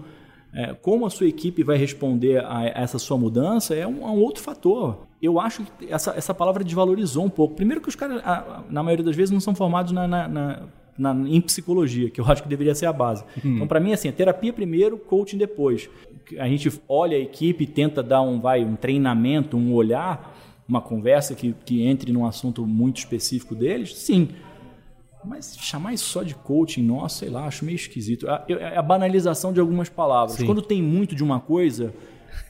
É, 0.60 0.74
como 0.74 1.06
a 1.06 1.10
sua 1.12 1.28
equipe 1.28 1.62
vai 1.62 1.78
responder 1.78 2.44
a 2.44 2.66
essa 2.66 2.98
sua 2.98 3.16
mudança 3.16 3.76
é 3.76 3.86
um, 3.86 4.02
é 4.02 4.10
um 4.10 4.20
outro 4.20 4.42
fator. 4.42 5.06
Eu 5.22 5.40
acho 5.40 5.62
que 5.78 5.86
essa, 5.94 6.16
essa 6.18 6.34
palavra 6.34 6.64
desvalorizou 6.64 7.24
um 7.24 7.30
pouco. 7.30 7.54
Primeiro 7.54 7.80
que 7.80 7.88
os 7.90 7.96
caras, 7.96 8.22
na 8.68 8.82
maioria 8.82 9.06
das 9.06 9.16
vezes, 9.16 9.32
não 9.32 9.40
são 9.40 9.54
formados 9.54 9.92
na, 9.92 10.08
na- 10.08 10.28
na- 10.28 10.62
na- 10.98 11.30
em 11.30 11.40
psicologia, 11.42 12.10
que 12.10 12.20
eu 12.20 12.26
acho 12.32 12.42
que 12.42 12.50
deveria 12.50 12.74
ser 12.74 12.88
a 12.88 12.94
base. 12.94 13.24
Então, 13.46 13.68
para 13.68 13.80
mim, 13.80 13.94
assim, 13.94 14.08
é 14.08 14.12
terapia 14.12 14.52
primeiro, 14.52 14.98
coaching 14.98 15.38
depois. 15.38 15.88
A 16.40 16.48
gente 16.48 16.72
olha 16.90 17.16
a 17.16 17.20
equipe 17.20 17.68
tenta 17.68 18.02
dar 18.02 18.22
um, 18.24 18.40
vai, 18.40 18.64
um 18.66 18.76
treinamento, 18.76 19.56
um 19.58 19.74
olhar, 19.76 20.36
uma 20.68 20.82
conversa 20.82 21.36
que, 21.36 21.54
que 21.66 21.84
entre 21.84 22.12
num 22.12 22.26
assunto 22.26 22.66
muito 22.66 22.98
específico 22.98 23.54
deles, 23.54 23.96
sim. 23.96 24.30
Mas 25.28 25.58
chamar 25.60 25.94
isso 25.94 26.06
só 26.06 26.24
de 26.24 26.34
coaching, 26.36 26.82
nossa, 26.84 27.20
sei 27.20 27.30
lá, 27.30 27.46
acho 27.46 27.66
meio 27.66 27.76
esquisito. 27.76 28.28
A- 28.30 28.46
É 28.48 28.78
a 28.78 28.82
banalização 28.82 29.52
de 29.54 29.60
algumas 29.60 29.90
palavras. 29.90 30.38
Sim. 30.38 30.46
Quando 30.46 30.62
tem 30.62 30.82
muito 30.82 31.14
de 31.16 31.24
uma 31.24 31.40
coisa, 31.40 31.94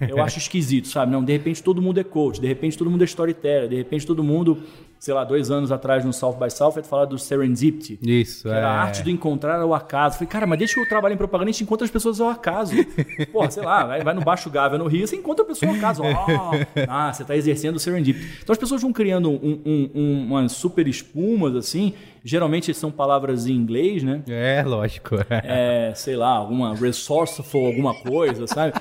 eu 0.02 0.22
acho 0.24 0.38
esquisito, 0.38 0.88
sabe? 0.88 1.12
Não, 1.12 1.24
de 1.24 1.32
repente 1.34 1.62
todo 1.64 1.82
mundo 1.82 2.00
é 2.00 2.04
coach, 2.04 2.40
de 2.40 2.48
repente 2.48 2.78
todo 2.78 2.90
mundo 2.90 3.02
é 3.02 3.06
storyteller, 3.06 3.68
de 3.70 3.76
repente 3.76 4.06
todo 4.06 4.24
mundo, 4.24 4.58
sei 5.00 5.14
lá, 5.14 5.24
dois 5.24 5.52
anos 5.52 5.72
atrás 5.72 6.04
no 6.04 6.12
South 6.12 6.34
by 6.34 6.50
Southwest 6.50 6.90
falar 6.90 7.06
do 7.06 7.18
serendipity. 7.18 8.00
Isso, 8.02 8.44
Que 8.44 8.50
é. 8.50 8.58
era 8.58 8.68
a 8.70 8.82
arte 8.82 9.04
do 9.04 9.10
encontrar 9.10 9.60
ao 9.60 9.74
acaso. 9.74 10.16
Falei, 10.16 10.28
cara, 10.28 10.48
mas 10.48 10.60
desde 10.60 10.76
que 10.76 10.82
eu 10.82 10.88
trabalho 10.90 11.14
em 11.14 11.18
propaganda, 11.18 11.50
a 11.50 11.52
gente 11.52 11.64
encontra 11.64 11.86
as 11.86 11.92
pessoas 11.92 12.20
ao 12.20 12.30
acaso. 12.30 12.74
Porra, 13.32 13.52
sei 13.52 13.64
lá, 13.64 13.86
vai, 13.86 14.04
vai 14.04 14.14
no 14.14 14.22
Baixo 14.22 14.50
Gávea, 14.50 14.78
no 14.78 14.88
Rio, 14.88 15.08
você 15.08 15.16
encontra 15.16 15.44
a 15.44 15.48
pessoa 15.48 15.72
ao 15.72 15.78
acaso. 15.78 16.04
Ó, 16.04 16.52
ah, 16.88 17.14
você 17.14 17.22
está 17.22 17.36
exercendo 17.36 17.76
o 17.76 17.80
serendipity. 17.80 18.40
Então 18.42 18.54
as 18.54 18.60
pessoas 18.60 18.82
vão 18.82 18.92
criando 18.92 19.30
um, 19.30 19.62
um, 19.66 19.90
um, 19.94 20.26
umas 20.28 20.52
super 20.52 20.88
espumas, 20.88 21.56
assim. 21.56 21.94
Geralmente 22.24 22.74
são 22.74 22.92
palavras 22.92 23.48
em 23.48 23.54
inglês, 23.54 24.04
né? 24.04 24.22
É, 24.28 24.64
lógico. 24.64 25.16
É, 25.50 25.94
sei 25.96 26.16
lá, 26.16 26.30
alguma 26.30 26.76
resourceful, 26.76 27.68
alguma 27.68 27.94
coisa, 27.94 28.48
sabe? 28.48 28.74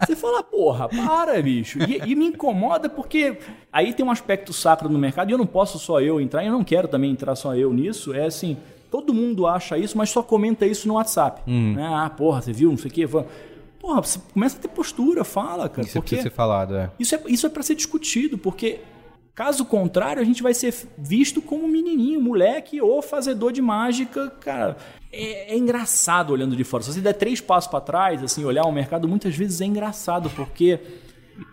Você 0.00 0.16
fala, 0.16 0.42
porra, 0.42 0.88
para, 0.88 1.40
bicho. 1.42 1.78
E, 1.82 2.10
e 2.10 2.14
me 2.14 2.26
incomoda 2.26 2.88
porque 2.88 3.38
aí 3.72 3.92
tem 3.92 4.04
um 4.04 4.10
aspecto 4.10 4.52
sacro 4.52 4.88
no 4.88 4.98
mercado 4.98 5.30
e 5.30 5.32
eu 5.32 5.38
não 5.38 5.46
posso 5.46 5.73
só 5.78 6.00
eu 6.00 6.20
entrar, 6.20 6.42
e 6.42 6.46
eu 6.46 6.52
não 6.52 6.64
quero 6.64 6.88
também 6.88 7.10
entrar 7.10 7.34
só 7.36 7.54
eu 7.54 7.72
nisso. 7.72 8.14
É 8.14 8.26
assim, 8.26 8.56
todo 8.90 9.12
mundo 9.12 9.46
acha 9.46 9.76
isso, 9.76 9.98
mas 9.98 10.10
só 10.10 10.22
comenta 10.22 10.66
isso 10.66 10.86
no 10.86 10.94
WhatsApp. 10.94 11.42
Né? 11.74 11.84
Ah, 11.84 12.08
porra, 12.10 12.40
você 12.42 12.52
viu, 12.52 12.70
não 12.70 12.78
sei 12.78 12.90
o 12.90 12.94
quê. 12.94 13.08
Porra, 13.80 14.00
você 14.02 14.18
começa 14.32 14.56
a 14.56 14.60
ter 14.60 14.68
postura, 14.68 15.24
fala, 15.24 15.68
cara. 15.68 15.86
Isso 15.86 15.94
porque 15.94 16.16
precisa 16.16 16.30
ser 16.30 16.34
falado, 16.34 16.76
é. 16.76 16.90
isso 16.98 17.14
é, 17.14 17.22
isso 17.26 17.46
é 17.46 17.50
para 17.50 17.62
ser 17.62 17.74
discutido, 17.74 18.38
porque 18.38 18.80
caso 19.34 19.64
contrário, 19.64 20.22
a 20.22 20.24
gente 20.24 20.42
vai 20.42 20.54
ser 20.54 20.74
visto 20.96 21.42
como 21.42 21.66
menininho, 21.66 22.20
moleque 22.20 22.80
ou 22.80 23.02
fazedor 23.02 23.52
de 23.52 23.60
mágica, 23.60 24.30
cara. 24.40 24.76
É, 25.12 25.54
é 25.54 25.58
engraçado 25.58 26.32
olhando 26.32 26.56
de 26.56 26.64
fora. 26.64 26.82
Se 26.82 26.92
você 26.92 27.00
der 27.00 27.14
três 27.14 27.40
passos 27.40 27.68
para 27.68 27.80
trás, 27.80 28.22
assim, 28.22 28.44
olhar 28.44 28.64
o 28.64 28.72
mercado, 28.72 29.08
muitas 29.08 29.36
vezes 29.36 29.60
é 29.60 29.64
engraçado, 29.64 30.30
porque 30.30 30.78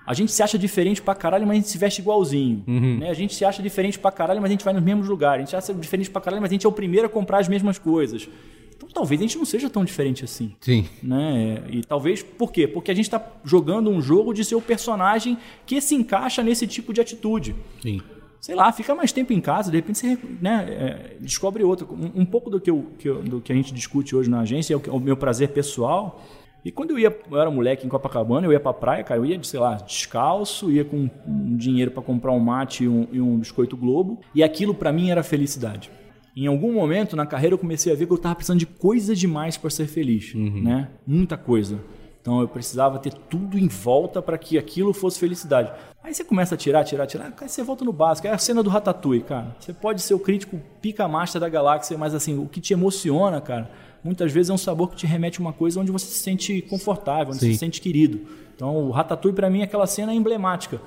a 0.05 0.13
gente 0.13 0.31
se 0.31 0.41
acha 0.43 0.57
diferente 0.57 1.01
pra 1.01 1.15
caralho, 1.15 1.45
mas 1.47 1.51
a 1.51 1.55
gente 1.61 1.69
se 1.69 1.77
veste 1.77 2.01
igualzinho. 2.01 2.63
Né? 2.67 3.09
A 3.09 3.13
gente 3.13 3.33
se 3.35 3.43
acha 3.45 3.61
diferente 3.63 3.97
pra 3.99 4.11
caralho, 4.11 4.41
mas 4.41 4.49
a 4.49 4.53
gente 4.53 4.63
vai 4.65 4.73
nos 4.73 4.83
mesmos 4.83 5.07
lugares. 5.07 5.37
A 5.37 5.39
gente 5.41 5.49
se 5.49 5.55
acha 5.55 5.73
diferente 5.73 6.09
pra 6.09 6.21
caralho, 6.21 6.41
mas 6.41 6.51
a 6.51 6.53
gente 6.53 6.65
é 6.65 6.69
o 6.69 6.71
primeiro 6.71 7.07
a 7.07 7.09
comprar 7.09 7.39
as 7.39 7.47
mesmas 7.47 7.77
coisas. 7.79 8.27
Então 8.75 8.89
talvez 8.93 9.21
a 9.21 9.23
gente 9.23 9.37
não 9.37 9.45
seja 9.45 9.69
tão 9.69 9.85
diferente 9.85 10.25
assim 10.25 10.55
Sim. 10.59 10.85
né? 11.03 11.61
E 11.69 11.81
talvez 11.83 12.23
por 12.23 12.51
quê? 12.51 12.67
Porque 12.67 12.89
a 12.89 12.95
gente 12.95 13.05
está 13.05 13.23
jogando 13.43 13.89
um 13.91 14.01
jogo 14.01 14.33
de 14.33 14.43
ser 14.43 14.55
o 14.55 14.61
personagem 14.61 15.37
que 15.67 15.79
se 15.79 15.93
encaixa 15.93 16.41
nesse 16.41 16.65
tipo 16.65 16.91
de 16.91 16.99
atitude. 16.99 17.55
Sim. 17.81 18.01
Sei 18.39 18.55
lá, 18.55 18.71
fica 18.71 18.95
mais 18.95 19.11
tempo 19.11 19.31
em 19.33 19.39
casa, 19.39 19.69
de 19.69 19.77
repente 19.77 19.99
você 19.99 20.17
né, 20.41 20.65
é, 20.67 21.15
descobre 21.19 21.63
outra. 21.63 21.85
Um, 21.85 22.21
um 22.21 22.25
pouco 22.25 22.49
do 22.49 22.59
que, 22.59 22.71
eu, 22.71 22.87
que 22.97 23.07
eu- 23.07 23.21
do 23.21 23.39
que 23.39 23.51
a 23.53 23.55
gente 23.55 23.71
discute 23.71 24.15
hoje 24.15 24.31
na 24.31 24.39
agência 24.39 24.73
é 24.73 24.77
o, 24.77 24.81
é 24.87 24.91
o 24.91 24.99
meu 24.99 25.15
prazer 25.15 25.49
pessoal. 25.49 26.19
E 26.63 26.71
quando 26.71 26.91
eu 26.91 26.99
ia, 26.99 27.15
eu 27.29 27.41
era 27.41 27.49
moleque 27.49 27.85
em 27.85 27.89
Copacabana, 27.89 28.45
eu 28.45 28.51
ia 28.51 28.59
pra 28.59 28.73
praia, 28.73 29.03
cara, 29.03 29.19
eu 29.19 29.25
ia, 29.25 29.41
sei 29.43 29.59
lá, 29.59 29.75
descalço, 29.75 30.71
ia 30.71 30.85
com 30.85 31.09
um 31.27 31.55
dinheiro 31.55 31.91
para 31.91 32.03
comprar 32.03 32.31
um 32.31 32.39
mate 32.39 32.83
e 32.83 32.87
um, 32.87 33.07
e 33.11 33.19
um 33.19 33.37
biscoito 33.39 33.75
Globo, 33.75 34.19
e 34.35 34.43
aquilo 34.43 34.73
para 34.73 34.91
mim 34.91 35.09
era 35.09 35.23
felicidade. 35.23 35.89
Em 36.35 36.47
algum 36.47 36.71
momento 36.71 37.15
na 37.15 37.25
carreira 37.25 37.55
eu 37.55 37.59
comecei 37.59 37.91
a 37.91 37.95
ver 37.95 38.05
que 38.05 38.11
eu 38.13 38.17
estava 38.17 38.35
precisando 38.35 38.59
de 38.59 38.65
coisa 38.65 39.15
demais 39.15 39.57
para 39.57 39.69
ser 39.69 39.87
feliz, 39.87 40.33
né? 40.33 40.87
Muita 41.05 41.35
coisa. 41.35 41.79
Então 42.21 42.39
eu 42.39 42.47
precisava 42.47 42.99
ter 42.99 43.13
tudo 43.13 43.57
em 43.57 43.67
volta 43.67 44.21
para 44.21 44.37
que 44.37 44.57
aquilo 44.57 44.93
fosse 44.93 45.19
felicidade. 45.19 45.71
Aí 46.03 46.13
você 46.13 46.23
começa 46.23 46.55
a 46.55 46.57
tirar, 46.57 46.83
tirar, 46.83 47.07
tirar, 47.07 47.33
aí 47.41 47.49
você 47.49 47.63
volta 47.63 47.83
no 47.83 47.91
básico. 47.91 48.27
É 48.27 48.31
a 48.31 48.37
cena 48.37 48.61
do 48.61 48.69
Ratatouille, 48.69 49.23
cara. 49.23 49.55
Você 49.59 49.73
pode 49.73 50.01
ser 50.01 50.13
o 50.13 50.19
crítico 50.19 50.61
pica 50.81 51.07
master 51.07 51.41
da 51.41 51.49
galáxia, 51.49 51.97
mas 51.97 52.13
assim, 52.13 52.37
o 52.37 52.47
que 52.47 52.61
te 52.61 52.73
emociona, 52.73 53.41
cara, 53.41 53.69
muitas 54.03 54.31
vezes 54.31 54.49
é 54.49 54.53
um 54.53 54.57
sabor 54.57 54.89
que 54.89 54.95
te 54.95 55.05
remete 55.05 55.39
a 55.39 55.41
uma 55.41 55.53
coisa 55.53 55.79
onde 55.79 55.91
você 55.91 56.05
se 56.07 56.19
sente 56.19 56.61
confortável, 56.63 57.33
onde 57.33 57.39
Sim. 57.39 57.47
você 57.47 57.53
se 57.53 57.59
sente 57.59 57.81
querido. 57.81 58.21
Então 58.55 58.75
o 58.75 58.91
Ratatouille 58.91 59.35
para 59.35 59.49
mim 59.49 59.61
é 59.61 59.63
aquela 59.63 59.87
cena 59.87 60.13
emblemática. 60.13 60.81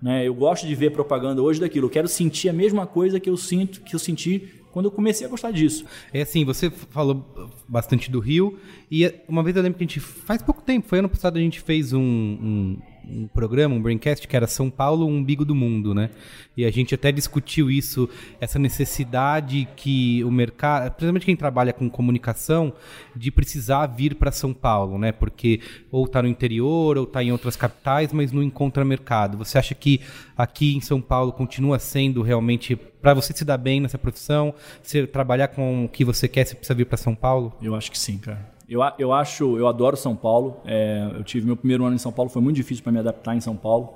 Né? 0.00 0.26
Eu 0.26 0.34
gosto 0.34 0.66
de 0.66 0.74
ver 0.74 0.90
propaganda 0.90 1.42
hoje 1.42 1.60
daquilo. 1.60 1.86
Eu 1.86 1.90
quero 1.90 2.08
sentir 2.08 2.48
a 2.48 2.52
mesma 2.52 2.86
coisa 2.86 3.20
que 3.20 3.28
eu 3.28 3.36
sinto, 3.36 3.82
que 3.82 3.94
eu 3.94 3.98
senti 3.98 4.60
quando 4.72 4.86
eu 4.86 4.90
comecei 4.90 5.26
a 5.26 5.30
gostar 5.30 5.50
disso. 5.50 5.84
É 6.12 6.22
assim, 6.22 6.44
você 6.44 6.70
falou 6.70 7.24
bastante 7.68 8.10
do 8.10 8.20
Rio, 8.20 8.58
e 8.90 9.04
é, 9.04 9.24
uma 9.28 9.42
vez 9.42 9.56
eu 9.56 9.62
lembro 9.62 9.78
que 9.78 9.84
a 9.84 9.86
gente, 9.86 10.00
faz 10.00 10.40
pouco 10.42 10.62
tempo, 10.62 10.88
foi 10.88 11.00
ano 11.00 11.08
passado, 11.08 11.36
a 11.36 11.40
gente 11.40 11.60
fez 11.60 11.92
um, 11.92 12.00
um, 12.00 12.78
um 13.12 13.26
programa, 13.26 13.74
um 13.74 13.82
Braincast, 13.82 14.26
que 14.26 14.36
era 14.36 14.46
São 14.46 14.70
Paulo, 14.70 15.06
o 15.06 15.08
umbigo 15.08 15.44
do 15.44 15.54
mundo, 15.54 15.94
né? 15.94 16.10
E 16.56 16.64
a 16.64 16.70
gente 16.70 16.94
até 16.94 17.10
discutiu 17.10 17.70
isso, 17.70 18.08
essa 18.40 18.58
necessidade 18.58 19.68
que 19.76 20.22
o 20.24 20.30
mercado, 20.30 20.90
principalmente 20.90 21.26
quem 21.26 21.36
trabalha 21.36 21.72
com 21.72 21.88
comunicação, 21.88 22.72
de 23.14 23.30
precisar 23.30 23.86
vir 23.86 24.14
para 24.14 24.30
São 24.30 24.52
Paulo, 24.52 24.98
né? 24.98 25.12
Porque 25.12 25.60
ou 25.90 26.04
está 26.04 26.22
no 26.22 26.28
interior, 26.28 26.96
ou 26.98 27.04
está 27.04 27.22
em 27.22 27.32
outras 27.32 27.56
capitais, 27.56 28.12
mas 28.12 28.32
não 28.32 28.42
encontra 28.42 28.84
mercado. 28.84 29.38
Você 29.38 29.58
acha 29.58 29.74
que 29.74 30.00
aqui 30.36 30.76
em 30.76 30.80
São 30.80 31.00
Paulo 31.00 31.32
continua 31.32 31.78
sendo 31.78 32.22
realmente 32.22 32.76
para 32.76 33.14
você 33.14 33.32
se 33.32 33.44
dar 33.44 33.56
bem 33.56 33.80
nessa 33.80 33.98
profissão, 33.98 34.54
você 34.82 35.06
trabalhar 35.06 35.48
com 35.48 35.84
o 35.84 35.88
que 35.88 36.04
você 36.04 36.28
quer, 36.28 36.46
você 36.46 36.54
precisa 36.54 36.74
vir 36.74 36.84
para 36.84 36.96
São 36.96 37.14
Paulo? 37.14 37.56
Eu 37.62 37.74
acho 37.74 37.90
que 37.90 37.98
sim, 37.98 38.18
cara. 38.18 38.59
Eu, 38.70 38.82
eu 39.00 39.12
acho, 39.12 39.58
eu 39.58 39.66
adoro 39.66 39.96
São 39.96 40.14
Paulo. 40.14 40.58
É, 40.64 41.10
eu 41.16 41.24
tive 41.24 41.44
meu 41.44 41.56
primeiro 41.56 41.84
ano 41.84 41.96
em 41.96 41.98
São 41.98 42.12
Paulo, 42.12 42.30
foi 42.30 42.40
muito 42.40 42.54
difícil 42.54 42.84
para 42.84 42.92
me 42.92 43.00
adaptar 43.00 43.34
em 43.34 43.40
São 43.40 43.56
Paulo. 43.56 43.92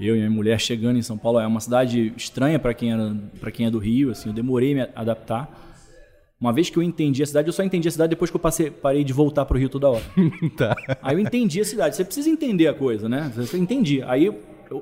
Eu 0.00 0.16
e 0.16 0.18
minha 0.20 0.30
mulher 0.30 0.58
chegando 0.58 0.98
em 0.98 1.02
São 1.02 1.18
Paulo 1.18 1.38
é 1.38 1.46
uma 1.46 1.60
cidade 1.60 2.14
estranha 2.16 2.58
para 2.58 2.72
quem 2.72 2.90
era, 2.90 3.14
para 3.38 3.50
quem 3.50 3.66
é 3.66 3.70
do 3.70 3.78
Rio, 3.78 4.10
assim, 4.10 4.30
eu 4.30 4.32
demorei 4.32 4.74
me 4.74 4.88
adaptar. 4.96 5.68
Uma 6.40 6.50
vez 6.50 6.70
que 6.70 6.78
eu 6.78 6.82
entendi 6.82 7.22
a 7.22 7.26
cidade, 7.26 7.46
eu 7.46 7.52
só 7.52 7.62
entendi 7.62 7.86
a 7.86 7.90
cidade 7.90 8.08
depois 8.08 8.30
que 8.30 8.36
eu 8.38 8.40
passei, 8.40 8.70
parei 8.70 9.04
de 9.04 9.12
voltar 9.12 9.44
para 9.44 9.54
o 9.54 9.60
Rio 9.60 9.68
toda 9.68 9.90
hora. 9.90 10.04
tá. 10.56 10.74
Aí 11.02 11.14
eu 11.14 11.20
entendi 11.20 11.60
a 11.60 11.64
cidade. 11.66 11.96
Você 11.96 12.04
precisa 12.06 12.30
entender 12.30 12.68
a 12.68 12.72
coisa, 12.72 13.06
né? 13.06 13.30
Você 13.36 13.58
entendi. 13.58 14.02
Aí 14.04 14.24
eu, 14.24 14.40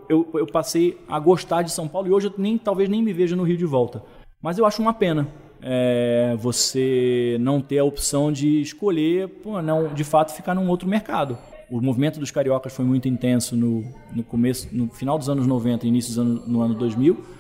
eu, 0.09 0.31
eu 0.35 0.47
passei 0.47 0.97
a 1.09 1.19
gostar 1.19 1.63
de 1.63 1.73
São 1.73 1.89
Paulo 1.89 2.07
e 2.07 2.13
hoje 2.13 2.29
eu 2.29 2.35
nem, 2.39 2.57
talvez 2.57 2.89
nem 2.89 3.03
me 3.03 3.13
veja 3.13 3.35
no 3.35 3.43
Rio 3.43 3.57
de 3.57 3.67
volta. 3.67 4.01
Mas 4.41 4.57
eu 4.57 4.65
acho 4.65 4.81
uma 4.81 4.95
pena 4.95 5.27
é, 5.63 6.37
você 6.39 7.37
não 7.41 7.61
ter 7.61 7.79
a 7.79 7.85
opção 7.85 8.33
de 8.33 8.61
escolher, 8.61 9.29
pô, 9.29 9.61
não, 9.61 9.93
de 9.93 10.05
fato, 10.05 10.35
ficar 10.35 10.55
num 10.55 10.69
outro 10.69 10.89
mercado. 10.89 11.39
O 11.71 11.81
movimento 11.81 12.19
dos 12.19 12.31
cariocas 12.31 12.73
foi 12.73 12.85
muito 12.85 13.09
intenso 13.09 13.55
no, 13.55 13.85
no 14.15 14.23
começo, 14.23 14.69
no 14.73 14.89
final 14.89 15.19
dos 15.19 15.29
anos 15.29 15.47
90 15.47 15.85
e 15.85 15.89
início 15.89 16.11
dos 16.11 16.19
anos, 16.19 16.49
no 16.49 16.63
ano 16.63 16.75
2000. 16.75 17.38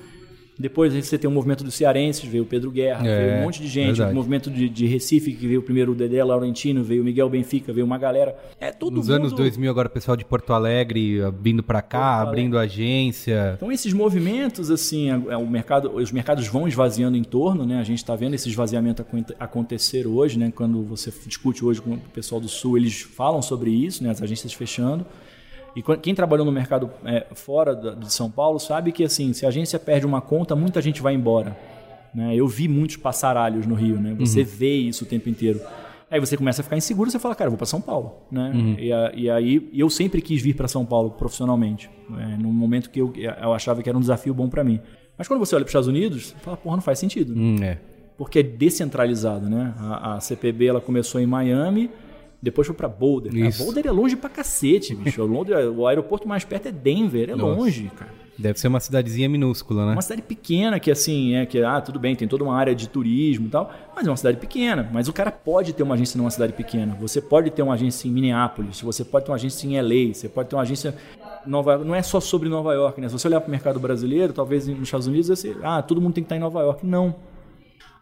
Depois 0.58 0.92
você 0.92 1.16
tem 1.16 1.30
o 1.30 1.32
movimento 1.32 1.62
dos 1.62 1.74
cearenses, 1.74 2.24
veio 2.28 2.42
o 2.42 2.46
Pedro 2.46 2.70
Guerra, 2.70 3.06
É, 3.06 3.26
veio 3.28 3.38
um 3.40 3.44
monte 3.44 3.62
de 3.62 3.68
gente. 3.68 3.86
verdade. 3.96 4.12
O 4.12 4.14
movimento 4.14 4.50
de, 4.50 4.68
de 4.68 4.86
Recife, 4.86 5.32
que 5.32 5.46
veio 5.46 5.62
primeiro 5.62 5.92
o 5.92 5.94
Dedé 5.94 6.24
Laurentino, 6.24 6.82
veio 6.82 7.00
o 7.02 7.04
Miguel 7.04 7.28
Benfica, 7.30 7.72
veio 7.72 7.86
uma 7.86 7.96
galera. 7.96 8.36
É 8.60 8.72
todo 8.72 8.96
Nos 8.96 9.06
mundo... 9.08 9.16
anos 9.16 9.32
2000, 9.32 9.70
agora 9.70 9.86
o 9.86 9.90
pessoal 9.90 10.16
de 10.16 10.24
Porto 10.24 10.52
Alegre 10.52 11.20
uh, 11.22 11.32
vindo 11.40 11.62
para 11.62 11.80
cá, 11.80 12.20
abrindo 12.20 12.58
agência. 12.58 13.52
Então 13.56 13.70
esses 13.70 13.92
movimentos, 13.92 14.70
assim, 14.70 15.10
a- 15.10 15.34
a- 15.34 15.38
o 15.38 15.46
mercado, 15.48 15.92
os 15.94 16.10
mercados 16.10 16.46
vão 16.48 16.66
esvaziando 16.66 17.16
em 17.16 17.22
torno, 17.24 17.64
né? 17.64 17.78
A 17.78 17.84
gente 17.84 17.98
está 17.98 18.16
vendo 18.16 18.34
esse 18.34 18.48
esvaziamento 18.48 19.02
acon- 19.02 19.24
acontecer 19.38 20.06
hoje, 20.06 20.38
né? 20.38 20.52
Quando 20.54 20.82
você 20.82 21.12
discute 21.26 21.64
hoje 21.64 21.80
com 21.80 21.92
o 21.94 21.98
pessoal 22.12 22.40
do 22.40 22.48
Sul, 22.48 22.76
eles 22.76 23.00
falam 23.02 23.40
sobre 23.42 23.70
isso, 23.70 24.02
né? 24.02 24.10
As 24.10 24.20
agências 24.20 24.52
fechando. 24.52 25.06
E 25.78 25.96
quem 25.98 26.14
trabalhou 26.14 26.44
no 26.44 26.52
mercado 26.52 26.90
é, 27.04 27.26
fora 27.34 27.74
da- 27.74 27.94
de 27.94 28.12
São 28.12 28.30
Paulo 28.30 28.58
sabe 28.58 28.90
que, 28.92 29.04
assim, 29.04 29.32
se 29.32 29.44
a 29.44 29.48
agência 29.48 29.78
perde 29.78 30.04
uma 30.06 30.20
conta, 30.20 30.56
muita 30.56 30.80
gente 30.82 31.00
vai 31.00 31.14
embora. 31.14 31.56
Né? 32.14 32.34
Eu 32.34 32.48
vi 32.48 32.66
muitos 32.68 32.96
passaralhos 32.96 33.66
no 33.66 33.74
Rio, 33.74 34.00
né? 34.00 34.14
Você 34.18 34.42
vê 34.42 34.74
isso 34.76 35.04
o 35.04 35.06
tempo 35.06 35.28
inteiro. 35.28 35.60
Aí 36.10 36.18
você 36.18 36.36
começa 36.38 36.62
a 36.62 36.64
ficar 36.64 36.76
inseguro, 36.76 37.10
você 37.10 37.18
fala, 37.18 37.34
cara, 37.34 37.48
eu 37.48 37.52
vou 37.52 37.58
para 37.58 37.66
São 37.66 37.82
Paulo, 37.82 38.22
né? 38.30 38.50
E, 38.80 38.92
a- 38.92 39.12
e 39.14 39.30
aí 39.30 39.68
eu 39.74 39.90
sempre 39.90 40.22
quis 40.22 40.40
vir 40.40 40.54
para 40.54 40.66
São 40.66 40.84
Paulo 40.86 41.10
profissionalmente, 41.10 41.90
né? 42.08 42.36
num 42.40 42.50
momento 42.52 42.88
que 42.90 42.98
eu, 43.00 43.12
eu 43.14 43.52
achava 43.52 43.82
que 43.82 43.88
era 43.90 43.96
um 43.96 44.00
desafio 44.00 44.32
bom 44.32 44.48
para 44.48 44.64
mim. 44.64 44.80
Mas 45.18 45.28
quando 45.28 45.38
você 45.40 45.54
olha 45.54 45.64
para 45.64 45.68
os 45.68 45.70
Estados 45.72 45.88
Unidos, 45.88 46.28
você 46.28 46.34
fala, 46.40 46.56
porra, 46.56 46.76
não 46.76 46.82
faz 46.82 46.98
sentido. 46.98 47.34
né? 47.34 47.40
Hum, 47.42 47.56
é. 47.62 47.78
Porque 48.16 48.38
é 48.38 48.42
descentralizado, 48.42 49.48
né? 49.50 49.74
A, 49.78 50.14
a 50.14 50.20
CPB 50.20 50.66
ela 50.66 50.80
começou 50.80 51.20
em 51.20 51.26
Miami, 51.26 51.90
depois 52.40 52.66
foi 52.66 52.76
para 52.76 52.88
Boulder. 52.88 53.32
Boulder 53.56 53.86
é 53.86 53.90
longe 53.90 54.16
pra 54.16 54.30
cacete, 54.30 54.94
bicho. 54.94 55.24
Londres, 55.24 55.56
o 55.76 55.86
aeroporto 55.86 56.28
mais 56.28 56.44
perto 56.44 56.68
é 56.68 56.72
Denver, 56.72 57.30
é 57.30 57.34
Nossa. 57.34 57.60
longe, 57.60 57.90
cara. 57.96 58.12
Deve 58.38 58.60
ser 58.60 58.68
uma 58.68 58.78
cidadezinha 58.78 59.28
minúscula, 59.28 59.84
né? 59.84 59.92
Uma 59.94 60.02
cidade 60.02 60.22
pequena 60.22 60.78
que 60.78 60.92
assim, 60.92 61.34
é 61.34 61.44
que 61.44 61.60
ah, 61.60 61.80
tudo 61.80 61.98
bem, 61.98 62.14
tem 62.14 62.28
toda 62.28 62.44
uma 62.44 62.54
área 62.56 62.72
de 62.72 62.88
turismo 62.88 63.48
e 63.48 63.50
tal, 63.50 63.72
mas 63.96 64.06
é 64.06 64.10
uma 64.10 64.16
cidade 64.16 64.36
pequena, 64.36 64.88
mas 64.92 65.08
o 65.08 65.12
cara 65.12 65.32
pode 65.32 65.72
ter 65.72 65.82
uma 65.82 65.96
agência 65.96 66.16
numa 66.16 66.30
cidade 66.30 66.52
pequena. 66.52 66.96
Você 67.00 67.20
pode 67.20 67.50
ter 67.50 67.62
uma 67.62 67.74
agência 67.74 68.06
em 68.06 68.12
Minneapolis, 68.12 68.80
você 68.80 69.04
pode 69.04 69.24
ter 69.24 69.32
uma 69.32 69.36
agência 69.36 69.66
em 69.66 69.80
LA, 69.80 70.14
você 70.14 70.28
pode 70.28 70.48
ter 70.48 70.54
uma 70.54 70.62
agência 70.62 70.94
em 71.44 71.50
Nova 71.50 71.72
York. 71.72 71.84
Não 71.84 71.94
é 71.96 72.02
só 72.02 72.20
sobre 72.20 72.48
Nova 72.48 72.72
York, 72.74 73.00
né? 73.00 73.08
Se 73.08 73.14
você 73.14 73.26
olhar 73.26 73.40
para 73.40 73.48
o 73.48 73.50
mercado 73.50 73.80
brasileiro, 73.80 74.32
talvez 74.32 74.68
nos 74.68 74.82
Estados 74.82 75.08
Unidos, 75.08 75.26
você, 75.26 75.56
ah, 75.64 75.82
todo 75.82 76.00
mundo 76.00 76.14
tem 76.14 76.22
que 76.22 76.26
estar 76.26 76.36
em 76.36 76.40
Nova 76.40 76.60
York. 76.60 76.86
Não. 76.86 77.16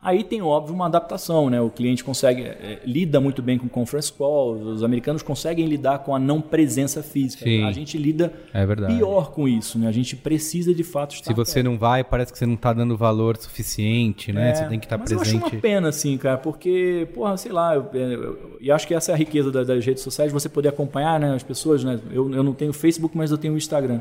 Aí 0.07 0.23
tem, 0.23 0.41
óbvio, 0.41 0.73
uma 0.73 0.87
adaptação, 0.87 1.51
né? 1.51 1.61
O 1.61 1.69
cliente 1.69 2.05
consegue, 2.05 2.43
é, 2.43 2.79
lida 2.85 3.21
muito 3.21 3.43
bem 3.43 3.59
com 3.59 3.69
conference 3.69 4.13
calls, 4.13 4.63
os 4.65 4.85
americanos 4.85 5.21
conseguem 5.21 5.67
lidar 5.67 5.99
com 5.99 6.15
a 6.15 6.19
não 6.19 6.41
presença 6.41 7.03
física. 7.03 7.45
Sim. 7.45 7.65
A 7.65 7.73
gente 7.73 7.99
lida 7.99 8.33
É 8.55 8.65
verdade. 8.65 8.95
pior 8.97 9.33
com 9.33 9.49
isso, 9.49 9.81
né? 9.81 9.89
A 9.89 9.93
gente 9.93 10.15
precisa 10.15 10.73
de 10.73 10.85
fato 10.85 11.15
estar 11.17 11.25
Se 11.27 11.35
você 11.35 11.61
não 11.61 11.77
vai, 11.77 12.05
parece 12.05 12.33
que 12.33 12.39
você 12.39 12.47
não 12.47 12.55
tá 12.57 12.73
dando 12.73 12.97
valor 12.97 13.37
suficiente, 13.37 14.33
né? 14.33 14.51
É, 14.51 14.55
você 14.55 14.65
tem 14.67 14.79
que 14.79 14.87
estar 14.87 14.97
mas 14.97 15.11
eu 15.11 15.21
acho 15.21 15.31
presente. 15.33 15.55
uma 15.57 15.61
pena, 15.61 15.89
assim, 15.89 16.17
cara, 16.17 16.39
porque, 16.39 17.09
porra, 17.13 17.37
sei 17.37 17.51
lá, 17.51 17.75
eu, 17.75 17.87
eu- 17.93 18.57
e 18.61 18.71
acho 18.71 18.87
que 18.87 18.95
essa 18.95 19.11
é 19.11 19.15
a 19.15 19.19
riqueza 19.19 19.51
da- 19.51 19.65
das 19.65 19.85
redes 19.85 20.05
sociais, 20.05 20.31
você 20.31 20.49
poder 20.49 20.69
acompanhar 20.69 21.19
né, 21.19 21.35
as 21.35 21.43
pessoas, 21.43 21.83
né? 21.83 21.99
Eu, 22.13 22.33
eu 22.33 22.45
não 22.45 22.53
tenho 22.53 22.73
Facebook, 22.73 23.17
mas 23.19 23.33
eu 23.33 23.39
tenho 23.39 23.55
o 23.55 23.57
Instagram. 23.57 24.01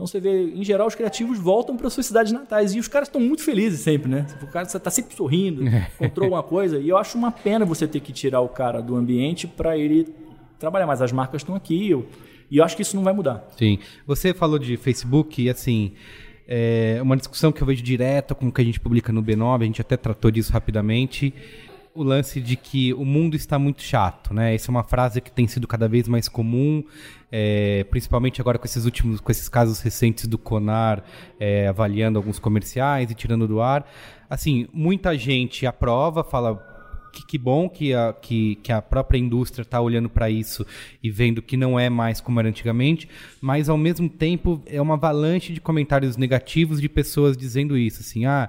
Então 0.00 0.06
você 0.06 0.18
vê, 0.18 0.44
em 0.54 0.64
geral, 0.64 0.86
os 0.88 0.94
criativos 0.94 1.38
voltam 1.38 1.76
para 1.76 1.90
suas 1.90 2.06
cidades 2.06 2.32
natais 2.32 2.74
e 2.74 2.78
os 2.78 2.88
caras 2.88 3.06
estão 3.06 3.20
muito 3.20 3.42
felizes 3.42 3.80
sempre, 3.80 4.10
né? 4.10 4.26
O 4.42 4.46
cara 4.46 4.66
está 4.66 4.90
sempre 4.90 5.14
sorrindo, 5.14 5.62
encontrou 6.00 6.24
alguma 6.24 6.42
coisa. 6.42 6.78
E 6.78 6.88
eu 6.88 6.96
acho 6.96 7.18
uma 7.18 7.30
pena 7.30 7.66
você 7.66 7.86
ter 7.86 8.00
que 8.00 8.10
tirar 8.10 8.40
o 8.40 8.48
cara 8.48 8.80
do 8.80 8.96
ambiente 8.96 9.46
para 9.46 9.76
ele 9.76 10.08
trabalhar. 10.58 10.86
Mas 10.86 11.02
as 11.02 11.12
marcas 11.12 11.42
estão 11.42 11.54
aqui 11.54 11.90
eu- 11.90 12.06
e 12.50 12.56
eu 12.56 12.64
acho 12.64 12.74
que 12.76 12.80
isso 12.80 12.96
não 12.96 13.02
vai 13.04 13.12
mudar. 13.12 13.46
Sim. 13.58 13.78
Você 14.06 14.32
falou 14.32 14.58
de 14.58 14.74
Facebook 14.78 15.42
e 15.42 15.50
assim. 15.50 15.92
É 16.48 16.98
uma 17.02 17.16
discussão 17.16 17.52
que 17.52 17.62
eu 17.62 17.66
vejo 17.66 17.82
direto 17.82 18.34
com 18.34 18.48
o 18.48 18.52
que 18.52 18.60
a 18.62 18.64
gente 18.64 18.80
publica 18.80 19.12
no 19.12 19.22
B9, 19.22 19.62
a 19.62 19.66
gente 19.66 19.80
até 19.82 19.96
tratou 19.98 20.30
disso 20.30 20.50
rapidamente. 20.50 21.32
O 21.92 22.04
lance 22.04 22.40
de 22.40 22.56
que 22.56 22.94
o 22.94 23.04
mundo 23.04 23.34
está 23.34 23.58
muito 23.58 23.82
chato, 23.82 24.32
né? 24.32 24.54
Essa 24.54 24.70
é 24.70 24.72
uma 24.72 24.84
frase 24.84 25.20
que 25.20 25.30
tem 25.30 25.48
sido 25.48 25.66
cada 25.66 25.88
vez 25.88 26.06
mais 26.06 26.28
comum, 26.28 26.84
é, 27.32 27.84
principalmente 27.90 28.40
agora 28.40 28.58
com 28.58 28.64
esses 28.64 28.84
últimos, 28.84 29.20
com 29.20 29.30
esses 29.32 29.48
casos 29.48 29.80
recentes 29.80 30.26
do 30.26 30.38
Conar 30.38 31.02
é, 31.38 31.66
avaliando 31.66 32.18
alguns 32.18 32.38
comerciais 32.38 33.10
e 33.10 33.14
tirando 33.14 33.48
do 33.48 33.60
ar. 33.60 33.84
Assim, 34.28 34.68
muita 34.72 35.18
gente 35.18 35.66
aprova, 35.66 36.22
fala 36.22 36.70
que, 37.10 37.26
que 37.26 37.38
bom 37.38 37.68
que 37.68 37.92
a, 37.92 38.12
que, 38.12 38.56
que 38.56 38.72
a 38.72 38.80
própria 38.80 39.18
indústria 39.18 39.62
está 39.62 39.80
olhando 39.80 40.08
para 40.08 40.30
isso 40.30 40.66
e 41.02 41.10
vendo 41.10 41.42
que 41.42 41.56
não 41.56 41.78
é 41.78 41.90
mais 41.90 42.20
como 42.20 42.38
era 42.40 42.48
antigamente, 42.48 43.08
mas 43.40 43.68
ao 43.68 43.76
mesmo 43.76 44.08
tempo 44.08 44.62
é 44.66 44.80
uma 44.80 44.94
avalanche 44.94 45.52
de 45.52 45.60
comentários 45.60 46.16
negativos 46.16 46.80
de 46.80 46.88
pessoas 46.88 47.36
dizendo 47.36 47.76
isso, 47.76 48.00
assim, 48.00 48.24
ah, 48.24 48.48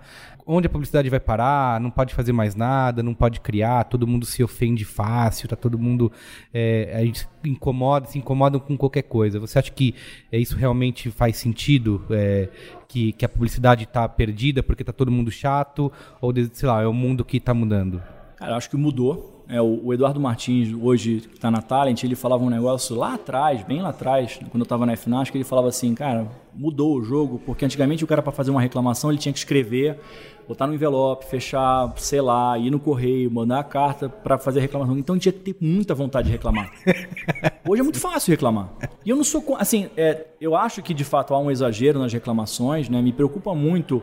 onde 0.51 0.67
a 0.67 0.69
publicidade 0.69 1.09
vai 1.09 1.19
parar, 1.19 1.79
não 1.79 1.89
pode 1.89 2.13
fazer 2.13 2.33
mais 2.33 2.55
nada, 2.55 3.01
não 3.01 3.13
pode 3.13 3.39
criar, 3.39 3.85
todo 3.85 4.05
mundo 4.05 4.25
se 4.25 4.43
ofende 4.43 4.83
fácil, 4.83 5.47
tá 5.47 5.55
todo 5.55 5.79
mundo 5.79 6.11
é, 6.53 6.91
a 6.93 7.05
gente 7.05 7.27
incomoda, 7.45 8.07
se 8.07 8.17
incomodam 8.17 8.59
com 8.59 8.77
qualquer 8.77 9.03
coisa. 9.03 9.39
Você 9.39 9.57
acha 9.57 9.71
que 9.71 9.95
é, 10.31 10.37
isso 10.37 10.57
realmente 10.57 11.09
faz 11.09 11.37
sentido? 11.37 12.03
É, 12.09 12.49
que, 12.87 13.13
que 13.13 13.23
a 13.23 13.29
publicidade 13.29 13.85
está 13.85 14.07
perdida 14.09 14.61
porque 14.61 14.83
tá 14.83 14.91
todo 14.91 15.09
mundo 15.09 15.31
chato? 15.31 15.91
Ou, 16.19 16.33
sei 16.51 16.67
lá, 16.67 16.81
é 16.81 16.87
o 16.87 16.93
mundo 16.93 17.23
que 17.23 17.37
está 17.37 17.53
mudando? 17.53 18.01
Cara, 18.35 18.51
eu 18.51 18.55
acho 18.57 18.69
que 18.69 18.75
mudou. 18.75 19.45
É, 19.47 19.61
o, 19.61 19.85
o 19.85 19.93
Eduardo 19.93 20.19
Martins, 20.19 20.73
hoje, 20.73 21.21
que 21.29 21.35
está 21.35 21.51
na 21.51 21.61
Talent, 21.61 22.03
ele 22.03 22.15
falava 22.15 22.43
um 22.43 22.49
negócio 22.49 22.95
lá 22.95 23.15
atrás, 23.15 23.63
bem 23.63 23.81
lá 23.81 23.89
atrás, 23.89 24.39
quando 24.49 24.61
eu 24.61 24.63
estava 24.63 24.85
na 24.85 24.95
FNASC, 24.95 25.35
ele 25.35 25.43
falava 25.43 25.67
assim, 25.67 25.93
cara, 25.93 26.27
mudou 26.53 26.95
o 26.95 27.03
jogo, 27.03 27.39
porque 27.45 27.65
antigamente 27.65 28.03
o 28.03 28.07
cara 28.07 28.21
para 28.21 28.31
fazer 28.31 28.49
uma 28.49 28.61
reclamação, 28.61 29.09
ele 29.09 29.19
tinha 29.19 29.33
que 29.33 29.39
escrever, 29.39 29.99
botar 30.47 30.67
no 30.67 30.73
envelope, 30.73 31.25
fechar, 31.25 31.93
sei 31.97 32.21
lá, 32.21 32.57
ir 32.57 32.69
no 32.69 32.79
correio, 32.79 33.29
mandar 33.31 33.59
a 33.59 33.63
carta 33.63 34.09
para 34.09 34.37
fazer 34.37 34.59
a 34.59 34.61
reclamação. 34.61 34.97
Então 34.97 35.17
tinha 35.17 35.31
que 35.31 35.39
ter 35.53 35.55
muita 35.59 35.93
vontade 35.95 36.27
de 36.27 36.31
reclamar. 36.31 36.69
Hoje 37.67 37.79
é 37.79 37.83
muito 37.83 37.99
fácil 37.99 38.31
reclamar. 38.31 38.69
E 39.05 39.09
eu 39.09 39.15
não 39.15 39.23
sou, 39.23 39.43
assim, 39.57 39.89
é, 39.95 40.25
eu 40.39 40.55
acho 40.55 40.81
que 40.81 40.93
de 40.93 41.03
fato 41.03 41.33
há 41.33 41.39
um 41.39 41.49
exagero 41.51 41.99
nas 41.99 42.11
reclamações, 42.11 42.89
né? 42.89 43.01
Me 43.01 43.13
preocupa 43.13 43.53
muito 43.55 44.01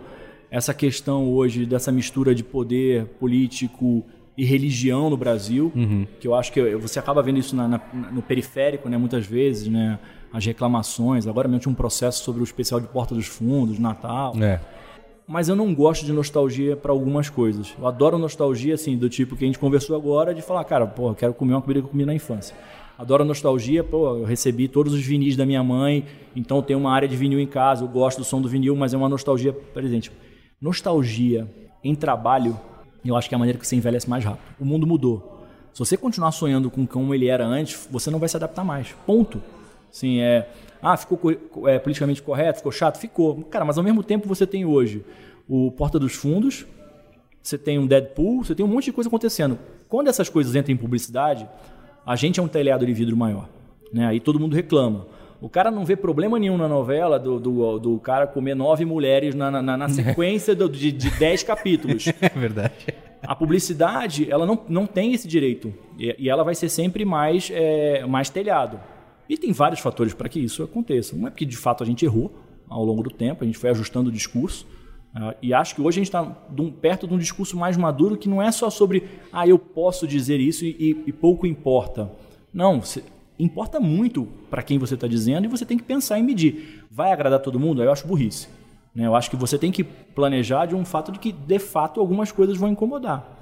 essa 0.51 0.73
questão 0.73 1.29
hoje 1.31 1.67
dessa 1.67 1.93
mistura 1.93 2.35
de 2.35 2.43
poder 2.43 3.05
político 3.21 4.03
e 4.37 4.45
religião 4.45 5.11
no 5.11 5.17
Brasil, 5.17 5.73
que 6.21 6.27
eu 6.27 6.35
acho 6.35 6.53
que 6.53 6.77
você 6.77 6.99
acaba 6.99 7.21
vendo 7.23 7.39
isso 7.39 7.55
na- 7.57 7.67
na- 7.69 7.81
no 8.13 8.23
periférico, 8.23 8.89
né, 8.89 8.97
muitas 8.97 9.27
vezes, 9.27 9.67
né, 9.69 9.99
as 10.33 10.47
reclamações. 10.47 11.27
Agora 11.27 11.49
mesmo 11.49 11.61
tinha 11.63 11.73
um 11.73 11.75
processo 11.75 12.23
sobre 12.23 12.41
o 12.41 12.45
especial 12.45 12.81
de 12.81 12.87
Porta 12.87 13.15
dos 13.17 13.27
Fundos, 13.27 13.79
Natal. 13.81 14.33
É. 14.41 14.61
Mas 15.29 15.47
eu 15.51 15.55
não 15.55 15.75
gosto 15.75 16.07
de 16.07 16.13
nostalgia 16.13 16.75
para 16.75 16.91
algumas 16.91 17.29
coisas. 17.29 17.75
Eu 17.79 17.87
adoro 17.87 18.17
nostalgia, 18.17 18.75
assim, 18.75 18.97
do 18.97 19.11
tipo 19.11 19.37
que 19.37 19.45
a 19.45 19.47
gente 19.47 19.59
conversou 19.59 19.95
agora, 19.95 20.35
de 20.35 20.41
falar, 20.41 20.65
cara, 20.65 20.87
pô, 20.87 21.11
eu 21.11 21.15
quero 21.15 21.35
comer 21.35 21.53
uma 21.53 21.61
comida 21.61 21.81
que 21.81 21.87
eu 21.87 21.91
comi 21.91 22.07
na 22.07 22.15
infância. 22.15 22.57
Adoro 22.97 23.27
nostalgia, 23.27 23.85
pô, 23.85 24.17
eu 24.17 24.25
recebi 24.25 24.69
todos 24.69 24.95
os 24.95 25.05
vinis 25.05 25.37
da 25.37 25.45
minha 25.45 25.63
mãe, 25.63 26.07
então 26.35 26.63
tem 26.63 26.75
uma 26.75 26.91
área 26.91 27.07
de 27.07 27.15
vinil 27.15 27.39
em 27.39 27.47
casa, 27.47 27.85
eu 27.85 27.89
gosto 27.89 28.19
do 28.19 28.25
som 28.25 28.41
do 28.41 28.49
vinil, 28.49 28.75
mas 28.75 28.95
é 28.95 28.97
uma 28.97 29.09
nostalgia 29.09 29.53
presente. 29.53 30.11
Nostalgia 30.59 31.47
em 31.85 31.95
trabalho, 31.95 32.59
eu 33.05 33.15
acho 33.15 33.29
que 33.29 33.35
é 33.35 33.37
a 33.37 33.39
maneira 33.39 33.59
que 33.59 33.67
você 33.67 33.77
envelhece 33.77 34.09
mais 34.09 34.25
rápido. 34.25 34.43
O 34.59 34.65
mundo 34.65 34.87
mudou. 34.87 35.47
Se 35.75 35.79
você 35.79 35.97
continuar 35.97 36.33
sonhando 36.33 36.71
com 36.71 36.87
como 36.87 37.15
ele 37.15 37.29
era 37.29 37.47
antes, 37.47 37.87
você 37.91 38.11
não 38.11 38.19
vai 38.19 38.31
se 38.31 38.37
adaptar 38.37 38.65
mais. 38.65 38.89
Ponto. 39.07 39.43
Assim, 39.93 40.21
é. 40.21 40.49
Ah, 40.81 40.97
ficou 40.97 41.19
co- 41.19 41.69
é, 41.69 41.79
politicamente 41.79 42.23
correto, 42.23 42.59
ficou 42.59 42.73
chato? 42.73 42.99
Ficou. 42.99 43.43
Cara, 43.45 43.65
mas 43.65 43.77
ao 43.79 43.85
mesmo 43.85 44.03
tempo 44.03 44.29
você 44.29 44.47
tem 44.47 44.65
hoje 44.65 45.05
o 45.49 45.71
Porta 45.73 45.99
dos 45.99 46.15
Fundos, 46.15 46.67
você 47.43 47.57
tem 47.59 47.79
um 47.79 47.87
Deadpool, 47.87 48.45
você 48.45 48.55
tem 48.55 48.65
um 48.65 48.69
monte 48.69 48.85
de 48.87 48.93
coisa 48.93 49.09
acontecendo. 49.09 49.59
Quando 49.89 50.09
essas 50.09 50.29
coisas 50.29 50.55
entram 50.55 50.73
em 50.75 50.77
publicidade, 50.77 51.49
a 52.05 52.15
gente 52.17 52.39
é 52.39 52.43
um 52.43 52.49
telhado 52.49 52.85
de 52.87 52.93
vidro 52.93 53.17
maior. 53.17 53.49
Né? 53.93 54.07
Aí 54.07 54.21
todo 54.21 54.39
mundo 54.39 54.55
reclama. 54.55 55.07
O 55.41 55.49
cara 55.49 55.71
não 55.71 55.85
vê 55.85 55.97
problema 55.97 56.39
nenhum 56.39 56.57
na 56.59 56.69
novela 56.69 57.19
do, 57.19 57.39
do, 57.39 57.79
do 57.79 57.99
cara 58.01 58.27
comer 58.27 58.55
nove 58.55 58.85
mulheres 58.85 59.35
na, 59.35 59.51
na, 59.63 59.77
na 59.77 59.89
sequência 59.89 60.55
do- 60.55 60.69
de, 60.69 60.91
de 60.93 61.11
dez 61.13 61.43
capítulos. 61.43 62.07
É 62.21 62.29
verdade. 62.29 62.75
A 63.23 63.35
publicidade, 63.35 64.31
ela 64.31 64.45
não, 64.47 64.61
não 64.69 64.87
tem 64.87 65.13
esse 65.13 65.27
direito. 65.27 65.73
E, 65.99 66.15
e 66.19 66.29
ela 66.29 66.45
vai 66.45 66.55
ser 66.55 66.69
sempre 66.69 67.05
mais, 67.05 67.51
é, 67.53 68.05
mais 68.07 68.29
telhado. 68.31 68.79
E 69.29 69.37
tem 69.37 69.53
vários 69.53 69.81
fatores 69.81 70.15
para 70.15 70.29
que 70.29 70.41
isso 70.41 70.63
aconteça. 70.63 71.15
Um 71.15 71.27
é 71.27 71.31
porque, 71.31 71.45
de 71.45 71.57
fato, 71.57 71.83
a 71.83 71.87
gente 71.87 72.05
errou 72.05 72.33
ao 72.69 72.85
longo 72.85 73.03
do 73.03 73.11
tempo, 73.11 73.43
a 73.45 73.47
gente 73.47 73.59
foi 73.59 73.71
ajustando 73.71 74.09
o 74.09 74.13
discurso. 74.13 74.67
ah, 75.15 75.35
e 75.43 75.55
acho 75.55 75.75
que 75.75 75.81
hoje 75.81 75.99
a 76.01 76.01
gente 76.05 76.09
está 76.09 76.25
perto 76.81 77.07
de 77.09 77.15
um 77.15 77.19
discurso 77.19 77.57
mais 77.57 77.77
maduro 77.77 78.17
que 78.17 78.29
não 78.29 78.43
é 78.43 78.51
só 78.53 78.69
sobre, 78.71 79.05
ah, 79.33 79.47
eu 79.49 79.59
posso 79.59 80.07
dizer 80.07 80.39
isso 80.39 80.65
e, 80.65 80.69
e- 80.79 81.03
e 81.09 81.13
pouco 81.13 81.47
importa. 81.47 82.11
Não, 82.53 82.83
se- 82.83 83.03
importa 83.39 83.81
muito 83.81 84.29
para 84.51 84.63
quem 84.63 84.79
você 84.79 84.95
está 84.95 85.07
dizendo 85.07 85.45
e 85.47 85.49
você 85.49 85.65
tem 85.65 85.79
que 85.79 85.85
pensar 85.85 86.19
em 86.19 86.23
medir. 86.23 86.85
Vai 86.91 87.11
agradar 87.13 87.41
todo 87.41 87.59
mundo? 87.59 87.83
Eu 87.83 87.91
acho 87.93 88.07
burrice. 88.07 88.49
né? 88.95 89.07
Eu 89.07 89.15
acho 89.15 89.31
que 89.31 89.37
você 89.37 89.57
tem 89.59 89.71
que 89.73 89.83
planejar 89.85 90.67
de 90.67 90.75
um 90.75 90.85
fato 90.85 91.11
de 91.13 91.19
que, 91.19 91.31
de 91.33 91.59
fato, 91.59 92.01
algumas 92.01 92.31
coisas 92.33 92.57
vão 92.57 92.69
incomodar. 92.69 93.38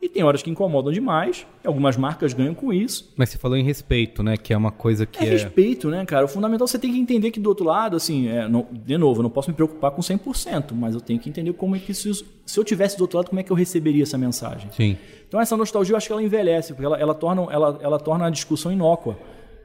E 0.00 0.08
tem 0.08 0.22
horas 0.22 0.42
que 0.42 0.48
incomodam 0.50 0.92
demais, 0.92 1.44
e 1.64 1.66
algumas 1.66 1.96
marcas 1.96 2.32
ganham 2.32 2.54
com 2.54 2.72
isso. 2.72 3.12
Mas 3.16 3.30
você 3.30 3.38
falou 3.38 3.56
em 3.56 3.64
respeito, 3.64 4.22
né? 4.22 4.36
Que 4.36 4.52
é 4.52 4.56
uma 4.56 4.70
coisa 4.70 5.04
que 5.04 5.18
É, 5.24 5.26
é. 5.26 5.30
respeito, 5.30 5.88
né, 5.90 6.04
cara? 6.06 6.24
O 6.24 6.28
fundamental 6.28 6.68
você 6.68 6.78
tem 6.78 6.92
que 6.92 6.98
entender 6.98 7.30
que 7.32 7.40
do 7.40 7.48
outro 7.48 7.64
lado, 7.66 7.96
assim, 7.96 8.28
é, 8.28 8.46
não- 8.48 8.66
de 8.70 8.96
novo, 8.96 9.18
eu 9.18 9.22
não 9.24 9.30
posso 9.30 9.50
me 9.50 9.56
preocupar 9.56 9.90
com 9.90 10.00
100%, 10.00 10.72
mas 10.74 10.94
eu 10.94 11.00
tenho 11.00 11.18
que 11.18 11.28
entender 11.28 11.52
como 11.52 11.74
é 11.74 11.80
que 11.80 11.90
isso. 11.92 12.24
Se 12.46 12.58
eu 12.60 12.64
tivesse 12.64 12.96
do 12.96 13.00
outro 13.02 13.18
lado, 13.18 13.28
como 13.28 13.40
é 13.40 13.42
que 13.42 13.50
eu 13.50 13.56
receberia 13.56 14.04
essa 14.04 14.16
mensagem? 14.16 14.70
Sim. 14.72 14.96
Então 15.26 15.40
essa 15.40 15.56
nostalgia 15.56 15.92
eu 15.94 15.96
acho 15.96 16.06
que 16.06 16.12
ela 16.12 16.22
envelhece, 16.22 16.72
porque 16.72 16.86
ela, 16.86 16.96
ela, 16.96 17.14
torna, 17.14 17.42
ela, 17.50 17.78
ela 17.82 17.98
torna 17.98 18.26
a 18.26 18.30
discussão 18.30 18.70
inócua. 18.72 19.18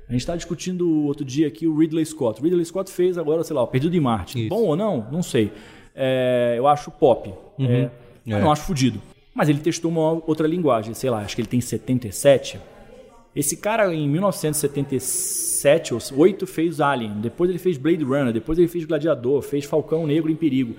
A 0.09 0.11
gente 0.11 0.21
está 0.21 0.35
discutindo 0.35 1.05
outro 1.05 1.23
dia 1.23 1.47
aqui 1.47 1.65
o 1.67 1.77
Ridley 1.77 2.05
Scott. 2.05 2.41
O 2.41 2.43
Ridley 2.43 2.65
Scott 2.65 2.91
fez 2.91 3.17
agora, 3.17 3.43
sei 3.43 3.55
lá, 3.55 3.61
o 3.61 3.67
Perdido 3.67 3.95
em 3.95 3.99
Marte. 4.01 4.39
Isso. 4.39 4.49
Bom 4.49 4.63
ou 4.63 4.75
não? 4.75 5.07
Não 5.11 5.23
sei. 5.23 5.51
É, 5.95 6.55
eu 6.57 6.67
acho 6.67 6.89
pop. 6.91 7.29
É, 7.59 7.89
mas 8.25 8.37
É. 8.37 8.41
não 8.41 8.51
acho 8.51 8.63
fudido. 8.63 8.99
Mas 9.33 9.49
ele 9.49 9.59
testou 9.59 9.89
uma 9.91 10.21
outra 10.27 10.47
linguagem, 10.47 10.93
sei 10.93 11.09
lá, 11.09 11.19
acho 11.19 11.35
que 11.35 11.41
ele 11.41 11.47
tem 11.47 11.59
77. 11.59 12.59
Esse 13.35 13.57
cara 13.57 13.93
em 13.93 14.07
1977 14.07 15.93
ou 15.93 15.99
8 16.15 16.45
fez 16.45 16.79
Alien, 16.79 17.13
depois 17.19 17.49
ele 17.49 17.57
fez 17.57 17.77
Blade 17.77 18.03
Runner, 18.03 18.31
depois 18.31 18.59
ele 18.59 18.67
fez 18.67 18.85
Gladiador, 18.85 19.41
fez 19.41 19.65
Falcão 19.65 20.05
Negro 20.05 20.31
em 20.31 20.35
Perigo. 20.35 20.75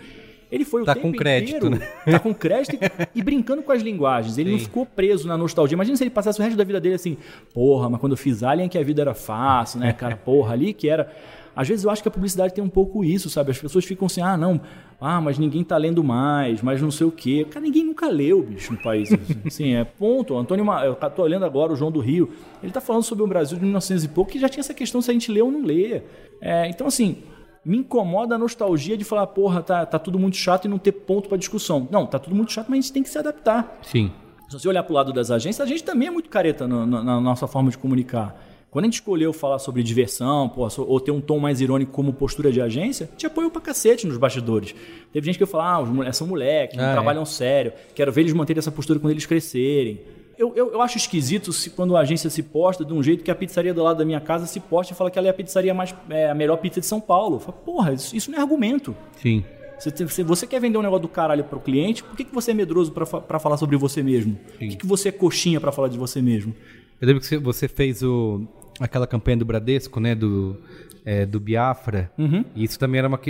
Ele 0.52 0.64
foi 0.64 0.82
o 0.82 0.84
Tá 0.84 0.94
tempo 0.94 1.08
com 1.08 1.12
crédito, 1.12 1.66
inteiro, 1.66 1.70
né? 1.70 1.88
Tá 2.12 2.18
com 2.20 2.32
crédito 2.32 2.76
e, 2.76 3.18
e 3.18 3.22
brincando 3.22 3.60
com 3.60 3.72
as 3.72 3.82
linguagens. 3.82 4.38
Ele 4.38 4.52
não 4.52 4.58
ficou 4.60 4.86
preso 4.86 5.26
na 5.26 5.36
nostalgia. 5.36 5.74
Imagina 5.74 5.96
se 5.96 6.04
ele 6.04 6.10
passasse 6.10 6.38
o 6.38 6.42
resto 6.44 6.56
da 6.56 6.62
vida 6.62 6.80
dele 6.80 6.94
assim, 6.94 7.16
porra, 7.52 7.90
mas 7.90 8.00
quando 8.00 8.12
eu 8.12 8.16
fiz 8.16 8.44
Alien 8.44 8.68
que 8.68 8.78
a 8.78 8.82
vida 8.84 9.02
era 9.02 9.14
fácil, 9.14 9.80
né, 9.80 9.92
cara? 9.98 10.16
Porra, 10.16 10.52
ali 10.52 10.72
que 10.72 10.88
era. 10.88 11.10
Às 11.56 11.68
vezes 11.68 11.84
eu 11.84 11.90
acho 11.90 12.02
que 12.02 12.08
a 12.08 12.10
publicidade 12.10 12.52
tem 12.52 12.62
um 12.64 12.68
pouco 12.68 13.04
isso, 13.04 13.30
sabe? 13.30 13.50
As 13.50 13.58
pessoas 13.58 13.84
ficam 13.84 14.06
assim, 14.06 14.20
ah, 14.20 14.36
não, 14.36 14.60
ah, 15.00 15.20
mas 15.20 15.38
ninguém 15.38 15.62
tá 15.62 15.76
lendo 15.76 16.02
mais, 16.02 16.60
mas 16.62 16.80
não 16.82 16.90
sei 16.90 17.06
o 17.06 17.10
quê. 17.12 17.46
Cara, 17.50 17.64
ninguém 17.64 17.84
nunca 17.84 18.08
leu, 18.08 18.42
bicho, 18.42 18.72
no 18.72 18.82
país. 18.82 19.08
Assim, 19.46 19.74
é 19.74 19.84
ponto. 19.84 20.36
Antônio, 20.36 20.64
Ma- 20.64 20.84
eu 20.84 20.94
tô 20.94 21.22
olhando 21.22 21.44
agora 21.44 21.72
o 21.72 21.76
João 21.76 21.90
do 21.92 22.00
Rio, 22.00 22.30
ele 22.62 22.72
tá 22.72 22.80
falando 22.80 23.02
sobre 23.02 23.22
o 23.22 23.26
Brasil 23.26 23.56
de 23.58 23.64
1900 23.64 24.04
e 24.04 24.08
pouco, 24.08 24.30
que 24.32 24.38
já 24.38 24.48
tinha 24.48 24.60
essa 24.60 24.74
questão 24.74 25.00
se 25.02 25.10
a 25.10 25.14
gente 25.14 25.30
lê 25.30 25.40
ou 25.42 25.50
não 25.52 25.62
lê. 25.62 26.02
É, 26.40 26.68
então, 26.68 26.86
assim, 26.86 27.18
me 27.64 27.78
incomoda 27.78 28.34
a 28.34 28.38
nostalgia 28.38 28.96
de 28.96 29.04
falar, 29.04 29.26
porra, 29.28 29.62
tá, 29.62 29.86
tá 29.86 29.98
tudo 29.98 30.18
muito 30.18 30.36
chato 30.36 30.64
e 30.64 30.68
não 30.68 30.78
ter 30.78 30.92
ponto 30.92 31.28
pra 31.28 31.38
discussão. 31.38 31.86
Não, 31.90 32.04
tá 32.06 32.18
tudo 32.18 32.34
muito 32.34 32.52
chato, 32.52 32.66
mas 32.68 32.78
a 32.78 32.82
gente 32.82 32.92
tem 32.92 33.02
que 33.02 33.08
se 33.08 33.18
adaptar. 33.18 33.78
Sim. 33.82 34.10
Se 34.48 34.58
você 34.58 34.68
olhar 34.68 34.82
pro 34.82 34.94
lado 34.94 35.12
das 35.12 35.30
agências, 35.30 35.66
a 35.66 35.68
gente 35.68 35.82
também 35.82 36.08
é 36.08 36.10
muito 36.10 36.28
careta 36.28 36.66
no- 36.68 36.84
no- 36.86 37.02
na 37.02 37.20
nossa 37.20 37.46
forma 37.46 37.70
de 37.70 37.78
comunicar. 37.78 38.34
Quando 38.74 38.86
a 38.86 38.88
gente 38.88 38.94
escolheu 38.94 39.32
falar 39.32 39.60
sobre 39.60 39.84
diversão, 39.84 40.48
pô, 40.48 40.66
ou 40.78 40.98
ter 40.98 41.12
um 41.12 41.20
tom 41.20 41.38
mais 41.38 41.60
irônico 41.60 41.92
como 41.92 42.12
postura 42.12 42.50
de 42.50 42.60
agência, 42.60 43.08
te 43.16 43.24
apoiou 43.24 43.48
pra 43.48 43.60
cacete 43.60 44.04
nos 44.04 44.18
bastidores. 44.18 44.74
Teve 45.12 45.24
gente 45.26 45.38
que 45.38 45.46
falou, 45.46 46.02
ah, 46.02 46.12
são 46.12 46.26
moleques, 46.26 46.76
não 46.76 46.84
Ah, 46.84 46.88
é. 46.88 46.92
trabalham 46.92 47.24
sério, 47.24 47.72
quero 47.94 48.10
ver 48.10 48.22
eles 48.22 48.32
manterem 48.32 48.58
essa 48.58 48.72
postura 48.72 48.98
quando 48.98 49.12
eles 49.12 49.24
crescerem. 49.26 50.00
Eu, 50.36 50.52
eu, 50.56 50.72
eu 50.72 50.82
acho 50.82 50.96
esquisito 50.96 51.52
se, 51.52 51.70
quando 51.70 51.96
a 51.96 52.00
agência 52.00 52.28
se 52.28 52.42
posta 52.42 52.84
de 52.84 52.92
um 52.92 53.00
jeito 53.00 53.22
que 53.22 53.30
a 53.30 53.34
pizzaria 53.36 53.72
do 53.72 53.80
lado 53.80 53.98
da 53.98 54.04
minha 54.04 54.20
casa 54.20 54.44
se 54.44 54.58
posta 54.58 54.92
e 54.92 54.96
fala 54.96 55.08
que 55.08 55.16
ela 55.20 55.28
é 55.28 55.30
a 55.30 55.34
pizzaria 55.34 55.72
mais 55.72 55.94
é, 56.10 56.28
a 56.28 56.34
melhor 56.34 56.56
pizza 56.56 56.80
de 56.80 56.86
São 56.86 57.00
Paulo. 57.00 57.38
Fala, 57.38 57.56
porra, 57.64 57.92
isso, 57.92 58.16
isso 58.16 58.28
não 58.32 58.38
é 58.38 58.42
argumento. 58.42 58.92
Sim. 59.22 59.44
Se 59.78 59.92
te- 59.92 60.08
se 60.08 60.24
você 60.24 60.48
quer 60.48 60.60
vender 60.60 60.78
um 60.78 60.82
negócio 60.82 61.02
do 61.02 61.08
caralho 61.08 61.44
pro 61.44 61.60
cliente, 61.60 62.02
por 62.02 62.16
que, 62.16 62.24
que 62.24 62.34
você 62.34 62.50
é 62.50 62.54
medroso 62.54 62.90
pra 62.90 63.38
falar 63.38 63.56
sobre 63.56 63.76
você 63.76 64.02
mesmo? 64.02 64.36
Por 64.48 64.58
que, 64.58 64.76
que 64.76 64.86
você 64.86 65.10
é 65.10 65.12
coxinha 65.12 65.60
pra 65.60 65.70
falar 65.70 65.86
de 65.88 65.96
você 65.98 66.20
mesmo? 66.20 66.52
Eu 67.00 67.06
lembro 67.08 67.22
que 67.22 67.36
você- 67.38 67.68
fez 67.68 68.02
o, 68.02 68.46
aquela 68.80 69.06
campanha 69.06 69.36
do 69.36 69.44
Bradesco, 69.44 70.00
né? 70.00 70.14
Do, 70.14 70.56
é, 71.04 71.26
do 71.26 71.38
Biafra. 71.40 72.10
E 72.54 72.64
isso 72.64 72.78
também 72.78 72.98
era 72.98 73.08
uma. 73.08 73.20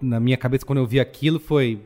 Na 0.00 0.18
minha 0.20 0.36
cabeça, 0.36 0.64
quando 0.64 0.78
eu 0.78 0.86
vi 0.86 1.00
aquilo, 1.00 1.38
foi. 1.38 1.80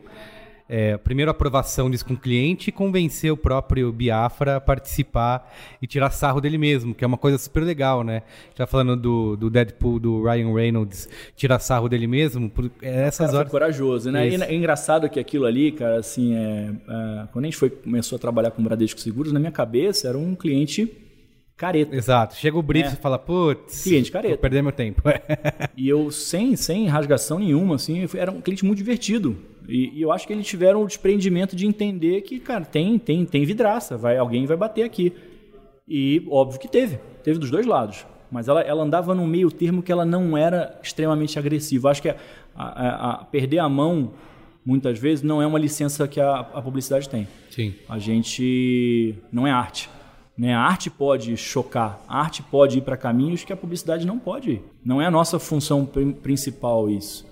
É, 0.69 0.97
primeiro 0.97 1.31
a 1.31 1.33
aprovação 1.33 1.91
disso 1.91 2.07
com 2.07 2.15
o 2.15 2.17
cliente 2.17 2.71
e 2.71 2.73
convencer 2.73 3.31
o 3.31 3.37
próprio 3.37 3.93
Biafra 3.93 4.57
a 4.57 4.61
participar 4.61 5.53
e 5.83 5.87
tirar 5.87 6.09
sarro 6.11 6.41
dele 6.41 6.57
mesmo, 6.57 6.95
que 6.95 7.05
é 7.05 7.07
uma 7.07 7.19
coisa 7.19 7.37
super 7.37 7.63
legal, 7.63 8.03
né? 8.03 8.23
Tá 8.57 8.67
falando 8.67 8.97
do, 8.97 9.37
do 9.37 9.51
Deadpool, 9.51 9.99
do 9.99 10.23
Ryan 10.23 10.55
Reynolds, 10.55 11.11
tirar 11.37 11.59
sarro 11.59 11.91
dele 11.91 12.07
mesmo, 12.07 12.49
por 12.49 12.71
é 12.81 13.03
essas 13.03 13.19
Cara, 13.19 13.31
foi 13.31 13.39
horas. 13.41 13.51
corajoso, 13.51 14.11
né? 14.11 14.27
E 14.31 14.35
é 14.43 14.55
engraçado 14.55 15.11
que 15.11 15.21
aquilo 15.21 15.45
ali, 15.45 15.73
cara, 15.73 15.99
assim, 15.99 16.35
é, 16.35 16.71
é, 16.89 17.27
quando 17.33 17.45
a 17.45 17.49
gente 17.49 17.57
foi, 17.59 17.69
começou 17.69 18.17
a 18.17 18.19
trabalhar 18.19 18.51
com 18.53 18.63
o 18.63 18.65
Bradesco 18.65 18.99
Seguros, 19.01 19.31
na 19.31 19.41
minha 19.41 19.53
cabeça 19.53 20.09
era 20.09 20.17
um 20.17 20.35
cliente 20.35 20.91
careta. 21.63 21.95
Exato. 21.97 22.35
Chega 22.37 22.59
o 22.59 22.63
brief 22.63 22.89
É. 22.89 22.93
e 22.93 22.97
fala, 22.97 23.19
putz, 23.19 23.85
Cliente 23.85 24.11
careta. 24.11 24.35
vou 24.35 24.39
perder 24.39 24.63
meu 24.63 24.73
tempo. 24.73 25.01
E 25.77 25.89
eu, 25.89 26.11
sem, 26.11 26.55
sem 26.57 26.87
rasgação 26.87 27.39
nenhuma, 27.39 27.77
assim, 27.77 28.07
fui- 28.07 28.21
era 28.21 28.31
um 28.31 28.41
cliente 28.41 28.65
muito 28.65 28.79
divertido. 28.79 29.37
E, 29.69 29.91
e 29.99 30.03
eu 30.03 30.11
acho 30.13 30.27
que 30.27 30.33
eles 30.33 30.47
tiveram 30.47 30.83
o 30.83 30.87
desprendimento 30.87 31.55
de 31.57 31.67
entender 31.67 32.21
que, 32.23 32.39
cara, 32.41 32.65
tem, 32.65 32.99
tem, 32.99 33.25
tem 33.25 33.45
vidraça, 33.45 33.97
vai, 33.97 34.17
alguém 34.19 34.45
vai 34.45 34.57
bater 34.57 34.83
aqui. 34.85 35.13
E 35.89 36.25
óbvio 36.31 36.61
que 36.61 36.69
teve, 36.69 36.99
teve 37.25 37.39
dos 37.39 37.51
dois 37.51 37.65
lados. 37.67 38.05
Mas 38.31 38.49
ela, 38.49 38.61
ela 38.63 38.83
andava 38.83 39.15
num 39.15 39.27
meio 39.27 39.51
termo 39.51 39.83
que 39.83 39.93
ela 39.93 40.05
não 40.05 40.37
era 40.37 40.79
extremamente 40.83 41.39
agressiva. 41.39 41.91
Acho 41.91 42.03
que 42.03 42.09
a, 42.09 42.17
a- 42.55 43.11
a- 43.11 43.25
perder 43.25 43.59
a 43.59 43.69
mão, 43.69 44.13
muitas 44.65 44.99
vezes, 44.99 45.23
não 45.23 45.41
é 45.43 45.47
uma 45.47 45.59
licença 45.59 46.07
que 46.09 46.21
a, 46.21 46.41
a 46.41 46.63
publicidade 46.63 47.09
tem. 47.09 47.27
Sim. 47.51 47.75
A 47.89 47.99
gente 47.99 49.15
não 49.31 49.47
é 49.47 49.51
arte. 49.51 49.89
Né? 50.43 50.53
A 50.55 50.61
arte 50.61 50.91
pode 50.91 51.37
chocar, 51.37 52.05
a 52.09 52.19
arte 52.19 52.43
pode 52.43 52.79
ir 52.79 52.81
para 52.83 52.97
caminhos 52.97 53.45
que 53.45 53.53
a 53.53 53.57
publicidade 53.57 54.05
não 54.05 54.19
pode 54.19 54.51
ir. 54.51 54.63
Não 54.85 55.01
é 55.01 55.07
a 55.07 55.11
nossa 55.11 55.39
função 55.39 55.87
prin- 55.87 56.11
principal 56.13 56.91
isso. 56.91 57.25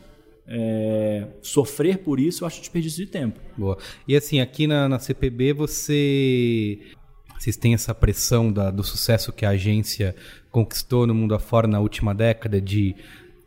É, 0.46 1.26
sofrer 1.42 1.98
por 1.98 2.20
isso 2.20 2.44
eu 2.44 2.46
acho 2.46 2.60
desperdício 2.60 3.04
de 3.04 3.10
tempo. 3.10 3.40
Boa. 3.58 3.76
E 4.06 4.14
assim, 4.14 4.38
aqui 4.40 4.68
na, 4.68 4.88
na 4.88 5.00
CPB 5.00 5.52
você. 5.52 6.78
Vocês 7.36 7.56
têm 7.56 7.74
essa 7.74 7.92
pressão 7.92 8.52
da- 8.52 8.70
do 8.70 8.84
sucesso 8.84 9.32
que 9.32 9.44
a 9.44 9.50
agência 9.50 10.14
conquistou 10.48 11.04
no 11.04 11.12
mundo 11.14 11.34
afora 11.34 11.66
na 11.66 11.80
última 11.80 12.14
década 12.14 12.60
de 12.60 12.94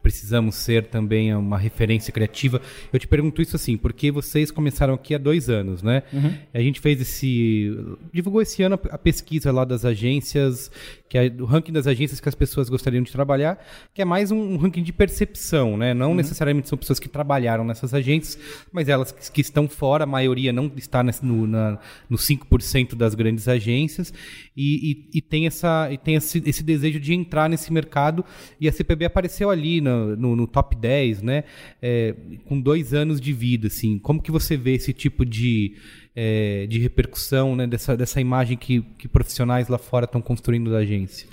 precisamos 0.04 0.56
ser 0.56 0.88
também 0.88 1.34
uma 1.34 1.58
referência 1.58 2.12
criativa. 2.14 2.62
Eu 2.92 3.00
te 3.00 3.08
pergunto 3.08 3.42
isso 3.42 3.56
assim, 3.56 3.78
porque 3.78 4.12
vocês 4.12 4.52
começaram 4.52 4.94
aqui 4.94 5.16
há 5.16 5.18
dois 5.18 5.50
anos, 5.50 5.82
né? 5.82 6.04
Uhum. 6.12 6.34
A 6.54 6.60
gente 6.60 6.80
fez 6.82 7.02
esse. 7.02 7.74
divulgou 8.14 8.42
esse 8.42 8.62
ano 8.62 8.78
a 8.92 8.98
pesquisa 8.98 9.52
lá 9.52 9.64
das 9.64 9.86
agências, 9.86 10.70
que 11.10 11.18
é 11.18 11.32
o 11.40 11.46
ranking 11.46 11.72
das 11.72 11.88
agências 11.88 12.20
que 12.20 12.28
as 12.28 12.36
pessoas 12.36 12.70
gostariam 12.70 13.02
de 13.02 13.12
trabalhar, 13.12 13.58
que 13.94 14.02
é 14.02 14.06
mais 14.06 14.30
um, 14.30 14.58
ranking 14.58 14.84
de 14.84 14.92
percepção, 14.92 15.78
né? 15.78 15.94
Não 15.94 16.14
necessariamente 16.14 16.68
são 16.68 16.78
pessoas 16.78 17.00
que 17.00 17.08
trabalharam 17.08 17.64
nessas 17.64 17.94
agências, 17.94 18.38
mas 18.72 18.90
elas 18.90 19.12
que, 19.12 19.42
estão 19.42 19.70
fora, 19.70 20.04
a 20.04 20.08
maioria 20.08 20.52
não 20.52 20.70
está 20.76 21.02
nesse- 21.02 21.26
no, 21.26 21.48
na, 21.48 21.80
no 22.10 22.18
5% 22.18 22.96
das 22.96 23.16
grandes 23.16 23.48
agências, 23.48 24.14
e, 24.56 24.92
e, 25.14 25.18
e 25.18 25.22
tem, 25.22 25.48
essa, 25.48 25.88
e 25.92 25.98
tem 25.98 26.16
esse, 26.16 26.42
esse 26.46 26.64
desejo 26.64 27.00
de 27.00 27.14
entrar 27.14 27.48
nesse 27.50 27.72
mercado, 27.72 28.26
e 28.60 28.68
a 28.68 28.72
CPB 28.72 29.06
apareceu 29.06 29.50
ali 29.50 29.80
no, 29.94 30.36
no, 30.36 30.48
top 30.48 30.76
10, 30.76 31.22
né? 31.22 31.44
É, 31.82 32.16
com 32.46 32.60
dois 32.60 32.94
anos 32.94 33.20
de 33.22 33.34
vida, 33.34 33.68
assim. 33.68 33.98
Como 34.00 34.22
que 34.22 34.32
você 34.32 34.58
vê 34.58 34.74
esse 34.74 34.94
tipo 34.94 35.26
de, 35.26 35.76
é, 36.16 36.66
de 36.68 36.80
repercussão, 36.80 37.56
né? 37.56 37.68
Dessa, 37.68 37.96
dessa 37.96 38.20
imagem 38.20 38.58
que, 38.58 38.82
que 38.98 39.08
profissionais 39.08 39.68
lá 39.68 39.78
fora 39.78 40.06
estão 40.06 40.22
construindo 40.22 40.72
da 40.72 40.78
agência? 40.78 41.28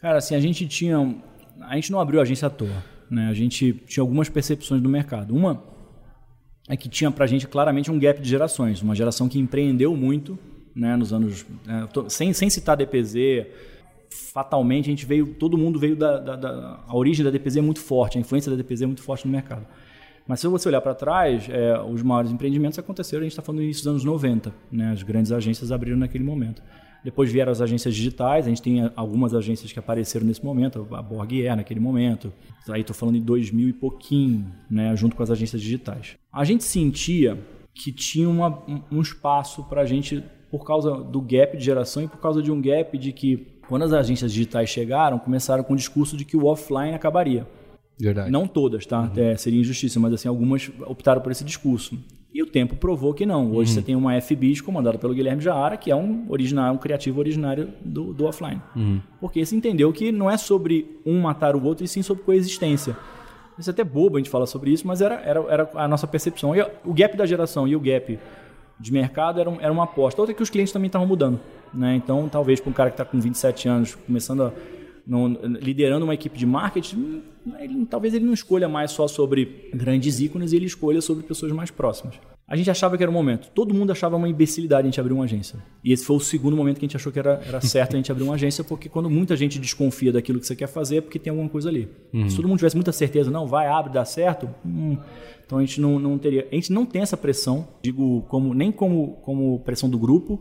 Cara, 0.00 0.18
assim, 0.18 0.34
a 0.34 0.40
gente 0.40 0.66
tinha. 0.66 1.16
A 1.62 1.74
gente 1.74 1.90
não 1.90 2.00
abriu 2.00 2.20
a 2.20 2.22
agência 2.22 2.46
à 2.46 2.50
toa. 2.50 2.84
Né? 3.10 3.28
A 3.28 3.34
gente 3.34 3.72
tinha 3.86 4.02
algumas 4.02 4.28
percepções 4.28 4.82
do 4.82 4.88
mercado. 4.88 5.34
Uma 5.34 5.62
é 6.68 6.76
que 6.76 6.88
tinha 6.88 7.10
pra 7.10 7.26
gente 7.26 7.46
claramente 7.46 7.90
um 7.90 7.98
gap 7.98 8.20
de 8.20 8.28
gerações. 8.28 8.82
Uma 8.82 8.94
geração 8.94 9.28
que 9.28 9.38
empreendeu 9.38 9.96
muito 9.96 10.38
né, 10.74 10.94
nos 10.96 11.12
anos. 11.12 11.46
né, 11.64 11.88
tô- 11.92 12.10
sem, 12.10 12.32
sem 12.32 12.50
citar 12.50 12.76
DPZ, 12.76 13.46
fatalmente 14.10 14.86
a 14.86 14.90
gente 14.90 15.06
veio. 15.06 15.26
Todo 15.34 15.56
mundo 15.58 15.78
veio 15.78 15.96
da, 15.96 16.18
da- 16.18 16.36
da- 16.36 16.80
A 16.86 16.96
origem 16.96 17.24
da 17.24 17.30
DPZ 17.30 17.56
é 17.58 17.60
muito 17.60 17.80
forte, 17.80 18.18
a 18.18 18.20
influência 18.20 18.50
da 18.50 18.56
DPZ 18.56 18.82
é 18.82 18.86
muito 18.86 19.02
forte 19.02 19.26
no 19.26 19.32
mercado. 19.32 19.66
Mas 20.28 20.40
se 20.40 20.48
você 20.48 20.68
olhar 20.68 20.80
para 20.80 20.94
trás, 20.94 21.48
é, 21.48 21.80
os 21.80 22.02
maiores 22.02 22.32
empreendimentos 22.32 22.78
aconteceram, 22.78 23.20
a 23.20 23.24
gente 23.24 23.32
está 23.32 23.42
falando 23.42 23.62
início 23.62 23.82
dos 23.84 23.90
anos 23.90 24.04
90. 24.04 24.52
Né? 24.72 24.90
As 24.90 25.02
grandes 25.02 25.30
agências 25.30 25.70
abriram 25.70 25.96
naquele 25.96 26.24
momento. 26.24 26.60
Depois 27.04 27.30
vieram 27.30 27.52
as 27.52 27.60
agências 27.60 27.94
digitais, 27.94 28.46
a 28.46 28.48
gente 28.48 28.60
tem 28.60 28.90
algumas 28.96 29.32
agências 29.32 29.70
que 29.70 29.78
apareceram 29.78 30.26
nesse 30.26 30.44
momento, 30.44 30.84
a 30.90 31.00
Borg 31.00 31.32
Air 31.32 31.54
naquele 31.56 31.78
momento. 31.78 32.32
Aí 32.68 32.80
estou 32.80 32.96
falando 32.96 33.14
em 33.14 33.20
2000 33.22 33.68
e 33.68 33.72
pouquinho, 33.72 34.52
né? 34.68 34.96
junto 34.96 35.14
com 35.14 35.22
as 35.22 35.30
agências 35.30 35.62
digitais. 35.62 36.16
A 36.32 36.42
gente 36.44 36.64
sentia 36.64 37.38
que 37.72 37.92
tinha 37.92 38.28
uma- 38.28 38.58
um- 38.68 38.80
um 38.90 39.00
espaço 39.00 39.62
para 39.64 39.82
a 39.82 39.86
gente, 39.86 40.24
por 40.50 40.64
causa 40.66 40.90
do 40.96 41.20
gap 41.20 41.56
de 41.56 41.62
geração 41.64 42.02
e 42.02 42.08
por 42.08 42.18
causa 42.18 42.42
de 42.42 42.50
um 42.50 42.60
gap 42.60 42.98
de 42.98 43.12
que, 43.12 43.36
quando 43.68 43.82
as 43.82 43.92
agências 43.92 44.32
digitais 44.32 44.68
chegaram, 44.68 45.18
começaram 45.18 45.62
com 45.64 45.74
o 45.74 45.76
discurso 45.76 46.16
de 46.16 46.24
que 46.24 46.36
o 46.36 46.46
offline 46.46 46.94
acabaria. 46.94 47.46
Verdade. 47.98 48.30
Não 48.30 48.46
todas, 48.46 48.84
tá? 48.84 49.10
É, 49.16 49.36
seria 49.36 49.60
injustiça, 49.60 49.98
mas 49.98 50.12
assim, 50.12 50.28
algumas 50.28 50.70
optaram 50.86 51.20
por 51.20 51.32
esse 51.32 51.44
discurso. 51.44 51.98
E 52.32 52.42
o 52.42 52.46
tempo 52.46 52.76
provou 52.76 53.14
que 53.14 53.24
não. 53.24 53.50
Hoje 53.54 53.72
você 53.72 53.80
tem 53.80 53.96
uma 53.96 54.20
FBIS 54.20 54.60
comandada 54.60 54.98
pelo 54.98 55.14
Guilherme 55.14 55.40
Jaara, 55.40 55.78
que 55.78 55.90
é 55.90 55.96
um, 55.96 56.26
originário, 56.28 56.74
um 56.74 56.78
criativo 56.78 57.18
originário 57.18 57.72
do, 57.82 58.12
do 58.12 58.26
offline. 58.26 58.60
Porque 59.18 59.44
você 59.44 59.56
entendeu 59.56 59.90
que 59.90 60.12
não 60.12 60.30
é 60.30 60.36
sobre 60.36 61.00
um 61.06 61.18
matar 61.18 61.56
o 61.56 61.64
outro, 61.64 61.82
e 61.82 61.88
sim 61.88 62.02
sobre 62.02 62.22
coexistência. 62.24 62.94
Isso 63.58 63.70
é 63.70 63.72
até 63.72 63.82
bobo 63.82 64.16
a 64.16 64.20
gente 64.20 64.28
falar 64.28 64.44
sobre 64.44 64.70
isso, 64.70 64.86
mas 64.86 65.00
era, 65.00 65.14
era, 65.24 65.40
era 65.48 65.70
a 65.74 65.88
nossa 65.88 66.06
percepção. 66.06 66.54
E 66.54 66.60
o 66.84 66.92
gap 66.92 67.16
da 67.16 67.24
geração 67.24 67.66
e 67.66 67.74
o 67.74 67.80
gap 67.80 68.18
de 68.78 68.92
mercado 68.92 69.40
era, 69.40 69.48
um- 69.50 69.60
era 69.60 69.72
uma 69.72 69.84
aposta. 69.84 70.20
Outra 70.20 70.32
é 70.32 70.36
que 70.36 70.42
os 70.42 70.50
clientes 70.50 70.72
também 70.72 70.86
estavam 70.86 71.06
mudando. 71.06 71.40
Né? 71.72 71.94
Então, 71.96 72.28
talvez 72.28 72.60
para 72.60 72.70
um 72.70 72.72
cara 72.72 72.90
que 72.90 72.94
está 72.94 73.04
com 73.04 73.18
27 73.18 73.68
anos, 73.68 73.94
começando 73.94 74.42
a 74.44 74.52
liderando 75.60 76.04
uma 76.04 76.14
equipe 76.14 76.36
de 76.36 76.44
marketing, 76.44 76.96
hum, 76.96 77.52
ele- 77.60 77.86
talvez 77.86 78.12
ele 78.12 78.24
não 78.24 78.32
escolha 78.32 78.68
mais 78.68 78.90
só 78.90 79.06
sobre 79.06 79.70
grandes 79.72 80.18
ícones, 80.20 80.52
ele 80.52 80.66
escolha 80.66 81.00
sobre 81.00 81.22
pessoas 81.22 81.52
mais 81.52 81.70
próximas. 81.70 82.16
A 82.48 82.54
gente 82.54 82.70
achava 82.70 82.96
que 82.96 83.02
era 83.02 83.10
o 83.10 83.12
momento. 83.12 83.50
Todo 83.52 83.74
mundo 83.74 83.90
achava 83.90 84.14
uma 84.14 84.28
imbecilidade 84.28 84.82
a 84.82 84.90
gente 84.90 85.00
abrir 85.00 85.12
uma 85.12 85.24
agência. 85.24 85.58
E 85.82 85.92
esse 85.92 86.04
foi 86.04 86.14
o 86.14 86.20
segundo 86.20 86.56
momento 86.56 86.78
que 86.78 86.84
a 86.84 86.88
gente 86.88 86.96
achou 86.96 87.10
que 87.10 87.18
era, 87.18 87.42
era 87.44 87.60
certo 87.60 87.94
a 87.94 87.96
gente 87.96 88.12
abrir 88.12 88.22
uma 88.22 88.34
agência, 88.34 88.62
porque 88.62 88.88
quando 88.88 89.10
muita 89.10 89.34
gente 89.36 89.58
desconfia 89.58 90.12
daquilo 90.12 90.38
que 90.38 90.46
você 90.46 90.54
quer 90.54 90.68
fazer, 90.68 90.98
é 90.98 91.00
porque 91.00 91.18
tem 91.18 91.32
alguma 91.32 91.48
coisa 91.48 91.68
ali. 91.68 91.88
Se 92.28 92.36
todo 92.36 92.46
mundo 92.46 92.58
tivesse 92.58 92.76
muita 92.76 92.92
certeza, 92.92 93.32
não, 93.32 93.48
vai, 93.48 93.66
abre, 93.66 93.92
dá 93.92 94.04
certo, 94.04 94.48
hum, 94.64 94.96
então 95.44 95.58
a 95.58 95.60
gente 95.60 95.80
não, 95.80 95.98
não 95.98 96.18
teria. 96.18 96.46
A 96.50 96.54
gente 96.54 96.72
não 96.72 96.86
tem 96.86 97.02
essa 97.02 97.16
pressão, 97.16 97.66
digo, 97.82 98.22
como, 98.28 98.54
nem 98.54 98.70
como, 98.70 99.18
como 99.22 99.58
pressão 99.60 99.90
do 99.90 99.98
grupo, 99.98 100.40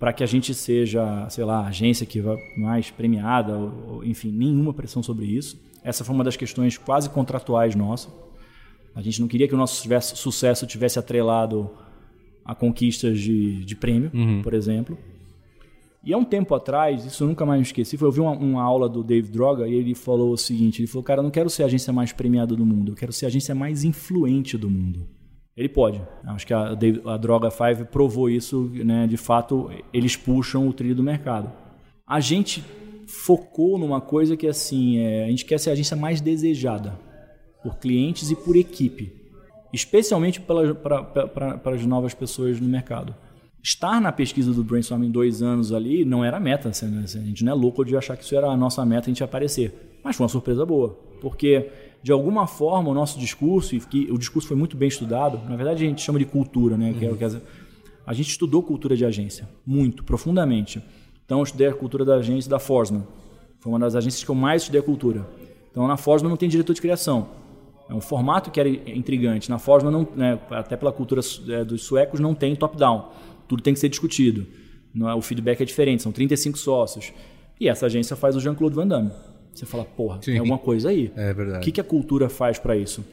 para 0.00 0.12
que 0.12 0.24
a 0.24 0.26
gente 0.26 0.52
seja, 0.52 1.28
sei 1.30 1.44
lá, 1.44 1.60
a 1.60 1.68
agência 1.68 2.04
que 2.04 2.20
vai 2.20 2.36
mais 2.58 2.90
premiada, 2.90 3.56
ou, 3.56 3.72
ou, 3.88 4.04
enfim, 4.04 4.32
nenhuma 4.32 4.74
pressão 4.74 5.00
sobre 5.00 5.26
isso. 5.26 5.60
Essa 5.84 6.02
foi 6.02 6.12
uma 6.12 6.24
das 6.24 6.36
questões 6.36 6.76
quase 6.76 7.08
contratuais 7.08 7.76
nossa. 7.76 8.08
A 8.96 9.02
gente 9.02 9.20
não 9.20 9.28
queria 9.28 9.46
que 9.46 9.54
o 9.54 9.58
nosso 9.58 9.86
sucesso 10.16 10.66
tivesse 10.66 10.98
atrelado 10.98 11.70
a 12.44 12.54
conquistas 12.54 13.20
de, 13.20 13.62
de 13.64 13.76
prêmio, 13.76 14.10
por 14.42 14.54
exemplo. 14.54 14.96
E 16.02 16.12
há 16.14 16.16
um 16.16 16.24
tempo 16.24 16.54
atrás, 16.54 17.04
isso 17.04 17.22
eu 17.24 17.28
nunca 17.28 17.44
mais 17.44 17.58
me 17.60 17.66
esqueci, 17.66 17.96
foi 17.96 18.08
eu 18.08 18.12
vi 18.12 18.20
uma, 18.20 18.30
uma 18.30 18.62
aula 18.62 18.88
do 18.88 19.02
Dave 19.04 19.28
Droga 19.30 19.68
e 19.68 19.74
ele 19.74 19.94
falou 19.94 20.32
o 20.32 20.36
seguinte, 20.36 20.80
ele 20.80 20.86
falou, 20.86 21.02
cara, 21.02 21.18
eu 21.20 21.24
não 21.24 21.30
quero 21.30 21.50
ser 21.50 21.64
a 21.64 21.66
agência 21.66 21.92
mais 21.92 22.10
premiada 22.12 22.56
do 22.56 22.64
mundo, 22.64 22.92
eu 22.92 22.96
quero 22.96 23.12
ser 23.12 23.26
a 23.26 23.28
agência 23.28 23.54
mais 23.54 23.84
influente 23.84 24.56
do 24.56 24.70
mundo. 24.70 25.06
Ele 25.56 25.68
pode. 25.68 26.00
Acho 26.24 26.46
que 26.46 26.54
a, 26.54 26.74
Dave- 26.74 27.02
a 27.06 27.16
Droga 27.16 27.50
5 27.50 27.86
provou 27.90 28.30
isso, 28.30 28.70
né? 28.84 29.06
De 29.06 29.16
fato, 29.16 29.70
eles 29.92 30.14
puxam 30.16 30.68
o 30.68 30.72
trilho 30.72 30.94
do 30.94 31.02
mercado. 31.02 31.50
A 32.06 32.20
gente 32.20 32.62
focou 33.06 33.76
numa 33.78 34.00
coisa 34.00 34.36
que, 34.36 34.46
assim, 34.46 34.98
é, 34.98 35.24
a 35.24 35.28
gente 35.28 35.44
quer 35.44 35.58
ser 35.58 35.70
a 35.70 35.72
agência 35.72 35.96
mais 35.96 36.20
desejada 36.20 36.98
por 37.66 37.78
clientes 37.78 38.30
e 38.30 38.36
por 38.36 38.54
equipe, 38.56 39.12
especialmente 39.72 40.40
para 40.40 41.74
as 41.74 41.84
novas 41.84 42.14
pessoas 42.14 42.60
no 42.60 42.68
mercado. 42.68 43.12
Estar 43.60 44.00
na 44.00 44.12
pesquisa 44.12 44.52
do 44.52 44.62
Brainstorm 44.62 45.02
em 45.02 45.10
dois 45.10 45.42
anos 45.42 45.72
ali 45.72 46.04
não 46.04 46.24
era 46.24 46.38
meta, 46.38 46.68
assim, 46.68 46.86
né? 46.86 47.02
a 47.04 47.06
gente 47.08 47.44
não 47.44 47.50
é 47.52 47.54
louco 47.56 47.84
de 47.84 47.96
achar 47.96 48.16
que 48.16 48.22
isso 48.22 48.36
era 48.36 48.46
a 48.46 48.56
nossa 48.56 48.86
meta, 48.86 49.06
a 49.06 49.10
gente 49.10 49.24
aparecer. 49.24 49.98
Mas 50.04 50.14
foi 50.14 50.22
uma 50.22 50.28
surpresa 50.28 50.64
boa, 50.64 50.90
porque 51.20 51.68
de 52.04 52.12
alguma 52.12 52.46
forma 52.46 52.88
o 52.90 52.94
nosso 52.94 53.18
discurso, 53.18 53.74
e 53.74 53.80
que 53.80 54.06
o 54.12 54.16
discurso 54.16 54.46
foi 54.46 54.56
muito 54.56 54.76
bem 54.76 54.86
estudado, 54.86 55.40
na 55.48 55.56
verdade 55.56 55.84
a 55.84 55.88
gente 55.88 56.00
chama 56.02 56.20
de 56.20 56.24
cultura, 56.24 56.76
né? 56.76 56.94
Que 56.96 57.04
é 57.04 57.24
as- 57.24 57.38
a 58.06 58.12
gente 58.12 58.28
estudou 58.30 58.62
cultura 58.62 58.96
de 58.96 59.04
agência, 59.04 59.48
muito, 59.66 60.04
profundamente. 60.04 60.80
Então 61.24 61.38
eu 61.38 61.42
estudei 61.44 61.66
a 61.66 61.72
cultura 61.74 62.04
da 62.04 62.14
agência 62.14 62.48
da 62.48 62.60
Forsman. 62.60 63.02
Foi 63.58 63.72
uma 63.72 63.80
das 63.80 63.96
agências 63.96 64.22
que 64.22 64.30
eu 64.30 64.34
mais 64.36 64.62
estudei 64.62 64.80
a 64.80 64.84
cultura. 64.84 65.26
Então 65.72 65.88
na 65.88 65.96
Forsman 65.96 66.28
não 66.30 66.36
tem 66.36 66.48
diretor 66.48 66.72
de 66.72 66.80
criação. 66.80 67.26
É 67.88 67.94
um 67.94 68.00
formato 68.00 68.50
que 68.50 68.58
era 68.58 68.68
intrigante. 68.68 69.48
Na 69.48 69.58
Forsman, 69.58 69.90
não, 69.92 70.08
né, 70.16 70.38
até 70.50 70.76
pela 70.76 70.92
cultura 70.92 71.20
eh, 71.48 71.64
dos 71.64 71.82
suecos, 71.84 72.18
não 72.18 72.34
tem 72.34 72.54
top-down. 72.56 73.10
Tudo 73.46 73.62
tem 73.62 73.72
que 73.74 73.78
ser 73.80 73.88
discutido. 73.88 74.46
Não 74.92 75.08
é- 75.08 75.14
O 75.14 75.20
feedback 75.22 75.60
é 75.60 75.64
diferente, 75.64 76.02
são 76.02 76.10
35 76.10 76.58
sócios. 76.58 77.12
E 77.60 77.68
essa 77.68 77.86
agência 77.86 78.16
faz 78.16 78.34
o 78.36 78.40
Jean-Claude 78.40 78.74
Van 78.74 78.86
Damme. 78.88 79.10
Você 79.54 79.64
fala, 79.64 79.84
porra, 79.84 80.18
tem 80.18 80.34
Sim. 80.34 80.40
alguma 80.40 80.58
coisa 80.58 80.90
aí. 80.90 81.10
É 81.16 81.32
verdade. 81.32 81.58
O 81.58 81.62
que, 81.62 81.72
que 81.72 81.80
a 81.80 81.84
cultura 81.84 82.28
faz 82.28 82.58
para 82.58 82.76
isso? 82.76 83.04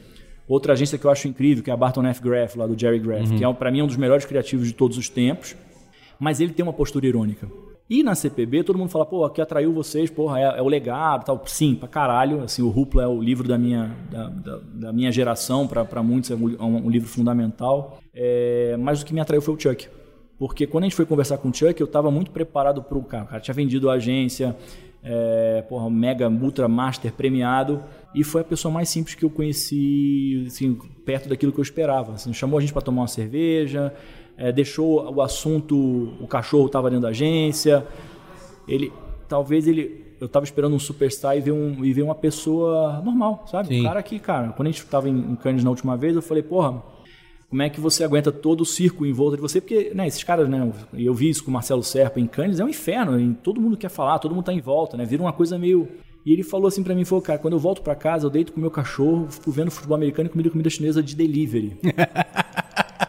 Outra 0.46 0.74
agência 0.74 0.98
que 0.98 1.04
eu 1.06 1.10
acho 1.10 1.26
incrível, 1.26 1.64
que 1.64 1.70
é 1.70 1.72
a 1.72 1.76
Barton 1.76 2.04
F. 2.06 2.20
Graff, 2.22 2.58
lá 2.58 2.66
do 2.66 2.78
Jerry 2.78 2.98
Graff, 2.98 3.34
que 3.34 3.42
é, 3.42 3.52
para 3.54 3.70
mim, 3.70 3.80
um 3.80 3.86
dos 3.86 3.96
melhores 3.96 4.26
criativos 4.26 4.66
de 4.66 4.74
todos 4.74 4.98
os 4.98 5.08
tempos, 5.08 5.56
mas 6.18 6.40
ele 6.40 6.52
tem 6.52 6.62
uma 6.62 6.72
postura 6.72 7.06
irônica. 7.06 7.48
E 7.88 8.02
na 8.02 8.14
CPB, 8.14 8.64
todo 8.64 8.78
mundo 8.78 8.88
fala, 8.88 9.04
pô, 9.04 9.24
aqui 9.26 9.42
atraiu 9.42 9.70
vocês, 9.72 10.08
porra, 10.10 10.40
é, 10.40 10.58
é 10.58 10.62
o 10.62 10.68
legado 10.68 11.24
tal. 11.26 11.42
Sim, 11.46 11.74
pra 11.74 11.86
caralho. 11.86 12.40
Assim, 12.42 12.62
o 12.62 12.68
Rupla 12.70 13.02
é 13.02 13.06
o 13.06 13.20
livro 13.20 13.46
da 13.46 13.58
minha, 13.58 13.94
da, 14.10 14.28
da- 14.28 14.60
da 14.74 14.92
minha 14.92 15.12
geração, 15.12 15.66
para 15.66 16.02
muitos 16.02 16.30
é 16.30 16.34
um, 16.34 16.54
é 16.54 16.62
um 16.62 16.88
livro 16.90 17.08
fundamental. 17.08 17.98
É, 18.14 18.74
mas 18.78 19.02
o 19.02 19.06
que 19.06 19.12
me 19.12 19.20
atraiu 19.20 19.42
foi 19.42 19.54
o 19.54 19.60
Chuck. 19.60 19.86
Porque 20.38 20.66
quando 20.66 20.84
a 20.84 20.86
gente 20.86 20.96
foi 20.96 21.04
conversar 21.04 21.36
com 21.38 21.48
o 21.50 21.54
Chuck, 21.54 21.78
eu 21.78 21.84
estava 21.84 22.10
muito 22.10 22.30
preparado 22.30 22.82
para 22.82 22.96
o 22.98 23.02
cara. 23.04 23.24
O 23.24 23.26
cara 23.28 23.40
tinha 23.40 23.54
vendido 23.54 23.90
a 23.90 23.94
agência, 23.94 24.56
é, 25.02 25.62
porra, 25.68 25.88
mega, 25.90 26.28
ultra 26.28 26.66
master 26.66 27.12
premiado. 27.12 27.82
E 28.14 28.24
foi 28.24 28.40
a 28.40 28.44
pessoa 28.44 28.72
mais 28.72 28.88
simples 28.88 29.14
que 29.14 29.24
eu 29.26 29.30
conheci, 29.30 30.44
assim, 30.46 30.74
perto 31.04 31.28
daquilo 31.28 31.52
que 31.52 31.58
eu 31.60 31.62
esperava. 31.62 32.14
Assim, 32.14 32.32
chamou 32.32 32.58
a 32.58 32.60
gente 32.62 32.72
para 32.72 32.82
tomar 32.82 33.02
uma 33.02 33.08
cerveja, 33.08 33.92
é, 34.36 34.52
deixou 34.52 35.12
o 35.12 35.22
assunto, 35.22 35.76
o 36.20 36.26
cachorro 36.26 36.66
estava 36.66 36.90
dentro 36.90 37.02
da 37.02 37.08
agência. 37.08 37.86
Ele, 38.66 38.92
talvez 39.28 39.66
ele, 39.66 40.14
eu 40.20 40.26
estava 40.26 40.44
esperando 40.44 40.74
um 40.74 40.78
superstar 40.78 41.36
e 41.36 41.40
ver, 41.40 41.52
um, 41.52 41.84
e 41.84 41.92
ver 41.92 42.02
uma 42.02 42.14
pessoa 42.14 43.00
normal, 43.04 43.44
sabe? 43.50 43.68
Sim. 43.68 43.80
Um 43.80 43.84
cara 43.84 44.02
que, 44.02 44.18
cara, 44.18 44.48
quando 44.48 44.68
a 44.68 44.70
gente 44.70 44.82
estava 44.82 45.08
em, 45.08 45.16
em 45.16 45.36
Cannes 45.36 45.62
na 45.62 45.70
última 45.70 45.96
vez, 45.96 46.14
eu 46.14 46.22
falei, 46.22 46.42
porra, 46.42 46.82
como 47.48 47.62
é 47.62 47.70
que 47.70 47.80
você 47.80 48.02
aguenta 48.02 48.32
todo 48.32 48.62
o 48.62 48.66
circo 48.66 49.06
em 49.06 49.12
volta 49.12 49.36
de 49.36 49.42
você? 49.42 49.60
Porque, 49.60 49.92
né, 49.94 50.06
esses 50.06 50.24
caras, 50.24 50.48
né, 50.48 50.72
eu 50.92 51.14
vi 51.14 51.28
isso 51.28 51.44
com 51.44 51.50
o 51.50 51.54
Marcelo 51.54 51.82
Serpa 51.82 52.18
em 52.18 52.26
Cannes, 52.26 52.58
é 52.58 52.64
um 52.64 52.68
inferno, 52.68 53.20
e 53.20 53.34
todo 53.34 53.60
mundo 53.60 53.76
quer 53.76 53.90
falar, 53.90 54.18
todo 54.18 54.34
mundo 54.34 54.44
tá 54.44 54.52
em 54.52 54.60
volta, 54.60 54.96
né? 54.96 55.04
Vira 55.04 55.22
uma 55.22 55.32
coisa 55.32 55.58
meio 55.58 55.88
e 56.26 56.32
ele 56.32 56.42
falou 56.42 56.66
assim 56.66 56.82
pra 56.82 56.94
mim, 56.94 57.04
falou, 57.04 57.20
cara, 57.20 57.38
quando 57.38 57.52
eu 57.52 57.58
volto 57.58 57.82
pra 57.82 57.94
casa, 57.94 58.26
eu 58.26 58.30
deito 58.30 58.52
com 58.52 58.58
o 58.58 58.60
meu 58.60 58.70
cachorro, 58.70 59.28
fico 59.30 59.50
vendo 59.50 59.70
futebol 59.70 59.94
americano 59.94 60.26
e 60.26 60.30
comida 60.30 60.48
comida 60.48 60.70
chinesa 60.70 61.02
de 61.02 61.14
delivery. 61.14 61.76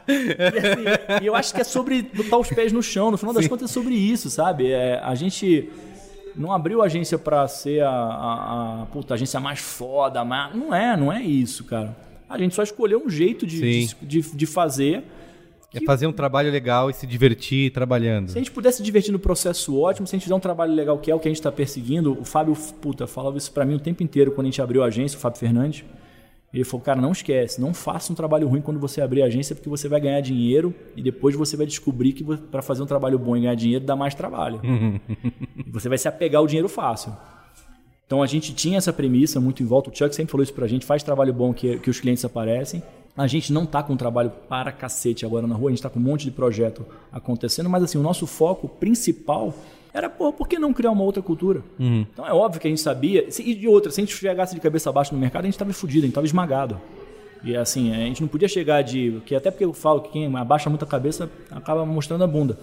e, 0.08 0.58
assim, 0.58 1.24
e 1.24 1.26
eu 1.26 1.36
acho 1.36 1.54
que 1.54 1.62
é 1.62 1.64
sobre 1.64 2.02
botar 2.02 2.38
os 2.38 2.50
pés 2.50 2.72
no 2.72 2.84
chão, 2.84 3.12
no 3.12 3.18
final 3.18 3.34
das 3.34 3.48
contas 3.48 3.70
é 3.70 3.74
sobre 3.74 3.96
isso, 3.96 4.30
sabe? 4.30 4.72
É, 4.72 5.00
a 5.04 5.16
gente 5.16 5.70
não 6.36 6.52
abriu 6.52 6.82
a 6.82 6.86
agência 6.86 7.18
pra 7.18 7.48
ser 7.48 7.84
a, 7.84 7.90
a, 7.90 8.82
a, 8.82 8.86
puta, 8.88 9.14
a 9.14 9.16
agência 9.16 9.40
mais 9.40 9.60
foda, 9.60 10.24
mais... 10.26 10.56
não 10.56 10.74
é, 10.74 10.98
não 10.98 11.12
é 11.12 11.22
isso, 11.22 11.64
cara. 11.64 11.96
A 12.30 12.38
gente 12.38 12.56
só 12.56 12.64
escolheu 12.64 13.04
um 13.06 13.10
jeito 13.10 13.46
de, 13.46 13.62
de, 13.62 13.96
de, 14.02 14.22
de 14.22 14.46
fazer. 14.46 15.04
É 15.74 15.82
fazer 15.82 16.08
um 16.08 16.14
trabalho 16.14 16.50
legal 16.50 16.90
e 16.90 16.94
se 16.94 17.06
divertir 17.06 17.72
trabalhando. 17.72 18.30
Se 18.30 18.38
a 18.38 18.40
gente 18.40 18.52
pudesse 18.52 18.78
se 18.78 18.84
divertir 18.84 19.12
no 19.12 19.20
processo, 19.20 19.78
ótimo. 19.78 20.08
Se 20.08 20.16
a 20.16 20.18
gente 20.18 20.24
fizer 20.24 20.36
um 20.36 20.40
trabalho 20.40 20.74
legal, 20.74 20.98
que 20.98 21.12
é 21.12 21.16
o 21.16 21.20
que 21.20 21.28
a 21.28 21.32
gente 21.32 21.40
está 21.40 21.52
perseguindo, 21.52 22.18
o 22.20 22.24
Fábio, 22.24 22.56
puta, 22.82 23.06
falava 23.06 23.38
isso 23.38 23.52
pra 23.52 23.66
mim 23.66 23.76
o 23.76 23.80
tempo 23.80 24.02
inteiro 24.02 24.32
quando 24.32 24.48
a 24.48 24.50
gente 24.50 24.62
abriu 24.62 24.84
a 24.84 24.88
agência, 24.88 25.18
o 25.18 25.20
Fábio 25.20 25.38
Fernandes. 25.38 25.84
Ele 26.54 26.64
falou, 26.64 26.82
cara, 26.84 27.02
não 27.02 27.12
esquece, 27.12 27.60
não 27.60 27.74
faça 27.74 28.14
um 28.14 28.16
trabalho 28.16 28.48
ruim 28.48 28.62
quando 28.62 28.80
você 28.80 29.02
abrir 29.02 29.22
a 29.22 29.26
agência, 29.26 29.54
porque 29.54 29.70
você 29.70 29.90
vai 29.90 30.00
ganhar 30.00 30.22
dinheiro 30.22 30.74
e 30.96 31.02
depois 31.02 31.36
você 31.36 31.58
vai 31.58 31.66
descobrir 31.66 32.14
que 32.14 32.24
para 32.24 32.62
fazer 32.62 32.82
um 32.82 32.86
trabalho 32.86 33.20
bom 33.20 33.36
e 33.36 33.42
ganhar 33.42 33.56
dinheiro 33.56 33.84
dá 33.84 33.96
mais 33.96 34.16
trabalho. 34.16 34.62
e 35.58 35.70
você 35.70 35.90
vai 35.90 35.98
se 35.98 36.08
apegar 36.08 36.40
ao 36.40 36.48
dinheiro 36.48 36.70
fácil. 36.70 37.12
Então 38.06 38.22
a 38.22 38.28
gente 38.28 38.54
tinha 38.54 38.78
essa 38.78 38.94
premissa 38.94 39.42
muito 39.42 39.64
em 39.64 39.66
volta. 39.66 39.90
O 39.90 39.96
Chuck 39.96 40.16
sempre 40.16 40.32
falou 40.32 40.44
isso 40.44 40.54
pra 40.54 40.68
gente: 40.68 40.86
faz 40.86 41.04
trabalho 41.04 41.34
bom 41.34 41.54
que, 41.54 41.80
que 41.80 41.90
os 41.90 42.00
clientes 42.00 42.24
aparecem. 42.24 42.82
A 43.18 43.28
gente 43.28 43.52
não 43.52 43.66
tá 43.66 43.82
com 43.82 43.94
um 43.94 43.98
trabalho 43.98 44.30
para 44.50 44.72
cacete 44.74 45.26
agora 45.26 45.48
na 45.48 45.56
rua, 45.56 45.70
a 45.70 45.72
gente 45.72 45.82
tá 45.82 45.90
com 45.90 46.00
um 46.00 46.04
monte 46.04 46.26
de 46.26 46.32
projeto 46.32 46.86
acontecendo, 47.12 47.70
mas 47.70 47.82
assim, 47.82 47.98
o 47.98 48.02
nosso 48.02 48.28
foco 48.28 48.68
principal 48.68 49.54
era, 49.96 50.10
pô, 50.10 50.34
por 50.34 50.48
que 50.48 50.60
não 50.60 50.74
criar 50.74 50.92
uma 50.92 51.04
outra 51.04 51.24
cultura? 51.24 51.64
Então 51.80 52.28
é 52.28 52.34
óbvio 52.34 52.60
que 52.62 52.68
a 52.68 52.70
gente 52.70 52.82
sabia. 52.82 53.30
se- 53.32 53.42
E 53.44 53.56
de 53.56 53.68
outra, 53.68 53.92
se 53.92 54.02
a 54.02 54.04
gente 54.04 54.16
chegasse 54.16 54.54
de 54.54 54.62
cabeça 54.62 54.90
abaixo 54.90 55.14
no 55.14 55.20
mercado, 55.20 55.44
a 55.44 55.46
gente 55.46 55.58
tava 55.58 55.72
fudido, 55.74 56.02
a 56.04 56.06
gente 56.08 56.14
tava 56.16 56.28
esmagado. 56.28 56.80
E 57.44 57.56
assim, 57.56 57.92
a 57.94 57.98
gente 57.98 58.22
não 58.22 58.28
podia 58.28 58.48
chegar 58.48 58.82
de. 58.82 59.22
Que 59.26 59.36
até 59.36 59.52
porque 59.52 59.64
eu 59.66 59.72
falo 59.74 60.02
que 60.02 60.10
quem 60.10 60.36
abaixa 60.36 60.70
muito 60.70 60.84
a 60.84 60.88
cabeça 60.88 61.30
acaba 61.52 61.86
mostrando 61.86 62.24
a 62.24 62.28
bunda. 62.28 62.58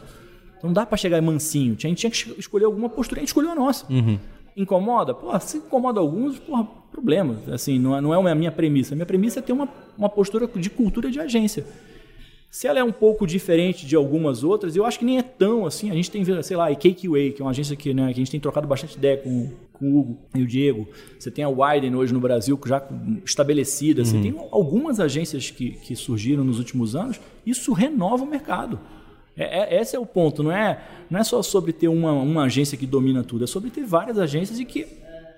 Então 0.58 0.68
não 0.68 0.72
dá 0.74 0.84
pra 0.84 0.96
chegar 0.96 1.20
mansinho. 1.22 1.76
A 1.78 1.80
gente 1.88 1.98
tinha 1.98 2.10
que 2.10 2.40
escolher 2.40 2.64
alguma 2.66 2.88
postura, 2.88 3.20
a 3.20 3.22
gente 3.22 3.28
escolheu 3.28 3.50
a 3.50 3.54
nossa. 3.54 3.86
Incomoda? 4.56 5.14
Pô, 5.14 5.38
se 5.40 5.56
incomoda 5.58 5.98
alguns, 6.00 6.38
porra, 6.38 6.64
problema. 6.90 7.36
Assim, 7.50 7.78
não 7.78 7.96
é, 7.96 8.00
não 8.00 8.28
é 8.28 8.32
a 8.32 8.34
minha 8.34 8.52
premissa. 8.52 8.94
A 8.94 8.96
minha 8.96 9.06
premissa 9.06 9.38
é 9.38 9.42
ter 9.42 9.52
uma, 9.52 9.68
uma 9.96 10.08
postura 10.10 10.46
de 10.46 10.68
cultura 10.68 11.10
de 11.10 11.18
agência. 11.20 11.64
Se 12.52 12.66
ela 12.66 12.78
é 12.78 12.84
um 12.84 12.92
pouco 12.92 13.26
diferente 13.26 13.86
de 13.86 13.96
algumas 13.96 14.44
outras, 14.44 14.76
eu 14.76 14.84
acho 14.84 14.98
que 14.98 15.06
nem 15.06 15.16
é 15.16 15.22
tão 15.22 15.64
assim. 15.64 15.90
A 15.90 15.94
gente 15.94 16.10
tem, 16.10 16.22
sei 16.42 16.54
lá, 16.54 16.68
a 16.68 16.74
Cake 16.74 17.08
Way, 17.08 17.32
que 17.32 17.40
é 17.40 17.44
uma 17.46 17.50
agência 17.50 17.74
que, 17.74 17.94
né, 17.94 18.04
que 18.08 18.10
a 18.10 18.14
gente 18.16 18.30
tem 18.30 18.38
trocado 18.38 18.68
bastante 18.68 18.94
ideia 18.94 19.16
com, 19.16 19.50
com 19.72 19.86
o 19.86 19.98
Hugo 19.98 20.18
e 20.34 20.42
o 20.42 20.46
Diego. 20.46 20.86
Você 21.18 21.30
tem 21.30 21.42
a 21.42 21.48
Widen 21.48 21.94
hoje 21.96 22.12
no 22.12 22.20
Brasil, 22.20 22.60
já 22.66 22.86
estabelecida. 23.24 24.04
Você 24.04 24.18
tem 24.20 24.34
algumas 24.50 25.00
agências 25.00 25.50
que, 25.50 25.70
que 25.70 25.96
surgiram 25.96 26.44
nos 26.44 26.58
últimos 26.58 26.94
anos. 26.94 27.18
Isso 27.46 27.72
renova 27.72 28.22
o 28.22 28.26
mercado. 28.26 28.78
É, 29.34 29.74
é- 29.74 29.80
esse 29.80 29.96
é 29.96 29.98
o 29.98 30.04
ponto. 30.04 30.42
Não 30.42 30.52
é, 30.52 30.78
não 31.08 31.20
é 31.20 31.24
só 31.24 31.42
sobre 31.42 31.72
ter 31.72 31.88
uma, 31.88 32.12
uma 32.12 32.44
agência 32.44 32.76
que 32.76 32.84
domina 32.86 33.24
tudo. 33.24 33.44
É 33.44 33.46
sobre 33.46 33.70
ter 33.70 33.86
várias 33.86 34.18
agências 34.18 34.60
e 34.60 34.66
que 34.66 34.86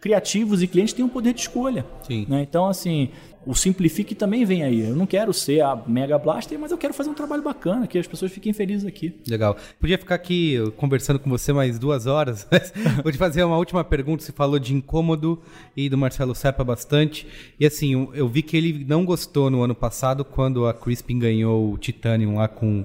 criativos 0.05 0.63
e 0.63 0.67
clientes 0.67 0.93
têm 0.93 1.03
um 1.03 1.09
poder 1.09 1.33
de 1.33 1.41
escolha. 1.41 1.87
Sim. 2.07 2.27
né? 2.29 2.43
Então, 2.43 2.67
assim, 2.67 3.09
o 3.47 3.55
Simplifique 3.55 4.15
também 4.15 4.45
vem 4.45 4.63
aí. 4.63 4.81
Eu 4.81 4.95
não 4.95 5.07
quero 5.07 5.33
ser 5.33 5.63
a 5.63 5.75
Mega 5.87 6.19
Blaster, 6.19 6.59
mas 6.59 6.71
eu 6.71 6.77
quero 6.77 6.93
fazer 6.93 7.09
um 7.09 7.15
trabalho 7.15 7.43
bacana, 7.43 7.87
que 7.87 7.99
as 7.99 8.07
pessoas 8.07 8.31
fiquem 8.31 8.53
felizes 8.53 8.85
aqui. 8.85 9.15
Legal. 9.27 9.57
Podia 9.81 9.97
ficar 9.97 10.17
aqui 10.17 10.59
conversando 10.77 11.19
com 11.19 11.31
você 11.31 11.55
mais 11.55 11.79
duas 11.79 12.07
horas, 12.07 12.47
mas 12.53 12.71
vou 13.03 13.11
te 13.11 13.17
fazer 13.17 13.45
uma 13.45 13.57
última 13.57 13.83
pergunta. 13.83 14.23
Você 14.23 14.31
falou 14.31 14.59
de 14.59 14.75
incômodo 14.75 15.41
e 15.75 15.89
do 15.89 15.97
Marcelo 15.97 16.35
Serpa 16.35 16.63
bastante. 16.63 17.27
E 17.59 17.65
assim, 17.65 18.07
eu 18.13 18.29
vi 18.29 18.43
que 18.43 18.59
ele 18.59 18.85
não 18.87 19.07
gostou 19.07 19.49
no 19.49 19.63
ano 19.63 19.75
passado 19.75 20.23
quando 20.23 20.67
a 20.67 20.75
Crispin 20.75 21.19
ganhou 21.19 21.73
o 21.73 21.79
Titanium 21.79 22.35
lá 22.35 22.47
com 22.47 22.85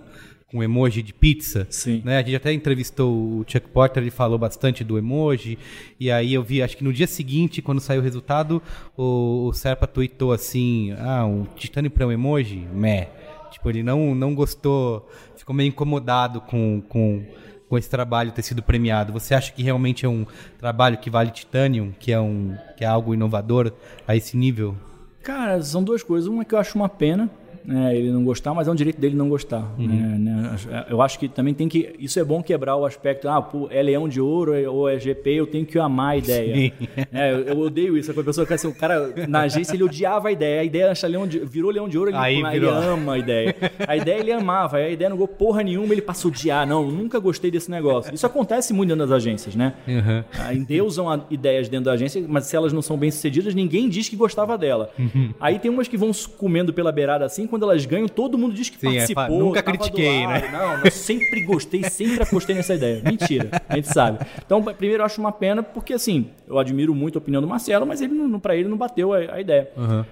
com 0.51 0.63
emoji 0.63 1.01
de 1.01 1.13
pizza. 1.13 1.67
Sim. 1.69 2.01
Né? 2.03 2.17
A 2.17 2.21
gente 2.21 2.35
até 2.35 2.51
entrevistou 2.51 3.13
o 3.13 3.45
Chuck 3.47 3.67
Porter, 3.69 4.01
ele 4.01 4.11
falou 4.11 4.37
bastante 4.37 4.83
do 4.83 4.97
emoji. 4.97 5.57
E 5.99 6.09
aí 6.11 6.33
eu 6.33 6.43
vi, 6.43 6.61
acho 6.61 6.75
que 6.75 6.83
no 6.83 6.91
dia 6.91 7.07
seguinte, 7.07 7.61
quando 7.61 7.79
saiu 7.79 8.01
o 8.01 8.03
resultado, 8.03 8.61
o, 8.97 9.47
o 9.47 9.53
Serpa 9.53 9.85
tweetou 9.85 10.31
assim: 10.31 10.93
Ah, 10.99 11.25
um 11.25 11.45
Titanium 11.55 11.91
para 11.91 12.07
um 12.07 12.11
emoji? 12.11 12.67
Meh. 12.73 13.09
Tipo, 13.51 13.69
ele 13.69 13.83
não, 13.83 14.13
não 14.13 14.35
gostou, 14.35 15.09
ficou 15.35 15.55
meio 15.55 15.69
incomodado 15.69 16.39
com, 16.39 16.81
com, 16.87 17.25
com 17.67 17.77
esse 17.77 17.89
trabalho 17.89 18.31
ter 18.31 18.43
sido 18.43 18.61
premiado. 18.61 19.11
Você 19.11 19.33
acha 19.33 19.51
que 19.51 19.63
realmente 19.63 20.05
é 20.05 20.09
um 20.09 20.25
trabalho 20.57 20.97
que 20.97 21.09
vale 21.09 21.31
Titanium, 21.31 21.91
que 21.91 22.11
é, 22.11 22.19
um, 22.19 22.55
que 22.77 22.83
é 22.83 22.87
algo 22.87 23.13
inovador 23.13 23.73
a 24.07 24.15
esse 24.15 24.37
nível? 24.37 24.75
Cara, 25.23 25.61
são 25.61 25.83
duas 25.83 26.03
coisas. 26.03 26.27
Uma 26.27 26.43
é 26.43 26.45
que 26.45 26.53
eu 26.53 26.59
acho 26.59 26.75
uma 26.77 26.87
pena 26.87 27.29
né, 27.69 27.95
ele 27.95 28.11
não 28.11 28.23
gostar, 28.23 28.53
mas 28.53 28.67
é 28.67 28.71
um 28.71 28.75
direito 28.75 28.99
dele 28.99 29.15
não 29.15 29.29
gostar. 29.29 29.73
né, 29.77 30.17
né. 30.17 30.85
Eu 30.89 31.01
acho 31.01 31.19
que 31.19 31.29
também 31.29 31.53
tem 31.53 31.69
que. 31.69 31.95
Isso 31.99 32.19
é 32.19 32.23
bom 32.23 32.41
quebrar 32.41 32.75
o 32.75 32.85
aspecto, 32.85 33.29
ah, 33.29 33.41
pô, 33.41 33.67
é 33.69 33.81
leão 33.81 34.09
de 34.09 34.19
ouro 34.19 34.53
ou 34.71 34.89
é 34.89 34.99
GP, 34.99 35.29
eu 35.35 35.47
tenho 35.47 35.65
que 35.65 35.77
amar 35.77 36.11
a 36.13 36.17
ideia. 36.17 36.73
É, 37.13 37.31
eu, 37.31 37.39
eu 37.39 37.59
odeio 37.59 37.97
isso. 37.97 38.11
A 38.11 38.23
pessoa 38.23 38.45
quer 38.45 38.55
assim, 38.55 38.67
o 38.67 38.73
cara 38.73 39.13
na 39.27 39.41
agência 39.41 39.75
ele 39.75 39.83
odiava 39.83 40.29
a 40.29 40.31
ideia. 40.31 40.61
A 40.61 40.63
ideia 40.63 40.91
acha 40.91 41.07
leão 41.07 41.27
de, 41.27 41.39
virou 41.39 41.71
leão 41.71 41.87
de 41.87 41.97
ouro, 41.97 42.09
ele, 42.09 42.17
Aí 42.17 42.39
ele 42.39 42.49
virou. 42.51 42.73
ama 42.73 43.13
a 43.13 43.17
ideia. 43.17 43.55
A 43.87 43.95
ideia 43.95 44.19
ele 44.19 44.31
amava, 44.31 44.77
a 44.77 44.89
ideia 44.89 45.09
não 45.09 45.17
gostou 45.17 45.37
porra 45.37 45.61
nenhuma, 45.61 45.93
ele 45.93 46.01
passou 46.01 46.29
a 46.29 46.33
odiar. 46.33 46.67
Não, 46.67 46.89
nunca 46.89 47.19
gostei 47.19 47.51
desse 47.51 47.69
negócio. 47.69 48.13
Isso 48.13 48.25
acontece 48.25 48.73
muito 48.73 48.89
dentro 48.89 49.05
das 49.05 49.15
agências, 49.15 49.55
né? 49.55 49.73
Uhum. 49.87 50.53
Endeusam 50.55 51.25
ideias 51.29 51.69
dentro 51.69 51.85
da 51.85 51.93
agência, 51.93 52.23
mas 52.27 52.45
se 52.45 52.55
elas 52.55 52.73
não 52.73 52.81
são 52.81 52.97
bem 52.97 53.11
sucedidas, 53.11 53.53
ninguém 53.53 53.87
diz 53.87 54.09
que 54.09 54.15
gostava 54.15 54.57
dela. 54.57 54.89
Uhum. 54.97 55.33
Aí 55.39 55.59
tem 55.59 55.69
umas 55.69 55.87
que 55.87 55.97
vão 55.97 56.11
comendo 56.37 56.73
pela 56.73 56.91
beirada 56.91 57.25
assim, 57.25 57.45
quando 57.45 57.58
elas 57.65 57.85
ganham, 57.85 58.07
todo 58.07 58.37
mundo 58.37 58.53
diz 58.53 58.69
que 58.69 58.77
Sim, 58.79 58.87
é, 58.87 58.91
participou. 58.97 59.23
fa- 59.23 59.29
nunca 59.29 59.63
critiquei, 59.63 60.25
lado. 60.25 60.41
né? 60.43 60.49
Não, 60.51 60.85
eu 60.85 60.91
sempre 60.91 61.41
gostei, 61.41 61.83
sempre 61.89 62.23
apostei 62.23 62.55
nessa 62.55 62.75
ideia. 62.75 63.01
Mentira, 63.03 63.49
a 63.67 63.75
gente 63.75 63.87
sabe. 63.87 64.25
Então, 64.45 64.61
primeiro 64.63 65.01
eu 65.01 65.05
acho 65.05 65.19
uma 65.19 65.31
pena, 65.31 65.61
porque 65.63 65.93
assim, 65.93 66.27
eu 66.47 66.57
admiro 66.59 66.93
muito 66.95 67.17
a 67.17 67.19
opinião 67.21 67.41
do 67.41 67.47
Marcelo, 67.47 67.85
mas 67.85 68.01
ele 68.01 68.13
não, 68.13 68.39
pra 68.39 68.55
ele 68.55 68.67
não 68.69 68.77
bateu 68.77 69.13
a, 69.13 69.17
a 69.17 69.41
ideia. 69.41 69.69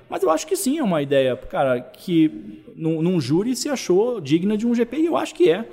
Mas 0.10 0.24
eu 0.24 0.30
acho 0.30 0.46
que 0.48 0.56
sim, 0.56 0.78
é 0.78 0.84
uma 0.84 1.02
ideia, 1.02 1.36
cara, 1.36 1.80
que 1.82 2.64
num, 2.76 3.02
num 3.02 3.20
júri 3.22 3.56
se 3.56 3.70
achou 3.70 4.20
digna 4.22 4.58
de 4.58 4.66
um 4.68 4.74
GP, 4.76 4.98
e 4.98 5.06
eu 5.06 5.18
acho 5.18 5.34
que 5.36 5.50
é. 5.50 5.66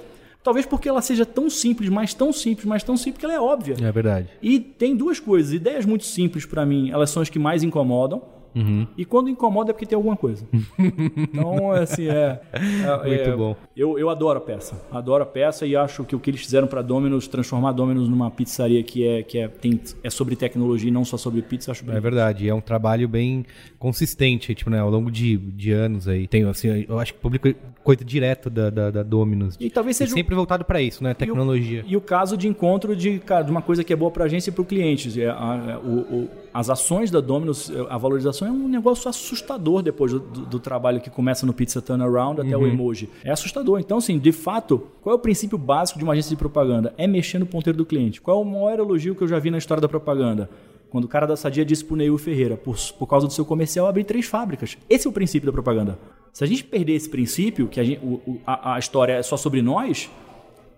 Talvez 0.42 0.66
porque 0.66 0.86
ela 0.90 1.00
seja 1.00 1.24
tão 1.24 1.48
simples, 1.48 1.88
mas 1.88 2.12
tão 2.12 2.30
simples, 2.30 2.66
mas 2.66 2.82
tão 2.82 2.98
simples 2.98 3.18
que 3.18 3.24
ela 3.24 3.32
é 3.34 3.40
óbvia. 3.40 3.76
É 3.82 3.90
verdade. 3.90 4.28
E 4.42 4.60
tem 4.60 4.94
duas 4.94 5.18
coisas. 5.18 5.54
Ideias 5.54 5.86
muito 5.86 6.04
simples 6.04 6.44
pra 6.44 6.66
mim, 6.66 6.90
elas 6.90 7.08
são 7.08 7.22
as 7.22 7.30
que 7.30 7.38
mais 7.38 7.62
incomodam. 7.62 8.22
Uhum. 8.54 8.86
E 8.96 9.04
quando 9.04 9.28
incomoda 9.28 9.70
é 9.70 9.72
porque 9.72 9.86
tem 9.86 9.96
alguma 9.96 10.16
coisa. 10.16 10.46
então, 10.78 11.70
assim, 11.72 12.08
é. 12.08 12.40
é- 12.52 12.96
Muito 13.06 13.30
é- 13.30 13.36
bom. 13.36 13.56
Eu, 13.76 13.98
eu 13.98 14.08
adoro 14.10 14.38
a 14.38 14.40
peça. 14.40 14.80
Adoro 14.90 15.22
a 15.22 15.26
peça 15.26 15.66
e 15.66 15.74
acho 15.76 16.04
que 16.04 16.14
o 16.14 16.20
que 16.20 16.30
eles 16.30 16.40
fizeram 16.40 16.66
pra 16.66 16.82
Domino's, 16.82 17.26
transformar 17.26 17.72
Domino's 17.72 18.08
numa 18.08 18.30
pizzaria 18.30 18.82
que 18.82 19.06
é, 19.06 19.22
que 19.22 19.38
é, 19.38 19.48
tem, 19.48 19.80
é 20.02 20.10
sobre 20.10 20.36
tecnologia 20.36 20.88
e 20.88 20.92
não 20.92 21.04
só 21.04 21.16
sobre 21.16 21.42
pizza, 21.42 21.70
acho 21.72 21.84
bem. 21.84 21.96
É 21.96 22.00
verdade, 22.00 22.48
é 22.48 22.54
um 22.54 22.60
trabalho 22.60 23.08
bem 23.08 23.44
consistente, 23.78 24.54
tipo, 24.54 24.70
né, 24.70 24.78
ao 24.80 24.90
longo 24.90 25.10
de, 25.10 25.36
de 25.36 25.72
anos 25.72 26.08
aí. 26.08 26.26
Tem, 26.26 26.44
assim, 26.44 26.86
eu 26.88 26.98
acho 26.98 27.12
que 27.14 27.20
publica 27.20 27.54
coisa 27.82 28.04
direto 28.04 28.48
da, 28.48 28.70
da, 28.70 28.90
da 28.90 29.02
Dominus. 29.02 29.56
E 29.60 29.68
talvez 29.68 29.96
seja 29.96 30.12
o- 30.12 30.14
sempre 30.14 30.34
voltado 30.34 30.64
para 30.64 30.80
isso, 30.80 31.02
né, 31.04 31.12
tecnologia. 31.12 31.84
E 31.86 31.96
o 31.96 32.00
caso 32.00 32.36
de 32.36 32.48
encontro 32.48 32.96
de, 32.96 33.18
cara, 33.18 33.42
de 33.42 33.50
uma 33.50 33.60
coisa 33.62 33.84
que 33.84 33.92
é 33.92 33.96
boa 33.96 34.10
pra 34.10 34.24
agência 34.24 34.50
e 34.50 34.64
cliente. 34.64 35.20
É, 35.20 35.28
a- 35.28 35.80
o- 35.84 36.22
o- 36.22 36.30
as 36.52 36.70
ações 36.70 37.10
da 37.10 37.20
Domino's, 37.20 37.70
a 37.90 37.98
valorização 37.98 38.43
é 38.46 38.50
um 38.50 38.68
negócio 38.68 39.08
assustador 39.08 39.82
depois 39.82 40.12
do, 40.12 40.20
do- 40.20 40.46
do 40.46 40.58
trabalho 40.60 41.00
que 41.00 41.10
começa 41.10 41.44
no 41.46 41.52
Pizza 41.52 41.80
Turnaround 41.82 42.40
até 42.40 42.56
o 42.56 42.60
emoji. 42.72 43.08
É 43.24 43.30
assustador. 43.30 43.80
Então, 43.80 43.98
assim, 43.98 44.18
de 44.18 44.32
fato, 44.32 44.86
qual 45.02 45.14
é 45.14 45.16
o 45.16 45.20
princípio 45.20 45.56
básico 45.58 45.98
de 45.98 46.04
uma 46.04 46.12
agência 46.12 46.30
de 46.30 46.36
propaganda? 46.36 46.92
É 46.98 47.06
mexer 47.06 47.38
no 47.38 47.46
ponteiro 47.46 47.76
do 47.76 47.84
cliente. 47.86 48.20
Qual 48.20 48.38
é 48.38 48.42
o 48.42 48.44
maior 48.44 48.78
elogio 48.78 49.14
que 49.14 49.22
eu 49.22 49.28
já 49.28 49.38
vi 49.38 49.50
na 49.50 49.58
história 49.58 49.80
da 49.80 49.88
propaganda? 49.88 50.48
Quando 50.90 51.04
o 51.04 51.08
cara 51.08 51.26
da 51.26 51.36
Sadia 51.36 51.64
disse 51.64 51.84
pro 51.84 51.96
Neil 51.96 52.16
Ferreira, 52.16 52.56
por, 52.56 52.76
por 52.98 53.06
causa 53.06 53.26
do 53.26 53.32
seu 53.32 53.44
comercial, 53.44 53.86
abrir 53.88 54.04
três 54.04 54.26
fábricas. 54.26 54.78
Esse 54.88 55.06
é 55.06 55.10
o 55.10 55.12
princípio 55.12 55.46
da 55.46 55.52
propaganda. 55.52 55.98
Se 56.32 56.44
a 56.44 56.46
gente 56.46 56.62
perder 56.64 56.92
esse 56.94 57.08
princípio, 57.08 57.66
que 57.66 57.80
a, 57.80 57.84
gente- 57.84 58.00
a- 58.46 58.74
a 58.74 58.78
história 58.78 59.14
é 59.14 59.22
só 59.22 59.36
sobre 59.36 59.60
nós, 59.60 60.08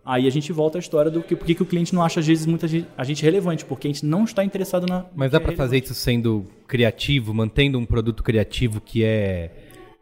Aí 0.06 0.26
a 0.26 0.30
gente 0.30 0.52
volta 0.52 0.78
à 0.78 0.80
história 0.80 1.10
do 1.10 1.20
que 1.20 1.34
por 1.34 1.44
que 1.44 1.60
o 1.60 1.66
cliente 1.66 1.92
não 1.92 2.00
acha 2.02 2.20
às 2.20 2.26
vezes 2.26 2.46
muita 2.46 2.68
gente, 2.68 2.86
a 2.96 3.02
gente 3.02 3.22
relevante, 3.24 3.64
porque 3.64 3.88
a 3.88 3.90
gente 3.92 4.06
não 4.06 4.22
está 4.22 4.44
interessado 4.44 4.86
na. 4.86 5.04
Mas 5.16 5.32
dá 5.32 5.40
para 5.40 5.52
fazer 5.56 5.82
isso 5.82 5.94
sendo 5.94 6.44
criativo, 6.68 7.34
mantendo 7.34 7.76
um 7.76 7.84
produto 7.84 8.22
criativo 8.22 8.80
que 8.80 9.02
é 9.02 9.50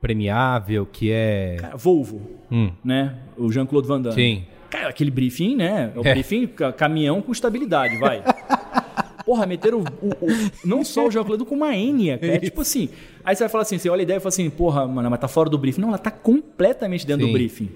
premiável, 0.00 0.84
que 0.84 1.10
é... 1.10 1.56
Cara, 1.58 1.76
Volvo, 1.78 2.20
Hum, 2.52 2.70
né? 2.84 3.14
O 3.38 3.50
Jean-Claude 3.50 3.88
Van 3.88 4.00
Damme. 4.02 4.14
sim. 4.14 4.44
Cara, 4.68 4.88
aquele 4.88 5.10
briefing, 5.10 5.56
né? 5.56 5.92
É 5.94 5.98
o 5.98 6.06
É. 6.06 6.12
briefing 6.12 6.48
ca- 6.48 6.72
caminhão 6.72 7.22
com 7.22 7.32
estabilidade, 7.32 7.96
vai. 7.96 8.22
Porra, 9.24 9.46
meteram 9.46 9.78
o, 10.02 10.06
o- 10.06 10.10
o- 10.30 10.50
não 10.64 10.84
só 10.84 11.06
o 11.06 11.10
Jean-Claude 11.10 11.44
com 11.46 11.54
uma 11.54 11.74
Enya, 11.74 12.18
cara. 12.18 12.34
É 12.34 12.38
tipo 12.40 12.60
assim. 12.60 12.90
Aí 13.24 13.34
você 13.34 13.44
vai 13.44 13.48
falar 13.48 13.62
assim, 13.62 13.78
você 13.78 13.88
olha 13.88 14.00
a 14.00 14.02
ideia 14.02 14.16
e 14.18 14.20
fala 14.20 14.28
assim, 14.28 14.50
porra, 14.50 14.86
mano, 14.86 15.08
mas 15.08 15.18
tá 15.20 15.28
fora 15.28 15.48
do 15.48 15.56
briefing. 15.56 15.80
Não, 15.80 15.88
ela 15.88 15.96
tá 15.98 16.10
completamente 16.10 17.06
dentro 17.06 17.24
Sim. 17.24 17.32
do 17.32 17.38
briefing. 17.38 17.70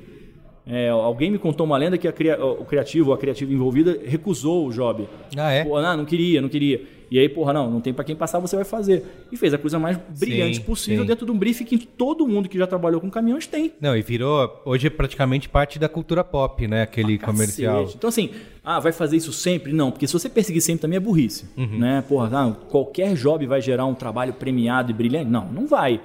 É, 0.68 0.90
alguém 0.90 1.30
me 1.30 1.38
contou 1.38 1.64
uma 1.64 1.78
lenda 1.78 1.96
que 1.96 2.06
a 2.06 2.12
cria- 2.12 2.38
o 2.44 2.64
criativo, 2.64 3.12
a 3.12 3.18
criativa 3.18 3.50
envolvida, 3.52 3.98
recusou 4.04 4.66
o 4.66 4.70
job. 4.72 5.08
Ah, 5.36 5.50
é? 5.50 5.64
Pô, 5.64 5.80
não, 5.80 5.96
não 5.96 6.04
queria, 6.04 6.42
não 6.42 6.48
queria. 6.48 6.82
E 7.10 7.18
aí, 7.18 7.26
porra, 7.26 7.54
não, 7.54 7.70
não 7.70 7.80
tem 7.80 7.94
pra 7.94 8.04
quem 8.04 8.14
passar, 8.14 8.38
você 8.38 8.54
vai 8.54 8.66
fazer. 8.66 9.02
E 9.32 9.36
fez 9.38 9.54
a 9.54 9.56
coisa 9.58 9.78
mais 9.78 9.96
brilhante 9.96 10.56
Sim, 10.58 10.62
possível 10.62 11.04
sim. 11.04 11.08
dentro 11.08 11.24
de 11.24 11.32
um 11.32 11.38
briefing 11.38 11.64
que 11.64 11.78
todo 11.78 12.28
mundo 12.28 12.50
que 12.50 12.58
já 12.58 12.66
trabalhou 12.66 13.00
com 13.00 13.10
caminhões 13.10 13.46
tem. 13.46 13.72
Não, 13.80 13.96
e 13.96 14.02
virou 14.02 14.60
hoje 14.66 14.90
praticamente 14.90 15.48
parte 15.48 15.78
da 15.78 15.88
cultura 15.88 16.22
pop, 16.22 16.68
né? 16.68 16.82
Aquele 16.82 17.16
comercial. 17.18 17.76
Cacete. 17.80 17.96
Então, 17.96 18.08
assim, 18.08 18.30
ah, 18.62 18.78
vai 18.78 18.92
fazer 18.92 19.16
isso 19.16 19.32
sempre? 19.32 19.72
Não, 19.72 19.90
porque 19.90 20.06
se 20.06 20.12
você 20.12 20.28
perseguir 20.28 20.60
sempre 20.60 20.82
também 20.82 20.98
é 20.98 21.00
burrice. 21.00 21.46
Uhum. 21.56 21.78
Né? 21.78 22.04
Porra, 22.06 22.28
ah, 22.30 22.52
qualquer 22.68 23.14
job 23.14 23.46
vai 23.46 23.62
gerar 23.62 23.86
um 23.86 23.94
trabalho 23.94 24.34
premiado 24.34 24.90
e 24.90 24.94
brilhante? 24.94 25.30
Não, 25.30 25.50
não 25.50 25.66
vai. 25.66 26.02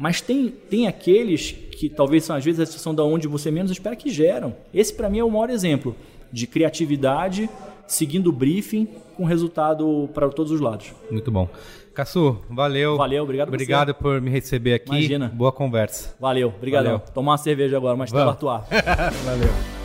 Mas 0.00 0.22
tem, 0.22 0.48
tem 0.48 0.86
aqueles 0.86 1.52
que 1.52 1.86
talvez 1.90 2.24
são, 2.24 2.34
às 2.34 2.42
vezes, 2.42 2.58
a 2.58 2.64
situação 2.64 2.94
da 2.94 3.04
onde 3.04 3.28
você 3.28 3.50
menos 3.50 3.70
espera 3.70 3.94
que 3.94 4.08
geram. 4.08 4.56
Esse, 4.72 4.94
para 4.94 5.10
mim, 5.10 5.18
é 5.18 5.24
o 5.24 5.30
maior 5.30 5.50
exemplo 5.50 5.94
de 6.32 6.46
criatividade 6.46 7.50
seguindo 7.86 8.28
o 8.28 8.32
briefing 8.32 8.88
com 9.14 9.24
resultado 9.24 10.08
para 10.14 10.26
todos 10.30 10.50
os 10.52 10.60
lados. 10.60 10.94
Muito 11.10 11.30
bom. 11.30 11.46
Caçu, 11.92 12.38
valeu. 12.48 12.96
Valeu, 12.96 13.24
obrigado 13.24 13.48
você. 13.48 13.56
Obrigado 13.56 13.94
por 13.94 14.22
me 14.22 14.30
receber 14.30 14.72
aqui. 14.72 14.88
Imagina. 14.88 15.28
Boa 15.28 15.52
conversa. 15.52 16.14
Valeu, 16.18 16.48
obrigadão. 16.48 16.98
Valeu. 16.98 17.12
Tomar 17.12 17.32
uma 17.32 17.38
cerveja 17.38 17.76
agora, 17.76 17.94
mas 17.94 18.14
atuar. 18.14 18.66
Valeu. 19.26 19.79